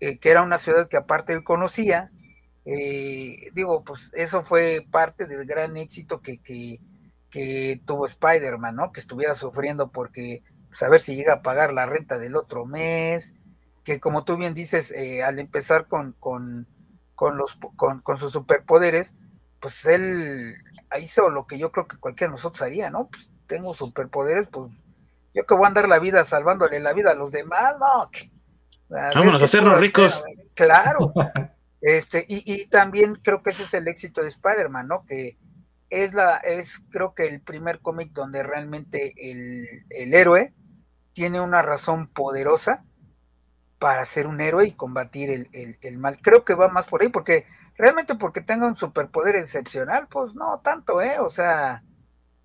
eh, 0.00 0.18
que 0.18 0.30
era 0.30 0.42
una 0.42 0.58
ciudad 0.58 0.88
que 0.88 0.96
aparte 0.96 1.32
él 1.32 1.44
conocía, 1.44 2.10
eh, 2.64 3.52
digo, 3.54 3.84
pues 3.84 4.10
eso 4.14 4.42
fue 4.42 4.84
parte 4.90 5.26
del 5.26 5.46
gran 5.46 5.76
éxito 5.76 6.20
que, 6.20 6.38
que, 6.38 6.80
que 7.32 7.80
tuvo 7.86 8.04
Spider-Man, 8.04 8.76
¿no? 8.76 8.92
Que 8.92 9.00
estuviera 9.00 9.32
sufriendo 9.32 9.90
porque 9.90 10.42
saber 10.70 10.98
pues, 10.98 11.04
si 11.04 11.16
llega 11.16 11.32
a 11.32 11.42
pagar 11.42 11.72
la 11.72 11.86
renta 11.86 12.18
del 12.18 12.36
otro 12.36 12.66
mes, 12.66 13.34
que 13.84 13.98
como 13.98 14.22
tú 14.24 14.36
bien 14.36 14.52
dices, 14.52 14.92
eh, 14.92 15.22
al 15.22 15.38
empezar 15.38 15.88
con, 15.88 16.12
con, 16.20 16.68
con 17.14 17.38
los, 17.38 17.58
con, 17.74 18.00
con, 18.00 18.18
sus 18.18 18.32
superpoderes, 18.32 19.14
pues 19.60 19.86
él 19.86 20.56
hizo 21.00 21.30
lo 21.30 21.46
que 21.46 21.58
yo 21.58 21.72
creo 21.72 21.88
que 21.88 21.96
cualquiera 21.96 22.30
de 22.30 22.36
nosotros 22.36 22.60
haría, 22.60 22.90
¿no? 22.90 23.08
Pues 23.08 23.32
tengo 23.46 23.72
superpoderes, 23.72 24.46
pues 24.48 24.70
yo 25.34 25.46
que 25.46 25.54
voy 25.54 25.64
a 25.64 25.68
andar 25.68 25.88
la 25.88 25.98
vida 25.98 26.24
salvándole 26.24 26.80
la 26.80 26.92
vida 26.92 27.12
a 27.12 27.14
los 27.14 27.32
demás, 27.32 27.76
no. 27.80 28.10
Vámonos 29.14 29.40
a 29.40 29.46
hacernos 29.46 29.80
ricos. 29.80 30.22
Claro. 30.54 31.12
Este, 31.84 32.24
y, 32.28 32.44
y, 32.46 32.66
también 32.66 33.16
creo 33.16 33.42
que 33.42 33.50
ese 33.50 33.64
es 33.64 33.74
el 33.74 33.88
éxito 33.88 34.22
de 34.22 34.28
Spider-Man, 34.28 34.86
¿no? 34.86 35.04
Que 35.04 35.36
es 35.92 36.14
la, 36.14 36.38
es 36.38 36.82
creo 36.88 37.14
que 37.14 37.28
el 37.28 37.42
primer 37.42 37.80
cómic 37.80 38.12
donde 38.12 38.42
realmente 38.42 39.12
el, 39.18 39.66
el, 39.90 40.14
héroe 40.14 40.54
tiene 41.12 41.38
una 41.38 41.60
razón 41.60 42.08
poderosa 42.08 42.82
para 43.78 44.02
ser 44.06 44.26
un 44.26 44.40
héroe 44.40 44.66
y 44.66 44.72
combatir 44.72 45.28
el, 45.28 45.50
el, 45.52 45.76
el, 45.82 45.98
mal. 45.98 46.18
Creo 46.22 46.46
que 46.46 46.54
va 46.54 46.68
más 46.68 46.88
por 46.88 47.02
ahí, 47.02 47.10
porque 47.10 47.44
realmente 47.76 48.14
porque 48.14 48.40
tenga 48.40 48.66
un 48.66 48.74
superpoder 48.74 49.36
excepcional, 49.36 50.08
pues 50.08 50.34
no 50.34 50.62
tanto, 50.64 51.02
¿eh? 51.02 51.18
O 51.18 51.28
sea, 51.28 51.84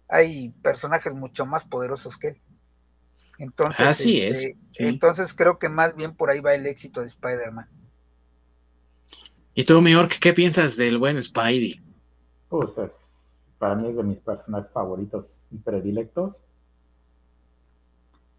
hay 0.09 0.49
personajes 0.61 1.13
mucho 1.13 1.45
más 1.45 1.63
poderosos 1.63 2.17
que 2.17 2.27
él. 2.29 2.41
Entonces, 3.37 3.87
Así 3.87 4.21
es. 4.21 4.39
Este, 4.39 4.57
sí. 4.71 4.83
Entonces 4.83 5.33
creo 5.33 5.57
que 5.57 5.69
más 5.69 5.95
bien 5.95 6.13
por 6.15 6.31
ahí 6.31 6.41
va 6.41 6.53
el 6.53 6.65
éxito 6.65 6.99
de 6.99 7.07
Spider-Man. 7.07 7.69
¿Y 9.53 9.63
tú, 9.63 9.81
York, 9.87 10.17
qué 10.19 10.33
piensas 10.33 10.75
del 10.75 10.97
buen 10.97 11.21
Spidey? 11.21 11.81
Pues 12.49 12.77
es, 12.77 13.06
para 13.59 13.75
mí 13.75 13.87
es 13.87 13.95
de 13.95 14.03
mis 14.03 14.19
personajes 14.19 14.71
favoritos 14.71 15.47
y 15.51 15.57
predilectos. 15.57 16.43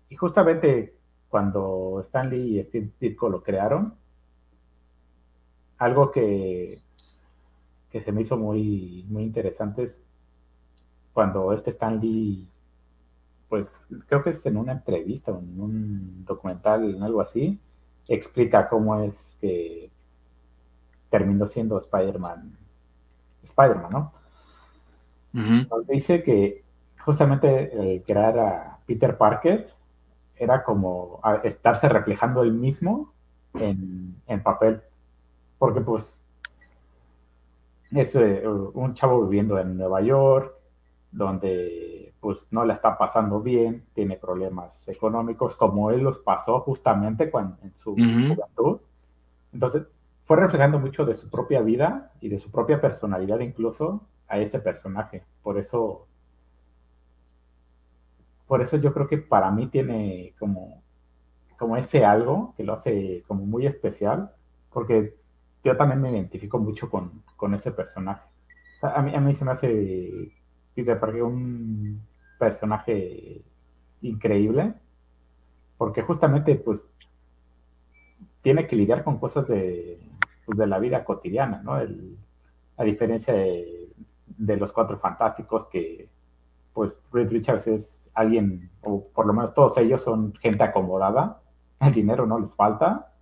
Y 0.09 0.16
justamente 0.16 0.97
cuando 1.28 2.01
Stan 2.03 2.28
Lee 2.31 2.59
y 2.59 2.65
Steve 2.65 2.90
Ditko 3.01 3.28
lo 3.28 3.43
crearon, 3.43 3.95
algo 5.78 6.11
que, 6.11 6.69
que 7.90 8.03
se 8.03 8.12
me 8.12 8.23
hizo 8.23 8.36
muy, 8.36 9.05
muy 9.09 9.23
interesante 9.24 9.85
es 9.85 10.05
cuando 11.12 11.53
este 11.53 11.70
Stan 11.70 12.01
Lee 12.01 12.49
pues 13.49 13.89
creo 14.07 14.23
que 14.23 14.31
es 14.31 14.45
en 14.47 14.57
una 14.57 14.73
entrevista, 14.73 15.31
en 15.31 15.61
un 15.61 16.24
documental, 16.24 16.95
en 16.95 17.03
algo 17.03 17.20
así, 17.20 17.59
explica 18.07 18.69
cómo 18.69 19.01
es 19.01 19.39
que 19.40 19.90
terminó 21.11 21.49
siendo 21.49 21.78
Spider-Man, 21.78 22.57
Spider-Man, 23.43 23.90
¿no? 23.90 24.12
Uh 25.34 25.38
-huh. 25.38 25.86
Dice 25.86 26.22
que 26.22 26.64
justamente 27.05 27.72
el 27.78 28.02
crear 28.02 28.38
a 28.38 28.78
Peter 28.86 29.16
Parker 29.16 29.70
era 30.36 30.62
como 30.62 31.20
estarse 31.42 31.88
reflejando 31.88 32.42
él 32.42 32.52
mismo 32.52 33.12
en, 33.55 34.14
en 34.26 34.42
papel, 34.42 34.80
porque 35.59 35.80
pues 35.80 36.22
es 37.90 38.14
eh, 38.14 38.46
un 38.46 38.94
chavo 38.94 39.26
viviendo 39.26 39.59
en 39.59 39.76
Nueva 39.76 40.00
York, 40.02 40.52
donde 41.10 42.12
pues 42.20 42.52
no 42.52 42.64
la 42.64 42.74
está 42.74 42.98
pasando 42.98 43.40
bien, 43.40 43.84
tiene 43.94 44.16
problemas 44.16 44.88
económicos, 44.88 45.56
como 45.56 45.90
él 45.90 46.00
los 46.00 46.18
pasó 46.18 46.60
justamente 46.60 47.30
cuando, 47.30 47.56
en 47.62 47.76
su 47.76 47.92
uh 47.92 47.96
-huh. 47.96 48.34
juventud. 48.34 48.80
Entonces, 49.52 49.86
fue 50.24 50.36
reflejando 50.36 50.78
mucho 50.78 51.06
de 51.06 51.14
su 51.14 51.30
propia 51.30 51.62
vida 51.62 52.12
y 52.20 52.28
de 52.28 52.38
su 52.38 52.50
propia 52.50 52.80
personalidad 52.80 53.40
incluso 53.40 54.02
a 54.28 54.38
ese 54.38 54.60
personaje. 54.60 55.24
Por 55.42 55.59
eso, 55.59 56.06
por 58.46 58.62
eso 58.62 58.76
yo 58.76 58.92
creo 58.92 59.09
que 59.09 59.18
para 59.18 59.50
mí 59.50 59.66
tiene 59.68 60.34
como, 60.38 60.82
como 61.59 61.76
ese 61.76 62.05
algo 62.05 62.55
que 62.56 62.64
lo 62.64 62.74
hace 62.74 63.24
como 63.26 63.44
muy 63.44 63.66
especial, 63.66 64.32
porque 64.72 65.14
yo 65.64 65.76
también 65.76 66.00
me 66.00 66.10
identifico 66.10 66.59
mucho 66.59 66.88
con, 66.90 67.22
con 67.36 67.55
ese 67.55 67.72
personaje. 67.72 68.22
A 68.82 69.02
mí, 69.02 69.14
a 69.14 69.20
mí 69.20 69.34
se 69.34 69.44
me 69.44 69.52
hace 69.52 70.32
Peter 70.74 71.00
Parker 71.00 71.22
un 71.24 72.00
personaje 72.38 73.42
increíble, 74.02 74.74
porque 75.76 76.02
justamente 76.02 76.55
pues 76.55 76.88
tiene 78.42 78.66
que 78.66 78.76
lidiar 78.76 79.02
con 79.05 79.18
cosas 79.18 79.48
de, 79.48 80.00
pues, 80.46 80.59
de 80.59 80.66
la 80.66 80.78
vida 80.78 81.05
cotidiana, 81.05 81.60
¿no? 81.62 81.78
El, 81.78 82.16
a 82.76 82.84
diferencia 82.84 83.34
de, 83.34 83.88
de, 84.36 84.56
los 84.56 84.72
cuatro 84.72 84.98
fantásticos 84.98 85.66
que 85.68 86.09
pues 86.72 87.00
Reed 87.12 87.30
Richards 87.30 87.66
es 87.66 88.10
alguien, 88.14 88.70
o 88.82 89.09
por 89.09 89.26
lo 89.26 89.32
menos 89.32 89.52
todos 89.52 89.76
ellos 89.78 90.02
son 90.02 90.32
gente 90.34 90.62
acomodada, 90.62 91.40
el 91.80 91.92
dinero 91.92 92.26
no 92.26 92.38
les 92.38 92.55
falta, 92.55 93.12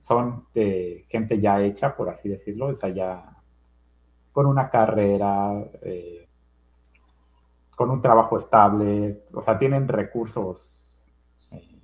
son 0.00 0.46
de 0.54 1.06
gente 1.08 1.40
ya 1.40 1.60
hecha, 1.60 1.96
por 1.96 2.08
así 2.08 2.28
decirlo, 2.28 2.66
o 2.66 2.74
sea, 2.74 2.90
ya 2.90 3.36
con 4.32 4.46
una 4.46 4.70
carrera, 4.70 5.52
eh, 5.82 6.28
con 7.74 7.90
un 7.90 8.00
trabajo 8.00 8.38
estable, 8.38 9.24
o 9.32 9.42
sea, 9.42 9.58
tienen 9.58 9.88
recursos, 9.88 10.96
eh, 11.50 11.80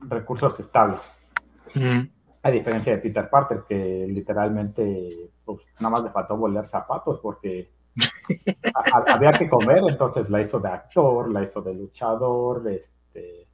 recursos 0.00 0.58
estables. 0.58 1.12
A 2.42 2.50
diferencia 2.50 2.94
de 2.94 3.02
Peter 3.02 3.28
Parker, 3.28 3.64
que 3.68 4.06
literalmente 4.08 5.30
pues, 5.44 5.66
nada 5.80 5.90
más 5.90 6.04
le 6.04 6.10
faltó 6.10 6.36
volar 6.36 6.68
zapatos 6.68 7.18
porque 7.20 7.70
a, 8.74 9.12
había 9.12 9.30
que 9.30 9.48
comer, 9.48 9.82
entonces 9.88 10.30
la 10.30 10.40
hizo 10.40 10.60
de 10.60 10.68
actor, 10.68 11.30
la 11.30 11.42
hizo 11.42 11.60
de 11.60 11.74
luchador, 11.74 12.68
este 12.68 13.48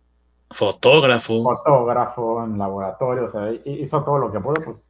fotógrafo. 0.51 1.43
Fotógrafo 1.43 2.45
en 2.45 2.59
laboratorio, 2.59 3.25
o 3.25 3.29
sea, 3.29 3.51
hizo 3.65 4.05
todo 4.05 4.19
lo 4.19 4.31
que 4.31 4.41
pudo, 4.41 4.55
pues 4.65 4.83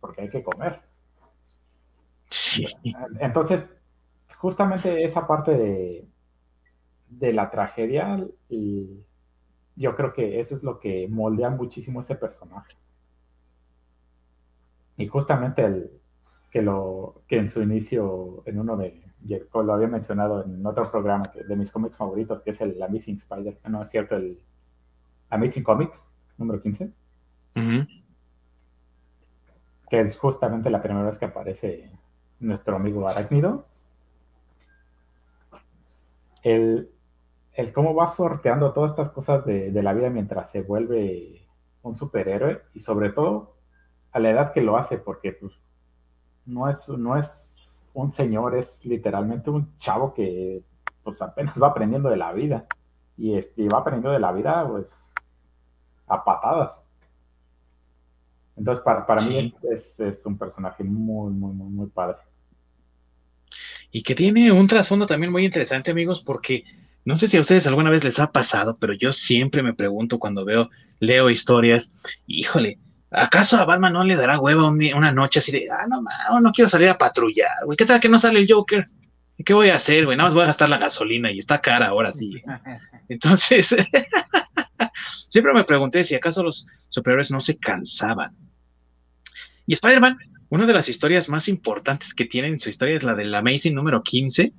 porque 0.00 0.22
hay 0.22 0.30
que 0.30 0.42
comer. 0.42 0.80
Sí. 2.28 2.66
Entonces, 3.20 3.64
justamente 4.38 5.04
esa 5.04 5.26
parte 5.26 5.52
de, 5.52 6.06
de 7.08 7.32
la 7.32 7.50
tragedia, 7.50 8.22
y 8.48 9.00
yo 9.76 9.96
creo 9.96 10.12
que 10.12 10.40
eso 10.40 10.54
es 10.54 10.62
lo 10.62 10.78
que 10.80 11.08
moldea 11.08 11.50
muchísimo 11.50 12.00
ese 12.00 12.14
personaje. 12.14 12.74
Y 14.96 15.06
justamente 15.08 15.64
el, 15.64 15.90
que, 16.50 16.62
lo, 16.62 17.22
que 17.26 17.38
en 17.38 17.50
su 17.50 17.62
inicio, 17.62 18.42
en 18.46 18.60
uno 18.60 18.76
de, 18.76 19.02
lo 19.52 19.72
había 19.72 19.88
mencionado 19.88 20.44
en 20.44 20.64
otro 20.64 20.90
programa 20.90 21.24
de 21.48 21.56
mis 21.56 21.72
cómics 21.72 21.96
favoritos, 21.96 22.42
que 22.42 22.50
es 22.50 22.60
el 22.60 22.80
Amazing 22.80 23.16
Spider, 23.16 23.58
no 23.68 23.82
es 23.82 23.90
cierto, 23.90 24.16
el 24.16 24.38
Amazing 25.30 25.64
Comics, 25.64 26.14
número 26.38 26.62
15. 26.62 26.84
Uh 27.56 27.58
-huh. 27.58 28.02
Que 29.90 30.00
es 30.00 30.16
justamente 30.16 30.70
la 30.70 30.82
primera 30.82 31.06
vez 31.06 31.18
que 31.18 31.24
aparece 31.24 31.90
nuestro 32.38 32.76
amigo 32.76 33.08
Arácnido 33.08 33.66
el, 36.44 36.90
el, 37.54 37.72
cómo 37.72 37.94
va 37.94 38.08
sorteando 38.08 38.72
todas 38.72 38.90
estas 38.90 39.10
cosas 39.10 39.44
de, 39.44 39.70
de, 39.70 39.82
la 39.82 39.92
vida 39.92 40.10
mientras 40.10 40.50
se 40.50 40.62
vuelve 40.62 41.46
un 41.82 41.94
superhéroe 41.94 42.62
y 42.74 42.80
sobre 42.80 43.10
todo 43.10 43.56
a 44.12 44.18
la 44.18 44.30
edad 44.30 44.52
que 44.52 44.60
lo 44.60 44.76
hace, 44.76 44.98
porque 44.98 45.32
pues, 45.32 45.52
no, 46.46 46.68
es, 46.68 46.88
no 46.88 47.16
es 47.16 47.90
un 47.94 48.10
señor, 48.10 48.56
es 48.56 48.84
literalmente 48.84 49.50
un 49.50 49.76
chavo 49.78 50.14
que 50.14 50.62
pues 51.02 51.20
apenas 51.20 51.62
va 51.62 51.68
aprendiendo 51.68 52.08
de 52.08 52.16
la 52.16 52.32
vida 52.32 52.66
y, 53.16 53.34
este, 53.34 53.68
va 53.68 53.78
aprendiendo 53.78 54.10
de 54.10 54.20
la 54.20 54.32
vida 54.32 54.66
pues 54.66 55.14
a 56.06 56.24
patadas. 56.24 56.84
Entonces 58.56 58.82
para, 58.84 59.06
para 59.06 59.20
sí. 59.20 59.28
mí 59.28 59.38
es, 59.38 59.64
es, 59.64 60.00
es 60.00 60.26
un 60.26 60.38
personaje 60.38 60.84
muy, 60.84 61.32
muy, 61.32 61.52
muy, 61.52 61.68
muy 61.68 61.86
padre 61.88 62.18
y 63.94 64.02
que 64.02 64.16
tiene 64.16 64.50
un 64.50 64.66
trasfondo 64.66 65.06
también 65.06 65.30
muy 65.30 65.44
interesante, 65.44 65.92
amigos, 65.92 66.20
porque 66.20 66.64
no 67.04 67.16
sé 67.16 67.28
si 67.28 67.36
a 67.36 67.40
ustedes 67.40 67.66
alguna 67.66 67.90
vez 67.90 68.04
les 68.04 68.18
ha 68.18 68.32
pasado, 68.32 68.78
pero 68.78 68.92
yo 68.94 69.12
siempre 69.12 69.62
me 69.62 69.74
pregunto 69.74 70.18
cuando 70.18 70.44
veo, 70.44 70.70
leo 71.00 71.28
historias, 71.28 71.92
híjole, 72.26 72.78
¿acaso 73.10 73.56
a 73.56 73.66
Batman 73.66 73.92
no 73.92 74.04
le 74.04 74.16
dará 74.16 74.38
hueva 74.38 74.66
una 74.68 75.12
noche 75.12 75.40
así 75.40 75.52
de, 75.52 75.68
ah, 75.70 75.86
no, 75.88 76.02
no, 76.02 76.40
no 76.40 76.52
quiero 76.52 76.68
salir 76.68 76.88
a 76.88 76.98
patrullar, 76.98 77.64
güey, 77.64 77.76
¿qué 77.76 77.84
tal 77.84 78.00
que 78.00 78.08
no 78.08 78.18
sale 78.18 78.40
el 78.40 78.50
Joker? 78.50 78.88
¿Qué 79.44 79.52
voy 79.52 79.68
a 79.68 79.74
hacer, 79.74 80.04
güey? 80.04 80.16
Nada 80.16 80.28
más 80.28 80.34
voy 80.34 80.44
a 80.44 80.46
gastar 80.46 80.68
la 80.68 80.78
gasolina 80.78 81.30
y 81.30 81.38
está 81.38 81.60
cara 81.60 81.88
ahora 81.88 82.12
sí. 82.12 82.40
Entonces, 83.08 83.74
siempre 85.28 85.52
me 85.52 85.64
pregunté 85.64 86.04
si 86.04 86.14
acaso 86.14 86.42
los 86.42 86.66
superhéroes 86.88 87.32
no 87.32 87.40
se 87.40 87.58
cansaban. 87.58 88.34
Y 89.66 89.72
Spider-Man, 89.72 90.18
una 90.50 90.66
de 90.66 90.72
las 90.72 90.88
historias 90.88 91.28
más 91.28 91.48
importantes 91.48 92.14
que 92.14 92.26
tiene 92.26 92.48
en 92.48 92.58
su 92.58 92.70
historia 92.70 92.96
es 92.96 93.02
la 93.02 93.16
del 93.16 93.34
Amazing 93.34 93.74
número 93.74 94.02
15, 94.02 94.52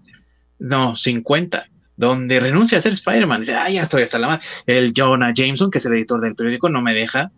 no, 0.59 0.95
50, 0.95 1.67
donde 1.97 2.39
renuncia 2.39 2.77
a 2.77 2.81
ser 2.81 2.93
Spider-Man. 2.93 3.41
Dice, 3.41 3.55
ah, 3.55 3.69
ya 3.69 3.83
estoy 3.83 4.03
hasta 4.03 4.19
la 4.19 4.27
madre. 4.27 4.45
El 4.65 4.93
Jonah 4.95 5.33
Jameson, 5.33 5.71
que 5.71 5.77
es 5.77 5.85
el 5.85 5.93
editor 5.93 6.21
del 6.21 6.35
periódico, 6.35 6.69
no 6.69 6.81
me 6.81 6.93
deja. 6.93 7.31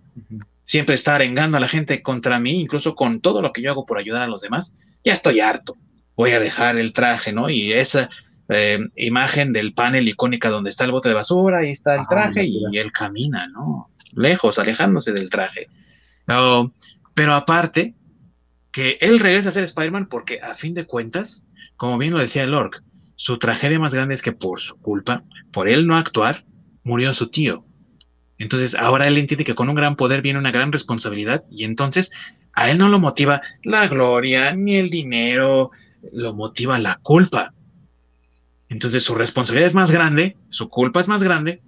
Siempre 0.63 0.95
está 0.95 1.15
arengando 1.15 1.57
a 1.57 1.59
la 1.59 1.67
gente 1.67 2.01
contra 2.01 2.39
mí, 2.39 2.59
incluso 2.59 2.95
con 2.95 3.21
todo 3.21 3.41
lo 3.41 3.53
que 3.53 3.61
yo 3.61 3.71
hago 3.71 3.85
por 3.85 3.97
ayudar 3.97 4.23
a 4.23 4.27
los 4.27 4.41
demás. 4.41 4.77
Ya 5.03 5.13
estoy 5.13 5.39
harto. 5.39 5.75
Voy 6.15 6.31
a 6.31 6.39
dejar 6.39 6.77
el 6.77 6.93
traje, 6.93 7.31
¿no? 7.31 7.49
Y 7.49 7.73
esa 7.73 8.09
eh, 8.49 8.79
imagen 8.95 9.53
del 9.53 9.73
panel 9.73 10.07
icónica 10.07 10.49
donde 10.49 10.69
está 10.69 10.85
el 10.85 10.91
bote 10.91 11.09
de 11.09 11.15
basura, 11.15 11.59
ahí 11.59 11.71
está 11.71 11.93
el 11.95 12.01
ah, 12.01 12.07
traje 12.09 12.45
y 12.45 12.77
él 12.77 12.91
camina, 12.91 13.47
¿no? 13.47 13.89
Lejos, 14.15 14.57
alejándose 14.57 15.11
del 15.11 15.29
traje. 15.29 15.67
Oh, 16.27 16.71
pero 17.13 17.35
aparte, 17.35 17.93
que 18.71 18.97
él 19.01 19.19
regresa 19.19 19.49
a 19.49 19.51
ser 19.51 19.63
Spider-Man 19.63 20.07
porque 20.07 20.39
a 20.41 20.53
fin 20.53 20.73
de 20.73 20.85
cuentas, 20.85 21.43
como 21.75 21.97
bien 21.97 22.13
lo 22.13 22.19
decía 22.19 22.43
el 22.43 22.53
Orc, 22.53 22.83
su 23.17 23.39
tragedia 23.39 23.79
más 23.79 23.93
grande 23.93 24.13
es 24.13 24.21
que 24.21 24.31
por 24.31 24.61
su 24.61 24.77
culpa, 24.77 25.23
por 25.51 25.67
él 25.67 25.87
no 25.87 25.97
actuar, 25.97 26.45
murió 26.83 27.13
su 27.13 27.27
tío. 27.27 27.65
Entonces 28.37 28.75
ahora 28.75 29.07
él 29.07 29.17
entiende 29.17 29.43
que 29.43 29.55
con 29.55 29.67
un 29.69 29.75
gran 29.75 29.95
poder 29.95 30.21
viene 30.21 30.39
una 30.39 30.51
gran 30.51 30.71
responsabilidad 30.71 31.43
y 31.51 31.63
entonces 31.63 32.11
a 32.53 32.69
él 32.69 32.77
no 32.77 32.89
lo 32.89 32.99
motiva 32.99 33.41
la 33.63 33.87
gloria 33.87 34.53
ni 34.53 34.75
el 34.75 34.91
dinero, 34.91 35.71
lo 36.13 36.35
motiva 36.35 36.77
la 36.77 36.99
culpa. 37.01 37.53
Entonces 38.69 39.01
su 39.01 39.15
responsabilidad 39.15 39.67
es 39.67 39.75
más 39.75 39.89
grande, 39.89 40.37
su 40.49 40.69
culpa 40.69 40.99
es 40.99 41.07
más 41.07 41.23
grande 41.23 41.63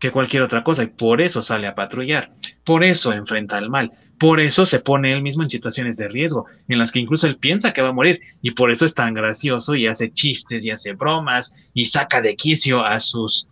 que 0.00 0.10
cualquier 0.10 0.42
otra 0.42 0.64
cosa 0.64 0.82
y 0.82 0.88
por 0.88 1.20
eso 1.20 1.40
sale 1.40 1.68
a 1.68 1.76
patrullar, 1.76 2.32
por 2.64 2.82
eso 2.82 3.12
enfrenta 3.12 3.58
al 3.58 3.70
mal, 3.70 3.92
por 4.20 4.38
eso 4.38 4.66
se 4.66 4.80
pone 4.80 5.14
él 5.14 5.22
mismo 5.22 5.42
en 5.42 5.48
situaciones 5.48 5.96
de 5.96 6.06
riesgo, 6.06 6.44
en 6.68 6.78
las 6.78 6.92
que 6.92 6.98
incluso 6.98 7.26
él 7.26 7.38
piensa 7.38 7.72
que 7.72 7.80
va 7.80 7.88
a 7.88 7.92
morir, 7.92 8.20
y 8.42 8.50
por 8.50 8.70
eso 8.70 8.84
es 8.84 8.92
tan 8.92 9.14
gracioso 9.14 9.74
y 9.74 9.86
hace 9.86 10.12
chistes 10.12 10.62
y 10.62 10.70
hace 10.70 10.92
bromas 10.92 11.56
y 11.72 11.86
saca 11.86 12.20
de 12.20 12.36
quicio 12.36 12.84
a 12.84 13.00
sus 13.00 13.48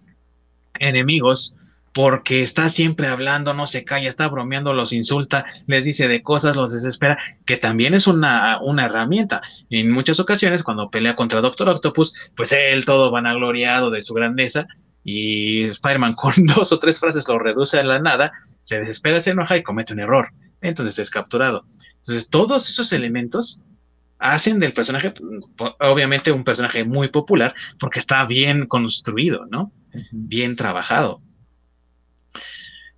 enemigos, 0.78 1.54
porque 1.94 2.42
está 2.42 2.68
siempre 2.68 3.08
hablando, 3.08 3.54
no 3.54 3.64
se 3.64 3.82
calla, 3.82 4.10
está 4.10 4.28
bromeando, 4.28 4.74
los 4.74 4.92
insulta, 4.92 5.46
les 5.66 5.86
dice 5.86 6.06
de 6.06 6.22
cosas, 6.22 6.54
los 6.54 6.70
desespera, 6.70 7.16
que 7.46 7.56
también 7.56 7.94
es 7.94 8.06
una, 8.06 8.60
una 8.60 8.84
herramienta. 8.84 9.40
En 9.70 9.90
muchas 9.90 10.20
ocasiones, 10.20 10.62
cuando 10.62 10.90
pelea 10.90 11.16
contra 11.16 11.40
Doctor 11.40 11.70
Octopus, 11.70 12.30
pues 12.36 12.52
él 12.52 12.84
todo 12.84 13.10
vanagloriado 13.10 13.90
de 13.90 14.02
su 14.02 14.12
grandeza, 14.12 14.66
y 15.02 15.62
Spider-Man 15.62 16.12
con 16.12 16.34
dos 16.44 16.72
o 16.72 16.78
tres 16.78 17.00
frases 17.00 17.26
lo 17.26 17.38
reduce 17.38 17.80
a 17.80 17.84
la 17.84 18.00
nada, 18.00 18.32
se 18.60 18.78
desespera, 18.80 19.18
se 19.18 19.30
enoja 19.30 19.56
y 19.56 19.62
comete 19.62 19.94
un 19.94 20.00
error 20.00 20.28
entonces 20.60 20.98
es 20.98 21.10
capturado. 21.10 21.64
Entonces, 21.98 22.30
todos 22.30 22.68
esos 22.68 22.93
elementos 22.93 23.62
hacen 24.18 24.59
del 24.59 24.72
personaje, 24.72 25.12
obviamente, 25.80 26.32
un 26.32 26.44
personaje 26.44 26.85
muy 26.85 27.09
popular 27.09 27.55
porque 27.78 27.98
está 27.98 28.24
bien 28.24 28.66
construido, 28.66 29.47
¿no? 29.47 29.72
Bien 30.10 30.56
trabajado. 30.56 31.22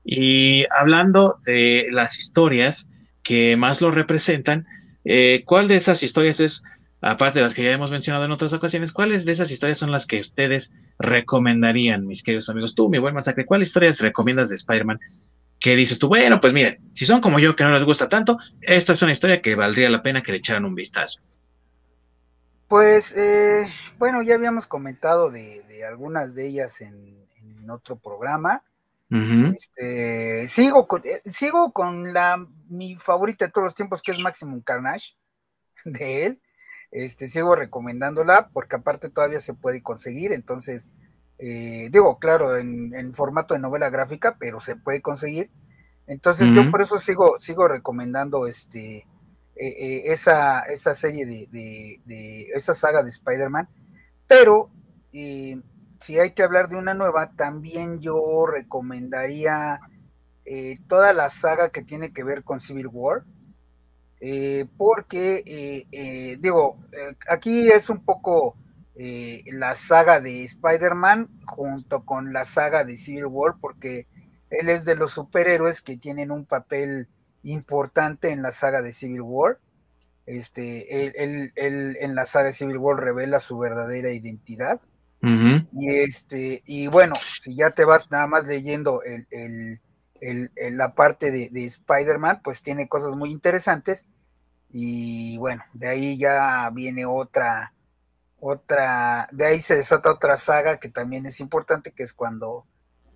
Y 0.05 0.65
hablando 0.71 1.39
de 1.45 1.89
las 1.91 2.19
historias 2.19 2.91
que 3.23 3.57
más 3.57 3.81
lo 3.81 3.91
representan, 3.91 4.67
eh, 5.05 5.43
¿cuál 5.45 5.69
de 5.69 5.77
esas 5.77 6.03
historias 6.03 6.41
es, 6.41 6.63
aparte 7.03 7.39
de 7.39 7.45
las 7.45 7.55
que 7.55 7.63
ya 7.63 7.73
hemos 7.73 7.91
mencionado 7.91 8.25
en 8.25 8.33
otras 8.33 8.53
ocasiones, 8.53 8.93
cuáles 8.93 9.25
de 9.25 9.33
esas 9.33 9.51
historias 9.51 9.79
son 9.79 9.93
las 9.93 10.07
que 10.07 10.21
ustedes 10.21 10.73
recomendarían, 10.99 12.07
mis 12.07 12.23
queridos 12.23 12.49
amigos? 12.49 12.75
Tú, 12.75 12.89
mi 12.89 12.99
buen 12.99 13.15
masacre, 13.15 13.45
¿cuáles 13.45 13.69
historias 13.69 14.01
recomiendas 14.01 14.49
de 14.49 14.55
Spider-Man 14.55 15.01
que 15.61 15.77
dices 15.77 15.99
tú, 15.99 16.09
bueno, 16.09 16.41
pues 16.41 16.55
miren, 16.55 16.79
si 16.93 17.05
son 17.05 17.21
como 17.21 17.39
yo 17.39 17.55
que 17.55 17.65
no 17.65 17.73
les 17.73 17.85
gusta 17.85 18.09
tanto, 18.09 18.39
esta 18.63 18.95
es 18.95 19.03
una 19.03 19.13
historia 19.13 19.43
que 19.43 19.55
valdría 19.55 19.91
la 19.91 20.03
pena 20.03 20.23
que 20.23 20.33
le 20.33 20.39
echaran 20.39 20.65
un 20.65 20.75
vistazo. 20.75 21.21
Pues, 22.67 23.17
eh, 23.17 23.71
bueno, 23.99 24.23
ya 24.23 24.37
habíamos 24.37 24.67
comentado 24.67 25.31
de, 25.31 25.63
algunas 25.87 26.35
de 26.35 26.47
ellas 26.47 26.81
en, 26.81 27.19
otro 27.69 27.97
programa. 27.97 28.65
este, 29.11 30.49
sigo, 30.49 30.89
con, 30.89 31.03
eh, 31.05 31.21
sigo 31.25 31.73
con 31.73 32.13
la 32.13 32.45
mi 32.69 32.97
favorita 32.97 33.47
de 33.47 33.53
todos 33.53 33.67
los 33.67 33.75
tiempos, 33.77 34.03
que 34.03 34.11
es 34.11 34.19
Maximum 34.19 34.61
Carnage, 34.61 35.15
de 35.85 36.27
él. 36.27 36.41
Este, 36.91 37.29
sigo 37.29 37.55
recomendándola 37.55 38.51
porque 38.53 38.77
aparte 38.77 39.11
todavía 39.11 39.39
se 39.39 39.55
puede 39.55 39.83
conseguir, 39.83 40.33
entonces 40.33 40.91
eh, 41.43 41.89
digo, 41.91 42.19
claro, 42.19 42.59
en, 42.59 43.15
formato 43.15 43.55
de 43.55 43.61
novela 43.61 43.89
gráfica, 43.89 44.37
pero 44.39 44.61
se 44.61 44.77
puede 44.77 45.01
conseguir. 45.01 45.51
Entonces 46.07 46.53
yo 46.55 46.71
por 46.71 46.83
eso 46.83 46.99
sigo, 46.99 47.39
sigo 47.39 47.69
recomendando 47.69 48.47
este, 48.47 48.99
eh, 48.99 49.07
eh, 49.57 50.03
esa, 50.07 50.61
esa 50.63 50.93
serie 50.93 51.25
de, 51.25 52.51
esa 52.55 52.75
saga 52.75 53.03
de 53.03 53.11
Spider-Man. 53.11 53.69
Pero 54.27 54.71
si 55.13 56.19
hay 56.19 56.33
que 56.33 56.43
hablar 56.43 56.69
de 56.69 56.77
una 56.77 56.95
nueva, 56.95 57.31
también 57.37 58.01
yo 58.01 58.45
recomendaría 58.47 59.81
toda 60.89 61.13
la 61.13 61.31
saga 61.31 61.71
que 61.71 61.83
tiene 61.83 62.13
que 62.13 62.25
ver 62.25 62.43
con 62.43 62.61
Civil 62.61 62.89
War. 62.89 63.25
porque, 64.77 65.87
digo, 66.41 66.79
aquí 67.29 67.69
es 67.69 67.89
un 67.89 68.05
poco 68.05 68.57
eh, 69.03 69.45
la 69.47 69.77
saga 69.77 70.21
de 70.21 70.45
Spider-Man 70.45 71.31
junto 71.47 72.05
con 72.05 72.35
la 72.35 72.45
saga 72.45 72.85
de 72.85 72.99
Civil 72.99 73.25
War, 73.25 73.55
porque 73.59 74.07
él 74.51 74.69
es 74.69 74.85
de 74.85 74.95
los 74.95 75.13
superhéroes 75.13 75.81
que 75.81 75.97
tienen 75.97 76.31
un 76.31 76.45
papel 76.45 77.09
importante 77.43 78.31
en 78.31 78.43
la 78.43 78.53
saga 78.53 78.83
de 78.83 78.93
Civil 78.93 79.23
War. 79.23 79.59
Este, 80.27 81.07
él, 81.07 81.51
en 81.57 82.15
la 82.15 82.27
saga 82.27 82.49
de 82.49 82.53
Civil 82.53 82.77
War 82.77 82.99
revela 82.99 83.41
su 83.41 83.57
verdadera 83.57 84.13
identidad. 84.13 84.83
Y 85.23 85.89
este, 85.89 86.63
y 86.67 86.87
bueno, 86.89 87.15
si 87.25 87.55
ya 87.55 87.71
te 87.71 87.87
vas 87.87 88.11
nada 88.11 88.27
más 88.27 88.47
leyendo 88.47 89.01
el, 89.03 89.81
la 90.77 90.95
parte 90.95 91.31
de, 91.31 91.49
de 91.49 91.65
Spider-Man, 91.65 92.43
pues 92.45 92.61
tiene 92.61 92.87
cosas 92.87 93.17
muy 93.17 93.31
interesantes. 93.31 94.05
Y 94.69 95.39
bueno, 95.39 95.65
de 95.73 95.89
ahí 95.89 96.19
ya 96.19 96.69
viene 96.71 97.07
otra, 97.07 97.73
otra, 98.41 99.29
de 99.33 99.47
ahí 99.47 99.61
se 99.61 99.77
desata 99.77 100.11
otra 100.11 100.37
saga 100.37 100.79
que 100.79 100.89
también 100.89 101.27
es 101.27 101.41
importante, 101.41 101.93
que 101.93 102.03
es 102.03 102.13
cuando, 102.13 102.67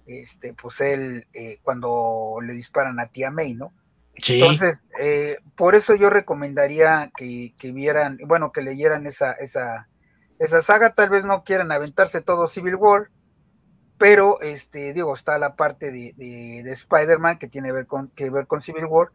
este, 0.06 0.54
pues 0.54 0.80
él, 0.80 1.26
eh, 1.32 1.58
cuando 1.62 2.38
le 2.42 2.52
disparan 2.52 3.00
a 3.00 3.06
tía 3.06 3.30
May, 3.30 3.54
¿no? 3.54 3.72
Sí. 4.16 4.34
Entonces, 4.34 4.86
eh, 5.00 5.38
por 5.56 5.74
eso 5.74 5.94
yo 5.94 6.10
recomendaría 6.10 7.10
que, 7.16 7.54
vieran, 7.72 8.18
bueno, 8.26 8.52
que 8.52 8.62
leyeran 8.62 9.06
esa, 9.06 9.32
esa, 9.32 9.88
esa 10.38 10.62
saga, 10.62 10.94
tal 10.94 11.08
vez 11.08 11.24
no 11.24 11.42
quieran 11.42 11.72
aventarse 11.72 12.20
todo 12.20 12.46
Civil 12.46 12.76
War, 12.76 13.10
pero 13.98 14.40
este, 14.40 14.92
digo, 14.92 15.14
está 15.14 15.38
la 15.38 15.56
parte 15.56 15.90
de, 15.90 16.12
de, 16.16 16.70
Spider-Man 16.70 17.38
que 17.38 17.48
tiene 17.48 17.72
ver 17.72 17.86
con, 17.86 18.08
que 18.08 18.30
ver 18.30 18.46
con 18.46 18.60
Civil 18.60 18.86
War, 18.86 19.08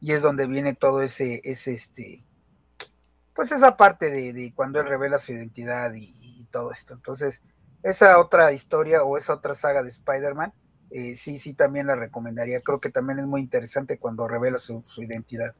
y 0.00 0.12
es 0.12 0.22
donde 0.22 0.46
viene 0.46 0.74
todo 0.74 1.02
ese, 1.02 1.40
ese 1.44 1.74
este, 1.74 2.22
pues 3.36 3.52
esa 3.52 3.76
parte 3.76 4.10
de, 4.10 4.52
cuando 4.54 4.80
él 4.80 4.88
revela 4.88 5.18
su 5.18 5.32
identidad 5.32 5.92
y, 5.94 6.14
todo 6.50 6.70
esto. 6.70 6.94
Entonces, 6.94 7.42
esa 7.82 8.18
otra 8.18 8.52
historia 8.52 9.02
o 9.02 9.18
esa 9.18 9.34
otra 9.34 9.54
saga 9.54 9.82
de 9.82 9.90
Spider-Man, 9.90 10.54
eh, 10.90 11.14
sí, 11.16 11.38
sí, 11.38 11.52
también 11.52 11.88
la 11.88 11.96
recomendaría. 11.96 12.60
Creo 12.60 12.80
que 12.80 12.88
también 12.88 13.18
es 13.18 13.26
muy 13.26 13.42
interesante 13.42 13.98
cuando 13.98 14.26
revela 14.26 14.58
su, 14.58 14.82
identidad. 15.02 15.54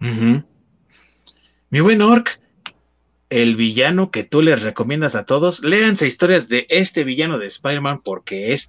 Mi 0.00 1.80
buen 1.80 2.02
Orc, 2.02 2.40
el 3.30 3.54
villano 3.54 4.10
que 4.10 4.24
tú 4.24 4.42
les 4.42 4.62
recomiendas 4.62 5.14
a 5.14 5.26
todos, 5.26 5.62
léanse 5.62 6.08
historias 6.08 6.48
de 6.48 6.66
este 6.70 7.04
villano 7.04 7.38
de 7.38 7.46
Spider-Man 7.46 8.00
porque 8.02 8.52
es, 8.52 8.68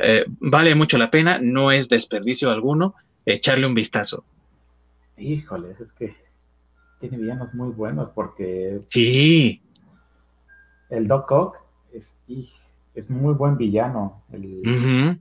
eh, 0.00 0.26
vale 0.28 0.74
mucho 0.74 0.98
la 0.98 1.10
pena, 1.10 1.38
no 1.40 1.72
es 1.72 1.88
desperdicio 1.88 2.50
alguno 2.50 2.94
echarle 3.24 3.66
un 3.66 3.74
vistazo. 3.74 4.24
Híjole, 5.16 5.76
es 5.80 5.92
que 5.92 6.14
tiene 7.00 7.16
villanos 7.16 7.54
muy 7.54 7.70
buenos 7.70 8.10
porque. 8.10 8.80
Sí. 8.88 9.62
El 10.90 11.08
Doc 11.08 11.30
Ock 11.30 11.56
es, 11.92 12.14
es 12.94 13.10
muy 13.10 13.34
buen 13.34 13.56
villano. 13.56 14.22
El, 14.32 15.18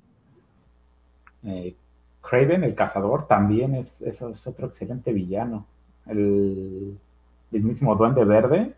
eh, 1.43 1.75
Craven, 2.21 2.63
el 2.63 2.75
cazador, 2.75 3.27
también 3.27 3.75
es, 3.75 4.01
es, 4.01 4.21
otro 4.21 4.67
excelente 4.67 5.13
villano. 5.13 5.65
El, 6.05 6.97
mismísimo 7.51 7.95
Duende 7.95 8.25
Verde. 8.25 8.73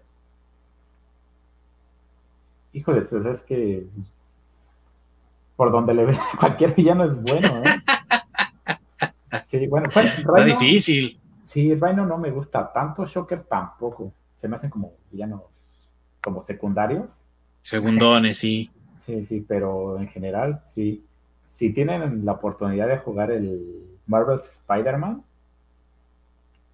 Híjole, 2.73 3.02
pues 3.02 3.26
es 3.26 3.44
que 3.44 3.86
por 5.57 5.72
donde 5.72 5.94
le 5.94 6.06
ve 6.06 6.18
cualquier 6.40 6.73
villano 6.73 7.03
es 7.03 7.22
bueno, 7.22 7.48
¿eh? 7.48 7.82
Sí, 9.48 9.68
bueno, 9.68 9.88
Está 9.88 10.45
difícil. 10.45 11.19
Sí, 11.43 11.73
Rhino 11.76 12.05
no 12.05 12.18
me 12.18 12.31
gusta 12.31 12.72
tanto, 12.72 13.05
Shocker 13.05 13.43
tampoco. 13.43 14.13
Se 14.38 14.47
me 14.47 14.55
hacen 14.55 14.69
como 14.69 14.93
villanos, 15.11 15.41
como 16.22 16.43
secundarios. 16.43 17.26
Segundones, 17.61 18.38
sí. 18.38 18.69
Sí, 19.05 19.23
sí, 19.23 19.43
pero 19.47 19.97
en 19.97 20.07
general, 20.09 20.59
sí. 20.61 21.03
Si 21.47 21.73
tienen 21.73 22.23
la 22.23 22.34
oportunidad 22.34 22.88
de 22.88 22.99
jugar 22.99 23.31
el 23.31 23.97
Marvel's 24.05 24.47
Spider-Man, 24.47 25.23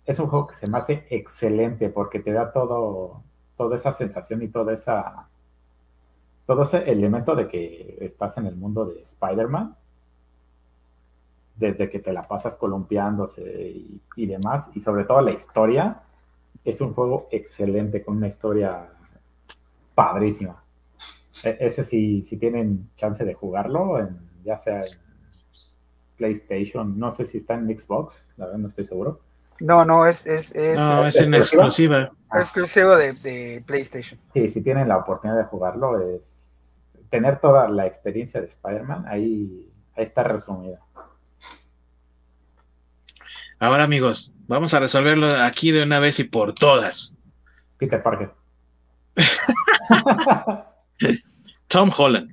es 0.06 0.20
un 0.20 0.28
juego 0.28 0.48
que 0.48 0.56
se 0.56 0.68
me 0.68 0.78
hace 0.78 1.06
excelente 1.10 1.90
porque 1.90 2.20
te 2.20 2.34
da 2.34 2.52
todo, 2.52 3.24
toda 3.56 3.78
esa 3.78 3.94
sensación 3.94 4.42
y 4.44 4.50
toda 4.50 4.74
esa, 4.74 5.30
todo 6.46 6.64
ese 6.64 6.90
elemento 6.90 7.36
de 7.36 7.48
que 7.48 7.98
estás 8.02 8.38
en 8.38 8.48
el 8.48 8.56
mundo 8.56 8.86
de 8.86 9.02
Spider-Man, 9.02 9.76
desde 11.58 11.90
que 11.90 12.00
te 12.00 12.14
la 12.14 12.24
pasas 12.24 12.56
columpiándose 12.56 13.42
y, 13.44 14.02
y, 14.16 14.26
demás, 14.26 14.72
y 14.76 14.82
sobre 14.82 15.06
todo 15.06 15.22
la 15.22 15.32
historia, 15.32 16.02
es 16.64 16.82
un 16.82 16.94
juego 16.94 17.28
excelente, 17.32 18.04
con 18.04 18.18
una 18.18 18.28
historia 18.28 18.90
padrísima. 19.96 20.64
E, 21.44 21.58
ese 21.60 21.84
sí, 21.84 22.24
si 22.24 22.38
tienen 22.38 22.90
chance 22.96 23.26
de 23.26 23.34
jugarlo, 23.34 24.00
en, 24.00 24.18
ya 24.44 24.58
sea 24.58 24.80
en 24.80 24.98
PlayStation, 26.16 26.98
no 26.98 27.12
sé 27.12 27.26
si 27.26 27.40
está 27.40 27.56
en 27.56 27.68
Xbox, 27.78 28.30
la 28.38 28.46
verdad 28.46 28.60
no 28.60 28.68
estoy 28.68 28.86
seguro, 28.86 29.20
no, 29.60 29.86
no, 29.86 30.06
es, 30.06 30.26
es, 30.28 30.54
es, 30.54 30.78
no, 30.78 31.04
es, 31.04 31.20
en 31.20 31.34
exclusiva. 31.34 32.12
Exclusivo 32.34 32.96
de, 32.96 33.14
de, 33.14 33.64
PlayStation. 33.66 34.20
Sí, 34.34 34.48
si 34.50 34.64
tienen 34.64 34.88
la 34.88 34.98
oportunidad 34.98 35.40
de 35.40 35.46
jugarlo, 35.46 36.00
es 36.00 36.78
tener 37.10 37.40
toda 37.40 37.68
la 37.68 37.88
experiencia 37.88 38.40
de 38.40 38.48
Spider-Man, 38.48 39.06
ahí, 39.08 39.72
ahí 39.96 40.04
está 40.04 40.24
resumida. 40.24 40.80
Ahora, 43.60 43.84
amigos, 43.84 44.34
vamos 44.48 44.74
a 44.74 44.80
resolverlo 44.80 45.42
aquí 45.42 45.72
de 45.72 45.84
una 45.84 46.00
vez 46.00 46.20
y 46.20 46.26
por 46.26 46.54
todas. 46.54 47.16
Peter 47.78 48.04
Parker. 48.04 48.32
Tom 51.68 51.90
Holland, 51.96 52.32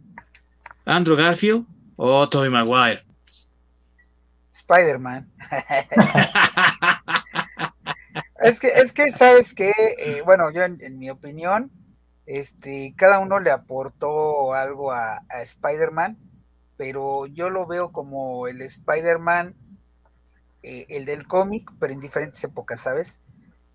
Andrew 0.85 1.17
Garfield 1.17 1.67
o 1.97 2.29
Tobey 2.29 2.51
Maguire. 2.51 3.05
Spider-Man. 4.51 5.31
es 8.43 8.61
que, 8.61 8.69
es 8.69 8.93
que, 8.93 9.11
sabes 9.11 9.55
que, 9.55 9.73
eh, 9.99 10.23
bueno, 10.25 10.51
yo 10.51 10.63
en, 10.63 10.99
mi 10.99 11.11
opinión, 11.11 11.71
este, 12.27 12.95
cada 12.97 13.19
uno 13.19 13.41
le 13.41 13.51
aportó 13.51 14.55
algo 14.55 14.93
a, 14.93 15.21
Spider-Man, 15.43 16.17
pero 16.77 17.27
yo 17.27 17.51
lo 17.51 17.67
veo 17.67 17.93
como 17.93 18.47
el 18.47 18.63
Spider-Man, 18.63 19.55
eh, 20.65 20.86
el 20.89 21.05
del 21.05 21.27
cómic, 21.27 21.70
pero 21.78 21.93
en 21.93 22.01
diferentes 22.01 22.43
épocas, 22.45 22.81
¿sabes? 22.81 23.20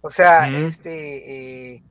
O 0.01 0.09
sea, 0.09 0.49
este 0.49 1.73
eh, 1.75 1.83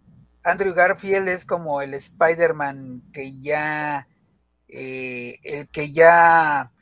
Andrew 0.43 0.75
Garfield 0.75 1.29
es 1.29 1.45
como 1.45 1.83
el 1.83 1.95
Spider-Man 1.95 3.03
que 3.13 3.39
ya, 3.39 4.09
el 4.69 5.69
que 5.69 5.93
ya 5.93 6.73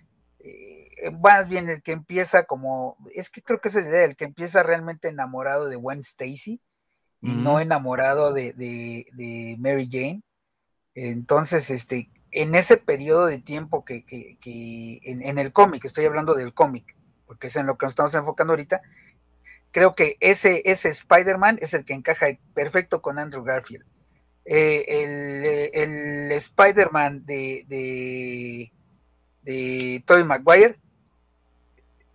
eh, 0.97 1.11
más 1.11 1.49
bien 1.49 1.69
el 1.69 1.83
que 1.83 1.93
empieza 1.93 2.45
como, 2.45 2.97
es 3.15 3.29
que 3.29 3.43
creo 3.43 3.61
que 3.61 3.69
es 3.69 3.77
idea, 3.77 4.05
el 4.05 4.17
que 4.17 4.25
empieza 4.25 4.63
realmente 4.63 5.09
enamorado 5.09 5.69
de 5.69 5.77
Gwen 5.77 6.01
Stacy 6.01 6.61
y 7.21 7.33
no 7.35 7.61
enamorado 7.61 8.33
de, 8.33 9.57
Mary 9.59 9.89
Jane. 9.91 10.23
Entonces, 10.95 11.71
este, 11.71 12.11
en 12.31 12.55
ese 12.55 12.77
periodo 12.77 13.27
de 13.27 13.39
tiempo 13.39 13.85
que, 13.85 14.05
en, 15.03 15.39
el 15.39 15.53
cómic, 15.53 15.85
estoy 15.85 16.07
hablando 16.07 16.35
del 16.35 16.55
cómic, 16.55 16.96
porque 17.27 17.49
es 17.49 17.57
en 17.57 17.67
lo 17.67 17.77
que 17.77 17.87
nos 17.87 17.93
estamos 17.93 18.15
enfocando 18.15 18.53
ahorita, 18.53 18.83
creo 19.73 19.95
que 19.95 20.17
ese, 20.21 20.63
ese 20.65 20.89
Spider-Man 20.91 21.59
es 21.61 21.75
el 21.75 21.85
que 21.85 21.95
encaja 21.95 22.27
perfecto 22.55 23.03
con 23.03 23.19
Andrew 23.19 23.45
Garfield. 23.45 23.85
Eh, 24.45 24.85
el, 24.89 25.81
el 25.83 26.33
Spider-Man 26.33 27.27
de, 27.27 27.65
de, 27.69 28.73
de 29.43 30.05
Tobey 30.07 30.25
Maguire 30.25 30.79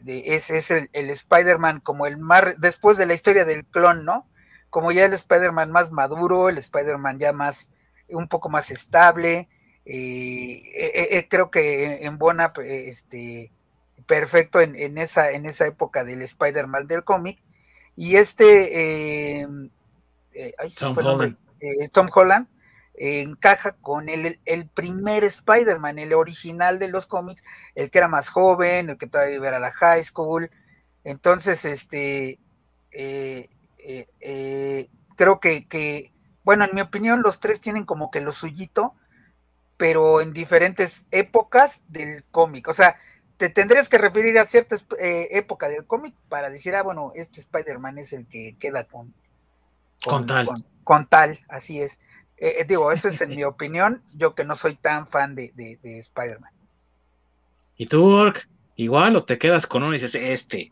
ese 0.05 0.57
es 0.57 0.71
el, 0.71 0.89
Spider-Man 0.93 1.79
como 1.79 2.05
el 2.05 2.17
más, 2.17 2.59
después 2.59 2.97
de 2.97 3.05
la 3.05 3.13
historia 3.13 3.45
del 3.45 3.65
clon, 3.65 4.05
¿no? 4.05 4.27
Como 4.69 4.91
ya 4.91 5.05
el 5.05 5.13
Spider-Man 5.13 5.71
más 5.71 5.91
maduro, 5.91 6.49
el 6.49 6.57
Spider-Man 6.57 7.19
ya 7.19 7.33
más, 7.33 7.69
un 8.09 8.27
poco 8.27 8.49
más 8.49 8.71
estable, 8.71 9.49
eh, 9.85 10.61
eh, 10.75 11.07
eh, 11.11 11.27
creo 11.29 11.51
que 11.51 12.05
en 12.05 12.17
buena, 12.17 12.53
este, 12.63 13.51
perfecto 14.05 14.59
en, 14.61 14.97
esa, 14.97 15.31
en 15.31 15.45
esa 15.45 15.65
época 15.67 16.03
del 16.03 16.21
Spider-Man 16.21 16.87
del 16.87 17.03
cómic, 17.03 17.41
y 17.95 18.15
este, 18.15 19.45
Tom, 20.77 20.97
Holland. 20.97 21.37
Tom 21.91 22.09
Holland, 22.13 22.47
encaja 22.93 23.73
con 23.81 24.09
el, 24.09 24.39
el 24.45 24.67
primer 24.67 25.23
Spider-Man, 25.23 25.99
el 25.99 26.13
original 26.13 26.79
de 26.79 26.87
los 26.87 27.07
cómics, 27.07 27.43
el 27.75 27.89
que 27.89 27.97
era 27.97 28.07
más 28.07 28.29
joven, 28.29 28.89
el 28.89 28.97
que 28.97 29.07
todavía 29.07 29.35
iba 29.35 29.49
a 29.49 29.59
la 29.59 29.71
high 29.71 30.03
school. 30.03 30.49
Entonces, 31.03 31.65
este, 31.65 32.39
eh, 32.91 33.49
eh, 33.79 34.07
eh, 34.19 34.89
creo 35.15 35.39
que, 35.39 35.67
que, 35.67 36.13
bueno, 36.43 36.65
en 36.65 36.75
mi 36.75 36.81
opinión, 36.81 37.21
los 37.23 37.39
tres 37.39 37.59
tienen 37.59 37.85
como 37.85 38.11
que 38.11 38.21
lo 38.21 38.31
suyito, 38.31 38.93
pero 39.77 40.21
en 40.21 40.31
diferentes 40.33 41.05
épocas 41.09 41.81
del 41.87 42.23
cómic. 42.25 42.67
O 42.67 42.73
sea, 42.73 42.97
te 43.41 43.49
tendrías 43.49 43.89
que 43.89 43.97
referir 43.97 44.37
a 44.37 44.45
cierta 44.45 44.75
época 44.99 45.67
del 45.67 45.87
cómic 45.87 46.13
para 46.29 46.51
decir, 46.51 46.75
ah, 46.75 46.83
bueno, 46.83 47.11
este 47.15 47.41
Spider-Man 47.41 47.97
es 47.97 48.13
el 48.13 48.27
que 48.27 48.55
queda 48.59 48.83
con, 48.83 49.15
con, 50.05 50.27
tal. 50.27 50.47
con, 50.83 51.07
tal, 51.07 51.39
así 51.49 51.81
es. 51.81 51.99
Eh, 52.37 52.57
eh, 52.59 52.65
digo, 52.67 52.91
esa 52.91 53.07
es 53.07 53.19
en 53.19 53.31
mi 53.31 53.43
opinión, 53.43 54.03
yo 54.15 54.35
que 54.35 54.43
no 54.43 54.55
soy 54.55 54.75
tan 54.75 55.07
fan 55.07 55.33
de, 55.33 55.51
de, 55.55 55.97
Spider-Man. 55.97 56.51
¿Y 57.77 57.87
tú, 57.87 58.05
Ork? 58.05 58.47
¿Igual 58.75 59.15
o 59.15 59.23
te 59.23 59.39
quedas 59.39 59.65
con 59.65 59.81
uno 59.81 59.95
y 59.95 59.95
dices, 59.95 60.13
este? 60.13 60.71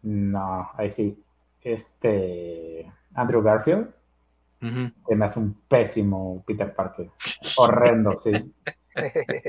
No, 0.00 0.70
ahí 0.78 0.88
sí. 0.88 1.22
Este, 1.60 2.90
Andrew 3.12 3.42
Garfield 3.42 3.92
se 5.06 5.16
me 5.16 5.24
hace 5.26 5.38
un 5.38 5.52
pésimo 5.68 6.42
Peter 6.46 6.74
Parker. 6.74 7.10
Horrendo, 7.58 8.18
sí. 8.18 8.32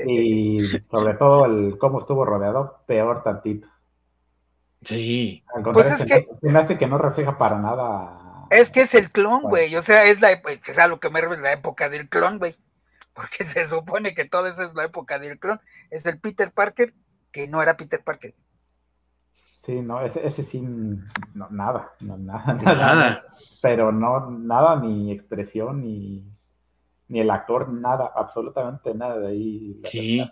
y 0.06 0.60
sobre 0.90 1.14
todo 1.14 1.46
el 1.46 1.78
cómo 1.78 1.98
estuvo 1.98 2.24
rodeado, 2.24 2.82
peor 2.86 3.22
tantito. 3.22 3.68
Sí. 4.82 5.44
pues 5.72 5.90
es 5.90 6.04
que... 6.04 6.28
se 6.40 6.48
me 6.48 6.58
hace 6.58 6.78
que 6.78 6.86
no 6.86 6.98
refleja 6.98 7.38
para 7.38 7.58
nada 7.58 8.22
es 8.52 8.70
que 8.70 8.82
es 8.82 8.94
el 8.94 9.10
clon, 9.10 9.42
güey. 9.42 9.74
O 9.76 9.82
sea, 9.82 10.04
es 10.04 10.20
la 10.20 10.32
es 10.32 10.78
a 10.78 10.86
lo 10.86 11.00
que 11.00 11.10
me 11.10 11.20
refiero, 11.20 11.36
es 11.36 11.42
la 11.42 11.52
época 11.52 11.88
del 11.88 12.08
clon, 12.08 12.38
güey. 12.38 12.54
Porque 13.14 13.44
se 13.44 13.66
supone 13.66 14.14
que 14.14 14.24
toda 14.24 14.50
esa 14.50 14.64
es 14.64 14.74
la 14.74 14.84
época 14.84 15.18
del 15.18 15.38
clon. 15.38 15.60
Es 15.90 16.04
el 16.06 16.18
Peter 16.18 16.52
Parker 16.52 16.94
que 17.30 17.48
no 17.48 17.62
era 17.62 17.76
Peter 17.76 18.02
Parker. 18.04 18.34
Sí, 19.64 19.80
no, 19.80 20.02
ese, 20.02 20.26
ese 20.26 20.42
sí, 20.42 20.60
no, 20.60 21.48
nada, 21.50 21.92
no, 22.00 22.18
nada, 22.18 22.52
nada, 22.62 23.22
Pero 23.62 23.92
no, 23.92 24.28
nada, 24.28 24.76
ni 24.80 25.12
expresión, 25.12 25.82
ni, 25.82 26.26
ni 27.12 27.20
el 27.20 27.30
actor, 27.30 27.68
nada, 27.68 28.10
absolutamente 28.14 28.94
nada 28.94 29.18
de 29.18 29.28
ahí. 29.28 29.80
Sí. 29.84 30.24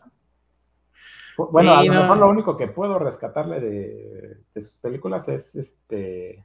Bueno, 1.36 1.74
a 1.74 1.84
lo 1.84 1.92
mejor 1.92 2.16
lo 2.16 2.28
único 2.28 2.56
que 2.56 2.68
puedo 2.68 2.98
rescatarle 2.98 3.60
de, 3.60 4.36
de, 4.54 4.62
sus 4.62 4.76
películas 4.78 5.28
es 5.28 5.54
este 5.54 6.44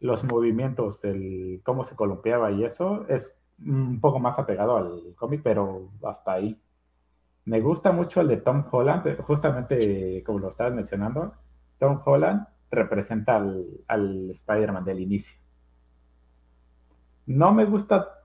los 0.00 0.24
movimientos, 0.24 1.04
el 1.04 1.60
cómo 1.64 1.84
se 1.84 1.96
columpiaba 1.96 2.50
y 2.50 2.64
eso, 2.64 3.06
es 3.08 3.42
un 3.64 4.00
poco 4.00 4.18
más 4.18 4.38
apegado 4.38 4.76
al 4.76 5.14
cómic, 5.16 5.42
pero 5.44 5.90
hasta 6.02 6.32
ahí. 6.32 6.58
Me 7.44 7.60
gusta 7.60 7.92
mucho 7.92 8.22
el 8.22 8.28
de 8.28 8.38
Tom 8.38 8.64
Holland, 8.70 9.20
justamente 9.20 10.22
como 10.24 10.38
lo 10.38 10.48
estabas 10.48 10.74
mencionando, 10.74 11.34
Tom 11.78 12.00
Holland 12.04 12.46
representa 12.70 13.36
al, 13.36 14.30
Spider-Man 14.30 14.84
del 14.84 15.00
inicio. 15.00 15.38
No 17.26 17.52
me 17.52 17.66
gusta 17.66 18.15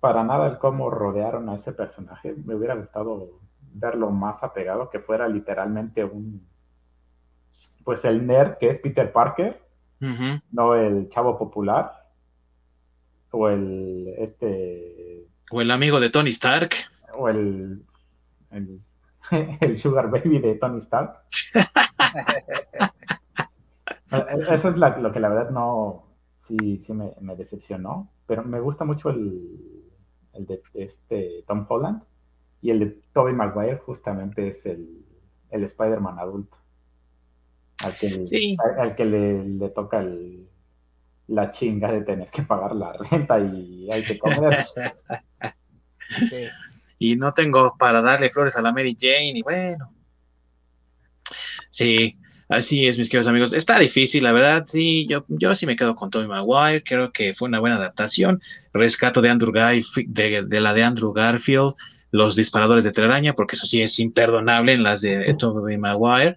para 0.00 0.24
nada 0.24 0.48
el 0.48 0.58
cómo 0.58 0.90
rodearon 0.90 1.48
a 1.48 1.54
ese 1.54 1.72
personaje. 1.72 2.34
Me 2.44 2.54
hubiera 2.54 2.74
gustado 2.74 3.40
verlo 3.72 4.10
más 4.10 4.42
apegado, 4.42 4.90
que 4.90 5.00
fuera 5.00 5.28
literalmente 5.28 6.04
un, 6.04 6.46
pues 7.84 8.04
el 8.04 8.26
nerd 8.26 8.58
que 8.58 8.68
es 8.68 8.78
Peter 8.78 9.12
Parker, 9.12 9.62
no 10.52 10.76
el 10.76 11.08
chavo 11.08 11.38
popular 11.38 12.08
o 13.32 13.48
el 13.48 14.14
este 14.18 15.26
o 15.50 15.60
el 15.60 15.70
amigo 15.70 15.98
de 15.98 16.10
Tony 16.10 16.30
Stark. 16.30 16.70
o 17.14 17.28
el 17.28 17.82
el, 18.50 18.80
sugar 19.78 20.10
baby 20.10 20.38
de 20.38 20.54
Tony 20.54 20.78
Stark. 20.78 21.22
Eso 24.50 24.68
es 24.68 24.76
lo 24.76 25.12
que 25.12 25.20
la 25.20 25.28
verdad 25.28 25.50
no 25.50 26.06
sí 26.36 26.78
sí 26.78 26.94
me, 26.94 27.12
decepcionó 27.36 28.10
pero 28.26 28.44
me 28.44 28.60
gusta 28.60 28.84
mucho 28.84 29.10
el, 29.10 29.77
el 30.38 30.46
de 30.46 30.62
este 30.74 31.44
Tom 31.46 31.66
Holland 31.68 32.02
y 32.62 32.70
el 32.70 32.78
de 32.80 32.86
Tobey 33.12 33.34
Maguire 33.34 33.78
justamente 33.78 34.48
es 34.48 34.64
el, 34.66 35.04
el 35.50 35.64
Spider-Man 35.64 36.18
adulto 36.18 36.56
al 37.84 37.94
que, 37.96 38.56
al, 38.78 38.96
que 38.96 39.04
le, 39.04 39.68
toca 39.70 40.04
la 41.28 41.52
chinga 41.52 41.92
de 41.92 42.02
tener 42.02 42.28
que 42.30 42.42
pagar 42.42 42.74
la 42.74 42.92
renta 42.92 43.38
y 43.38 43.88
hay 43.90 44.02
que 44.02 44.18
comer. 44.18 44.66
Y 47.00 47.14
no 47.14 47.32
tengo 47.32 47.76
para 47.78 48.02
darle 48.02 48.28
flores 48.28 48.56
a 48.56 48.62
la 48.62 48.72
Mary 48.72 48.96
Jane 48.98 49.32
y 49.36 49.42
bueno. 49.42 49.92
Sí, 51.70 52.18
Así 52.48 52.86
es, 52.86 52.96
mis 52.96 53.10
queridos 53.10 53.26
amigos. 53.26 53.52
Está 53.52 53.78
difícil, 53.78 54.24
la 54.24 54.32
verdad. 54.32 54.64
Sí, 54.66 55.06
yo, 55.06 55.24
yo 55.28 55.54
sí 55.54 55.66
me 55.66 55.76
quedo 55.76 55.94
con 55.94 56.08
Tommy 56.08 56.26
Maguire. 56.26 56.82
Creo 56.82 57.12
que 57.12 57.34
fue 57.34 57.48
una 57.48 57.60
buena 57.60 57.76
adaptación. 57.76 58.40
Rescato 58.72 59.20
de 59.20 59.28
Andrew 59.28 59.52
de, 59.52 60.60
la 60.60 60.72
de 60.72 60.82
Andrew 60.82 61.12
Garfield, 61.12 61.74
los 62.10 62.36
disparadores 62.36 62.84
de 62.84 62.92
telaraña, 62.92 63.34
porque 63.34 63.56
eso 63.56 63.66
sí 63.66 63.82
es 63.82 63.98
imperdonable 63.98 64.72
en 64.72 64.82
las 64.82 65.02
de 65.02 65.36
Tommy 65.38 65.76
Maguire. 65.76 66.36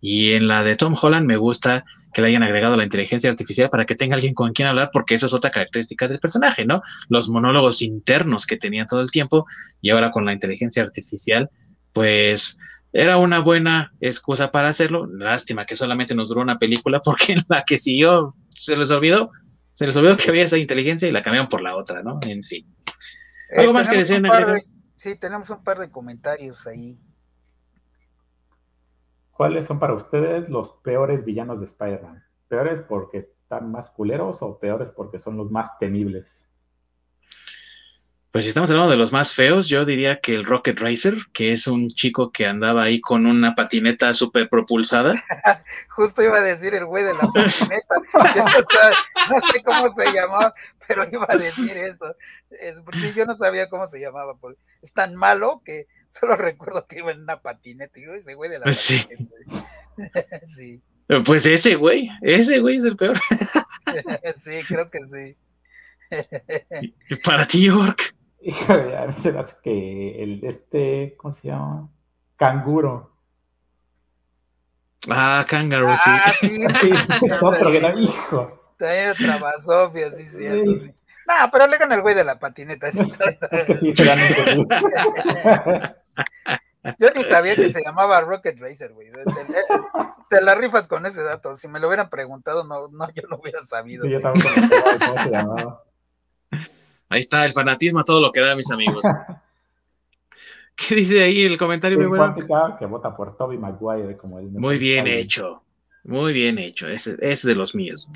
Y 0.00 0.32
en 0.32 0.48
la 0.48 0.62
de 0.62 0.76
Tom 0.76 0.94
Holland 1.00 1.26
me 1.26 1.36
gusta 1.36 1.84
que 2.12 2.22
le 2.22 2.28
hayan 2.28 2.42
agregado 2.42 2.76
la 2.76 2.84
inteligencia 2.84 3.30
artificial 3.30 3.70
para 3.70 3.86
que 3.86 3.94
tenga 3.94 4.14
alguien 4.14 4.34
con 4.34 4.52
quien 4.52 4.68
hablar, 4.68 4.90
porque 4.92 5.14
eso 5.14 5.26
es 5.26 5.32
otra 5.32 5.50
característica 5.50 6.08
del 6.08 6.18
personaje, 6.18 6.64
¿no? 6.64 6.82
Los 7.08 7.28
monólogos 7.28 7.82
internos 7.82 8.46
que 8.46 8.56
tenía 8.56 8.86
todo 8.86 9.00
el 9.00 9.10
tiempo 9.10 9.46
y 9.80 9.90
ahora 9.90 10.10
con 10.10 10.24
la 10.24 10.32
inteligencia 10.32 10.82
artificial, 10.82 11.50
pues 11.92 12.58
era 12.96 13.18
una 13.18 13.40
buena 13.40 13.92
excusa 14.00 14.50
para 14.50 14.68
hacerlo. 14.68 15.06
Lástima 15.06 15.66
que 15.66 15.76
solamente 15.76 16.14
nos 16.14 16.30
duró 16.30 16.40
una 16.40 16.58
película 16.58 17.00
porque 17.04 17.32
en 17.32 17.42
la 17.48 17.62
que 17.64 17.78
siguió 17.78 18.32
se 18.50 18.76
les 18.76 18.90
olvidó, 18.90 19.30
se 19.74 19.86
les 19.86 19.96
olvidó 19.96 20.16
que 20.16 20.30
había 20.30 20.44
esa 20.44 20.58
inteligencia 20.58 21.08
y 21.08 21.12
la 21.12 21.22
cambiaron 21.22 21.48
por 21.48 21.60
la 21.60 21.76
otra, 21.76 22.02
¿no? 22.02 22.18
En 22.22 22.42
fin. 22.42 22.66
Eh, 23.50 23.60
¿Algo 23.60 23.72
más 23.72 23.88
que 23.88 23.98
decir? 23.98 24.22
sí, 24.96 25.16
tenemos 25.18 25.50
un 25.50 25.62
par 25.62 25.78
de 25.78 25.90
comentarios 25.90 26.66
ahí. 26.66 26.98
¿Cuáles 29.30 29.66
son 29.66 29.78
para 29.78 29.92
ustedes 29.92 30.48
los 30.48 30.70
peores 30.82 31.26
villanos 31.26 31.58
de 31.58 31.66
Spider-Man? 31.66 32.24
¿Peores 32.48 32.80
porque 32.80 33.18
están 33.18 33.70
más 33.70 33.90
culeros 33.90 34.40
o 34.40 34.58
peores 34.58 34.90
porque 34.90 35.18
son 35.18 35.36
los 35.36 35.50
más 35.50 35.78
temibles? 35.78 36.45
Pues 38.36 38.44
si 38.44 38.50
estamos 38.50 38.68
hablando 38.68 38.90
de 38.90 38.98
los 38.98 39.12
más 39.12 39.32
feos, 39.32 39.66
yo 39.66 39.86
diría 39.86 40.20
que 40.20 40.34
el 40.34 40.44
Rocket 40.44 40.78
Racer, 40.78 41.14
que 41.32 41.52
es 41.54 41.66
un 41.66 41.88
chico 41.88 42.32
que 42.32 42.44
andaba 42.44 42.82
ahí 42.82 43.00
con 43.00 43.24
una 43.24 43.54
patineta 43.54 44.12
súper 44.12 44.50
propulsada. 44.50 45.14
Justo 45.88 46.22
iba 46.22 46.36
a 46.36 46.42
decir 46.42 46.74
el 46.74 46.84
güey 46.84 47.02
de 47.02 47.14
la 47.14 47.20
patineta. 47.20 47.94
no, 49.30 49.40
sé 49.40 49.62
cómo 49.64 49.88
se 49.88 50.12
llamaba, 50.12 50.52
pero 50.86 51.08
iba 51.10 51.24
a 51.26 51.36
decir 51.38 51.78
eso. 51.78 52.14
yo 53.16 53.24
no 53.24 53.34
sabía 53.34 53.70
cómo 53.70 53.88
se 53.88 54.00
llamaba. 54.00 54.36
Es 54.82 54.92
tan 54.92 55.14
malo 55.14 55.62
que 55.64 55.86
solo 56.10 56.36
recuerdo 56.36 56.86
que 56.86 56.98
iba 56.98 57.12
en 57.12 57.22
una 57.22 57.40
patineta. 57.40 57.98
Y 57.98 58.02
ese 58.02 58.34
güey 58.34 58.50
de 58.50 58.58
la 58.58 58.66
patineta. 58.66 59.34
Sí. 60.44 60.82
Pues 61.24 61.46
ese 61.46 61.76
güey, 61.76 62.10
ese 62.20 62.58
güey 62.58 62.76
es 62.76 62.84
el 62.84 62.98
peor. 62.98 63.18
sí, 64.36 64.60
creo 64.68 64.90
que 64.90 64.98
sí. 65.06 65.38
Para 67.24 67.46
ti, 67.46 67.64
York. 67.64 68.15
Híjole, 68.40 68.96
a 68.96 69.06
veces 69.06 69.34
hace 69.34 69.56
que 69.62 70.22
el 70.22 70.44
este, 70.44 71.16
¿cómo 71.16 71.32
se 71.32 71.48
llama? 71.48 71.88
Canguro. 72.36 73.16
Ah, 75.10 75.44
Kangaroo, 75.48 75.96
sí. 75.96 76.02
Ah, 76.06 76.32
sí, 76.40 76.66
sí, 76.80 76.90
es 77.26 77.42
otro 77.42 77.70
que 77.70 77.78
era 77.78 77.94
hijo. 77.98 78.74
También 78.76 79.10
otra 79.10 79.38
basofia, 79.38 80.10
sí, 80.10 80.28
cierto, 80.28 80.78
sí. 80.78 80.94
No, 81.26 81.34
pero 81.50 81.66
le 81.66 81.76
gana 81.76 81.96
el 81.96 82.02
güey 82.02 82.14
de 82.14 82.24
la 82.24 82.38
patineta. 82.38 82.90
Sí, 82.90 83.00
es 83.50 83.64
que 83.64 83.74
sí, 83.74 83.92
se 83.92 84.04
Yo 86.98 87.10
ni 87.16 87.24
sabía 87.24 87.56
que 87.56 87.72
se 87.72 87.82
llamaba 87.82 88.20
Rocket 88.20 88.60
Racer, 88.60 88.92
güey. 88.92 89.10
Te, 90.30 90.40
la 90.40 90.54
rifas 90.54 90.86
con 90.86 91.04
ese 91.04 91.22
dato. 91.22 91.56
Si 91.56 91.66
me 91.66 91.80
lo 91.80 91.88
hubieran 91.88 92.10
preguntado, 92.10 92.62
no, 92.64 92.86
no 92.88 93.10
yo 93.10 93.22
no 93.28 93.38
hubiera 93.38 93.64
sabido. 93.64 94.04
Sí, 94.04 94.10
yo 94.10 94.20
tampoco 94.20 94.54
sabía 94.54 94.98
cómo 95.04 95.22
se 95.22 95.30
llamaba. 95.30 95.82
Ahí 97.08 97.20
está 97.20 97.44
el 97.44 97.52
fanatismo 97.52 98.00
a 98.00 98.04
todo 98.04 98.20
lo 98.20 98.32
que 98.32 98.40
da, 98.40 98.56
mis 98.56 98.70
amigos. 98.70 99.04
¿Qué 100.76 100.94
dice 100.94 101.22
ahí 101.22 101.42
el 101.42 101.56
comentario? 101.56 101.98
muy 101.98 102.06
bueno? 102.06 102.34
que 102.78 102.86
vota 102.86 103.16
por 103.16 103.36
Toby 103.36 103.56
Maguire 103.56 104.16
como 104.16 104.38
el 104.38 104.50
Muy 104.50 104.78
bien 104.78 105.06
hecho, 105.06 105.62
muy 106.04 106.32
bien 106.32 106.58
hecho. 106.58 106.86
Ese 106.86 107.16
es 107.20 107.42
de 107.42 107.54
los 107.54 107.74
míos. 107.74 108.08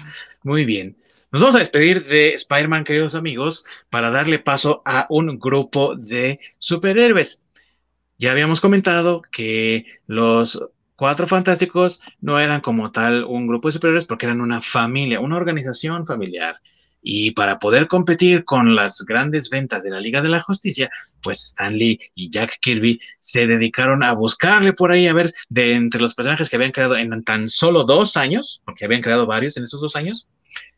Muy 0.42 0.64
bien. 0.64 0.96
Nos 1.32 1.40
vamos 1.40 1.56
a 1.56 1.60
despedir 1.60 2.04
de 2.04 2.34
Spider-Man, 2.34 2.84
queridos 2.84 3.14
amigos, 3.14 3.64
para 3.88 4.10
darle 4.10 4.40
paso 4.40 4.82
a 4.84 5.06
un 5.08 5.38
grupo 5.38 5.96
de 5.96 6.40
superhéroes. 6.58 7.42
Ya 8.18 8.32
habíamos 8.32 8.60
comentado 8.60 9.22
que 9.30 9.86
los 10.06 10.60
Cuatro 11.00 11.26
Fantásticos 11.26 12.02
no 12.20 12.38
eran 12.38 12.60
como 12.60 12.92
tal 12.92 13.24
un 13.24 13.46
grupo 13.46 13.68
de 13.68 13.72
superhéroes 13.72 14.04
porque 14.04 14.26
eran 14.26 14.42
una 14.42 14.60
familia, 14.60 15.20
una 15.20 15.36
organización 15.36 16.06
familiar. 16.06 16.60
Y 17.02 17.30
para 17.32 17.58
poder 17.58 17.88
competir 17.88 18.44
con 18.44 18.74
las 18.74 19.04
grandes 19.06 19.48
ventas 19.48 19.82
de 19.82 19.90
la 19.90 20.00
Liga 20.00 20.20
de 20.20 20.28
la 20.28 20.40
Justicia, 20.40 20.90
pues 21.22 21.44
Stan 21.46 21.74
Lee 21.74 21.98
y 22.14 22.30
Jack 22.30 22.58
Kirby 22.60 23.00
se 23.20 23.46
dedicaron 23.46 24.02
a 24.02 24.12
buscarle 24.12 24.72
por 24.72 24.92
ahí 24.92 25.06
a 25.06 25.12
ver 25.12 25.32
de 25.48 25.72
entre 25.72 26.00
los 26.00 26.14
personajes 26.14 26.48
que 26.48 26.56
habían 26.56 26.72
creado 26.72 26.96
en 26.96 27.22
tan 27.24 27.48
solo 27.48 27.84
dos 27.84 28.16
años, 28.16 28.62
porque 28.64 28.84
habían 28.84 29.02
creado 29.02 29.26
varios 29.26 29.56
en 29.56 29.64
esos 29.64 29.80
dos 29.80 29.96
años, 29.96 30.28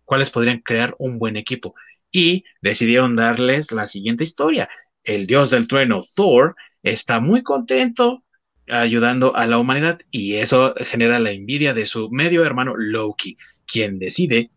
cuáles 0.04 0.30
podrían 0.30 0.60
crear 0.60 0.94
un 0.98 1.18
buen 1.18 1.36
equipo. 1.36 1.74
Y 2.10 2.44
decidieron 2.60 3.16
darles 3.16 3.72
la 3.72 3.86
siguiente 3.86 4.24
historia. 4.24 4.68
El 5.02 5.26
dios 5.26 5.50
del 5.50 5.66
trueno, 5.66 6.00
Thor, 6.14 6.54
está 6.82 7.20
muy 7.20 7.42
contento 7.42 8.22
ayudando 8.68 9.34
a 9.34 9.46
la 9.46 9.58
humanidad 9.58 10.00
y 10.10 10.34
eso 10.34 10.74
genera 10.78 11.18
la 11.18 11.32
envidia 11.32 11.74
de 11.74 11.86
su 11.86 12.10
medio 12.10 12.44
hermano 12.44 12.74
Loki, 12.76 13.36
quien 13.66 13.98
decide 13.98 14.50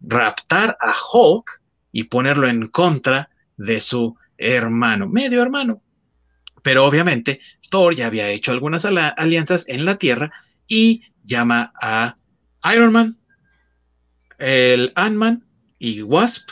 raptar 0.00 0.76
a 0.80 0.94
Hulk 1.12 1.60
y 1.92 2.04
ponerlo 2.04 2.48
en 2.48 2.66
contra 2.66 3.30
de 3.56 3.80
su 3.80 4.16
hermano, 4.36 5.08
medio 5.08 5.42
hermano. 5.42 5.82
Pero 6.62 6.84
obviamente 6.84 7.40
Thor 7.70 7.94
ya 7.94 8.06
había 8.06 8.28
hecho 8.30 8.52
algunas 8.52 8.84
alianzas 8.84 9.68
en 9.68 9.84
la 9.84 9.96
Tierra 9.96 10.32
y 10.66 11.02
llama 11.24 11.72
a 11.80 12.16
Iron 12.74 12.92
Man, 12.92 13.18
el 14.38 14.92
Ant-Man 14.94 15.44
y 15.78 16.02
Wasp 16.02 16.50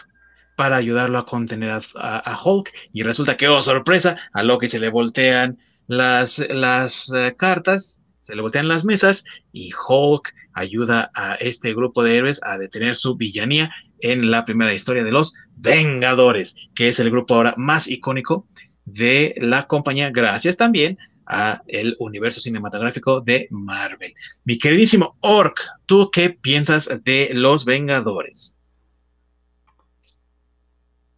para 0.56 0.77
ayudarlo 0.77 1.18
a 1.18 1.27
contener 1.27 1.70
a, 1.97 2.40
Hulk. 2.43 2.73
Y 2.93 3.02
resulta 3.02 3.36
que, 3.36 3.48
oh, 3.48 3.62
sorpresa, 3.62 4.16
a 4.32 4.43
Loki 4.43 4.68
se 4.68 4.81
le 4.81 4.89
voltean 4.89 5.59
las, 5.86 6.39
las 6.48 7.12
eh, 7.14 7.35
cartas, 7.36 8.02
se 8.27 8.35
le 8.35 8.43
voltean 8.43 8.66
las 8.66 8.85
mesas 8.85 9.24
y 9.53 9.70
Hulk 9.73 10.35
ayuda 10.53 11.12
a 11.15 11.36
este 11.36 11.73
grupo 11.74 12.03
de 12.03 12.16
héroes 12.16 12.40
a 12.43 12.59
detener 12.59 12.97
su 12.97 13.15
villanía 13.16 13.70
en 14.01 14.32
la 14.32 14.44
primera 14.44 14.74
historia 14.74 15.05
de 15.05 15.12
los 15.12 15.36
Vengadores, 15.55 16.57
que 16.74 16.89
es 16.89 16.98
el 16.98 17.12
grupo 17.12 17.36
ahora 17.36 17.55
más 17.57 17.86
icónico 17.86 18.48
de 18.85 19.32
la 19.36 19.69
compañía, 19.69 20.11
gracias 20.11 20.57
también 20.57 20.98
a 21.24 21.62
el 21.69 21.94
universo 22.01 22.40
cinematográfico 22.40 23.20
de 23.20 23.47
Marvel. 23.51 24.12
Mi 24.44 24.59
queridísimo 24.59 25.16
Orc, 25.20 25.61
¿tú 25.86 26.11
qué 26.12 26.31
piensas 26.31 26.89
de 27.05 27.28
los 27.32 27.65
Vengadores? 27.65 28.57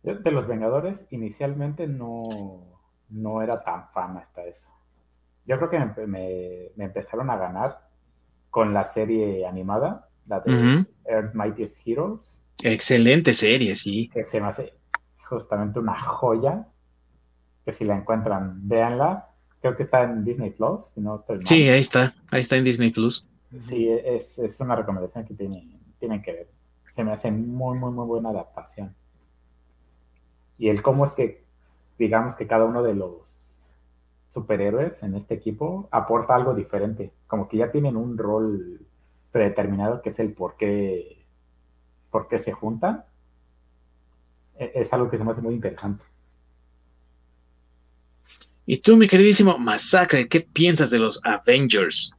De 0.03 0.31
los 0.31 0.47
Vengadores, 0.47 1.07
inicialmente 1.11 1.87
no, 1.87 2.83
no 3.09 3.41
era 3.41 3.65
tan 3.65 3.89
fan 3.95 4.19
hasta 4.19 4.45
eso. 4.45 4.78
Yo 5.49 5.57
creo 5.57 5.71
que 5.71 6.07
me 6.07 6.71
empezaron 6.77 7.31
a 7.31 7.37
ganar 7.37 7.89
con 8.51 8.75
la 8.75 8.85
serie 8.85 9.47
animada, 9.47 10.09
la 10.27 10.41
de 10.41 10.87
Earth 11.07 11.35
Mightiest 11.35 11.81
Heroes. 11.87 12.43
Excelente 12.63 13.33
serie, 13.33 13.75
sí. 13.75 14.11
Que 14.13 14.25
se 14.25 14.43
me 14.43 14.49
hace 14.49 14.75
justamente 15.27 15.79
una 15.79 15.99
joya. 15.99 16.69
Que 17.65 17.73
si 17.73 17.87
la 17.87 17.97
encuentran, 17.97 18.69
véanla. 18.69 19.31
Creo 19.63 19.75
que 19.75 19.85
está 19.85 20.03
en 20.03 20.23
Disney 20.23 20.51
Plus, 20.51 20.85
si 20.85 21.01
no 21.01 21.17
estoy 21.17 21.37
mal. 21.37 21.47
Sí, 21.47 21.67
ahí 21.69 21.81
está, 21.81 22.15
ahí 22.31 22.43
está 22.43 22.57
en 22.57 22.65
Disney 22.65 22.91
Plus. 22.91 23.27
Sí, 23.59 23.89
es, 23.89 24.39
es 24.39 24.61
una 24.61 24.77
recomendación 24.77 25.25
que 25.25 25.33
tienen, 25.33 25.81
tienen 25.99 26.21
que 26.21 26.33
ver. 26.33 26.49
Se 26.91 27.03
me 27.03 27.13
hace 27.13 27.33
muy, 27.33 27.79
muy, 27.79 27.91
muy 27.91 28.07
buena 28.07 28.29
adaptación. 28.29 28.95
Y 30.59 30.69
el 30.69 30.83
cómo 30.83 31.07
es 31.07 31.13
que, 31.13 31.43
digamos 31.99 32.37
que 32.37 32.47
cada 32.47 32.67
uno 32.67 32.83
de 32.83 32.95
los 32.95 33.38
superhéroes 34.39 35.03
en 35.03 35.15
este 35.15 35.35
equipo 35.35 35.89
aporta 35.91 36.35
algo 36.35 36.55
diferente, 36.55 37.13
como 37.27 37.49
que 37.49 37.57
ya 37.57 37.71
tienen 37.71 37.97
un 37.97 38.17
rol 38.17 38.81
predeterminado 39.33 40.01
que 40.01 40.11
es 40.11 40.19
el 40.21 40.33
por 40.33 40.57
qué, 40.57 41.25
por 42.11 42.29
qué 42.29 42.39
se 42.39 42.53
juntan. 42.53 43.05
E, 44.59 44.73
es 44.75 44.93
algo 44.93 45.11
que 45.11 45.19
se 45.19 45.25
me 45.25 45.33
hace 45.33 45.43
muy 45.43 45.55
interesante. 45.55 46.05
Y 48.67 48.79
tú, 48.79 48.97
mi 48.97 49.09
queridísimo 49.09 49.59
Masacre, 49.59 50.29
¿qué 50.29 50.41
piensas 50.41 50.91
de 50.91 50.99
los 50.99 51.21
Avengers? 51.25 52.13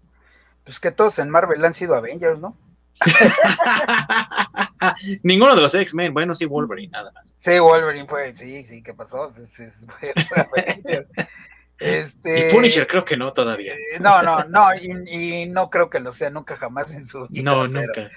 Pues 0.63 0.79
que 0.79 0.91
todos 0.91 1.19
en 1.19 1.29
Marvel 1.29 1.63
han 1.63 1.73
sido 1.73 1.95
Avengers, 1.95 2.39
¿no? 2.39 2.57
Ninguno 5.23 5.55
de 5.55 5.61
los 5.61 5.73
X-Men, 5.73 6.13
bueno, 6.13 6.33
sí, 6.33 6.45
Wolverine, 6.45 6.91
nada 6.91 7.11
más. 7.11 7.35
Sí, 7.37 7.57
Wolverine 7.59 8.07
fue, 8.07 8.35
sí, 8.35 8.65
sí, 8.65 8.83
¿qué 8.83 8.93
pasó? 8.93 9.31
Este, 11.79 12.47
y 12.47 12.51
Punisher 12.51 12.85
creo 12.85 13.05
que 13.05 13.15
no 13.15 13.31
todavía. 13.31 13.73
Eh, 13.73 13.99
no, 13.99 14.21
no, 14.21 14.43
no, 14.45 14.67
y, 14.75 15.47
no 15.47 15.69
creo 15.69 15.89
que 15.89 15.99
lo 15.99 16.11
sea 16.11 16.29
nunca 16.29 16.57
jamás 16.57 16.93
en 16.93 17.05
su 17.05 17.27
vida. 17.27 17.43
No, 17.43 17.67
nunca. 17.67 18.09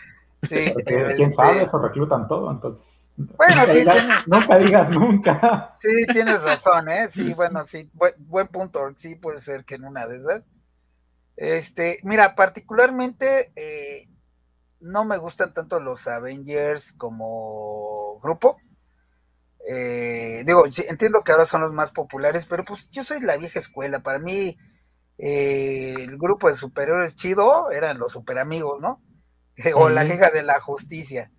Sí, 0.43 0.64
quién 0.84 1.30
este, 1.30 1.32
sabe, 1.32 1.62
eso 1.62 1.78
reclutan 1.78 2.26
todo, 2.26 2.51
entonces. 2.51 3.12
Bueno, 3.16 3.62
sí, 3.66 3.84
nunca 4.26 4.59
digas 4.59 4.90
nunca. 4.90 5.76
Sí, 5.78 6.06
tienes 6.12 6.43
razón, 6.43 6.89
¿eh? 6.89 7.09
Sí, 7.09 7.32
bueno, 7.36 7.64
sí, 7.64 7.89
buen, 7.93 8.48
punto. 8.48 8.80
Sí, 8.97 9.14
puede 9.14 9.40
ser 9.40 9.64
que 9.64 9.76
en 9.76 9.84
una 9.84 10.06
de 10.06 10.16
esas. 10.16 10.48
Este, 11.36 12.01
mira, 12.02 12.34
particularmente 12.34 13.52
eh, 13.56 14.09
no 14.80 15.05
me 15.05 15.16
gustan 15.16 15.55
tanto 15.55 15.78
los 15.78 16.06
Avengers 16.09 16.93
como 16.94 18.18
grupo. 18.20 18.56
Eh, 19.68 20.43
digo, 20.44 20.64
entiendo 20.66 21.22
que 21.22 21.32
ahora 21.32 21.44
son 21.44 21.62
los 21.62 21.72
más 21.72 21.93
populares, 21.93 22.47
pero 22.47 22.64
pues 22.64 22.90
yo 22.90 23.05
soy 23.05 23.20
la 23.20 23.36
vieja 23.36 23.60
escuela. 23.60 24.01
Para 24.01 24.18
mí, 24.18 24.56
eh, 25.18 25.94
el 25.98 26.16
grupo 26.18 26.48
de 26.48 26.56
superiores 26.56 27.16
chido 27.16 27.70
eran 27.70 27.98
los 27.98 28.12
super 28.12 28.39
amigos, 28.39 28.80
¿no? 28.80 29.02
o 29.74 29.89
la 29.89 30.05
Liga 30.05 30.30
de 30.30 30.43
la 30.43 30.60
Justicia. 30.60 31.30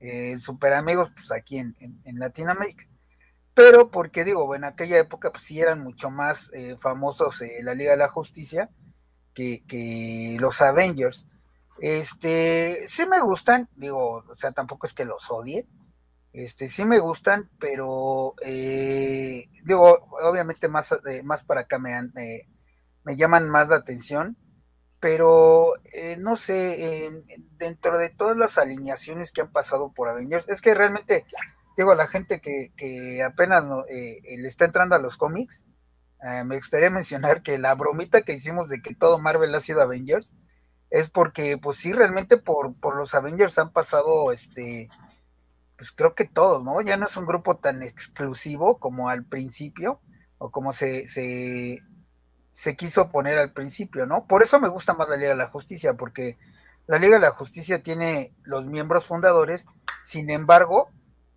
Eh, 0.00 0.38
super 0.38 0.72
amigos, 0.74 1.12
pues 1.12 1.30
aquí 1.32 1.58
en, 1.58 1.74
Latinoamérica. 2.04 2.84
Pero 3.54 3.90
porque 3.90 4.24
digo, 4.24 4.54
en 4.54 4.64
aquella 4.64 4.98
época, 4.98 5.30
pues 5.32 5.44
sí 5.44 5.60
eran 5.60 5.80
mucho 5.80 6.10
más 6.10 6.50
famosos 6.80 7.42
la 7.62 7.74
Liga 7.74 7.92
de 7.92 7.96
la 7.96 8.08
Justicia 8.08 8.70
que, 9.34 9.64
que 9.66 10.36
los 10.38 10.60
Avengers. 10.62 11.26
Este, 11.80 12.86
sí 12.88 13.06
me 13.06 13.20
gustan, 13.20 13.68
digo, 13.74 14.24
o 14.28 14.34
sea, 14.34 14.52
tampoco 14.52 14.86
es 14.86 14.92
que 14.92 15.04
los 15.04 15.30
odie, 15.30 15.66
este, 16.44 16.68
sí 16.68 16.84
me 16.84 17.00
gustan, 17.00 17.50
pero 17.58 18.34
eh, 18.42 19.48
digo, 19.64 20.08
obviamente 20.22 20.68
más, 20.68 20.92
eh, 21.06 21.22
más 21.24 21.44
para 21.44 21.62
acá 21.62 21.78
me, 21.78 22.00
me 23.02 23.16
llaman 23.16 23.48
más 23.48 23.68
la 23.68 23.76
atención, 23.76 24.36
pero 25.00 25.72
eh, 25.92 26.16
no 26.16 26.36
sé, 26.36 27.10
dentro 27.58 27.98
de 27.98 28.10
todas 28.10 28.36
las 28.36 28.56
alineaciones 28.56 29.32
que 29.32 29.40
han 29.40 29.50
pasado 29.50 29.92
por 29.92 30.08
Avengers, 30.08 30.48
es 30.48 30.60
que 30.60 30.74
realmente, 30.74 31.26
digo, 31.76 31.94
la 31.94 32.06
gente 32.06 32.40
que, 32.40 32.72
que 32.76 33.22
apenas 33.22 33.64
le 33.88 34.48
está 34.48 34.64
entrando 34.64 34.94
a 34.94 35.00
los 35.00 35.16
cómics, 35.16 35.66
me 36.44 36.56
gustaría 36.56 36.90
mencionar 36.90 37.42
que 37.42 37.58
la 37.58 37.74
bromita 37.74 38.22
que 38.22 38.34
hicimos 38.34 38.68
de 38.68 38.80
que 38.80 38.94
todo 38.94 39.18
Marvel 39.18 39.54
ha 39.56 39.60
sido 39.60 39.82
Avengers, 39.82 40.34
es 40.90 41.10
porque, 41.10 41.58
pues 41.58 41.78
sí, 41.78 41.92
realmente 41.92 42.36
por, 42.36 42.74
por 42.78 42.96
los 42.96 43.14
Avengers 43.14 43.58
han 43.58 43.72
pasado, 43.72 44.32
este, 44.32 44.88
pues 45.78 45.92
creo 45.92 46.14
que 46.14 46.24
todos, 46.24 46.64
¿no? 46.64 46.82
Ya 46.82 46.96
no 46.96 47.06
es 47.06 47.16
un 47.16 47.24
grupo 47.24 47.56
tan 47.56 47.84
exclusivo 47.84 48.78
como 48.78 49.08
al 49.08 49.24
principio, 49.24 50.00
o 50.38 50.50
como 50.50 50.72
se, 50.72 51.06
se, 51.06 51.82
se 52.50 52.76
quiso 52.76 53.10
poner 53.10 53.38
al 53.38 53.52
principio, 53.52 54.04
¿no? 54.04 54.26
Por 54.26 54.42
eso 54.42 54.60
me 54.60 54.68
gusta 54.68 54.94
más 54.94 55.08
la 55.08 55.16
Liga 55.16 55.30
de 55.30 55.36
la 55.36 55.48
Justicia, 55.48 55.94
porque 55.94 56.36
la 56.88 56.98
Liga 56.98 57.16
de 57.16 57.22
la 57.22 57.30
Justicia 57.30 57.80
tiene 57.80 58.34
los 58.42 58.66
miembros 58.66 59.06
fundadores, 59.06 59.66
sin 60.02 60.30
embargo, 60.30 60.90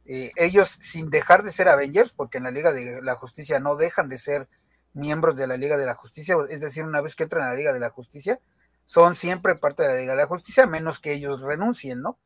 eh, 0.06 0.32
ellos 0.36 0.70
sin 0.82 1.12
dejar 1.12 1.44
de 1.44 1.52
ser 1.52 1.70
Avengers, 1.70 2.12
porque 2.12 2.40
en 2.40 2.46
la 2.46 2.52
Liga 2.52 2.72
de 2.72 3.00
la 3.04 3.14
Justicia 3.16 3.60
no 3.60 3.76
dejan 3.76 4.10
de 4.10 4.18
ser 4.18 4.50
miembros 4.94 5.38
de 5.38 5.46
la 5.46 5.58
Liga 5.58 5.78
de 5.78 5.86
la 5.86 5.94
Justicia, 5.94 6.36
es 6.50 6.62
decir, 6.62 6.84
una 6.84 7.02
vez 7.02 7.16
que 7.16 7.24
entran 7.24 7.46
a 7.46 7.52
la 7.52 7.56
Liga 7.56 7.74
de 7.74 7.80
la 7.80 7.92
Justicia, 7.92 8.40
son 8.88 9.14
siempre 9.14 9.56
parte 9.56 9.84
de 9.84 9.90
la 9.90 9.96
Liga 9.96 10.14
de 10.14 10.22
la 10.22 10.28
Justicia, 10.28 10.66
menos 10.66 11.00
que 11.00 11.14
ellos 11.14 11.42
renuncien, 11.42 12.02
¿no? 12.02 12.18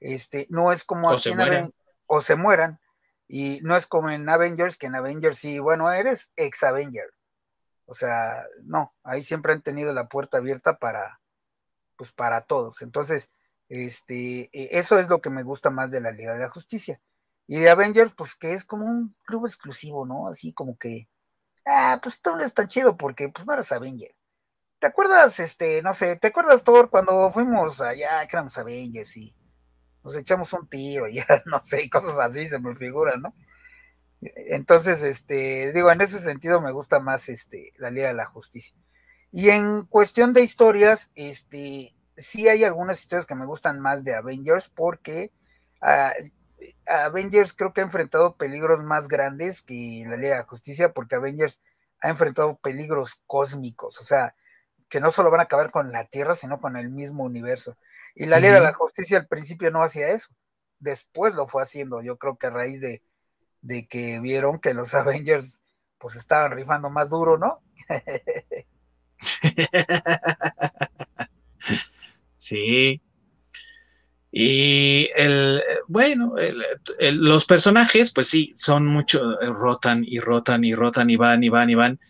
Este, 0.00 0.46
no 0.50 0.72
es 0.72 0.84
como 0.84 1.08
o 1.08 1.18
se 1.18 1.34
mueran. 1.34 1.72
o 2.06 2.20
se 2.20 2.36
mueran. 2.36 2.80
Y 3.28 3.60
no 3.62 3.76
es 3.76 3.86
como 3.86 4.10
en 4.10 4.28
Avengers, 4.28 4.76
que 4.76 4.86
en 4.86 4.94
Avengers 4.94 5.38
sí, 5.38 5.58
bueno, 5.58 5.90
eres 5.90 6.30
ex 6.36 6.62
Avenger. 6.62 7.12
O 7.86 7.94
sea, 7.94 8.44
no, 8.64 8.94
ahí 9.02 9.22
siempre 9.22 9.52
han 9.52 9.62
tenido 9.62 9.92
la 9.92 10.08
puerta 10.08 10.38
abierta 10.38 10.78
para, 10.78 11.20
pues 11.96 12.12
para 12.12 12.42
todos. 12.42 12.82
Entonces, 12.82 13.30
este, 13.68 14.50
e, 14.52 14.78
eso 14.78 14.98
es 14.98 15.08
lo 15.08 15.20
que 15.20 15.30
me 15.30 15.42
gusta 15.42 15.70
más 15.70 15.90
de 15.90 16.00
la 16.00 16.12
Liga 16.12 16.34
de 16.34 16.40
la 16.40 16.50
Justicia. 16.50 17.00
Y 17.46 17.58
de 17.60 17.70
Avengers, 17.70 18.12
pues 18.16 18.34
que 18.36 18.52
es 18.52 18.64
como 18.64 18.86
un 18.86 19.12
club 19.24 19.46
exclusivo, 19.46 20.06
¿no? 20.06 20.28
Así 20.28 20.52
como 20.52 20.76
que, 20.78 21.08
ah, 21.66 22.00
pues 22.02 22.20
todo 22.20 22.36
no 22.36 22.44
es 22.44 22.54
tan 22.54 22.68
chido 22.68 22.96
porque 22.96 23.28
pues 23.28 23.46
no 23.46 23.54
eres 23.54 23.72
Avenger. 23.72 24.14
¿Te 24.78 24.88
acuerdas, 24.88 25.40
este, 25.40 25.82
no 25.82 25.94
sé, 25.94 26.16
te 26.16 26.28
acuerdas, 26.28 26.64
Thor, 26.64 26.90
cuando 26.90 27.30
fuimos 27.32 27.80
allá, 27.80 28.26
que 28.26 28.36
éramos 28.36 28.58
Avengers 28.58 29.16
y 29.16 29.35
nos 30.06 30.14
echamos 30.16 30.52
un 30.52 30.68
tiro, 30.68 31.08
ya 31.08 31.26
no 31.46 31.60
sé, 31.60 31.90
cosas 31.90 32.16
así 32.18 32.48
se 32.48 32.60
me 32.60 32.76
figuran, 32.76 33.20
¿no? 33.20 33.34
Entonces, 34.20 35.02
este, 35.02 35.72
digo, 35.72 35.90
en 35.90 36.00
ese 36.00 36.20
sentido 36.20 36.60
me 36.60 36.72
gusta 36.72 37.00
más 37.00 37.28
este, 37.28 37.72
la 37.76 37.90
Liga 37.90 38.08
de 38.08 38.14
la 38.14 38.26
Justicia. 38.26 38.76
Y 39.32 39.50
en 39.50 39.84
cuestión 39.84 40.32
de 40.32 40.42
historias, 40.42 41.10
este, 41.16 41.94
sí 42.16 42.48
hay 42.48 42.62
algunas 42.64 43.00
historias 43.00 43.26
que 43.26 43.34
me 43.34 43.46
gustan 43.46 43.80
más 43.80 44.04
de 44.04 44.14
Avengers 44.14 44.70
porque 44.70 45.32
ah, 45.82 46.12
Avengers 46.86 47.52
creo 47.52 47.72
que 47.72 47.80
ha 47.80 47.84
enfrentado 47.84 48.36
peligros 48.36 48.82
más 48.84 49.08
grandes 49.08 49.60
que 49.60 50.04
la 50.08 50.16
Liga 50.16 50.36
de 50.36 50.40
la 50.42 50.48
Justicia 50.48 50.92
porque 50.92 51.16
Avengers 51.16 51.60
ha 52.00 52.08
enfrentado 52.10 52.56
peligros 52.58 53.20
cósmicos, 53.26 54.00
o 54.00 54.04
sea, 54.04 54.36
que 54.88 55.00
no 55.00 55.10
solo 55.10 55.30
van 55.32 55.40
a 55.40 55.44
acabar 55.44 55.72
con 55.72 55.90
la 55.90 56.04
Tierra, 56.04 56.36
sino 56.36 56.60
con 56.60 56.76
el 56.76 56.90
mismo 56.90 57.24
universo. 57.24 57.76
Y 58.16 58.24
la 58.24 58.40
Liga 58.40 58.54
de 58.54 58.62
la 58.62 58.72
Justicia 58.72 59.18
al 59.18 59.28
principio 59.28 59.70
no 59.70 59.82
hacía 59.82 60.08
eso, 60.08 60.28
después 60.78 61.34
lo 61.34 61.46
fue 61.46 61.62
haciendo, 61.62 62.02
yo 62.02 62.16
creo 62.16 62.38
que 62.38 62.46
a 62.46 62.50
raíz 62.50 62.80
de, 62.80 63.02
que 63.88 64.20
vieron 64.20 64.58
que 64.58 64.72
los 64.72 64.94
Avengers 64.94 65.60
pues 65.98 66.16
estaban 66.16 66.52
rifando 66.52 66.90
más 66.90 67.10
duro, 67.10 67.38
¿no? 67.38 67.62
sí. 72.36 73.02
Y 74.30 75.08
el, 75.16 75.62
bueno, 75.88 76.34
los 77.00 77.44
personajes, 77.44 78.12
pues 78.12 78.28
sí, 78.28 78.54
son 78.56 78.86
mucho, 78.86 79.40
eh, 79.40 79.46
rotan 79.46 80.04
y 80.06 80.20
rotan 80.20 80.64
y 80.64 80.74
rotan 80.74 81.10
y 81.10 81.16
van 81.16 81.42
y 81.42 81.48
van 81.48 81.70
y 81.70 81.74
van. 81.74 82.00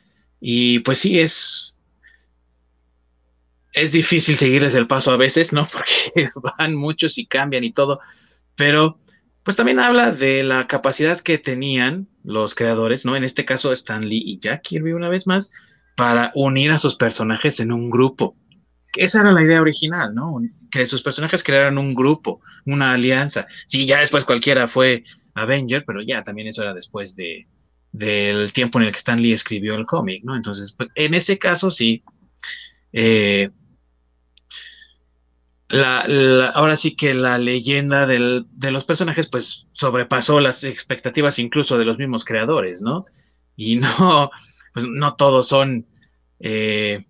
Y 0.40 0.80
pues 0.80 0.98
sí, 0.98 1.20
es, 1.20 1.75
es 3.76 3.92
difícil 3.92 4.36
seguirles 4.36 4.74
el 4.74 4.88
paso 4.88 5.12
a 5.12 5.16
veces, 5.16 5.52
¿no? 5.52 5.68
Porque 5.72 6.30
van 6.58 6.74
muchos 6.74 7.18
y 7.18 7.26
cambian 7.26 7.62
y 7.62 7.72
todo, 7.72 8.00
pero 8.56 8.98
pues 9.44 9.56
también 9.56 9.78
habla 9.78 10.10
de 10.10 10.42
la 10.42 10.66
capacidad 10.66 11.20
que 11.20 11.38
tenían 11.38 12.08
los 12.24 12.56
creadores, 12.56 13.04
¿no? 13.04 13.14
En 13.14 13.22
este 13.22 13.44
caso 13.44 13.70
Stan 13.70 14.08
Lee 14.08 14.22
y 14.26 14.40
Jack 14.40 14.62
Kirby 14.62 14.92
una 14.92 15.08
vez 15.08 15.28
más, 15.28 15.52
para 15.94 16.32
unir 16.34 16.72
a 16.72 16.78
sus 16.78 16.96
personajes 16.96 17.60
en 17.60 17.70
un 17.70 17.88
grupo. 17.88 18.36
Esa 18.96 19.20
era 19.20 19.30
la 19.30 19.42
idea 19.42 19.60
original, 19.60 20.14
¿no? 20.14 20.40
Que 20.70 20.84
sus 20.84 21.02
personajes 21.02 21.44
crearan 21.44 21.78
un 21.78 21.94
grupo, 21.94 22.40
una 22.64 22.92
alianza. 22.92 23.46
Sí, 23.66 23.86
ya 23.86 24.00
después 24.00 24.24
cualquiera 24.24 24.68
fue 24.68 25.04
Avenger, 25.34 25.84
pero 25.86 26.02
ya 26.02 26.22
también 26.22 26.48
eso 26.48 26.62
era 26.62 26.74
después 26.74 27.14
de, 27.14 27.46
del 27.92 28.52
tiempo 28.52 28.78
en 28.78 28.86
el 28.86 28.90
que 28.90 28.98
Stan 28.98 29.20
Lee 29.20 29.32
escribió 29.32 29.74
el 29.74 29.84
cómic, 29.84 30.24
¿no? 30.24 30.34
Entonces, 30.34 30.74
pues, 30.76 30.88
en 30.94 31.14
ese 31.14 31.38
caso 31.38 31.70
sí, 31.70 32.02
eh, 32.92 33.50
la, 35.68 36.46
ahora 36.54 36.76
sí 36.76 36.94
que 36.94 37.14
la 37.14 37.38
leyenda 37.38 38.06
del, 38.06 38.46
de 38.52 38.70
los 38.70 38.84
personajes 38.84 39.26
pues 39.26 39.66
sobrepasó 39.72 40.40
las 40.40 40.64
expectativas 40.64 41.38
incluso 41.38 41.78
de 41.78 41.84
los 41.84 41.98
mismos 41.98 42.24
creadores, 42.24 42.82
¿no? 42.82 43.06
Y 43.56 43.76
no, 43.76 44.30
pues 44.74 44.86
no 44.88 45.16
todos 45.16 45.48
son, 45.48 45.86
eh, 46.38 47.06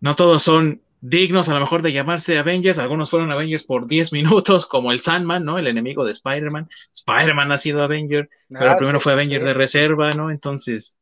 no 0.00 0.14
todos 0.14 0.42
son 0.42 0.82
dignos 1.00 1.50
a 1.50 1.54
lo 1.54 1.60
mejor 1.60 1.82
de 1.82 1.92
llamarse 1.92 2.38
Avengers, 2.38 2.78
algunos 2.78 3.10
fueron 3.10 3.30
Avengers 3.30 3.64
por 3.64 3.86
10 3.86 4.12
minutos, 4.12 4.66
como 4.66 4.92
el 4.92 5.00
Sandman, 5.00 5.44
¿no? 5.44 5.58
El 5.58 5.66
enemigo 5.66 6.04
de 6.04 6.12
Spider-Man. 6.12 6.68
Spider-Man 6.92 7.52
ha 7.52 7.58
sido 7.58 7.82
Avenger, 7.82 8.28
pero 8.48 8.70
ah, 8.70 8.76
primero 8.76 9.00
fue 9.00 9.12
Avenger 9.12 9.44
de 9.44 9.54
reserva, 9.54 10.12
¿no? 10.12 10.30
Entonces, 10.30 10.98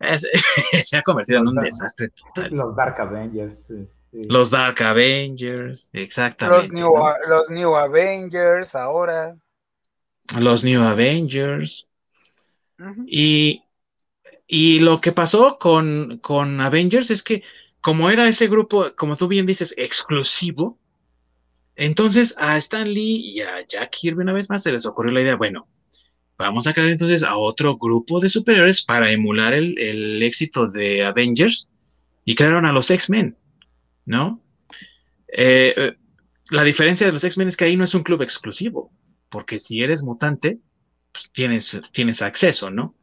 se 0.82 0.96
ha 0.96 1.02
convertido 1.02 1.38
en 1.38 1.48
un 1.48 1.54
desastre 1.54 2.10
total. 2.10 2.50
Los 2.52 2.76
Dark 2.76 3.00
Avengers, 3.00 3.64
sí. 3.66 3.88
Los 4.14 4.50
Dark 4.50 4.80
Avengers, 4.82 5.88
exactamente. 5.92 6.68
Los 6.80 7.50
New, 7.50 7.74
Avengers 7.74 8.74
ahora. 8.74 9.36
Los 10.38 10.62
New 10.62 10.80
Avengers. 10.80 11.86
y, 13.06 13.62
y, 14.46 14.78
lo 14.80 15.00
que 15.00 15.12
pasó 15.12 15.58
con, 15.58 16.18
con 16.18 16.60
Avengers 16.60 17.10
es 17.10 17.22
que 17.22 17.42
como 17.80 18.08
era 18.08 18.28
ese 18.28 18.46
grupo, 18.46 18.94
como 18.96 19.16
tú 19.16 19.28
bien 19.28 19.46
dices, 19.46 19.74
exclusivo, 19.76 20.78
entonces 21.76 22.34
a 22.38 22.56
Stan 22.58 22.88
Lee 22.88 23.20
y 23.32 23.40
a 23.40 23.66
Jack 23.66 23.90
Kirby 23.90 24.22
una 24.22 24.32
vez 24.32 24.48
más 24.48 24.62
se 24.62 24.72
les 24.72 24.86
ocurrió 24.86 25.12
la 25.12 25.22
idea, 25.22 25.36
bueno, 25.36 25.66
vamos 26.38 26.66
a 26.66 26.72
crear 26.72 26.88
entonces 26.88 27.22
a 27.24 27.36
otro 27.36 27.76
grupo 27.76 28.20
de 28.20 28.28
superiores 28.28 28.82
para 28.82 29.10
emular 29.10 29.52
el, 29.52 29.78
el 29.78 30.22
éxito 30.22 30.68
de 30.68 31.04
Avengers 31.04 31.68
y 32.24 32.34
crearon 32.34 32.64
a 32.64 32.72
los 32.72 32.90
X-Men. 32.90 33.36
¿No? 34.06 34.42
Eh, 35.28 35.74
eh, 35.76 35.96
la 36.50 36.62
diferencia 36.62 37.06
de 37.06 37.12
los 37.12 37.24
X-Men 37.24 37.48
es 37.48 37.56
que 37.56 37.64
ahí 37.64 37.76
no 37.76 37.84
es 37.84 37.94
un 37.94 38.02
club 38.02 38.22
exclusivo, 38.22 38.92
porque 39.28 39.58
si 39.58 39.82
eres 39.82 40.02
mutante, 40.02 40.60
pues 41.12 41.30
tienes, 41.32 41.80
tienes 41.92 42.22
acceso, 42.22 42.70
¿no? 42.70 42.94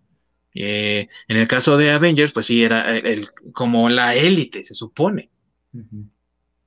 Eh, 0.53 1.07
en 1.27 1.37
el 1.37 1.47
caso 1.47 1.77
de 1.77 1.91
Avengers, 1.91 2.31
pues 2.31 2.45
sí, 2.45 2.63
era 2.63 2.97
el, 2.97 3.29
como 3.53 3.89
la 3.89 4.15
élite, 4.15 4.63
se 4.63 4.75
supone. 4.75 5.29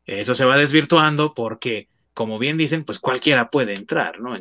Eso 0.07 0.35
se 0.35 0.45
va 0.45 0.59
desvirtuando 0.59 1.35
porque, 1.35 1.89
como 2.13 2.39
bien 2.39 2.57
dicen, 2.57 2.85
pues 2.85 2.99
cualquiera 2.99 3.51
puede 3.51 3.75
entrar, 3.75 4.21
¿no? 4.21 4.39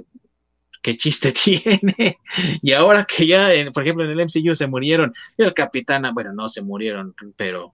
¿Qué 0.82 0.98
chiste 0.98 1.32
tiene? 1.44 2.20
y 2.62 2.74
ahora 2.74 3.06
que 3.06 3.28
ya, 3.28 3.50
por 3.74 3.84
ejemplo, 3.84 4.06
en 4.06 4.12
el 4.12 4.20
MCU 4.20 4.56
se 4.56 4.68
murieron, 4.68 5.14
el 5.38 5.54
Capitán, 5.54 6.10
bueno, 6.14 6.34
no 6.34 6.50
se 6.50 6.62
murieron, 6.62 7.14
pero 7.36 7.74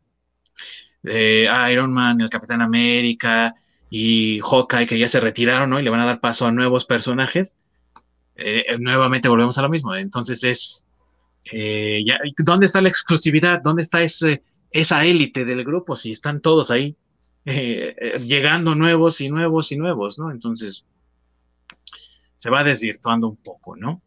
eh, 1.04 1.48
Iron 1.72 1.94
Man, 1.94 2.20
el 2.22 2.30
Capitán 2.30 2.62
América 2.62 3.56
y 3.90 4.40
Hawkeye, 4.40 4.88
que 4.88 5.00
ya 5.00 5.08
se 5.08 5.20
retiraron, 5.20 5.70
¿no? 5.70 5.80
Y 5.80 5.84
le 5.84 5.90
van 5.90 6.02
a 6.02 6.06
dar 6.06 6.20
paso 6.20 6.46
a 6.46 6.52
nuevos 6.52 6.86
personajes. 6.86 7.56
Eh, 8.36 8.78
nuevamente 8.80 9.30
volvemos 9.30 9.58
a 9.58 9.62
lo 9.62 9.70
mismo. 9.70 9.96
Entonces 9.96 10.44
es, 10.44 10.86
eh, 11.52 12.04
¿dónde 12.38 12.66
está 12.66 12.82
la 12.82 12.90
exclusividad? 12.90 13.62
¿Dónde 13.62 13.82
está 13.82 14.02
esa 14.04 15.06
élite 15.06 15.46
del 15.46 15.64
grupo? 15.64 15.96
Si 15.96 16.12
están 16.12 16.42
todos 16.42 16.72
ahí 16.72 16.96
llegando 17.46 18.76
nuevos 18.76 19.22
y 19.22 19.30
nuevos 19.30 19.72
y 19.72 19.78
nuevos, 19.78 20.20
¿no? 20.20 20.30
Entonces 20.30 20.86
se 22.36 22.50
va 22.50 22.64
desvirtuando 22.64 23.28
un 23.28 23.38
poco, 23.38 23.76
¿no? 23.76 24.04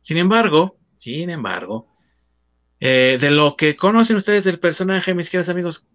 Sin 0.00 0.18
embargo, 0.18 0.76
sin 0.94 1.30
embargo, 1.30 1.88
de 2.78 3.30
lo 3.30 3.56
que 3.56 3.74
conocen 3.74 4.16
ustedes 4.16 4.44
del 4.44 4.58
personaje, 4.58 5.14
mis 5.14 5.30
queridos 5.30 5.48
amigos, 5.48 5.86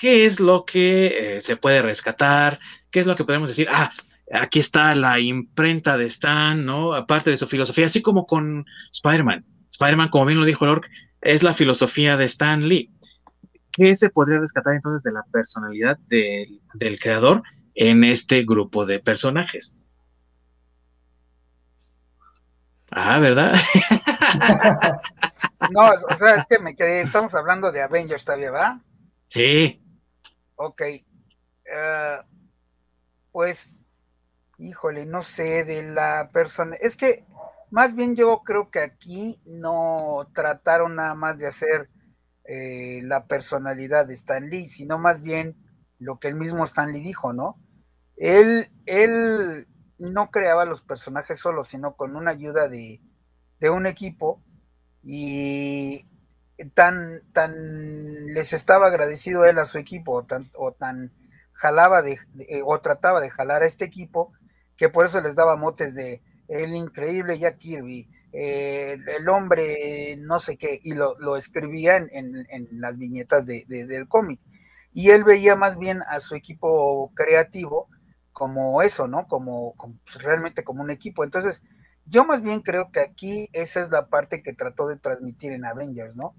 qué 0.00 0.24
es 0.24 0.40
lo 0.40 0.64
que 0.64 1.36
eh, 1.36 1.40
se 1.42 1.56
puede 1.56 1.82
rescatar, 1.82 2.58
qué 2.90 3.00
es 3.00 3.06
lo 3.06 3.16
que 3.16 3.24
podemos 3.24 3.50
decir, 3.50 3.68
ah, 3.70 3.92
aquí 4.32 4.58
está 4.58 4.94
la 4.94 5.20
imprenta 5.20 5.98
de 5.98 6.06
Stan, 6.06 6.64
¿no? 6.64 6.94
Aparte 6.94 7.28
de 7.28 7.36
su 7.36 7.46
filosofía, 7.46 7.86
así 7.86 8.00
como 8.00 8.24
con 8.24 8.64
Spider-Man. 8.92 9.44
Spider-Man, 9.70 10.08
como 10.08 10.24
bien 10.24 10.40
lo 10.40 10.46
dijo 10.46 10.64
Lork, 10.64 10.88
es 11.20 11.42
la 11.42 11.52
filosofía 11.52 12.16
de 12.16 12.24
Stan 12.24 12.66
Lee. 12.66 12.90
¿Qué 13.72 13.94
se 13.94 14.08
podría 14.08 14.38
rescatar 14.38 14.74
entonces 14.74 15.02
de 15.02 15.12
la 15.12 15.22
personalidad 15.30 15.98
del 16.08 16.98
creador 16.98 17.42
en 17.74 18.02
este 18.02 18.44
grupo 18.44 18.86
de 18.86 19.00
personajes? 19.00 19.76
Ah, 22.90 23.20
¿verdad? 23.20 23.54
no, 25.70 25.90
o 25.90 26.16
sea, 26.16 26.36
es 26.36 26.46
que 26.46 26.58
me 26.58 26.74
quedé, 26.74 27.02
estamos 27.02 27.34
hablando 27.34 27.70
de 27.70 27.82
Avengers 27.82 28.24
todavía, 28.24 28.50
¿va? 28.50 28.80
Sí. 29.28 29.80
Ok. 30.62 30.82
Eh, 30.82 32.18
pues, 33.32 33.80
híjole, 34.58 35.06
no 35.06 35.22
sé, 35.22 35.64
de 35.64 35.82
la 35.84 36.30
persona. 36.32 36.76
Es 36.80 36.96
que 36.96 37.24
más 37.70 37.96
bien 37.96 38.16
yo 38.16 38.42
creo 38.44 38.70
que 38.70 38.80
aquí 38.80 39.40
no 39.46 40.28
trataron 40.34 40.96
nada 40.96 41.14
más 41.14 41.38
de 41.38 41.48
hacer 41.48 41.90
eh, 42.46 43.00
la 43.04 43.26
personalidad 43.26 44.06
de 44.06 44.14
Stan 44.14 44.48
Lee, 44.50 44.68
sino 44.68 44.98
más 44.98 45.22
bien 45.22 45.56
lo 45.98 46.18
que 46.20 46.28
el 46.28 46.36
mismo 46.36 46.64
Stan 46.64 46.92
Lee 46.92 47.02
dijo, 47.02 47.32
¿no? 47.32 47.60
Él, 48.16 48.68
él 48.86 49.68
no 49.98 50.30
creaba 50.30 50.64
los 50.66 50.82
personajes 50.82 51.40
solo, 51.40 51.64
sino 51.64 51.96
con 51.96 52.16
una 52.16 52.32
ayuda 52.32 52.68
de, 52.68 53.02
de 53.60 53.70
un 53.70 53.86
equipo 53.86 54.42
y 55.02 56.06
tan, 56.74 57.22
tan 57.32 58.26
les 58.26 58.52
estaba 58.52 58.88
agradecido 58.88 59.44
él 59.44 59.58
a 59.58 59.66
su 59.66 59.78
equipo, 59.78 60.12
o 60.12 60.24
tan, 60.24 60.50
o 60.54 60.72
tan 60.72 61.12
jalaba 61.52 62.02
de, 62.02 62.18
eh, 62.48 62.62
o 62.64 62.80
trataba 62.80 63.20
de 63.20 63.30
jalar 63.30 63.62
a 63.62 63.66
este 63.66 63.84
equipo, 63.84 64.32
que 64.76 64.88
por 64.88 65.06
eso 65.06 65.20
les 65.20 65.34
daba 65.34 65.56
motes 65.56 65.94
de 65.94 66.22
el 66.48 66.74
increíble 66.74 67.38
Jack 67.38 67.58
Kirby, 67.58 68.08
eh, 68.32 68.98
el 69.18 69.28
hombre 69.28 70.16
no 70.18 70.38
sé 70.38 70.56
qué, 70.56 70.80
y 70.82 70.94
lo, 70.94 71.18
lo 71.18 71.36
escribía 71.36 71.96
en, 71.96 72.46
las 72.72 72.98
viñetas 72.98 73.46
de, 73.46 73.64
del 73.66 74.08
cómic. 74.08 74.40
Y 74.92 75.10
él 75.10 75.22
veía 75.24 75.54
más 75.54 75.78
bien 75.78 76.02
a 76.08 76.18
su 76.20 76.34
equipo 76.34 77.12
creativo 77.14 77.88
como 78.32 78.82
eso, 78.82 79.06
¿no? 79.06 79.28
Como, 79.28 79.74
como 79.76 79.94
pues, 80.04 80.22
realmente 80.22 80.64
como 80.64 80.82
un 80.82 80.90
equipo. 80.90 81.22
Entonces, 81.24 81.62
yo 82.06 82.24
más 82.24 82.42
bien 82.42 82.60
creo 82.60 82.90
que 82.90 83.00
aquí 83.00 83.48
esa 83.52 83.80
es 83.80 83.90
la 83.90 84.08
parte 84.08 84.42
que 84.42 84.52
trató 84.52 84.88
de 84.88 84.96
transmitir 84.96 85.52
en 85.52 85.64
Avengers, 85.64 86.16
¿no? 86.16 86.34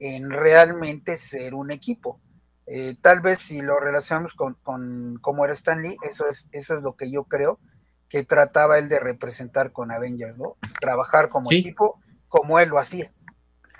En 0.00 0.30
realmente 0.30 1.16
ser 1.16 1.54
un 1.54 1.70
equipo. 1.70 2.20
Eh, 2.66 2.96
tal 3.00 3.20
vez 3.20 3.40
si 3.40 3.62
lo 3.62 3.78
relacionamos 3.78 4.34
con, 4.34 4.54
con 4.62 5.18
cómo 5.20 5.44
era 5.44 5.54
Stan 5.54 5.80
Lee, 5.80 5.96
eso 6.08 6.26
es, 6.28 6.48
eso 6.52 6.76
es 6.76 6.82
lo 6.82 6.96
que 6.96 7.10
yo 7.10 7.24
creo 7.24 7.60
que 8.08 8.24
trataba 8.24 8.78
él 8.78 8.88
de 8.88 8.98
representar 8.98 9.72
con 9.72 9.92
Avengers, 9.92 10.36
¿no? 10.36 10.56
Trabajar 10.80 11.28
como 11.28 11.50
equipo 11.50 12.00
como 12.28 12.58
él 12.58 12.68
lo 12.70 12.78
hacía. 12.78 13.12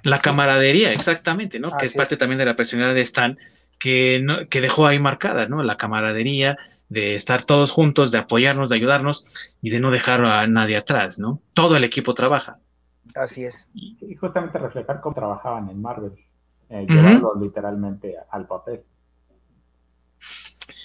La 0.03 0.21
camaradería, 0.21 0.93
exactamente, 0.93 1.59
¿no? 1.59 1.77
que 1.77 1.87
es 1.87 1.95
parte 1.95 2.17
también 2.17 2.39
de 2.39 2.47
la 2.47 2.57
personalidad 2.57 2.95
de 2.95 3.03
Stan, 3.03 3.39
que, 3.79 4.25
que 4.49 4.61
dejó 4.61 4.87
ahí 4.87 4.99
marcada, 4.99 5.47
¿no? 5.47 5.63
La 5.63 5.77
camaradería, 5.77 6.59
de 6.89 7.15
estar 7.15 7.45
todos 7.45 7.71
juntos, 7.71 8.11
de 8.11 8.19
apoyarnos, 8.19 8.71
de 8.71 8.77
ayudarnos 8.77 9.27
y 9.61 9.71
de 9.71 9.81
no 9.81 9.91
dejar 9.91 10.25
a 10.25 10.47
nadie 10.47 10.77
atrás, 10.77 11.19
¿no? 11.19 11.43
Todo 11.55 11.77
el 11.77 11.85
equipo 11.85 12.15
trabaja. 12.15 12.59
Así 13.15 13.45
es. 13.45 13.69
Y 13.75 14.15
justamente 14.15 14.59
reflejar 14.59 15.01
cómo 15.01 15.15
trabajaban 15.15 15.69
en 15.69 15.81
Marvel, 15.81 16.13
eh, 16.69 16.87
llevarlo 16.89 17.35
literalmente 17.41 18.17
al 18.31 18.47
papel. 18.47 18.83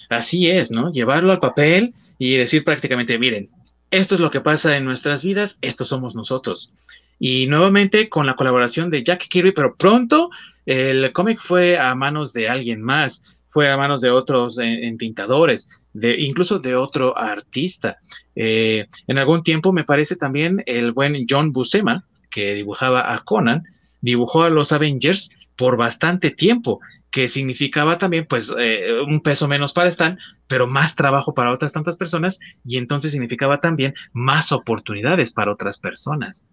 Así 0.09 0.49
es, 0.49 0.71
¿no? 0.71 0.91
Llevarlo 0.91 1.31
al 1.31 1.39
papel 1.39 1.93
y 2.17 2.35
decir 2.35 2.63
prácticamente, 2.63 3.17
miren, 3.19 3.49
esto 3.91 4.15
es 4.15 4.21
lo 4.21 4.31
que 4.31 4.41
pasa 4.41 4.75
en 4.77 4.85
nuestras 4.85 5.23
vidas, 5.23 5.57
estos 5.61 5.87
somos 5.87 6.15
nosotros. 6.15 6.71
Y 7.19 7.47
nuevamente 7.47 8.09
con 8.09 8.25
la 8.25 8.35
colaboración 8.35 8.89
de 8.89 9.03
Jack 9.03 9.27
Kirby, 9.27 9.51
pero 9.51 9.75
pronto 9.75 10.29
el 10.65 11.13
cómic 11.13 11.39
fue 11.39 11.77
a 11.77 11.93
manos 11.95 12.33
de 12.33 12.49
alguien 12.49 12.81
más, 12.81 13.23
fue 13.56 13.72
a 13.72 13.77
manos 13.77 14.02
de 14.02 14.11
otros 14.11 14.60
entintadores, 14.60 15.69
de, 15.94 16.19
incluso 16.19 16.60
de 16.60 16.76
otro 16.76 17.18
artista. 17.18 17.99
Eh, 18.36 18.86
en 19.07 19.18
algún 19.18 19.44
tiempo 19.44 19.72
me 19.72 19.86
parece 19.86 20.18
también 20.18 20.61
el 20.65 20.91
buen 20.91 21.26
John 21.30 21.53
Buscema, 21.53 22.03
que 22.30 22.53
dibujaba 22.53 23.14
a 23.14 23.23
Conan, 23.23 23.64
dibujó 24.02 24.44
a 24.44 24.49
los 24.49 24.73
Avengers 24.73 25.30
por 25.56 25.77
bastante 25.77 26.32
tiempo, 26.32 26.82
que 27.10 27.30
significaba 27.30 27.98
también 27.98 28.26
pues 28.26 28.53
eh, 28.60 28.91
un 29.07 29.22
peso 29.22 29.48
menos 29.48 29.72
para 29.72 29.88
Stan, 29.88 30.19
pero 30.48 30.68
más 30.68 30.98
trabajo 30.98 31.34
para 31.34 31.53
otras 31.53 31.72
tantas 31.72 31.95
personas 31.95 32.41
y 32.65 32.76
entonces 32.76 33.14
significaba 33.14 33.61
también 33.61 33.94
más 34.11 34.52
oportunidades 34.52 35.32
para 35.32 35.53
otras 35.53 35.77
personas 35.77 36.45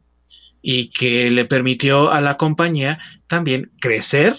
y 0.62 0.90
que 0.90 1.32
le 1.32 1.46
permitió 1.46 2.12
a 2.12 2.20
la 2.20 2.36
compañía 2.36 3.00
también 3.26 3.72
crecer 3.80 4.36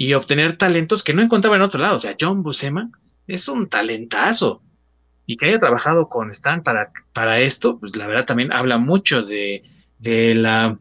y 0.00 0.14
obtener 0.14 0.56
talentos 0.56 1.04
que 1.04 1.12
no 1.12 1.20
encontraba 1.20 1.56
en 1.56 1.62
otro 1.62 1.78
lado. 1.78 1.96
O 1.96 1.98
sea, 1.98 2.16
John 2.18 2.42
Buscema 2.42 2.90
es 3.26 3.48
un 3.48 3.68
talentazo 3.68 4.62
y 5.26 5.36
que 5.36 5.44
haya 5.44 5.58
trabajado 5.58 6.08
con 6.08 6.30
Stan 6.30 6.62
para, 6.62 6.90
para 7.12 7.40
esto, 7.40 7.78
pues 7.78 7.94
la 7.96 8.06
verdad 8.06 8.24
también 8.24 8.50
habla 8.50 8.78
mucho 8.78 9.20
de, 9.20 9.60
de 9.98 10.34
la, 10.34 10.78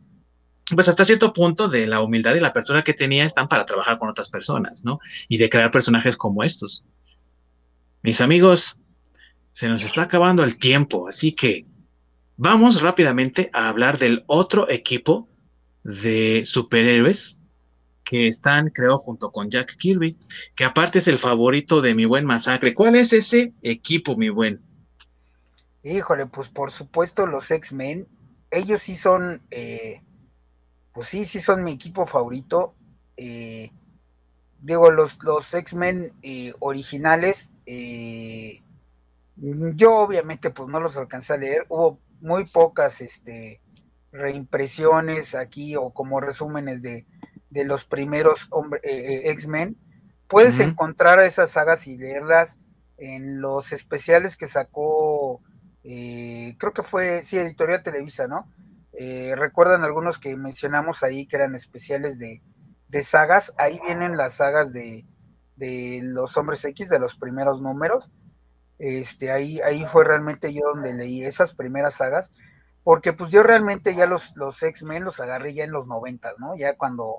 pues 0.74 0.88
hasta 0.88 1.04
cierto 1.04 1.34
punto 1.34 1.68
de 1.68 1.86
la 1.86 2.00
humildad 2.02 2.34
y 2.36 2.40
la 2.40 2.48
apertura 2.48 2.82
que 2.86 2.94
tenía 2.94 3.26
están 3.26 3.50
para 3.50 3.66
trabajar 3.66 4.00
con 4.00 4.08
otras 4.08 4.30
personas, 4.30 4.86
¿no? 4.86 5.00
Y 5.28 5.38
de 5.38 5.50
crear 5.50 5.70
personajes 5.70 6.16
como 6.16 6.41
estos. 6.41 6.86
Mis 8.02 8.22
amigos, 8.22 8.78
se 9.52 9.68
nos 9.68 9.84
está 9.84 10.04
acabando 10.04 10.46
el 10.46 10.58
tiempo, 10.58 11.10
así 11.10 11.34
que 11.34 11.66
vamos 12.38 12.82
rápidamente 12.82 13.50
a 13.52 13.68
hablar 13.68 13.98
del 13.98 14.24
otro 14.28 14.70
equipo 14.70 15.28
de 15.84 16.44
superhéroes 16.46 17.39
que 18.10 18.27
están, 18.27 18.72
creo, 18.72 18.98
junto 18.98 19.31
con 19.31 19.52
Jack 19.52 19.76
Kirby, 19.77 20.18
que 20.56 20.65
aparte 20.65 20.98
es 20.98 21.07
el 21.07 21.19
favorito 21.19 21.80
de 21.80 21.94
mi 21.94 22.06
buen 22.06 22.26
masacre. 22.26 22.73
¿Cuál 22.73 22.95
es 22.95 23.14
ese 23.14 23.53
equipo, 23.61 24.18
mi 24.18 24.30
buen? 24.30 24.64
Híjole, 25.84 26.26
pues 26.26 26.49
por 26.49 26.72
supuesto 26.72 27.27
los 27.27 27.52
X-Men 27.52 28.07
ellos 28.49 28.81
sí 28.81 28.95
son, 28.95 29.44
eh, 29.52 30.02
pues 30.91 31.07
sí, 31.07 31.23
sí 31.23 31.40
son 31.40 31.64
mi 31.64 31.73
equipo 31.73 32.07
favorito. 32.07 32.73
Eh, 33.15 33.72
digo, 34.60 34.90
los, 34.90 35.23
los 35.23 35.53
X-Men 35.53 36.11
eh, 36.23 36.56
originales, 36.57 37.52
yo 39.36 39.98
obviamente 39.98 40.49
pues 40.49 40.68
no 40.68 40.80
los 40.80 40.98
alcancé 40.98 41.34
a 41.34 41.38
leer, 41.38 41.68
hubo 41.69 41.99
muy 42.22 42.45
pocas 42.45 43.02
este, 43.02 43.61
reimpresiones 44.11 45.36
aquí 45.36 45.76
o 45.76 45.91
como 45.91 46.19
resúmenes 46.19 46.81
de, 46.81 47.06
de 47.50 47.66
los 47.66 47.86
primeros 47.86 48.50
X-Men. 48.84 49.78
Puedes 50.28 50.60
encontrar 50.60 51.20
esas 51.20 51.52
sagas 51.52 51.88
y 51.88 51.98
leerlas 51.98 52.60
en 52.98 53.42
los 53.42 53.72
especiales 53.72 54.38
que 54.38 54.48
sacó 54.48 55.42
eh, 55.84 56.56
creo 56.58 56.74
que 56.74 56.84
fue, 56.84 57.24
sí, 57.24 57.38
Editorial 57.38 57.84
Televisa, 57.84 58.28
¿no? 58.28 58.52
Eh, 58.94 59.34
recuerdan 59.36 59.84
algunos 59.84 60.20
que 60.20 60.36
mencionamos 60.36 61.04
ahí 61.04 61.26
que 61.26 61.38
eran 61.38 61.56
especiales 61.56 62.20
de, 62.20 62.42
sagas, 63.04 63.54
ahí 63.58 63.80
vienen 63.86 64.18
las 64.18 64.36
sagas 64.36 64.74
de, 64.74 65.06
los 66.04 66.36
hombres 66.38 66.66
X, 66.66 66.90
de 66.90 67.00
los 67.00 67.16
primeros 67.16 67.62
números. 67.62 68.12
Este, 68.78 69.32
ahí, 69.32 69.60
ahí 69.62 69.86
fue 69.86 70.06
realmente 70.06 70.54
yo 70.54 70.62
donde 70.74 70.94
leí 70.94 71.24
esas 71.24 71.54
primeras 71.54 71.96
sagas, 71.96 72.32
porque 72.84 73.14
pues 73.14 73.32
yo 73.32 73.44
realmente 73.44 73.96
ya 73.96 74.06
los, 74.06 74.36
los 74.36 74.62
X-Men 74.64 75.04
los 75.04 75.20
agarré 75.20 75.54
ya 75.54 75.64
en 75.64 75.72
los 75.72 75.88
noventas, 75.88 76.36
¿no? 76.40 76.56
Ya 76.56 76.78
cuando 76.78 77.18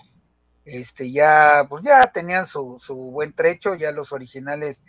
este 0.65 1.11
ya 1.11 1.67
pues 1.69 1.83
ya 1.85 2.13
tenían 2.13 2.47
su, 2.47 2.79
su 2.81 2.95
buen 2.95 3.33
trecho, 3.33 3.75
ya 3.75 3.93
los 3.93 4.13
originales 4.13 4.83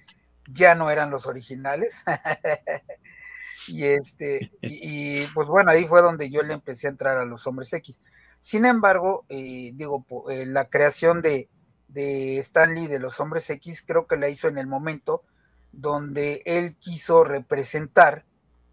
ya 0.47 0.75
no 0.75 0.89
eran 0.89 1.11
los 1.11 1.27
originales. 1.27 2.03
y 3.67 3.85
este, 3.85 4.51
y, 4.61 5.25
pues 5.27 5.47
bueno, 5.47 5.71
ahí 5.71 5.85
fue 5.87 6.01
donde 6.01 6.29
yo 6.29 6.41
le 6.41 6.53
empecé 6.53 6.87
a 6.87 6.91
entrar 6.91 7.17
a 7.17 7.25
los 7.25 7.45
hombres 7.47 7.71
X. 7.73 8.01
Sin 8.39 8.65
embargo, 8.65 9.25
eh, 9.29 9.71
digo, 9.75 10.05
eh, 10.29 10.45
la 10.45 10.69
creación 10.69 11.21
de, 11.21 11.49
de 11.87 12.39
Stanley 12.39 12.87
de 12.87 12.99
los 12.99 13.19
hombres 13.19 13.49
X 13.49 13.83
creo 13.85 14.07
que 14.07 14.17
la 14.17 14.29
hizo 14.29 14.47
en 14.47 14.57
el 14.57 14.67
momento 14.67 15.23
donde 15.71 16.41
él 16.45 16.75
quiso 16.75 17.23
representar 17.23 18.25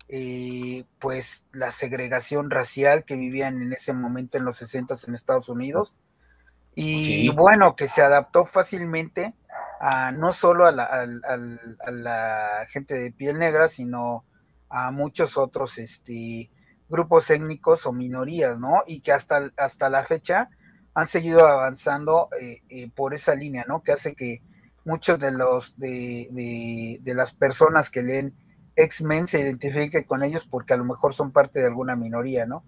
eh, 0.09 0.85
pues 0.99 1.45
la 1.53 1.71
segregación 1.71 2.51
racial 2.51 3.05
que 3.05 3.17
vivían 3.17 3.61
en 3.61 3.75
ese 3.75 3.93
momento 3.93 4.39
en 4.39 4.47
los 4.47 4.57
60 4.57 4.97
en 5.07 5.15
Estados 5.15 5.51
Unidos 5.51 5.95
y 6.81 7.29
bueno 7.31 7.75
que 7.75 7.89
se 7.89 8.03
adaptó 8.03 8.47
fácilmente 8.47 9.35
a 9.81 10.13
no 10.13 10.33
solo 10.33 10.67
a 10.67 10.73
la, 10.73 10.85
a 10.85 11.91
la, 11.91 12.67
gente 12.69 12.95
de 12.95 13.11
piel 13.11 13.39
negra 13.39 13.69
sino 13.69 14.25
a 14.69 14.91
muchos 14.91 15.37
otros 15.37 15.79
este, 15.79 16.51
grupos 16.89 17.31
étnicos 17.31 17.87
o 17.87 17.93
minorías, 17.93 18.59
¿no? 18.59 18.83
Y 18.87 19.01
que 19.01 19.13
hasta, 19.13 19.51
hasta 19.57 19.91
la 19.91 20.05
fecha 20.05 20.51
han 20.95 21.07
seguido 21.07 21.47
avanzando 21.47 22.29
eh, 22.41 22.63
eh, 22.69 22.91
por 22.95 23.15
esa 23.15 23.35
línea, 23.35 23.65
¿no? 23.69 23.83
Que 23.83 23.93
hace 23.93 24.15
que 24.15 24.43
muchos 24.85 25.21
de 25.21 25.33
los 25.33 25.79
de, 25.79 26.99
de, 27.03 27.15
las 27.15 27.33
personas 27.35 27.91
que 27.91 28.03
leen 28.03 28.35
X-Men 28.75 29.27
se 29.27 29.41
identifiquen 29.41 30.05
con 30.05 30.23
ellos 30.23 30.47
porque 30.47 30.75
a 30.75 30.77
lo 30.77 30.85
mejor 30.85 31.15
son 31.15 31.31
parte 31.31 31.61
de 31.61 31.67
alguna 31.67 31.95
minoría, 31.97 32.47
¿no? 32.47 32.65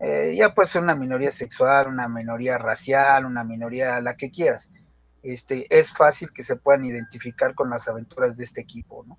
Eh, 0.00 0.34
ya 0.36 0.54
puede 0.54 0.68
ser 0.68 0.82
una 0.82 0.94
minoría 0.94 1.30
sexual, 1.30 1.88
una 1.88 2.08
minoría 2.08 2.56
racial, 2.56 3.26
una 3.26 3.44
minoría 3.44 4.00
la 4.00 4.16
que 4.16 4.30
quieras. 4.30 4.70
Este, 5.22 5.66
es 5.68 5.92
fácil 5.92 6.32
que 6.32 6.42
se 6.42 6.56
puedan 6.56 6.86
identificar 6.86 7.54
con 7.54 7.68
las 7.68 7.86
aventuras 7.86 8.36
de 8.38 8.44
este 8.44 8.62
equipo, 8.62 9.04
¿no? 9.06 9.18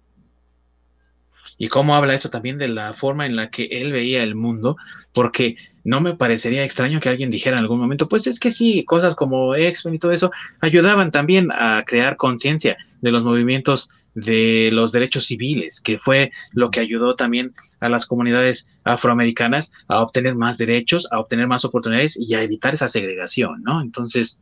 Y 1.62 1.68
cómo 1.68 1.96
habla 1.96 2.16
eso 2.16 2.32
también 2.32 2.58
de 2.58 2.70
la 2.70 2.96
forma 2.96 3.28
en 3.28 3.36
la 3.36 3.52
que 3.52 3.66
él 3.66 3.92
veía 3.92 4.24
el 4.24 4.34
mundo, 4.34 4.78
porque 5.14 5.58
no 5.84 6.02
me 6.02 6.16
parecería 6.16 6.64
extraño 6.64 7.00
que 7.00 7.08
alguien 7.08 7.30
dijera 7.30 7.56
en 7.56 7.62
algún 7.62 7.80
momento, 7.80 8.10
pues 8.10 8.26
es 8.26 8.40
que 8.40 8.50
sí, 8.50 8.84
cosas 8.84 9.14
como 9.14 9.54
X-Men 9.54 9.94
y 9.94 10.00
todo 10.00 10.12
eso 10.12 10.32
ayudaban 10.60 11.12
también 11.12 11.52
a 11.52 11.84
crear 11.86 12.18
conciencia 12.18 12.78
de 13.02 13.12
los 13.12 13.24
movimientos 13.24 13.92
de 14.16 14.72
los 14.74 14.92
derechos 14.92 15.28
civiles, 15.28 15.82
que 15.82 16.00
fue 16.00 16.32
lo 16.52 16.72
que 16.72 16.80
ayudó 16.80 17.16
también 17.16 17.52
a 17.80 17.90
las 17.90 18.08
comunidades 18.08 18.68
afroamericanas 18.84 19.72
a 19.88 20.02
obtener 20.02 20.34
más 20.34 20.58
derechos, 20.58 21.08
a 21.12 21.20
obtener 21.20 21.46
más 21.46 21.64
oportunidades 21.64 22.18
y 22.18 22.34
a 22.34 22.42
evitar 22.42 22.74
esa 22.74 22.88
segregación, 22.88 23.62
¿no? 23.62 23.82
Entonces, 23.82 24.42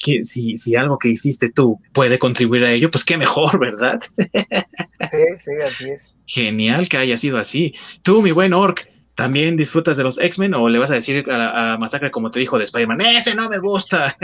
que 0.00 0.24
si, 0.24 0.56
si 0.56 0.74
algo 0.74 0.96
que 0.96 1.10
hiciste 1.10 1.52
tú 1.52 1.78
puede 1.92 2.18
contribuir 2.18 2.64
a 2.64 2.72
ello, 2.72 2.90
pues 2.90 3.04
qué 3.04 3.16
mejor, 3.16 3.60
¿verdad? 3.60 4.00
Sí, 4.16 5.24
sí, 5.38 5.50
así 5.64 5.90
es. 5.90 6.14
Genial 6.26 6.88
que 6.88 6.96
haya 6.96 7.16
sido 7.16 7.38
así. 7.38 7.74
Tú, 8.02 8.22
mi 8.22 8.32
buen 8.32 8.54
Orc, 8.54 8.88
¿también 9.14 9.56
disfrutas 9.56 9.96
de 9.96 10.04
los 10.04 10.18
X-Men 10.18 10.54
o 10.54 10.68
le 10.68 10.78
vas 10.78 10.90
a 10.90 10.94
decir 10.94 11.30
a, 11.30 11.76
Masacre 11.78 12.10
como 12.10 12.30
te 12.30 12.40
dijo 12.40 12.56
de 12.56 12.64
Spider-Man, 12.64 13.00
ese 13.02 13.34
no 13.34 13.48
me 13.48 13.58
gusta? 13.58 14.16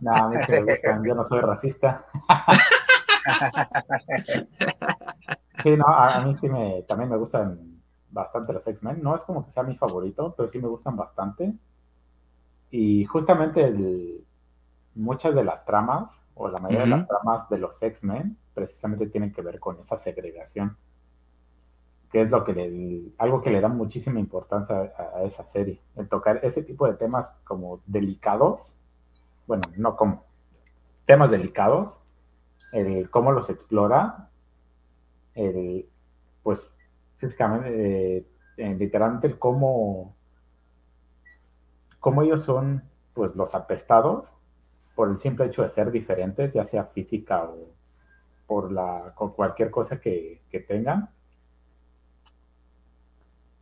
No, 0.00 0.12
a 0.12 0.28
mí 0.28 0.36
sí 0.44 0.52
me 0.52 0.62
gustan, 0.62 1.04
yo 1.06 1.14
no 1.14 1.24
soy 1.24 1.40
racista. 1.40 2.04
Sí, 5.62 5.70
no, 5.76 5.86
a, 5.86 6.22
mí 6.26 6.36
sí 6.36 6.48
me, 6.48 6.82
también 6.88 7.08
me 7.08 7.16
gustan 7.16 7.80
bastante 8.10 8.52
los 8.52 8.66
X-Men. 8.66 9.00
No 9.02 9.14
es 9.14 9.22
como 9.22 9.44
que 9.44 9.50
sea 9.50 9.62
mi 9.62 9.76
favorito, 9.76 10.34
pero 10.36 10.48
sí 10.50 10.58
me 10.58 10.68
gustan 10.68 10.96
bastante. 10.96 11.54
Y 12.70 13.04
justamente 13.04 13.64
el, 13.64 14.24
muchas 14.94 15.34
de 15.34 15.44
las 15.44 15.64
tramas, 15.64 16.24
o 16.34 16.48
la 16.48 16.58
mayoría 16.58 16.84
de 16.84 16.90
las 16.90 17.06
tramas 17.06 17.48
de 17.48 17.58
los 17.58 17.82
X-Men, 17.82 18.36
precisamente 18.54 19.06
tienen 19.06 19.32
que 19.32 19.42
ver 19.42 19.58
con 19.58 19.78
esa 19.78 19.98
segregación, 19.98 20.76
que 22.10 22.20
es 22.20 22.30
lo 22.30 22.44
que 22.44 22.52
le, 22.52 23.12
algo 23.18 23.40
que 23.40 23.50
le 23.50 23.60
da 23.60 23.68
muchísima 23.68 24.20
importancia 24.20 24.92
a, 24.96 25.22
esa 25.24 25.44
serie, 25.44 25.80
el 25.96 26.08
tocar 26.08 26.40
ese 26.44 26.62
tipo 26.62 26.86
de 26.86 26.94
temas 26.94 27.36
como 27.44 27.80
delicados, 27.86 28.76
bueno, 29.46 29.62
no 29.76 29.96
como, 29.96 30.24
temas 31.06 31.30
delicados, 31.30 32.02
el 32.72 33.10
cómo 33.10 33.32
los 33.32 33.50
explora, 33.50 34.30
el, 35.34 35.88
pues, 36.42 36.70
físicamente, 37.16 38.26
eh, 38.56 38.74
literalmente 38.78 39.26
el 39.26 39.38
cómo, 39.38 40.14
cómo 41.98 42.22
ellos 42.22 42.44
son, 42.44 42.84
pues, 43.12 43.34
los 43.34 43.54
apestados, 43.54 44.34
por 44.94 45.10
el 45.10 45.18
simple 45.18 45.46
hecho 45.46 45.62
de 45.62 45.68
ser 45.68 45.90
diferentes, 45.90 46.52
ya 46.52 46.64
sea 46.64 46.84
física 46.84 47.44
o 47.44 47.68
por 48.46 48.70
la, 48.72 49.12
con 49.14 49.32
cualquier 49.32 49.70
cosa 49.70 50.00
que, 50.00 50.40
tengan. 50.68 51.10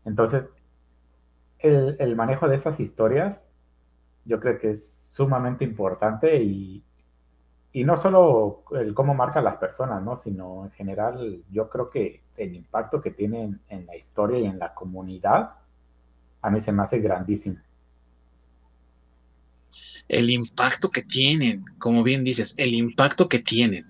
Entonces, 0.04 0.46
el, 1.58 2.16
manejo 2.16 2.48
de 2.48 2.56
esas 2.56 2.80
historias 2.80 3.50
yo 4.24 4.40
creo 4.40 4.58
que 4.58 4.72
es 4.72 5.10
sumamente 5.12 5.64
importante 5.64 6.36
y, 6.42 6.84
no 7.74 7.96
solo 7.96 8.64
el 8.72 8.92
cómo 8.92 9.14
marca 9.14 9.40
a 9.40 9.42
las 9.42 9.56
personas, 9.56 10.02
¿no? 10.02 10.16
sino 10.16 10.64
en 10.64 10.70
general 10.72 11.42
yo 11.50 11.70
creo 11.70 11.88
que 11.88 12.22
el 12.36 12.54
impacto 12.54 13.00
que 13.00 13.10
tienen 13.10 13.60
en 13.68 13.86
la 13.86 13.96
historia 13.96 14.38
y 14.38 14.44
en 14.44 14.58
la 14.58 14.74
comunidad 14.74 15.54
a 16.42 16.50
mí 16.50 16.60
se 16.60 16.72
me 16.72 16.82
hace 16.82 16.98
grandísimo 17.00 17.56
el 20.08 20.30
impacto 20.30 20.90
que 20.90 21.02
tienen, 21.02 21.64
como 21.78 22.02
bien 22.02 22.24
dices, 22.24 22.54
el 22.56 22.74
impacto 22.74 23.28
que 23.28 23.38
tienen. 23.38 23.86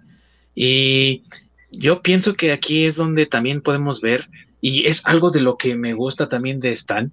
Y 0.54 1.22
yo 1.70 2.02
pienso 2.02 2.34
que 2.34 2.52
aquí 2.52 2.84
es 2.84 2.96
donde 2.96 3.26
también 3.26 3.60
podemos 3.60 4.00
ver, 4.00 4.28
y 4.60 4.86
es 4.86 5.04
algo 5.06 5.30
de 5.30 5.40
lo 5.40 5.56
que 5.56 5.74
me 5.74 5.94
gusta 5.94 6.28
también 6.28 6.60
de 6.60 6.72
Stan, 6.72 7.10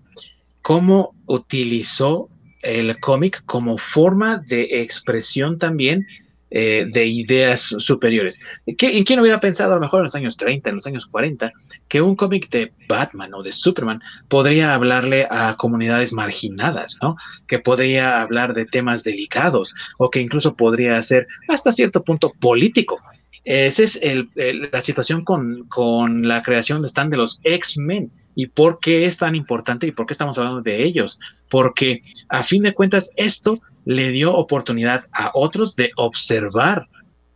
cómo 0.62 1.16
utilizó 1.26 2.30
el 2.62 3.00
cómic 3.00 3.44
como 3.46 3.78
forma 3.78 4.38
de 4.38 4.82
expresión 4.82 5.58
también 5.58 6.06
eh, 6.52 6.88
de 6.92 7.06
ideas 7.06 7.62
superiores. 7.78 8.40
¿En 8.66 9.04
quién 9.04 9.20
hubiera 9.20 9.40
pensado 9.40 9.74
a 9.74 9.76
lo 9.76 9.82
mejor 9.82 10.00
en 10.00 10.04
los 10.04 10.16
años 10.16 10.38
30, 10.38 10.70
en 10.70 10.76
los 10.76 10.88
años 10.88 11.06
40, 11.06 11.52
que 11.88 12.02
un 12.02 12.16
cómic 12.16 12.50
de 12.50 12.72
Batman 12.88 13.34
o 13.34 13.44
de 13.44 13.52
Superman 13.52 14.02
podría 14.28 14.74
hablarle 14.74 15.28
a 15.30 15.56
comunidades 15.58 16.14
marginadas, 16.14 16.98
¿no? 17.02 17.18
Que 17.48 17.60
podría 17.60 18.22
hablar 18.22 18.54
de 18.54 18.66
temas 18.66 19.04
delicados 19.04 19.76
o 19.98 20.10
que 20.10 20.22
incluso 20.22 20.56
podría 20.56 21.02
ser 21.02 21.28
hasta 21.48 21.72
cierto 21.72 22.02
punto 22.02 22.34
político. 22.40 23.00
Esa 23.44 23.84
es 23.84 24.00
la 24.36 24.82
situación 24.82 25.24
con, 25.24 25.66
con 25.68 26.28
la 26.28 26.44
creación 26.44 26.82
de 26.82 26.88
Stan 26.88 27.10
de 27.10 27.18
los 27.18 27.40
X-Men. 27.44 28.12
¿Y 28.36 28.48
por 28.48 28.80
qué 28.80 29.06
es 29.06 29.18
tan 29.18 29.36
importante 29.36 29.88
y 29.88 29.92
por 29.92 30.06
qué 30.06 30.14
estamos 30.14 30.38
hablando 30.38 30.62
de 30.62 30.84
ellos? 30.84 31.20
Porque 31.50 32.02
a 32.30 32.44
fin 32.44 32.64
de 32.64 32.74
cuentas 32.74 33.12
esto 33.16 33.56
le 33.86 34.12
dio 34.12 34.36
oportunidad 34.36 35.06
a 35.12 35.32
otros 35.34 35.76
de 35.76 35.92
observar 35.96 36.88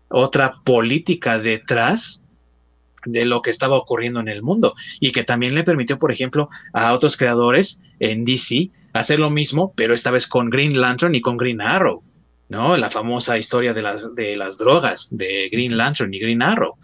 otra 0.10 0.54
política 0.64 1.40
detrás 1.40 2.22
de 3.06 3.26
lo 3.26 3.42
que 3.42 3.50
estaba 3.50 3.76
ocurriendo 3.76 4.20
en 4.20 4.30
el 4.30 4.44
mundo 4.44 4.76
y 5.00 5.12
que 5.12 5.24
también 5.24 5.56
le 5.56 5.64
permitió, 5.64 6.00
por 6.00 6.12
ejemplo, 6.12 6.50
a 6.72 6.94
otros 6.94 7.18
creadores 7.18 7.82
en 8.00 8.24
DC 8.24 8.72
hacer 8.94 9.20
lo 9.20 9.30
mismo, 9.30 9.74
pero 9.76 9.94
esta 9.94 10.12
vez 10.12 10.28
con 10.28 10.50
Green 10.50 10.80
Lantern 10.80 11.16
y 11.16 11.22
con 11.22 11.38
Green 11.38 11.62
Arrow, 11.62 12.04
¿no? 12.54 12.78
La 12.78 12.92
famosa 12.92 13.38
historia 13.38 13.74
de 13.74 13.82
las, 13.82 14.14
de 14.14 14.36
las 14.38 14.60
drogas 14.60 15.10
de 15.12 15.50
Green 15.52 15.76
Lantern 15.76 16.14
y 16.14 16.20
Green 16.20 16.44
Arrow. 16.44 16.76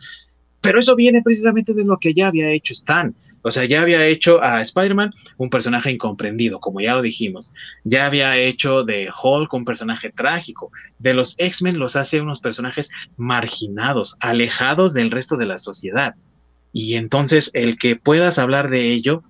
Pero 0.62 0.80
eso 0.80 0.96
viene 0.96 1.22
precisamente 1.22 1.74
de 1.74 1.86
lo 1.86 1.98
que 1.98 2.14
ya 2.14 2.28
había 2.28 2.50
hecho 2.50 2.74
Stan. 2.74 3.16
O 3.44 3.52
sea, 3.52 3.66
ya 3.66 3.82
había 3.82 4.06
hecho 4.08 4.44
a 4.44 4.62
Spider-Man 4.62 5.12
un 5.38 5.50
personaje 5.50 5.92
incomprendido, 5.92 6.60
como 6.60 6.82
ya 6.82 6.96
lo 6.96 7.04
dijimos. 7.04 7.54
Ya 7.84 8.08
había 8.08 8.36
hecho 8.36 8.84
de 8.84 9.10
Hulk 9.10 9.54
un 9.54 9.64
personaje 9.64 10.12
trágico. 10.12 10.72
De 10.98 11.14
los 11.14 11.36
X-Men 11.38 11.78
los 11.78 11.96
hace 11.96 12.20
unos 12.20 12.40
personajes 12.40 12.90
marginados, 13.16 14.18
alejados 14.20 14.94
del 14.96 15.12
resto 15.12 15.38
de 15.38 15.46
la 15.46 15.60
sociedad. 15.60 16.16
Y 16.74 16.96
entonces 16.96 17.52
el 17.54 17.78
que 17.78 17.96
puedas 17.96 18.40
hablar 18.40 18.70
de 18.70 18.92
ello 18.92 19.22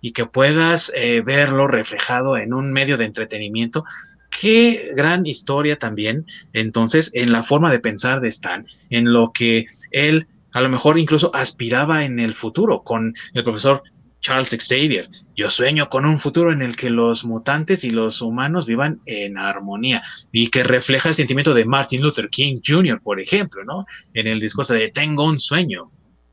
y 0.00 0.12
que 0.12 0.26
puedas 0.26 0.92
eh, 0.94 1.22
verlo 1.24 1.68
reflejado 1.68 2.36
en 2.36 2.52
un 2.52 2.72
medio 2.72 2.96
de 2.96 3.04
entretenimiento, 3.04 3.84
qué 4.30 4.92
gran 4.94 5.26
historia 5.26 5.78
también, 5.78 6.26
entonces, 6.52 7.10
en 7.14 7.32
la 7.32 7.42
forma 7.42 7.70
de 7.70 7.80
pensar 7.80 8.20
de 8.20 8.28
Stan, 8.28 8.66
en 8.88 9.12
lo 9.12 9.32
que 9.32 9.66
él 9.90 10.26
a 10.52 10.60
lo 10.60 10.68
mejor 10.68 10.98
incluso 10.98 11.34
aspiraba 11.34 12.04
en 12.04 12.18
el 12.18 12.34
futuro 12.34 12.82
con 12.82 13.14
el 13.34 13.44
profesor 13.44 13.82
Charles 14.20 14.50
Xavier. 14.50 15.08
Yo 15.34 15.48
sueño 15.48 15.88
con 15.88 16.04
un 16.04 16.18
futuro 16.18 16.52
en 16.52 16.60
el 16.62 16.76
que 16.76 16.90
los 16.90 17.24
mutantes 17.24 17.84
y 17.84 17.90
los 17.90 18.20
humanos 18.20 18.66
vivan 18.66 19.00
en 19.06 19.38
armonía 19.38 20.02
y 20.30 20.48
que 20.48 20.62
refleja 20.62 21.08
el 21.08 21.14
sentimiento 21.14 21.54
de 21.54 21.64
Martin 21.64 22.02
Luther 22.02 22.28
King 22.28 22.60
Jr., 22.64 23.00
por 23.02 23.20
ejemplo, 23.20 23.64
¿no? 23.64 23.86
En 24.12 24.26
el 24.26 24.40
discurso 24.40 24.74
de 24.74 24.90
Tengo 24.90 25.24
un 25.24 25.38
sueño. 25.38 25.90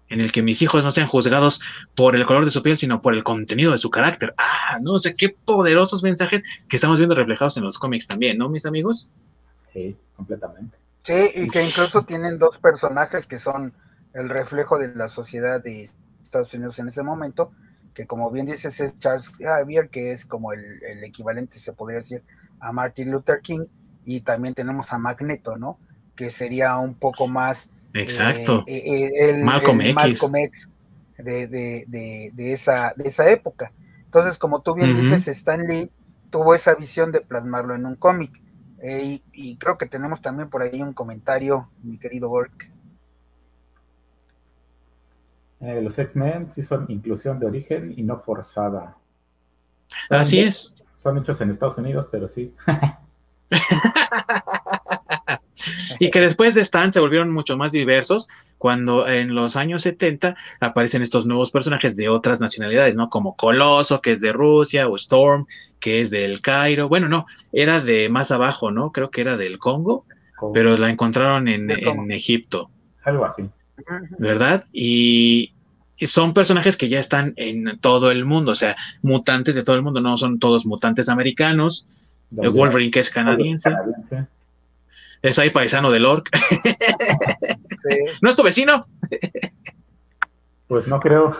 En 0.09 0.21
el 0.21 0.31
que 0.31 0.41
mis 0.41 0.61
hijos 0.61 0.83
no 0.83 0.91
sean 0.91 1.07
juzgados 1.07 1.61
por 1.95 2.15
el 2.15 2.25
color 2.25 2.45
de 2.45 2.51
su 2.51 2.63
piel, 2.63 2.77
sino 2.77 3.01
por 3.01 3.13
el 3.13 3.23
contenido 3.23 3.71
de 3.71 3.77
su 3.77 3.89
carácter. 3.89 4.33
Ah, 4.37 4.79
no 4.81 4.99
sé 4.99 5.13
qué 5.13 5.29
poderosos 5.29 6.03
mensajes 6.03 6.43
que 6.69 6.77
estamos 6.77 6.99
viendo 6.99 7.15
reflejados 7.15 7.57
en 7.57 7.63
los 7.63 7.77
cómics 7.77 8.07
también, 8.07 8.37
¿no, 8.37 8.49
mis 8.49 8.65
amigos? 8.65 9.09
Sí, 9.73 9.95
completamente. 10.15 10.77
Sí, 11.03 11.31
y 11.35 11.49
que 11.49 11.63
incluso 11.63 12.03
tienen 12.03 12.37
dos 12.37 12.57
personajes 12.57 13.25
que 13.25 13.39
son 13.39 13.73
el 14.13 14.29
reflejo 14.29 14.77
de 14.77 14.93
la 14.95 15.07
sociedad 15.07 15.63
de 15.63 15.89
Estados 16.21 16.53
Unidos 16.53 16.79
en 16.79 16.89
ese 16.89 17.03
momento, 17.03 17.51
que 17.93 18.05
como 18.05 18.29
bien 18.31 18.45
dices 18.45 18.79
es 18.79 18.97
Charles 18.99 19.31
Xavier, 19.37 19.89
que 19.89 20.11
es 20.11 20.25
como 20.25 20.53
el, 20.53 20.83
el 20.83 21.03
equivalente, 21.03 21.59
se 21.59 21.73
podría 21.73 21.99
decir, 21.99 22.23
a 22.59 22.71
Martin 22.71 23.11
Luther 23.11 23.41
King, 23.41 23.65
y 24.05 24.21
también 24.21 24.53
tenemos 24.53 24.91
a 24.93 24.97
Magneto, 24.97 25.57
¿no? 25.57 25.79
Que 26.15 26.31
sería 26.31 26.77
un 26.77 26.95
poco 26.95 27.27
más 27.27 27.69
Exacto. 28.01 28.63
Eh, 28.67 28.83
eh, 28.85 29.29
el, 29.29 29.43
Malcolm, 29.43 29.81
X. 29.81 30.69
de, 31.17 31.47
de, 31.47 32.31
de, 32.33 32.53
esa, 32.53 32.93
de 32.95 33.09
esa 33.09 33.29
época. 33.29 33.71
Entonces, 34.05 34.37
como 34.37 34.61
tú 34.61 34.75
bien 34.75 34.99
dices, 34.99 35.27
Stan 35.27 35.61
Lee 35.61 35.91
tuvo 36.29 36.55
esa 36.55 36.75
visión 36.75 37.11
de 37.11 37.21
plasmarlo 37.21 37.75
en 37.75 37.85
un 37.85 37.95
cómic. 37.95 38.41
Eh, 38.81 39.21
y, 39.33 39.57
creo 39.57 39.77
que 39.77 39.87
tenemos 39.87 40.21
también 40.21 40.49
por 40.49 40.61
ahí 40.61 40.81
un 40.81 40.93
comentario, 40.93 41.69
mi 41.81 41.97
querido 41.97 42.29
Bork. 42.29 42.71
los 45.59 45.97
X-Men 45.97 46.51
sí 46.51 46.61
son 46.61 46.85
inclusión 46.89 47.39
de 47.39 47.47
origen 47.47 47.93
y 47.97 48.03
no 48.03 48.19
forzada. 48.19 48.95
Así 50.09 50.39
es. 50.39 50.75
Son 51.01 51.17
hechos 51.17 51.41
en 51.41 51.51
Estados 51.51 51.77
Unidos, 51.77 52.07
pero 52.11 52.27
sí. 52.27 52.53
y 55.99 56.11
que 56.11 56.19
después 56.19 56.55
de 56.55 56.61
Stan 56.61 56.91
se 56.91 56.99
volvieron 56.99 57.31
mucho 57.31 57.57
más 57.57 57.71
diversos 57.71 58.27
cuando 58.57 59.07
en 59.07 59.35
los 59.35 59.55
años 59.55 59.83
70 59.83 60.35
aparecen 60.59 61.01
estos 61.01 61.25
nuevos 61.25 61.51
personajes 61.51 61.95
de 61.95 62.09
otras 62.09 62.41
nacionalidades, 62.41 62.95
¿no? 62.95 63.09
Como 63.09 63.35
Coloso, 63.35 64.01
que 64.01 64.13
es 64.13 64.21
de 64.21 64.33
Rusia, 64.33 64.87
o 64.87 64.95
Storm, 64.95 65.45
que 65.79 66.01
es 66.01 66.09
del 66.09 66.41
Cairo. 66.41 66.89
Bueno, 66.89 67.07
no, 67.07 67.25
era 67.51 67.79
de 67.79 68.09
más 68.09 68.31
abajo, 68.31 68.71
¿no? 68.71 68.91
Creo 68.91 69.11
que 69.11 69.21
era 69.21 69.37
del 69.37 69.59
Congo, 69.59 70.05
pero 70.53 70.75
la 70.77 70.89
encontraron 70.89 71.47
en, 71.47 71.69
en 71.69 72.11
Egipto. 72.11 72.69
Algo 73.03 73.25
así. 73.25 73.47
¿Verdad? 74.17 74.65
Y, 74.71 75.53
son 75.99 76.35
personajes 76.35 76.77
que 76.77 76.89
ya 76.89 76.99
están 76.99 77.33
en 77.37 77.79
todo 77.79 78.11
el 78.11 78.23
mundo, 78.23 78.51
o 78.51 78.55
sea, 78.55 78.75
mutantes 79.01 79.55
de 79.55 79.63
todo 79.63 79.75
el 79.75 79.81
mundo, 79.81 79.99
no 79.99 80.15
son 80.15 80.37
todos 80.37 80.65
mutantes 80.65 81.09
americanos. 81.09 81.87
Wolverine, 82.29 82.91
que 82.91 82.99
es 82.99 83.09
canadiense. 83.09 83.75
Es 85.21 85.39
ahí 85.39 85.49
paisano 85.49 85.91
del 85.91 86.05
Orc. 86.05 86.29
¿No 88.21 88.29
es 88.29 88.35
tu 88.35 88.43
vecino? 88.43 88.85
Pues 90.67 90.87
no 90.87 90.99
creo. 90.99 91.37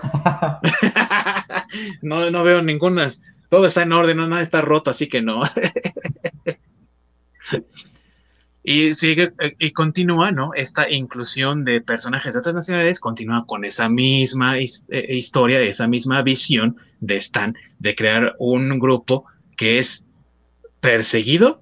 no, 2.02 2.32
no 2.32 2.44
veo 2.44 2.62
ninguna. 2.62 3.12
Todo 3.50 3.66
está 3.66 3.84
en 3.84 3.94
orden, 3.94 4.18
nada 4.18 4.42
está 4.42 4.62
roto, 4.62 4.90
así 4.90 5.08
que 5.08 5.22
no. 5.22 5.44
y 8.64 8.92
sigue 8.94 9.32
y 9.60 9.72
continúa, 9.72 10.32
¿no? 10.32 10.54
Esta 10.54 10.90
inclusión 10.90 11.64
de 11.64 11.82
personajes 11.82 12.34
de 12.34 12.40
otras 12.40 12.56
nacionalidades 12.56 13.00
continúa 13.00 13.46
con 13.46 13.64
esa 13.64 13.88
misma 13.90 14.58
eh, 14.60 14.66
historia, 15.10 15.62
esa 15.62 15.88
misma 15.88 16.22
visión 16.22 16.78
de 17.00 17.16
Stan 17.18 17.56
de 17.80 17.96
crear 17.96 18.36
un 18.40 18.80
grupo 18.80 19.26
que 19.56 19.80
es 19.80 20.04
perseguido 20.82 21.62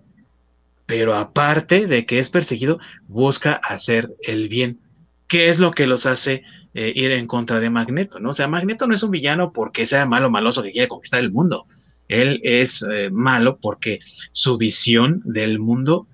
pero 0.86 1.16
aparte 1.16 1.88
de 1.88 2.06
que 2.06 2.20
es 2.20 2.30
perseguido, 2.30 2.80
busca 3.07 3.53
hacer 3.53 4.16
el 4.22 4.49
bien. 4.49 4.80
¿Qué 5.28 5.49
es 5.49 5.60
lo 5.60 5.72
que 5.72 5.88
los 5.88 6.06
hace 6.06 6.44
eh, 6.74 6.94
ir 6.95 7.12
en 7.12 7.28
contra 7.28 7.60
de 7.60 7.70
Magneto? 7.70 8.20
¿no? 8.20 8.30
O 8.30 8.34
sea, 8.34 8.48
Magneto 8.48 8.86
no 8.86 8.94
es 8.94 9.02
un 9.02 9.12
villano 9.12 9.52
porque 9.52 9.86
sea 9.86 10.06
malo, 10.06 10.30
maloso, 10.30 10.62
que 10.62 10.72
quiere 10.72 10.88
conquistar 10.88 11.20
el 11.20 11.32
mundo. 11.32 11.66
Él 12.07 12.40
es 12.44 12.86
eh, 12.90 13.10
malo 13.12 13.57
porque 13.60 13.99
su 14.32 14.57
visión 14.57 15.22
del 15.26 15.57
mundo 15.57 16.07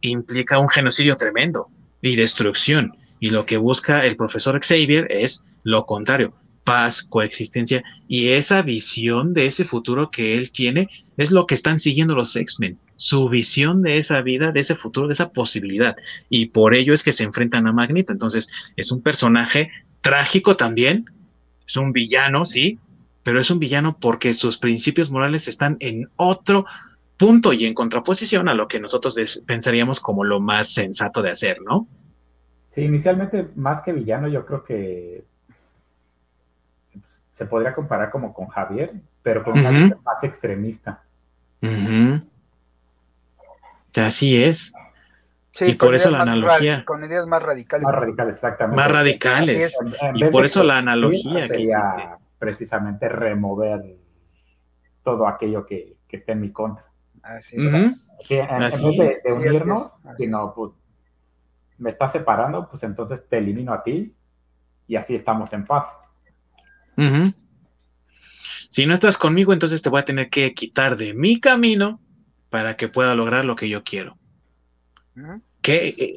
implica 0.00 0.58
un 0.58 0.70
genocidio 0.70 1.16
tremendo 1.16 1.68
y 2.00 2.16
destrucción. 2.16 2.96
Y 3.20 3.30
lo 3.30 3.44
que 3.44 3.58
busca 3.58 4.06
el 4.06 4.16
profesor 4.16 4.58
Xavier 4.64 5.06
es 5.10 5.44
lo 5.64 5.84
contrario, 5.84 6.32
paz, 6.64 7.02
coexistencia. 7.02 7.84
Y 8.06 8.28
esa 8.28 8.62
visión 8.62 9.34
de 9.34 9.46
ese 9.46 9.66
futuro 9.66 10.10
que 10.10 10.38
él 10.38 10.50
tiene 10.50 10.88
es 11.18 11.30
lo 11.30 11.44
que 11.44 11.54
están 11.54 11.78
siguiendo 11.78 12.14
los 12.14 12.34
X-Men 12.34 12.78
su 12.98 13.28
visión 13.28 13.80
de 13.80 13.96
esa 13.96 14.20
vida, 14.22 14.50
de 14.50 14.60
ese 14.60 14.74
futuro, 14.74 15.06
de 15.06 15.12
esa 15.12 15.30
posibilidad. 15.30 15.96
Y 16.28 16.46
por 16.46 16.74
ello 16.74 16.92
es 16.92 17.04
que 17.04 17.12
se 17.12 17.22
enfrentan 17.22 17.66
a 17.68 17.72
Magneto. 17.72 18.12
Entonces, 18.12 18.72
es 18.76 18.90
un 18.90 19.02
personaje 19.02 19.70
trágico 20.00 20.56
también, 20.56 21.06
es 21.66 21.76
un 21.76 21.92
villano, 21.92 22.44
sí, 22.44 22.78
pero 23.22 23.40
es 23.40 23.50
un 23.50 23.60
villano 23.60 23.96
porque 24.00 24.34
sus 24.34 24.58
principios 24.58 25.10
morales 25.10 25.46
están 25.46 25.76
en 25.78 26.08
otro 26.16 26.66
punto 27.16 27.52
y 27.52 27.66
en 27.66 27.74
contraposición 27.74 28.48
a 28.48 28.54
lo 28.54 28.66
que 28.66 28.80
nosotros 28.80 29.42
pensaríamos 29.46 30.00
como 30.00 30.24
lo 30.24 30.40
más 30.40 30.72
sensato 30.72 31.22
de 31.22 31.30
hacer, 31.30 31.58
¿no? 31.62 31.86
Sí, 32.68 32.82
inicialmente 32.82 33.48
más 33.54 33.82
que 33.82 33.92
villano, 33.92 34.28
yo 34.28 34.44
creo 34.44 34.64
que 34.64 35.24
se 37.32 37.46
podría 37.46 37.74
comparar 37.74 38.10
como 38.10 38.34
con 38.34 38.48
Javier, 38.48 38.92
pero 39.22 39.44
con 39.44 39.58
un 39.58 39.94
más 40.04 40.24
extremista. 40.24 41.04
Así 43.98 44.42
es. 44.42 44.72
y 45.60 45.74
por 45.74 45.94
eso 45.94 46.10
la 46.10 46.22
analogía. 46.22 46.84
Con 46.84 47.04
ideas 47.04 47.26
más 47.26 47.42
radicales. 47.42 47.84
Más 47.84 47.94
radicales, 47.94 48.36
exactamente. 48.36 48.76
Más 48.76 48.90
radicales. 48.90 49.76
Y 50.14 50.24
por 50.26 50.44
eso 50.44 50.62
la 50.62 50.78
analogía 50.78 51.48
que 51.48 51.66
precisamente 52.38 53.08
remover 53.08 53.96
todo 55.02 55.26
aquello 55.26 55.66
que, 55.66 55.96
que 56.06 56.16
esté 56.16 56.32
en 56.32 56.40
mi 56.40 56.52
contra. 56.52 56.84
Así 57.22 57.56
es. 57.56 58.30
en, 58.30 58.58
vez 58.58 59.22
de, 59.22 59.32
unirnos, 59.32 60.00
sino 60.16 60.54
pues 60.54 60.74
me 61.78 61.90
está 61.90 62.08
separando, 62.08 62.68
pues 62.68 62.82
entonces 62.82 63.26
te 63.28 63.38
elimino 63.38 63.72
a 63.72 63.82
ti 63.82 64.14
y 64.86 64.96
así 64.96 65.14
estamos 65.14 65.52
en 65.52 65.64
paz. 65.64 65.86
Si 68.70 68.86
no 68.86 68.94
estás 68.94 69.16
conmigo, 69.16 69.52
entonces 69.52 69.82
te 69.82 69.88
voy 69.88 70.00
a 70.00 70.04
tener 70.04 70.30
que 70.30 70.52
quitar 70.52 70.96
de 70.96 71.14
mi 71.14 71.40
camino 71.40 72.00
para 72.50 72.76
que 72.76 72.88
pueda 72.88 73.14
lograr 73.14 73.44
lo 73.44 73.56
que 73.56 73.68
yo 73.68 73.84
quiero. 73.84 74.16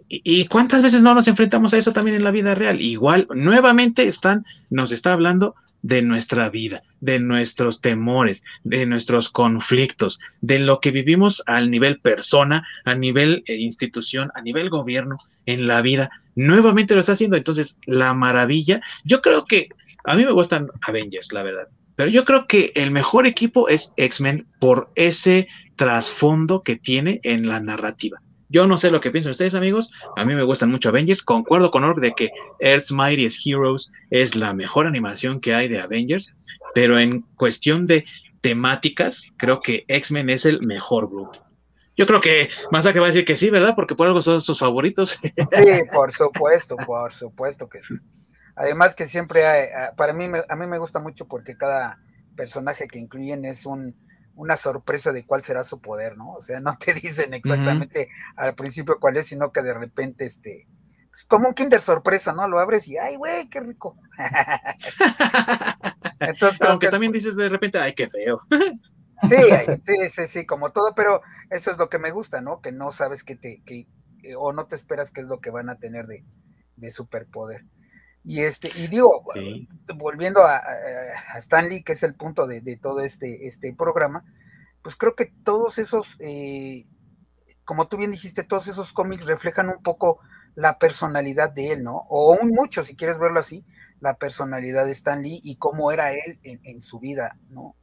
¿Y 0.08 0.46
cuántas 0.46 0.82
veces 0.82 1.02
no 1.02 1.14
nos 1.14 1.28
enfrentamos 1.28 1.74
a 1.74 1.78
eso 1.78 1.92
también 1.92 2.16
en 2.18 2.24
la 2.24 2.32
vida 2.32 2.56
real? 2.56 2.80
Igual, 2.82 3.28
nuevamente 3.34 4.08
están, 4.08 4.46
nos 4.70 4.92
está 4.92 5.14
hablando 5.14 5.56
de 5.82 6.02
nuestra 6.02 6.50
vida, 6.50 6.84
de 7.00 7.20
nuestros 7.20 7.82
temores, 7.82 8.44
de 8.64 8.86
nuestros 8.86 9.30
conflictos, 9.30 10.20
de 10.42 10.60
lo 10.60 10.80
que 10.80 10.92
vivimos 10.92 11.44
al 11.48 11.72
nivel 11.72 12.00
persona, 12.00 12.66
a 12.86 12.96
nivel 12.96 13.44
eh, 13.48 13.56
institución, 13.56 14.32
a 14.36 14.42
nivel 14.42 14.70
gobierno, 14.70 15.18
en 15.46 15.68
la 15.68 15.82
vida. 15.82 16.12
Nuevamente 16.36 16.94
lo 16.94 17.00
está 17.00 17.14
haciendo. 17.14 17.36
Entonces, 17.36 17.78
la 17.86 18.14
maravilla, 18.14 18.82
yo 19.04 19.22
creo 19.22 19.46
que 19.46 19.70
a 20.06 20.16
mí 20.16 20.24
me 20.24 20.32
gustan 20.32 20.70
Avengers, 20.88 21.34
la 21.34 21.44
verdad, 21.44 21.68
pero 21.96 22.10
yo 22.10 22.26
creo 22.26 22.48
que 22.48 22.72
el 22.76 22.92
mejor 22.92 23.28
equipo 23.28 23.70
es 23.70 23.94
X-Men 23.98 24.48
por 24.60 24.92
ese 24.96 25.48
trasfondo 25.82 26.62
que 26.62 26.76
tiene 26.76 27.20
en 27.24 27.48
la 27.48 27.60
narrativa. 27.60 28.22
Yo 28.50 28.68
no 28.68 28.78
sé 28.78 28.92
lo 28.92 29.02
que 29.02 29.10
piensan 29.10 29.32
ustedes, 29.32 29.56
amigos. 29.56 29.92
A 30.16 30.24
mí 30.26 30.36
me 30.36 30.44
gustan 30.44 30.70
mucho 30.70 30.90
Avengers. 30.90 31.24
Concuerdo 31.24 31.72
con 31.72 31.84
Org 31.84 32.00
de 32.00 32.14
que 32.14 32.30
Earth's 32.60 32.92
Mightiest 32.92 33.48
Heroes 33.48 33.92
es 34.12 34.36
la 34.36 34.54
mejor 34.54 34.86
animación 34.86 35.42
que 35.42 35.56
hay 35.56 35.68
de 35.68 35.82
Avengers, 35.82 36.36
pero 36.76 37.00
en 37.00 37.22
cuestión 37.36 37.88
de 37.88 38.06
temáticas, 38.42 39.34
creo 39.38 39.60
que 39.60 39.84
X-Men 39.88 40.30
es 40.30 40.46
el 40.46 40.62
mejor 40.62 41.10
grupo. 41.10 41.44
Yo 41.98 42.06
creo 42.06 42.22
que 42.22 42.48
que 42.50 43.00
va 43.00 43.06
a 43.06 43.08
decir 43.08 43.26
que 43.26 43.36
sí, 43.36 43.50
¿verdad? 43.50 43.74
Porque 43.76 43.96
por 43.96 44.06
algo 44.06 44.22
son 44.22 44.40
sus 44.40 44.60
favoritos. 44.60 45.20
Sí, 45.24 45.82
por 45.92 46.12
supuesto, 46.12 46.78
por 46.78 47.12
supuesto 47.12 47.68
que 47.68 47.82
sí. 47.82 47.96
Además 48.56 48.94
que 48.94 49.08
siempre 49.08 49.48
hay, 49.48 49.70
para 49.98 50.14
mí, 50.14 50.26
a 50.48 50.56
mí 50.56 50.68
me 50.68 50.78
gusta 50.78 51.00
mucho 51.00 51.26
porque 51.28 51.58
cada 51.58 51.98
personaje 52.36 52.88
que 52.88 53.00
incluyen 53.00 53.46
es 53.46 53.66
un, 53.66 53.96
una 54.36 54.56
sorpresa 54.56 55.12
de 55.12 55.26
cuál 55.26 55.44
será 55.44 55.64
su 55.64 55.82
poder, 55.82 56.18
¿no? 56.18 56.34
O 56.34 56.42
sea, 56.42 56.60
no 56.60 56.78
te 56.78 56.94
dicen 56.94 57.34
exactamente 57.34 58.10
al 58.36 58.56
principio 58.56 59.00
cuál 59.00 59.18
es, 59.18 59.28
sino 59.28 59.52
que 59.52 59.62
de 59.62 59.74
repente, 59.74 60.26
este, 60.26 60.68
es 61.14 61.26
como 61.26 61.50
un 61.50 61.54
kinder 61.54 61.82
sorpresa, 61.82 62.34
¿no? 62.34 62.48
Lo 62.48 62.60
abres 62.60 62.88
y, 62.88 62.98
ay, 62.98 63.18
güey, 63.18 63.50
qué 63.50 63.60
rico. 63.60 63.98
Entonces, 66.20 66.62
Aunque 66.62 66.90
también 66.90 67.12
dices 67.12 67.36
de 67.36 67.50
repente, 67.50 67.78
ay, 67.78 67.94
qué 67.94 68.10
feo. 68.10 68.42
sí, 69.30 69.30
sí, 69.86 70.10
sí, 70.10 70.28
sí, 70.28 70.46
como 70.46 70.72
todo, 70.72 70.96
pero 70.96 71.22
eso 71.50 71.72
es 71.72 71.78
lo 71.78 71.90
que 71.90 72.00
me 72.00 72.12
gusta, 72.12 72.42
¿no? 72.42 72.62
Que 72.62 72.72
no 72.72 72.92
sabes 72.92 73.24
que 73.24 73.36
te, 73.36 73.62
que, 73.66 73.88
o 74.38 74.54
no 74.54 74.68
te 74.68 74.76
esperas 74.76 75.12
qué 75.12 75.22
es 75.22 75.28
lo 75.28 75.42
que 75.42 75.52
van 75.52 75.70
a 75.70 75.78
tener 75.78 76.08
de, 76.08 76.24
de 76.78 76.92
superpoder. 76.92 77.66
Y 78.24 78.42
este, 78.42 78.70
y 78.78 78.88
digo, 78.88 79.24
volviendo 79.96 80.44
a, 80.46 80.62
Stanley, 81.38 81.84
que 81.84 81.94
es 81.94 82.04
el 82.04 82.14
punto 82.14 82.46
de, 82.46 82.62
todo 82.78 83.02
este, 83.02 83.48
este 83.48 83.74
programa, 83.74 84.24
pues 84.82 84.96
creo 84.96 85.16
que 85.16 85.34
todos 85.44 85.80
esos, 85.80 86.18
eh, 86.20 86.86
como 87.66 87.88
tú 87.88 87.98
bien 87.98 88.12
dijiste, 88.12 88.44
todos 88.44 88.68
esos 88.68 88.94
cómics 88.94 89.26
reflejan 89.26 89.70
un 89.70 89.82
poco 89.82 90.20
la 90.56 90.78
personalidad 90.78 91.52
de 91.52 91.72
él, 91.72 91.84
¿no? 91.84 92.04
O 92.10 92.38
un 92.40 92.50
mucho, 92.50 92.84
si 92.84 92.96
quieres 92.96 93.20
verlo 93.20 93.40
así, 93.40 93.66
la 94.00 94.16
personalidad 94.16 94.86
de 94.86 94.92
Stan 94.92 95.22
Lee 95.22 95.40
y 95.44 95.56
cómo 95.56 95.92
era 95.92 96.12
él 96.12 96.40
en, 96.44 96.82
su 96.82 97.00
vida, 97.00 97.38
¿no? 97.50 97.76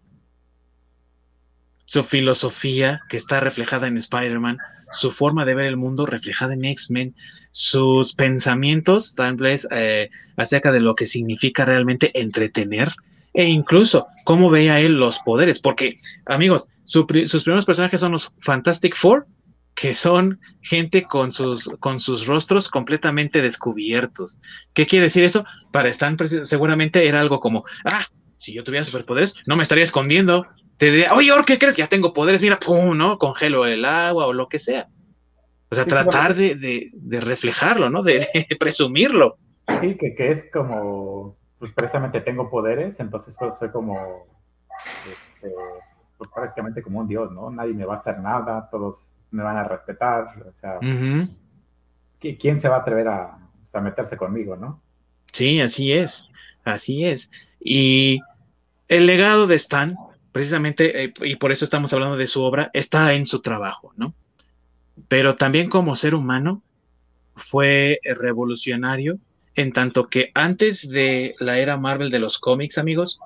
Su 1.89 2.05
filosofía 2.05 3.01
que 3.09 3.17
está 3.17 3.41
reflejada 3.41 3.87
en 3.87 3.97
Spider-Man, 3.97 4.59
su 4.93 5.11
forma 5.11 5.47
de 5.47 5.55
ver 5.55 5.65
el 5.65 5.79
mundo 5.79 6.05
reflejada 6.05 6.53
en 6.53 6.67
X-Men, 6.67 7.15
sus 7.51 8.13
pensamientos 8.13 9.15
tal 9.15 9.37
vez 9.37 9.67
eh, 9.71 10.11
acerca 10.37 10.71
de 10.71 10.81
lo 10.81 10.95
que 10.95 11.07
significa 11.07 11.65
realmente 11.65 12.11
entretener 12.21 12.91
e 13.33 13.47
incluso 13.47 14.07
cómo 14.25 14.51
veía 14.51 14.81
él 14.81 15.01
los 15.01 15.19
poderes, 15.21 15.61
porque 15.61 15.97
amigos, 16.27 16.69
sus 16.85 17.07
primeros 17.07 17.65
personajes 17.65 18.01
son 18.01 18.13
los 18.13 18.33
Fantastic 18.43 18.95
Four, 18.95 19.27
que 19.75 19.95
son 19.95 20.41
gente 20.61 21.05
con 21.05 21.33
sus, 21.33 21.71
con 21.81 22.01
sus 22.01 22.27
rostros 22.27 22.69
completamente 22.69 23.41
descubiertos. 23.41 24.41
¿Qué 24.75 24.87
quiere 24.87 25.05
decir 25.05 25.25
eso? 25.25 25.47
Para 25.73 25.89
Stan 25.89 26.19
seguramente 26.45 27.09
era 27.09 27.21
algo 27.21 27.41
como, 27.41 27.65
ah, 27.87 28.05
si 28.37 28.53
yo 28.53 28.63
tuviera 28.63 28.85
superpoderes, 28.85 29.37
no 29.47 29.57
me 29.57 29.63
estaría 29.63 29.85
escondiendo. 29.85 30.47
Te 30.79 30.87
diría, 30.87 31.13
oye, 31.13 31.33
¿qué 31.47 31.59
crees? 31.59 31.77
Ya 31.77 31.89
tengo 31.89 32.13
poderes, 32.13 32.41
mira, 32.41 32.59
pum, 32.59 32.97
¿no? 32.97 33.19
Congelo 33.19 33.67
el 33.67 33.85
agua 33.85 34.27
o 34.27 34.33
lo 34.33 34.49
que 34.49 34.59
sea. 34.59 34.89
O 35.71 35.75
sea, 35.75 35.85
tratar 35.85 36.35
de, 36.35 36.91
reflejarlo, 37.21 37.91
¿no? 37.91 38.03
De, 38.03 38.27
presumirlo. 38.61 39.37
Sí, 39.81 39.97
que, 39.97 40.15
que, 40.15 40.31
es 40.31 40.51
como, 40.51 41.37
pues 41.59 41.73
precisamente 41.73 42.21
tengo 42.23 42.49
poderes, 42.49 42.99
entonces 43.01 43.37
soy 43.59 43.71
como, 43.71 44.27
este, 45.11 45.53
pues 46.17 46.31
prácticamente 46.35 46.83
como 46.83 47.01
un 47.01 47.09
dios, 47.09 47.31
¿no? 47.33 47.51
Nadie 47.51 47.75
me 47.75 47.85
va 47.85 47.95
a 47.95 47.99
hacer 47.99 48.19
nada, 48.19 48.69
todos 48.71 49.15
me 49.31 49.43
van 49.43 49.57
a 49.57 49.65
respetar, 49.65 50.25
o 50.47 50.53
sea, 50.61 50.79
¿quién 52.19 52.61
se 52.61 52.69
va 52.69 52.77
a 52.77 52.81
atrever 52.81 53.09
a, 53.09 53.39
meterse 53.83 54.17
conmigo, 54.17 54.57
no? 54.57 54.81
Sí, 55.33 55.61
así 55.61 55.93
es, 55.93 56.27
así 56.65 57.05
es. 57.05 57.31
Y 57.61 58.21
el 58.89 59.07
legado 59.07 59.47
de 59.47 59.57
Stan, 59.57 59.95
precisamente, 60.39 61.03
eh, 61.03 61.13
y 61.23 61.35
por 61.35 61.51
eso 61.51 61.65
estamos 61.65 61.93
hablando 61.93 62.17
de 62.17 62.29
su 62.29 62.43
obra, 62.43 62.71
está 62.73 63.13
en 63.15 63.27
su 63.27 63.41
trabajo, 63.41 63.93
¿no? 63.97 64.15
Pero 65.09 65.35
también 65.35 65.69
como 65.69 65.97
ser 65.97 66.15
humano 66.15 66.63
fue 67.35 67.99
revolucionario 68.05 69.19
en 69.57 69.73
tanto 69.73 70.09
que 70.09 70.31
antes 70.35 70.89
de 70.89 71.35
la 71.41 71.59
era 71.59 71.77
Marvel 71.77 72.11
de 72.11 72.21
los 72.21 72.39
cómics, 72.39 72.79
amigos, 72.79 73.19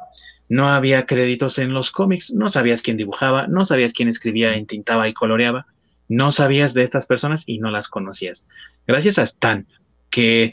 no 0.48 0.70
había 0.70 1.04
créditos 1.04 1.58
en 1.58 1.74
los 1.74 1.90
cómics, 1.90 2.32
no 2.32 2.48
sabías 2.48 2.80
quién 2.80 2.96
dibujaba, 2.96 3.46
no 3.46 3.66
sabías 3.66 3.92
quién 3.92 4.08
escribía, 4.08 4.54
entintaba 4.54 5.06
y 5.06 5.12
coloreaba, 5.12 5.66
no 6.08 6.32
sabías 6.32 6.72
de 6.72 6.82
estas 6.82 7.04
personas 7.04 7.44
y 7.46 7.58
no 7.58 7.70
las 7.70 7.88
conocías. 7.88 8.46
Gracias 8.86 9.18
a 9.18 9.24
Stan, 9.24 9.66
que 10.08 10.50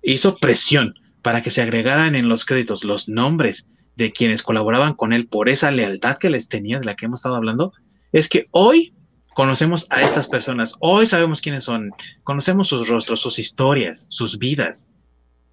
hizo 0.00 0.38
presión 0.38 0.94
para 1.20 1.42
que 1.42 1.50
se 1.50 1.60
agregaran 1.60 2.14
en 2.14 2.30
los 2.30 2.46
créditos 2.46 2.82
los 2.82 3.10
nombres 3.10 3.68
de 3.98 4.12
quienes 4.12 4.44
colaboraban 4.44 4.94
con 4.94 5.12
él 5.12 5.26
por 5.26 5.48
esa 5.48 5.72
lealtad 5.72 6.18
que 6.18 6.30
les 6.30 6.48
tenía, 6.48 6.78
de 6.78 6.86
la 6.86 6.94
que 6.94 7.06
hemos 7.06 7.18
estado 7.18 7.34
hablando, 7.34 7.72
es 8.12 8.28
que 8.28 8.46
hoy 8.52 8.94
conocemos 9.34 9.88
a 9.90 10.02
estas 10.02 10.28
personas, 10.28 10.76
hoy 10.78 11.04
sabemos 11.04 11.40
quiénes 11.40 11.64
son, 11.64 11.90
conocemos 12.22 12.68
sus 12.68 12.88
rostros, 12.88 13.20
sus 13.20 13.40
historias, 13.40 14.06
sus 14.08 14.38
vidas, 14.38 14.88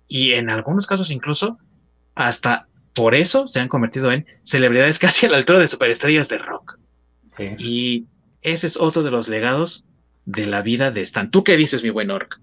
y 0.07 0.34
en 0.34 0.51
algunos 0.51 0.85
casos 0.85 1.09
incluso 1.09 1.57
hasta 2.13 2.67
por 2.93 3.15
eso 3.15 3.47
se 3.47 3.59
han 3.59 3.67
convertido 3.67 4.11
en 4.11 4.26
celebridades 4.43 4.99
casi 5.05 5.26
a 5.26 5.30
la 5.30 5.38
altura 5.38 5.59
de 5.59 5.67
superestrellas 5.67 6.30
de 6.30 6.38
rock. 6.38 6.80
Y 7.57 8.05
ese 8.43 8.67
es 8.67 8.77
otro 8.77 9.01
de 9.01 9.11
los 9.11 9.27
legados 9.27 9.84
de 10.26 10.45
la 10.45 10.61
vida 10.61 10.91
de 10.91 11.01
Stan. 11.01 11.31
¿Tú 11.31 11.43
qué 11.43 11.57
dices, 11.57 11.84
mi 11.84 11.89
buen 11.89 12.11
Orc? 12.11 12.39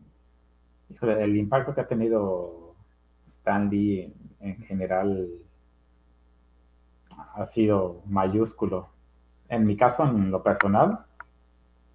el 1.01 1.37
impacto 1.37 1.75
que 1.75 1.81
ha 1.81 1.89
tenido 1.89 2.75
Stan 3.27 3.71
Lee 3.71 4.13
en, 4.41 4.63
general 4.65 5.29
ha 7.35 7.47
sido 7.47 8.03
mayúsculo. 8.07 8.89
En 9.49 9.67
mi 9.67 9.77
caso, 9.77 10.05
en 10.05 10.31
lo 10.31 10.43
personal, 10.43 11.01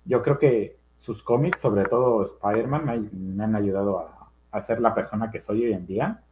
yo 0.05 0.21
creo 0.23 0.37
que 0.39 0.77
sus 0.95 1.23
cómics, 1.23 1.61
sobre 1.61 1.85
todo 1.85 2.23
Spider-Man, 2.23 3.09
me, 3.11 3.43
han 3.43 3.55
ayudado 3.55 3.99
a, 3.99 4.31
a, 4.51 4.61
ser 4.61 4.81
la 4.81 4.93
persona 4.95 5.31
que 5.31 5.41
soy 5.41 5.65
hoy 5.65 5.73
en 5.73 5.85
día, 5.85 6.23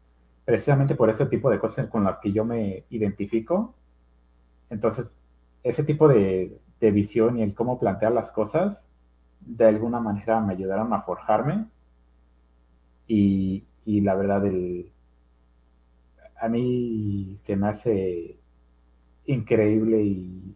precisamente 0.44 0.96
por 0.96 1.10
ese 1.10 1.26
tipo 1.26 1.50
de 1.50 1.60
cosas 1.60 1.88
con 1.88 2.04
las 2.04 2.20
que 2.20 2.32
yo 2.32 2.46
me 2.46 2.86
identifico. 2.90 3.74
Entonces, 4.70 5.18
ese 5.64 5.84
tipo 5.84 6.08
de, 6.08 6.60
visión 6.80 7.40
y 7.40 7.42
el 7.42 7.56
cómo 7.56 7.80
plantear 7.80 8.12
las 8.12 8.32
cosas, 8.32 8.88
de 9.40 9.66
alguna 9.66 10.00
manera 10.00 10.40
me 10.40 10.54
ayudaron 10.54 10.94
a 10.94 11.02
forjarme. 11.02 11.66
Y, 13.08 13.64
y 13.86 14.02
la 14.02 14.14
verdad, 14.14 14.46
el, 14.46 14.92
a 16.40 16.48
mí 16.48 17.36
se 17.42 17.56
me 17.56 17.68
hace 17.68 18.38
increíble 19.28 20.02
y 20.02 20.56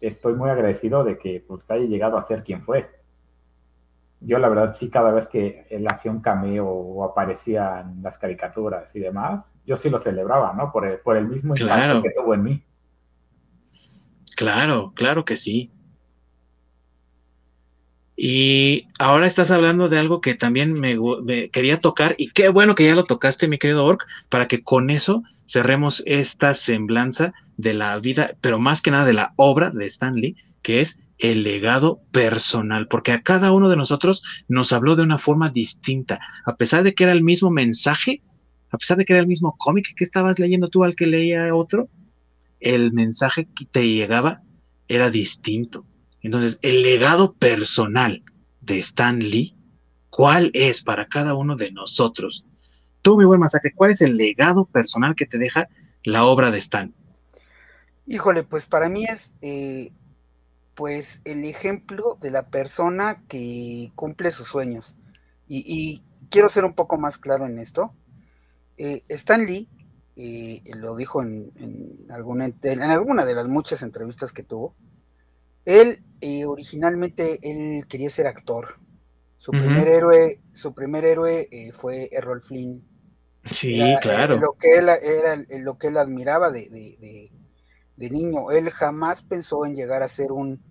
estoy 0.00 0.34
muy 0.34 0.50
agradecido 0.50 1.04
de 1.04 1.18
que 1.18 1.44
pues, 1.46 1.70
haya 1.70 1.84
llegado 1.84 2.16
a 2.16 2.22
ser 2.22 2.42
quien 2.42 2.62
fue. 2.62 2.88
Yo 4.20 4.38
la 4.38 4.48
verdad 4.48 4.74
sí, 4.74 4.90
cada 4.90 5.12
vez 5.12 5.28
que 5.28 5.66
él 5.70 5.86
hacía 5.88 6.10
un 6.10 6.20
cameo 6.20 6.66
o 6.66 7.04
aparecía 7.04 7.80
en 7.80 8.02
las 8.02 8.18
caricaturas 8.18 8.94
y 8.94 9.00
demás, 9.00 9.50
yo 9.64 9.76
sí 9.76 9.88
lo 9.88 9.98
celebraba, 9.98 10.52
¿no? 10.52 10.70
Por 10.70 10.86
el, 10.86 10.98
por 10.98 11.16
el 11.16 11.26
mismo 11.26 11.54
impacto 11.58 12.02
que 12.02 12.10
tuvo 12.10 12.34
en 12.34 12.42
mí. 12.42 12.62
Claro, 14.36 14.92
claro 14.94 15.24
que 15.24 15.36
sí. 15.36 15.70
Y 18.22 18.88
ahora 18.98 19.26
estás 19.26 19.50
hablando 19.50 19.88
de 19.88 19.98
algo 19.98 20.20
que 20.20 20.34
también 20.34 20.74
me, 20.74 20.98
quería 21.48 21.80
tocar 21.80 22.14
y 22.18 22.32
qué 22.32 22.50
bueno 22.50 22.74
que 22.74 22.84
ya 22.84 22.94
lo 22.94 23.04
tocaste, 23.04 23.48
mi 23.48 23.58
querido 23.58 23.82
Orc, 23.86 24.06
para 24.28 24.46
que 24.46 24.62
con 24.62 24.90
eso 24.90 25.22
cerremos 25.50 26.04
esta 26.06 26.54
semblanza 26.54 27.32
de 27.56 27.74
la 27.74 27.98
vida, 27.98 28.36
pero 28.40 28.60
más 28.60 28.82
que 28.82 28.92
nada 28.92 29.04
de 29.04 29.14
la 29.14 29.32
obra 29.34 29.70
de 29.70 29.84
Stanley, 29.86 30.36
que 30.62 30.80
es 30.80 31.00
el 31.18 31.42
legado 31.42 32.00
personal, 32.12 32.86
porque 32.86 33.10
a 33.10 33.22
cada 33.22 33.50
uno 33.50 33.68
de 33.68 33.76
nosotros 33.76 34.22
nos 34.46 34.72
habló 34.72 34.94
de 34.94 35.02
una 35.02 35.18
forma 35.18 35.50
distinta, 35.50 36.20
a 36.46 36.54
pesar 36.56 36.84
de 36.84 36.94
que 36.94 37.02
era 37.02 37.12
el 37.12 37.24
mismo 37.24 37.50
mensaje, 37.50 38.22
a 38.70 38.78
pesar 38.78 38.96
de 38.96 39.04
que 39.04 39.12
era 39.12 39.20
el 39.20 39.26
mismo 39.26 39.56
cómic 39.58 39.88
que 39.96 40.04
estabas 40.04 40.38
leyendo 40.38 40.68
tú 40.68 40.84
al 40.84 40.94
que 40.94 41.08
leía 41.08 41.52
otro, 41.52 41.88
el 42.60 42.92
mensaje 42.92 43.48
que 43.56 43.64
te 43.64 43.88
llegaba 43.88 44.42
era 44.86 45.10
distinto. 45.10 45.84
Entonces, 46.22 46.60
el 46.62 46.82
legado 46.82 47.32
personal 47.32 48.22
de 48.60 48.78
Stan 48.78 49.18
Lee, 49.18 49.56
¿cuál 50.10 50.52
es 50.54 50.82
para 50.82 51.06
cada 51.06 51.34
uno 51.34 51.56
de 51.56 51.72
nosotros? 51.72 52.44
Tú, 53.02 53.16
mi 53.16 53.24
buen 53.24 53.40
masacre, 53.40 53.72
¿cuál 53.74 53.92
es 53.92 54.02
el 54.02 54.16
legado 54.16 54.66
personal 54.66 55.14
que 55.14 55.26
te 55.26 55.38
deja 55.38 55.68
la 56.04 56.24
obra 56.24 56.50
de 56.50 56.58
Stan? 56.58 56.94
Híjole, 58.06 58.42
pues 58.42 58.66
para 58.66 58.88
mí 58.88 59.04
es 59.04 59.32
eh, 59.40 59.92
pues 60.74 61.20
el 61.24 61.44
ejemplo 61.44 62.18
de 62.20 62.30
la 62.30 62.48
persona 62.48 63.22
que 63.28 63.92
cumple 63.94 64.30
sus 64.30 64.48
sueños. 64.48 64.94
Y, 65.46 66.02
quiero 66.30 66.48
ser 66.48 66.64
un 66.64 66.74
poco 66.74 66.96
más 66.96 67.18
claro 67.18 67.46
en 67.46 67.58
esto. 67.58 67.92
Eh, 68.76 69.02
Stan 69.08 69.44
Lee 69.44 69.68
y 70.22 70.72
lo 70.74 70.96
dijo 70.96 71.22
en, 71.22 71.50
alguna, 72.10 72.50
en 72.62 72.82
alguna 72.82 73.24
de 73.24 73.34
las 73.34 73.48
muchas 73.48 73.82
entrevistas 73.82 74.32
que 74.32 74.42
tuvo, 74.42 74.74
él 75.64 76.02
eh, 76.20 76.44
originalmente 76.44 77.38
él 77.42 77.86
quería 77.86 78.10
ser 78.10 78.26
actor. 78.26 78.78
Su 79.38 79.52
primer 79.52 79.88
héroe, 79.88 80.40
su 80.52 80.74
primer 80.74 81.04
héroe 81.06 81.48
eh, 81.50 81.72
fue 81.72 82.10
Errol 82.12 82.42
Flynn. 82.42 82.82
Sí, 83.44 83.80
claro. 84.02 84.36
lo 84.36 84.52
que 84.52 84.76
él 84.76 84.88
era 84.88 85.42
lo 85.62 85.78
que 85.78 85.88
él 85.88 85.96
admiraba 85.96 86.50
de, 86.50 87.30
niño. 87.96 88.50
Él 88.50 88.70
jamás 88.70 89.22
pensó 89.22 89.64
en 89.66 89.74
llegar 89.74 90.02
a 90.02 90.08
ser 90.08 90.32
un, 90.32 90.62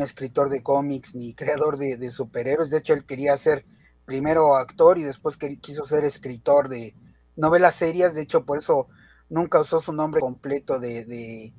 escritor 0.00 0.50
de 0.50 0.62
cómics 0.62 1.14
ni 1.14 1.34
creador 1.34 1.78
de, 1.78 2.10
superhéroes. 2.10 2.70
De 2.70 2.78
hecho, 2.78 2.94
él 2.94 3.04
quería 3.04 3.36
ser 3.36 3.64
primero 4.04 4.56
actor 4.56 4.98
y 4.98 5.02
después 5.02 5.36
quiso 5.60 5.84
ser 5.84 6.04
escritor 6.04 6.68
de, 6.68 6.94
novelas 7.36 7.74
serias, 7.74 8.14
de 8.14 8.22
hecho 8.22 8.44
por 8.44 8.58
eso 8.58 8.88
nunca 9.28 9.60
usó 9.60 9.80
su 9.80 9.92
nombre 9.92 10.20
completo 10.20 10.78
de, 10.80 11.04
de, 11.04 11.52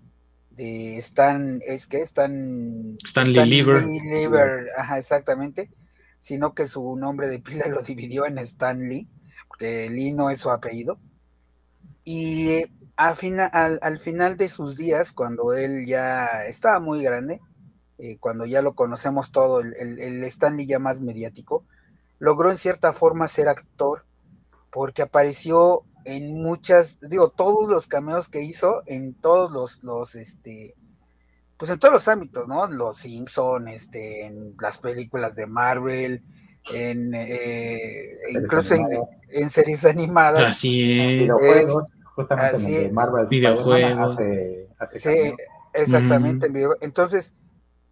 de 0.51 0.97
Stan, 0.97 1.61
es 1.65 1.87
que 1.87 2.01
Stan, 2.01 2.97
Stanley 3.03 3.45
Lieber. 3.45 4.67
ajá, 4.77 4.97
exactamente, 4.97 5.69
sino 6.19 6.53
que 6.53 6.67
su 6.67 6.95
nombre 6.95 7.27
de 7.27 7.39
pila 7.39 7.67
lo 7.69 7.81
dividió 7.81 8.25
en 8.25 8.39
Stanley, 8.39 9.07
porque 9.47 9.89
Lee 9.89 10.11
no 10.11 10.29
es 10.29 10.41
su 10.41 10.49
apellido. 10.49 10.99
Y 12.03 12.63
al, 12.95 13.15
final, 13.15 13.79
al, 13.81 13.99
final 13.99 14.37
de 14.37 14.47
sus 14.47 14.77
días, 14.77 15.11
cuando 15.11 15.53
él 15.53 15.85
ya 15.85 16.45
estaba 16.45 16.79
muy 16.79 17.03
grande, 17.03 17.41
eh, 17.97 18.17
cuando 18.19 18.45
ya 18.45 18.61
lo 18.61 18.75
conocemos 18.75 19.31
todo, 19.31 19.59
el, 19.59 19.73
el, 19.75 19.99
el 19.99 20.23
Stanley 20.25 20.65
ya 20.65 20.79
más 20.79 21.01
mediático, 21.01 21.65
logró 22.19 22.51
en 22.51 22.57
cierta 22.57 22.93
forma 22.93 23.27
ser 23.27 23.47
actor 23.49 24.05
porque 24.71 25.01
apareció 25.01 25.83
en 26.05 26.41
muchas, 26.41 26.99
digo, 27.01 27.29
todos 27.29 27.67
los 27.69 27.87
cameos 27.87 28.29
que 28.29 28.41
hizo 28.41 28.83
en 28.85 29.13
todos 29.13 29.51
los, 29.51 29.83
los, 29.83 30.15
este, 30.15 30.75
pues 31.57 31.69
en 31.71 31.79
todos 31.79 31.93
los 31.93 32.07
ámbitos, 32.07 32.47
¿no? 32.47 32.67
Los 32.67 32.99
Simpson, 32.99 33.67
este, 33.67 34.25
en 34.25 34.55
las 34.59 34.77
películas 34.77 35.35
de 35.35 35.47
Marvel, 35.47 36.23
en 36.73 37.13
eh, 37.13 38.17
incluso 38.31 38.75
en, 39.29 39.49
series 39.49 39.85
animadas. 39.85 40.49
Así 40.49 40.99
es. 40.99 41.19
Videojuegos, 41.19 41.89
justamente 42.15 42.85
en 42.85 42.93
Marvel 42.93 43.27
videojuegos. 43.27 44.13
Hace, 44.13 44.67
hace 44.79 44.99
sí, 44.99 45.33
exactamente. 45.73 46.51
Entonces, 46.81 47.33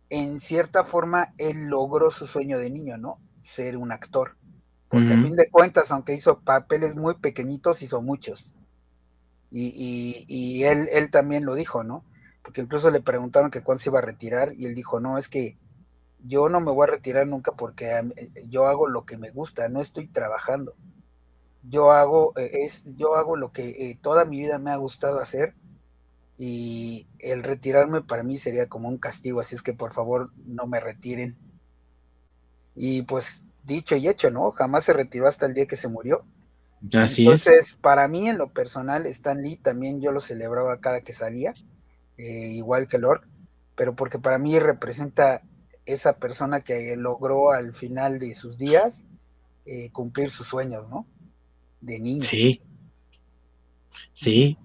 en 0.09 0.39
cierta 0.39 0.83
forma, 0.83 1.33
él 1.37 1.65
logró 1.65 2.11
su 2.11 2.27
sueño 2.27 2.57
de 2.59 2.69
niño, 2.69 2.97
¿no? 2.97 3.19
Ser 3.41 3.77
un 3.77 3.91
actor. 3.91 4.35
Porque 4.87 5.13
a 5.13 5.19
fin 5.19 5.35
de 5.35 5.49
cuentas, 5.49 5.91
aunque 5.91 6.13
hizo 6.13 6.39
papeles 6.39 6.95
muy 6.95 7.15
pequeñitos, 7.15 7.81
hizo 7.81 8.01
muchos. 8.01 8.55
Y, 9.51 9.73
y, 9.75 10.25
y 10.27 10.63
él, 10.63 10.87
él 10.91 11.09
también 11.11 11.43
lo 11.43 11.55
dijo, 11.55 11.83
¿no? 11.83 12.05
Porque 12.43 12.61
incluso 12.61 12.91
le 12.91 13.01
preguntaron 13.01 13.51
que 13.51 13.61
cuándo 13.61 13.81
se 13.81 13.89
iba 13.89 13.99
a 13.99 14.03
retirar 14.03 14.53
y 14.55 14.65
él 14.65 14.75
dijo, 14.75 14.99
no, 14.99 15.17
es 15.17 15.27
que 15.27 15.57
yo 16.23 16.49
no 16.49 16.59
me 16.59 16.71
voy 16.71 16.87
a 16.87 16.91
retirar 16.91 17.27
nunca 17.27 17.51
porque 17.51 17.91
eh, 18.15 18.29
yo 18.49 18.67
hago 18.67 18.87
lo 18.87 19.05
que 19.05 19.17
me 19.17 19.29
gusta, 19.31 19.69
no 19.69 19.81
estoy 19.81 20.07
trabajando. 20.07 20.75
Yo 21.63 21.91
hago, 21.91 22.33
eh, 22.37 22.51
es, 22.63 22.95
yo 22.95 23.15
hago 23.15 23.35
lo 23.35 23.51
que 23.51 23.69
eh, 23.69 23.97
toda 24.01 24.25
mi 24.25 24.39
vida 24.39 24.59
me 24.59 24.71
ha 24.71 24.75
gustado 24.75 25.19
hacer 25.19 25.53
y 26.37 27.07
el 27.19 27.43
retirarme 27.43 28.01
para 28.01 28.23
mí 28.23 28.37
sería 28.37 28.67
como 28.67 28.89
un 28.89 28.97
castigo, 28.97 29.39
así 29.39 29.55
es 29.55 29.63
que 29.63 29.73
por 29.73 29.93
favor 29.93 30.31
no 30.45 30.67
me 30.67 30.79
retiren. 30.79 31.37
Y 32.75 33.03
pues 33.03 33.43
dicho 33.63 33.95
y 33.95 34.07
hecho, 34.07 34.29
¿no? 34.31 34.51
Jamás 34.51 34.83
se 34.83 34.93
retiró 34.93 35.27
hasta 35.27 35.45
el 35.45 35.53
día 35.53 35.65
que 35.65 35.77
se 35.77 35.87
murió. 35.87 36.25
Así 36.93 37.23
Entonces, 37.23 37.73
para 37.81 38.07
mí 38.07 38.27
en 38.27 38.37
lo 38.37 38.49
personal, 38.49 39.05
Stan 39.07 39.41
Lee 39.41 39.57
también 39.57 40.01
yo 40.01 40.11
lo 40.11 40.19
celebraba 40.19 40.81
cada 40.81 41.01
que 41.01 41.13
salía, 41.13 41.53
igual 42.17 42.87
que 42.87 42.99
Lord, 42.99 43.21
pero 43.75 43.95
porque 43.95 44.19
para 44.19 44.37
mí 44.37 44.59
representa 44.59 45.41
esa 45.85 46.17
persona 46.17 46.61
que 46.61 46.95
logró 46.97 47.51
al 47.51 47.73
final 47.73 48.19
de 48.19 48.33
sus 48.35 48.57
días 48.57 49.05
eh, 49.65 49.89
cumplir 49.91 50.29
sus 50.29 50.47
sueños, 50.47 50.89
¿no? 50.89 51.07
De 51.81 51.99
niño. 51.99 52.23
Sí. 52.23 52.61
Sí. 54.13 54.57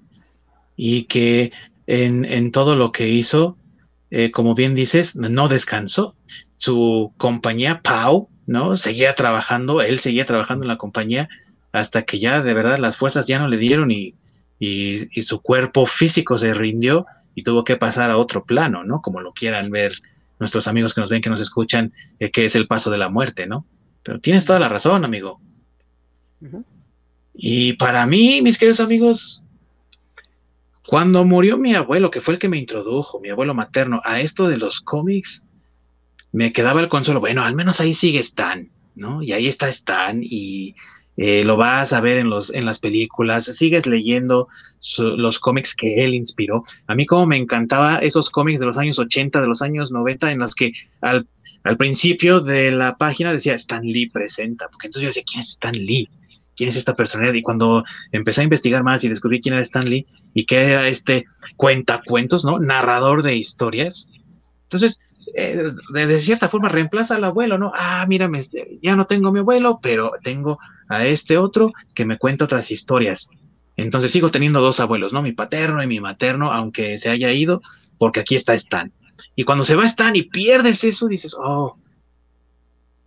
Y 0.77 1.05
que 1.05 1.53
en, 1.87 2.53
todo 2.53 2.77
lo 2.77 2.93
que 2.93 3.09
hizo, 3.09 3.57
eh, 4.11 4.31
como 4.31 4.55
bien 4.55 4.75
dices, 4.75 5.17
no 5.17 5.49
descansó. 5.49 6.15
Su 6.57 7.13
compañía, 7.17 7.81
Pau, 7.83 8.29
¿no? 8.47 8.77
Seguía 8.77 9.15
trabajando, 9.15 9.81
él 9.81 9.99
seguía 9.99 10.27
trabajando 10.27 10.65
en 10.65 10.69
la 10.69 10.79
compañía 10.79 11.29
hasta 11.73 12.03
que 12.03 12.19
ya 12.19 12.43
de 12.43 12.53
verdad 12.53 12.79
las 12.79 12.97
fuerzas 12.97 13.27
ya 13.27 13.39
no 13.39 13.49
le 13.49 13.57
dieron 13.57 13.91
y, 13.91 14.15
y 14.59 15.23
su 15.23 15.41
cuerpo 15.41 15.87
físico 15.87 16.37
se 16.37 16.53
rindió 16.53 17.07
y 17.35 17.43
tuvo 17.43 17.65
que 17.65 17.77
pasar 17.77 18.11
a 18.11 18.19
otro 18.19 18.45
plano, 18.45 18.85
¿no? 18.85 19.01
Como 19.01 19.21
lo 19.21 19.33
quieran 19.33 19.71
ver 19.71 19.93
nuestros 20.41 20.67
amigos 20.67 20.95
que 20.95 21.01
nos 21.01 21.11
ven, 21.11 21.23
que 21.23 21.31
nos 21.31 21.41
escuchan, 21.41 21.93
eh, 22.19 22.31
que 22.31 22.45
es 22.45 22.57
el 22.57 22.67
paso 22.67 22.91
de 22.91 22.99
la 22.99 23.09
muerte, 23.09 23.47
¿no? 23.47 23.67
Pero 24.03 24.21
tienes 24.21 24.45
toda 24.45 24.59
la 24.59 24.69
razón, 24.69 25.05
amigo. 25.05 25.41
Y 27.35 27.75
para 27.75 28.07
mí, 28.07 28.43
mis 28.43 28.59
queridos 28.59 28.81
amigos, 28.81 29.43
cuando 30.87 31.25
murió 31.25 31.59
mi 31.59 31.75
abuelo, 31.75 32.11
que 32.11 32.21
fue 32.21 32.35
el 32.35 32.41
que 32.41 32.49
me 32.49 32.59
introdujo, 32.59 33.21
mi 33.21 33.29
abuelo 33.29 33.55
materno, 33.55 34.01
a 34.05 34.21
esto 34.21 34.49
de 34.49 34.57
los 34.57 34.81
cómics, 34.81 35.45
me 36.33 36.53
quedaba 36.53 36.81
el 36.81 36.89
consuelo, 36.89 37.21
bueno, 37.21 37.45
al 37.45 37.55
menos 37.55 37.81
ahí 37.81 37.95
sigue 37.95 38.21
Stan, 38.21 38.71
¿no? 38.95 39.23
Y 39.23 39.33
ahí 39.33 39.47
está 39.47 39.69
Stan 39.69 40.21
y 40.23 40.75
eh, 41.23 41.45
lo 41.45 41.59
vas 41.59 41.93
a 41.93 42.01
ver 42.01 42.17
en, 42.17 42.31
los, 42.31 42.49
en 42.49 42.65
las 42.65 42.79
películas, 42.79 43.45
sigues 43.45 43.87
leyendo 43.87 44.49
los 44.99 45.39
cómics 45.39 45.75
que 45.75 46.03
él 46.03 46.15
inspiró. 46.15 46.63
A 46.87 46.95
mí 46.95 47.05
como 47.05 47.27
me 47.27 47.37
encantaba 47.37 47.99
esos 47.99 48.31
cómics 48.31 48.59
de 48.59 48.65
los 48.65 48.79
años 48.79 48.99
80, 48.99 49.39
de 49.43 49.47
los 49.47 49.61
años 49.61 49.93
90, 49.93 50.33
en 50.33 50.39
los 50.39 50.55
que 50.55 50.73
al, 51.03 51.29
principio 51.77 52.41
de 52.41 52.71
la 52.71 52.97
página 52.97 53.35
decía 53.35 53.53
Stan 53.53 53.83
Lee 53.83 54.09
presenta, 54.09 54.67
porque 54.69 54.87
entonces 54.87 55.03
yo 55.03 55.09
decía, 55.09 55.25
¿quién 55.31 55.41
es 55.41 55.51
Stan 55.51 55.75
Lee? 55.75 56.09
¿Quién 56.57 56.71
es 56.71 56.77
esta 56.77 56.95
personalidad? 56.95 57.35
Y 57.35 57.43
cuando 57.43 57.85
empecé 58.13 58.41
a 58.41 58.45
investigar 58.45 58.83
más 58.83 59.05
y 59.05 59.11
descubrí 59.11 59.43
quién 59.43 59.53
era 59.53 59.63
Stan 59.63 59.87
Lee 59.87 60.07
y 60.33 60.47
que 60.47 60.57
era 60.57 60.89
este 60.89 61.27
cuentacuentos, 61.57 62.47
¿no? 62.47 62.59
Narrador 62.59 63.23
de 63.23 63.37
historias. 63.37 64.09
Entonces, 64.63 64.99
eh, 65.35 65.65
de, 65.93 66.21
cierta 66.21 66.49
forma 66.49 66.69
reemplaza 66.69 67.17
al 67.17 67.25
abuelo, 67.25 67.59
¿no? 67.59 67.73
Ah, 67.75 68.05
mírame, 68.09 68.43
ya 68.83 68.97
no 68.97 69.07
tengo 69.07 69.33
mi 69.33 69.41
abuelo, 69.41 69.81
pero 69.83 70.13
tengo 70.23 70.59
a 70.89 71.07
este 71.07 71.39
otro 71.39 71.73
que 71.95 72.05
me 72.05 72.19
cuenta 72.19 72.45
otras 72.45 72.71
historias. 72.71 73.29
Entonces 73.77 74.11
sigo 74.11 74.31
teniendo 74.31 74.61
dos 74.61 74.81
abuelos, 74.81 75.13
¿no? 75.13 75.23
Mi 75.23 75.33
paterno 75.33 75.83
y 75.83 75.87
mi 75.87 76.01
materno, 76.01 76.53
aunque 76.53 76.99
se 76.99 77.11
haya 77.11 77.33
ido, 77.33 77.63
porque 77.99 78.21
aquí 78.21 78.35
está 78.35 78.55
Stan. 78.55 78.93
Y 79.37 79.45
cuando 79.45 79.65
se 79.65 79.77
va 79.77 79.87
Stan 79.87 80.15
y 80.17 80.23
pierdes 80.23 80.85
eso, 80.85 81.07
dices, 81.09 81.37
oh, 81.39 81.77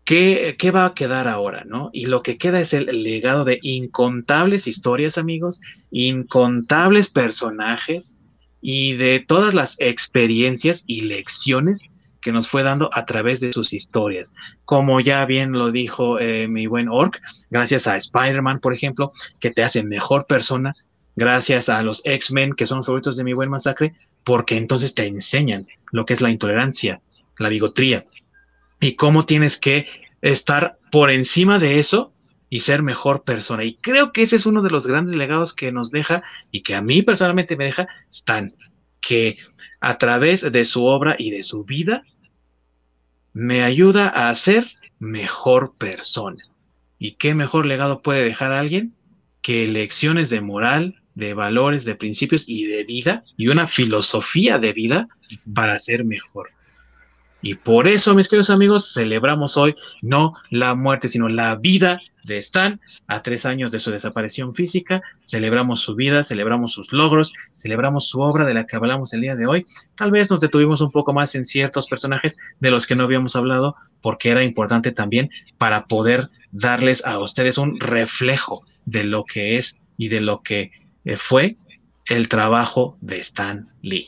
¿qué, 0.03 0.55
¿qué, 0.57 0.71
va 0.71 0.85
a 0.85 0.93
quedar 0.93 1.27
ahora, 1.27 1.63
no? 1.65 1.89
Y 1.93 2.05
lo 2.05 2.23
que 2.23 2.37
queda 2.37 2.59
es 2.59 2.73
el 2.73 3.03
legado 3.03 3.45
de 3.45 3.59
incontables 3.61 4.67
historias, 4.67 5.17
amigos, 5.17 5.61
incontables 5.91 7.09
personajes 7.09 8.17
y 8.61 8.93
de 8.93 9.19
todas 9.19 9.53
las 9.53 9.79
experiencias 9.79 10.83
y 10.87 11.01
lecciones 11.01 11.89
que 12.23 12.31
nos 12.31 12.47
fue 12.47 12.63
dando 12.63 12.89
a 12.93 13.05
través 13.05 13.39
de 13.41 13.53
sus 13.53 13.73
historias. 13.73 14.33
Como 14.65 14.99
ya 15.01 15.25
bien 15.25 15.51
lo 15.51 15.71
dijo 15.71 16.19
eh, 16.19 16.47
mi 16.47 16.65
buen 16.65 16.87
Orc, 16.89 17.21
gracias 17.51 17.85
a 17.87 17.97
Spider-Man, 17.97 18.59
por 18.59 18.73
ejemplo, 18.73 19.11
que 19.39 19.51
te 19.51 19.63
hace 19.63 19.83
mejor 19.83 20.25
persona, 20.25 20.73
gracias 21.15 21.69
a 21.69 21.83
los 21.83 22.01
X-Men, 22.05 22.53
que 22.53 22.65
son 22.65 22.77
los 22.77 22.85
favoritos 22.85 23.17
de 23.17 23.23
mi 23.23 23.33
buen 23.33 23.49
masacre, 23.49 23.91
porque 24.23 24.57
entonces 24.57 24.95
te 24.95 25.05
enseñan 25.05 25.65
lo 25.91 26.05
que 26.05 26.13
es 26.13 26.21
la 26.21 26.31
intolerancia, 26.31 27.01
la 27.37 27.49
bigotría, 27.49 28.05
y 28.79 28.95
cómo 28.95 29.25
tienes 29.25 29.57
que 29.57 29.85
estar 30.21 30.79
por 30.91 31.11
encima 31.11 31.59
de 31.59 31.79
eso 31.79 32.13
y 32.49 32.61
ser 32.61 32.83
mejor 32.83 33.23
persona. 33.23 33.63
Y 33.63 33.75
creo 33.75 34.13
que 34.13 34.21
ese 34.21 34.37
es 34.37 34.45
uno 34.45 34.61
de 34.61 34.69
los 34.69 34.87
grandes 34.87 35.15
legados 35.15 35.53
que 35.53 35.71
nos 35.71 35.91
deja 35.91 36.21
y 36.51 36.61
que 36.61 36.75
a 36.75 36.81
mí 36.81 37.01
personalmente 37.01 37.57
me 37.57 37.65
deja 37.65 37.87
Stan, 38.09 38.49
que 39.01 39.37
a 39.81 39.97
través 39.97 40.49
de 40.49 40.63
su 40.63 40.85
obra 40.85 41.15
y 41.17 41.31
de 41.31 41.43
su 41.43 41.65
vida 41.65 42.03
me 43.33 43.63
ayuda 43.63 44.07
a 44.29 44.33
ser 44.35 44.67
mejor 44.99 45.75
persona. 45.77 46.37
¿Y 46.99 47.13
qué 47.13 47.35
mejor 47.35 47.65
legado 47.65 48.01
puede 48.01 48.23
dejar 48.23 48.53
a 48.53 48.59
alguien 48.59 48.93
que 49.41 49.67
lecciones 49.67 50.29
de 50.29 50.39
moral, 50.39 51.01
de 51.15 51.33
valores, 51.33 51.83
de 51.83 51.95
principios 51.95 52.45
y 52.47 52.65
de 52.65 52.83
vida 52.85 53.23
y 53.35 53.47
una 53.47 53.67
filosofía 53.67 54.59
de 54.59 54.73
vida 54.73 55.07
para 55.53 55.77
ser 55.79 56.05
mejor? 56.05 56.51
Y 57.43 57.55
por 57.55 57.89
eso, 57.89 58.15
mis 58.15 58.29
queridos 58.29 58.49
amigos, 58.49 58.93
celebramos 58.93 59.57
hoy 59.57 59.75
no 60.01 60.31
la 60.49 60.75
muerte, 60.75 61.09
sino 61.09 61.27
la 61.27 61.55
vida 61.55 61.99
de 62.23 62.37
Stan 62.37 62.79
a 63.07 63.21
tres 63.21 63.45
años 63.45 63.73
de 63.73 63.79
su 63.79 63.91
desaparición 63.91 64.55
física. 64.55 65.01
Celebramos 65.25 65.81
su 65.81 65.93
vida, 65.93 66.23
celebramos 66.23 66.71
sus 66.71 66.93
logros, 66.93 67.33
celebramos 67.53 68.07
su 68.07 68.21
obra 68.21 68.45
de 68.45 68.53
la 68.53 68.65
que 68.65 68.77
hablamos 68.77 69.13
el 69.13 69.19
día 69.19 69.35
de 69.35 69.45
hoy. 69.45 69.65
Tal 69.95 70.09
vez 70.09 70.31
nos 70.31 70.39
detuvimos 70.39 70.79
un 70.79 70.91
poco 70.91 71.11
más 71.11 71.35
en 71.35 71.43
ciertos 71.43 71.87
personajes 71.87 72.37
de 72.61 72.71
los 72.71 72.87
que 72.87 72.95
no 72.95 73.03
habíamos 73.03 73.35
hablado, 73.35 73.75
porque 74.01 74.29
era 74.29 74.41
importante 74.45 74.93
también 74.93 75.29
para 75.57 75.85
poder 75.87 76.29
darles 76.53 77.05
a 77.05 77.19
ustedes 77.19 77.57
un 77.57 77.77
reflejo 77.77 78.63
de 78.85 79.03
lo 79.03 79.25
que 79.25 79.57
es 79.57 79.77
y 79.97 80.07
de 80.07 80.21
lo 80.21 80.41
que 80.43 80.71
eh, 81.03 81.17
fue 81.17 81.57
el 82.05 82.29
trabajo 82.29 82.97
de 83.01 83.17
Stan 83.19 83.67
Lee. 83.81 84.07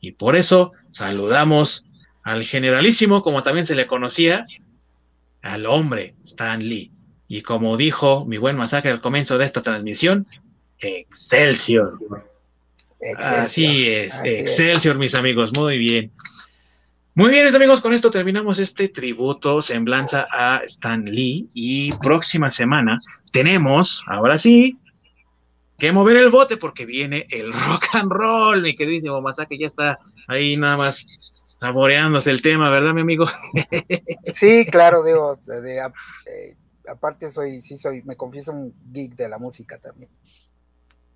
Y 0.00 0.12
por 0.12 0.34
eso 0.34 0.72
saludamos 0.90 1.84
al 2.22 2.44
generalísimo, 2.44 3.22
como 3.22 3.42
también 3.42 3.66
se 3.66 3.74
le 3.74 3.86
conocía, 3.86 4.44
al 5.42 5.66
hombre 5.66 6.14
Stan 6.24 6.62
Lee. 6.62 6.90
Y 7.28 7.42
como 7.42 7.76
dijo 7.76 8.24
mi 8.26 8.38
buen 8.38 8.56
masacre 8.56 8.90
al 8.90 9.00
comienzo 9.00 9.38
de 9.38 9.44
esta 9.44 9.62
transmisión, 9.62 10.24
Excelsior. 10.78 11.98
Así 13.16 13.88
es, 13.88 14.14
Excelsior, 14.24 14.98
mis 14.98 15.14
amigos, 15.14 15.52
muy 15.52 15.78
bien. 15.78 16.10
Muy 17.14 17.30
bien, 17.30 17.44
mis 17.44 17.54
amigos, 17.54 17.80
con 17.80 17.92
esto 17.92 18.10
terminamos 18.10 18.58
este 18.58 18.88
tributo, 18.88 19.60
semblanza 19.60 20.26
a 20.30 20.58
Stan 20.64 21.04
Lee. 21.04 21.48
Y 21.52 21.92
próxima 21.94 22.50
semana 22.50 22.98
tenemos, 23.32 24.04
ahora 24.06 24.38
sí, 24.38 24.78
que 25.78 25.92
mover 25.92 26.16
el 26.18 26.30
bote 26.30 26.56
porque 26.56 26.86
viene 26.86 27.26
el 27.30 27.52
rock 27.52 27.86
and 27.94 28.12
roll, 28.12 28.62
mi 28.62 28.74
queridísimo 28.74 29.20
Masacre, 29.20 29.58
ya 29.58 29.66
está 29.66 29.98
ahí 30.28 30.56
nada 30.56 30.76
más 30.76 31.18
saboreándose 31.60 32.30
el 32.30 32.42
tema, 32.42 32.70
¿verdad, 32.70 32.94
mi 32.94 33.02
amigo? 33.02 33.26
Sí, 34.32 34.64
claro, 34.66 35.04
digo, 35.04 35.38
eh, 35.64 36.56
aparte 36.88 37.30
soy, 37.30 37.60
sí 37.60 37.76
soy, 37.76 38.02
me 38.02 38.16
confieso 38.16 38.52
un 38.52 38.74
geek 38.92 39.14
de 39.14 39.28
la 39.28 39.38
música 39.38 39.78
también. 39.78 40.10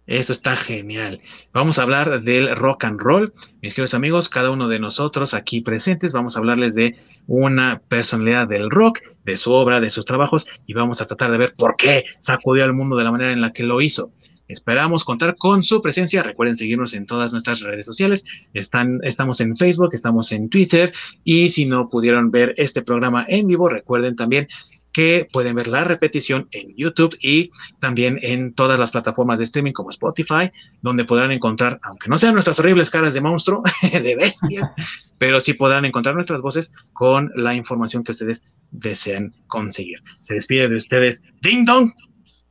Eso 0.07 0.33
está 0.33 0.55
genial. 0.55 1.21
Vamos 1.55 1.79
a 1.79 1.83
hablar 1.83 2.23
del 2.23 2.55
rock 2.57 2.85
and 2.85 3.01
roll. 3.01 3.33
Mis 3.63 3.73
queridos 3.73 3.95
amigos, 3.95 4.29
cada 4.29 4.51
uno 4.51 4.69
de 4.69 4.79
nosotros 4.79 5.33
aquí 5.33 5.63
presentes, 5.63 6.13
vamos 6.13 6.37
a 6.37 6.41
hablarles 6.41 6.75
de 6.75 6.95
una 7.27 7.81
personalidad 7.89 8.47
del 8.47 8.71
rock, 8.71 9.01
de 9.25 9.39
su 9.39 9.53
obra, 9.53 9.81
de 9.81 9.89
sus 9.89 10.05
trabajos, 10.05 10.47
y 10.67 10.75
vamos 10.75 11.01
a 11.01 11.07
tratar 11.07 11.31
de 11.31 11.39
ver 11.39 11.55
por 11.57 11.75
qué 11.77 12.05
sacudió 12.19 12.65
al 12.65 12.75
mundo 12.75 12.97
de 12.97 13.05
la 13.05 13.13
manera 13.13 13.33
en 13.33 13.41
la 13.41 13.53
que 13.53 13.63
lo 13.63 13.81
hizo. 13.81 14.13
Esperamos 14.49 15.05
contar 15.05 15.37
con 15.37 15.63
su 15.63 15.81
presencia. 15.81 16.23
Recuerden 16.23 16.57
seguirnos 16.57 16.95
en 16.95 17.07
todas 17.07 17.33
nuestras 17.33 17.61
redes 17.61 17.87
sociales. 17.87 18.49
Están, 18.53 18.99
estamos 19.03 19.41
en 19.41 19.57
Facebook, 19.57 19.91
estamos 19.93 20.33
en 20.33 20.49
Twitter 20.49 20.93
y 21.25 21.49
si 21.49 21.67
no 21.67 21.87
pudieron 21.87 22.31
ver 22.31 22.55
este 22.57 22.83
programa 22.83 23.25
en 23.29 23.47
vivo, 23.47 23.69
recuerden 23.69 24.17
también 24.17 24.49
que 24.95 25.29
pueden 25.31 25.57
ver 25.57 25.67
la 25.67 25.83
repetición 25.83 26.49
en 26.53 26.73
YouTube 26.77 27.19
y 27.21 27.51
también 27.81 28.19
en 28.23 28.55
todas 28.55 28.79
las 28.79 28.93
plataformas 28.93 29.39
de 29.39 29.45
streaming 29.45 29.73
como 29.73 29.91
Spotify, 29.91 30.53
donde 30.83 31.05
podrán 31.05 31.33
encontrar, 31.33 31.81
aunque 31.83 32.09
no 32.09 32.17
sean 32.17 32.33
nuestras 32.33 32.61
horribles 32.61 32.91
caras 32.91 33.13
de 33.13 33.21
monstruo, 33.21 33.63
de 33.93 34.17
bestias, 34.17 34.73
pero 35.19 35.41
sí 35.41 35.55
podrán 35.55 35.85
encontrar 35.85 36.15
nuestras 36.15 36.41
voces 36.41 36.73
con 36.93 37.33
la 37.35 37.55
información 37.55 38.05
que 38.05 38.13
ustedes 38.13 38.45
desean 38.71 39.33
conseguir. 39.49 39.99
Se 40.21 40.35
despide 40.35 40.69
de 40.69 40.77
ustedes 40.77 41.25
Ding 41.43 41.65
Dong 41.65 41.93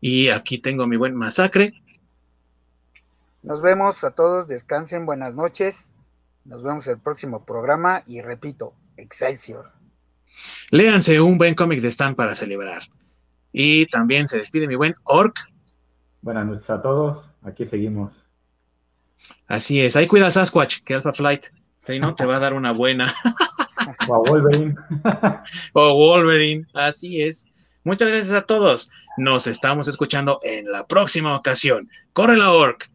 y 0.01 0.27
aquí 0.27 0.57
tengo 0.57 0.85
mi 0.85 0.97
buen 0.97 1.15
masacre. 1.15 1.71
Nos 3.43 3.61
vemos 3.61 4.01
a 4.05 4.11
todos, 4.11 4.47
descansen, 4.47 5.05
buenas 5.05 5.35
noches. 5.35 5.91
Nos 6.45 6.63
vemos 6.63 6.87
en 6.87 6.93
el 6.93 6.99
próximo 6.99 7.43
programa 7.43 8.01
y 8.07 8.21
repito, 8.21 8.73
Excelsior. 8.95 9.73
Léanse 10.71 11.19
un 11.19 11.37
buen 11.37 11.53
cómic 11.53 11.81
de 11.81 11.89
Stan 11.89 12.15
para 12.15 12.35
celebrar. 12.35 12.83
Y 13.51 13.85
también 13.87 14.29
se 14.29 14.37
despide 14.37 14.65
mi 14.65 14.75
buen 14.75 14.95
Orc. 15.03 15.37
Buenas 16.21 16.45
noches 16.45 16.69
a 16.69 16.81
todos, 16.81 17.35
aquí 17.43 17.65
seguimos. 17.65 18.29
Así 19.47 19.81
es, 19.81 19.97
ahí 19.97 20.07
cuida 20.07 20.31
Sasquatch, 20.31 20.81
que 20.85 20.93
Alpha 20.93 21.11
Flight, 21.11 21.47
si 21.79 21.99
no, 21.99 22.15
te 22.15 22.25
va 22.25 22.37
a 22.37 22.39
dar 22.39 22.53
una 22.53 22.71
buena. 22.71 23.13
o 24.07 24.15
a 24.15 24.19
Wolverine. 24.19 24.75
o 25.73 25.95
Wolverine, 25.95 26.65
así 26.73 27.21
es. 27.21 27.45
Muchas 27.83 28.07
gracias 28.07 28.33
a 28.33 28.45
todos. 28.45 28.89
Nos 29.17 29.47
estamos 29.47 29.89
escuchando 29.89 30.39
en 30.43 30.71
la 30.71 30.87
próxima 30.87 31.35
ocasión. 31.35 31.81
Corre 32.13 32.37
la 32.37 32.53
Orc. 32.53 32.92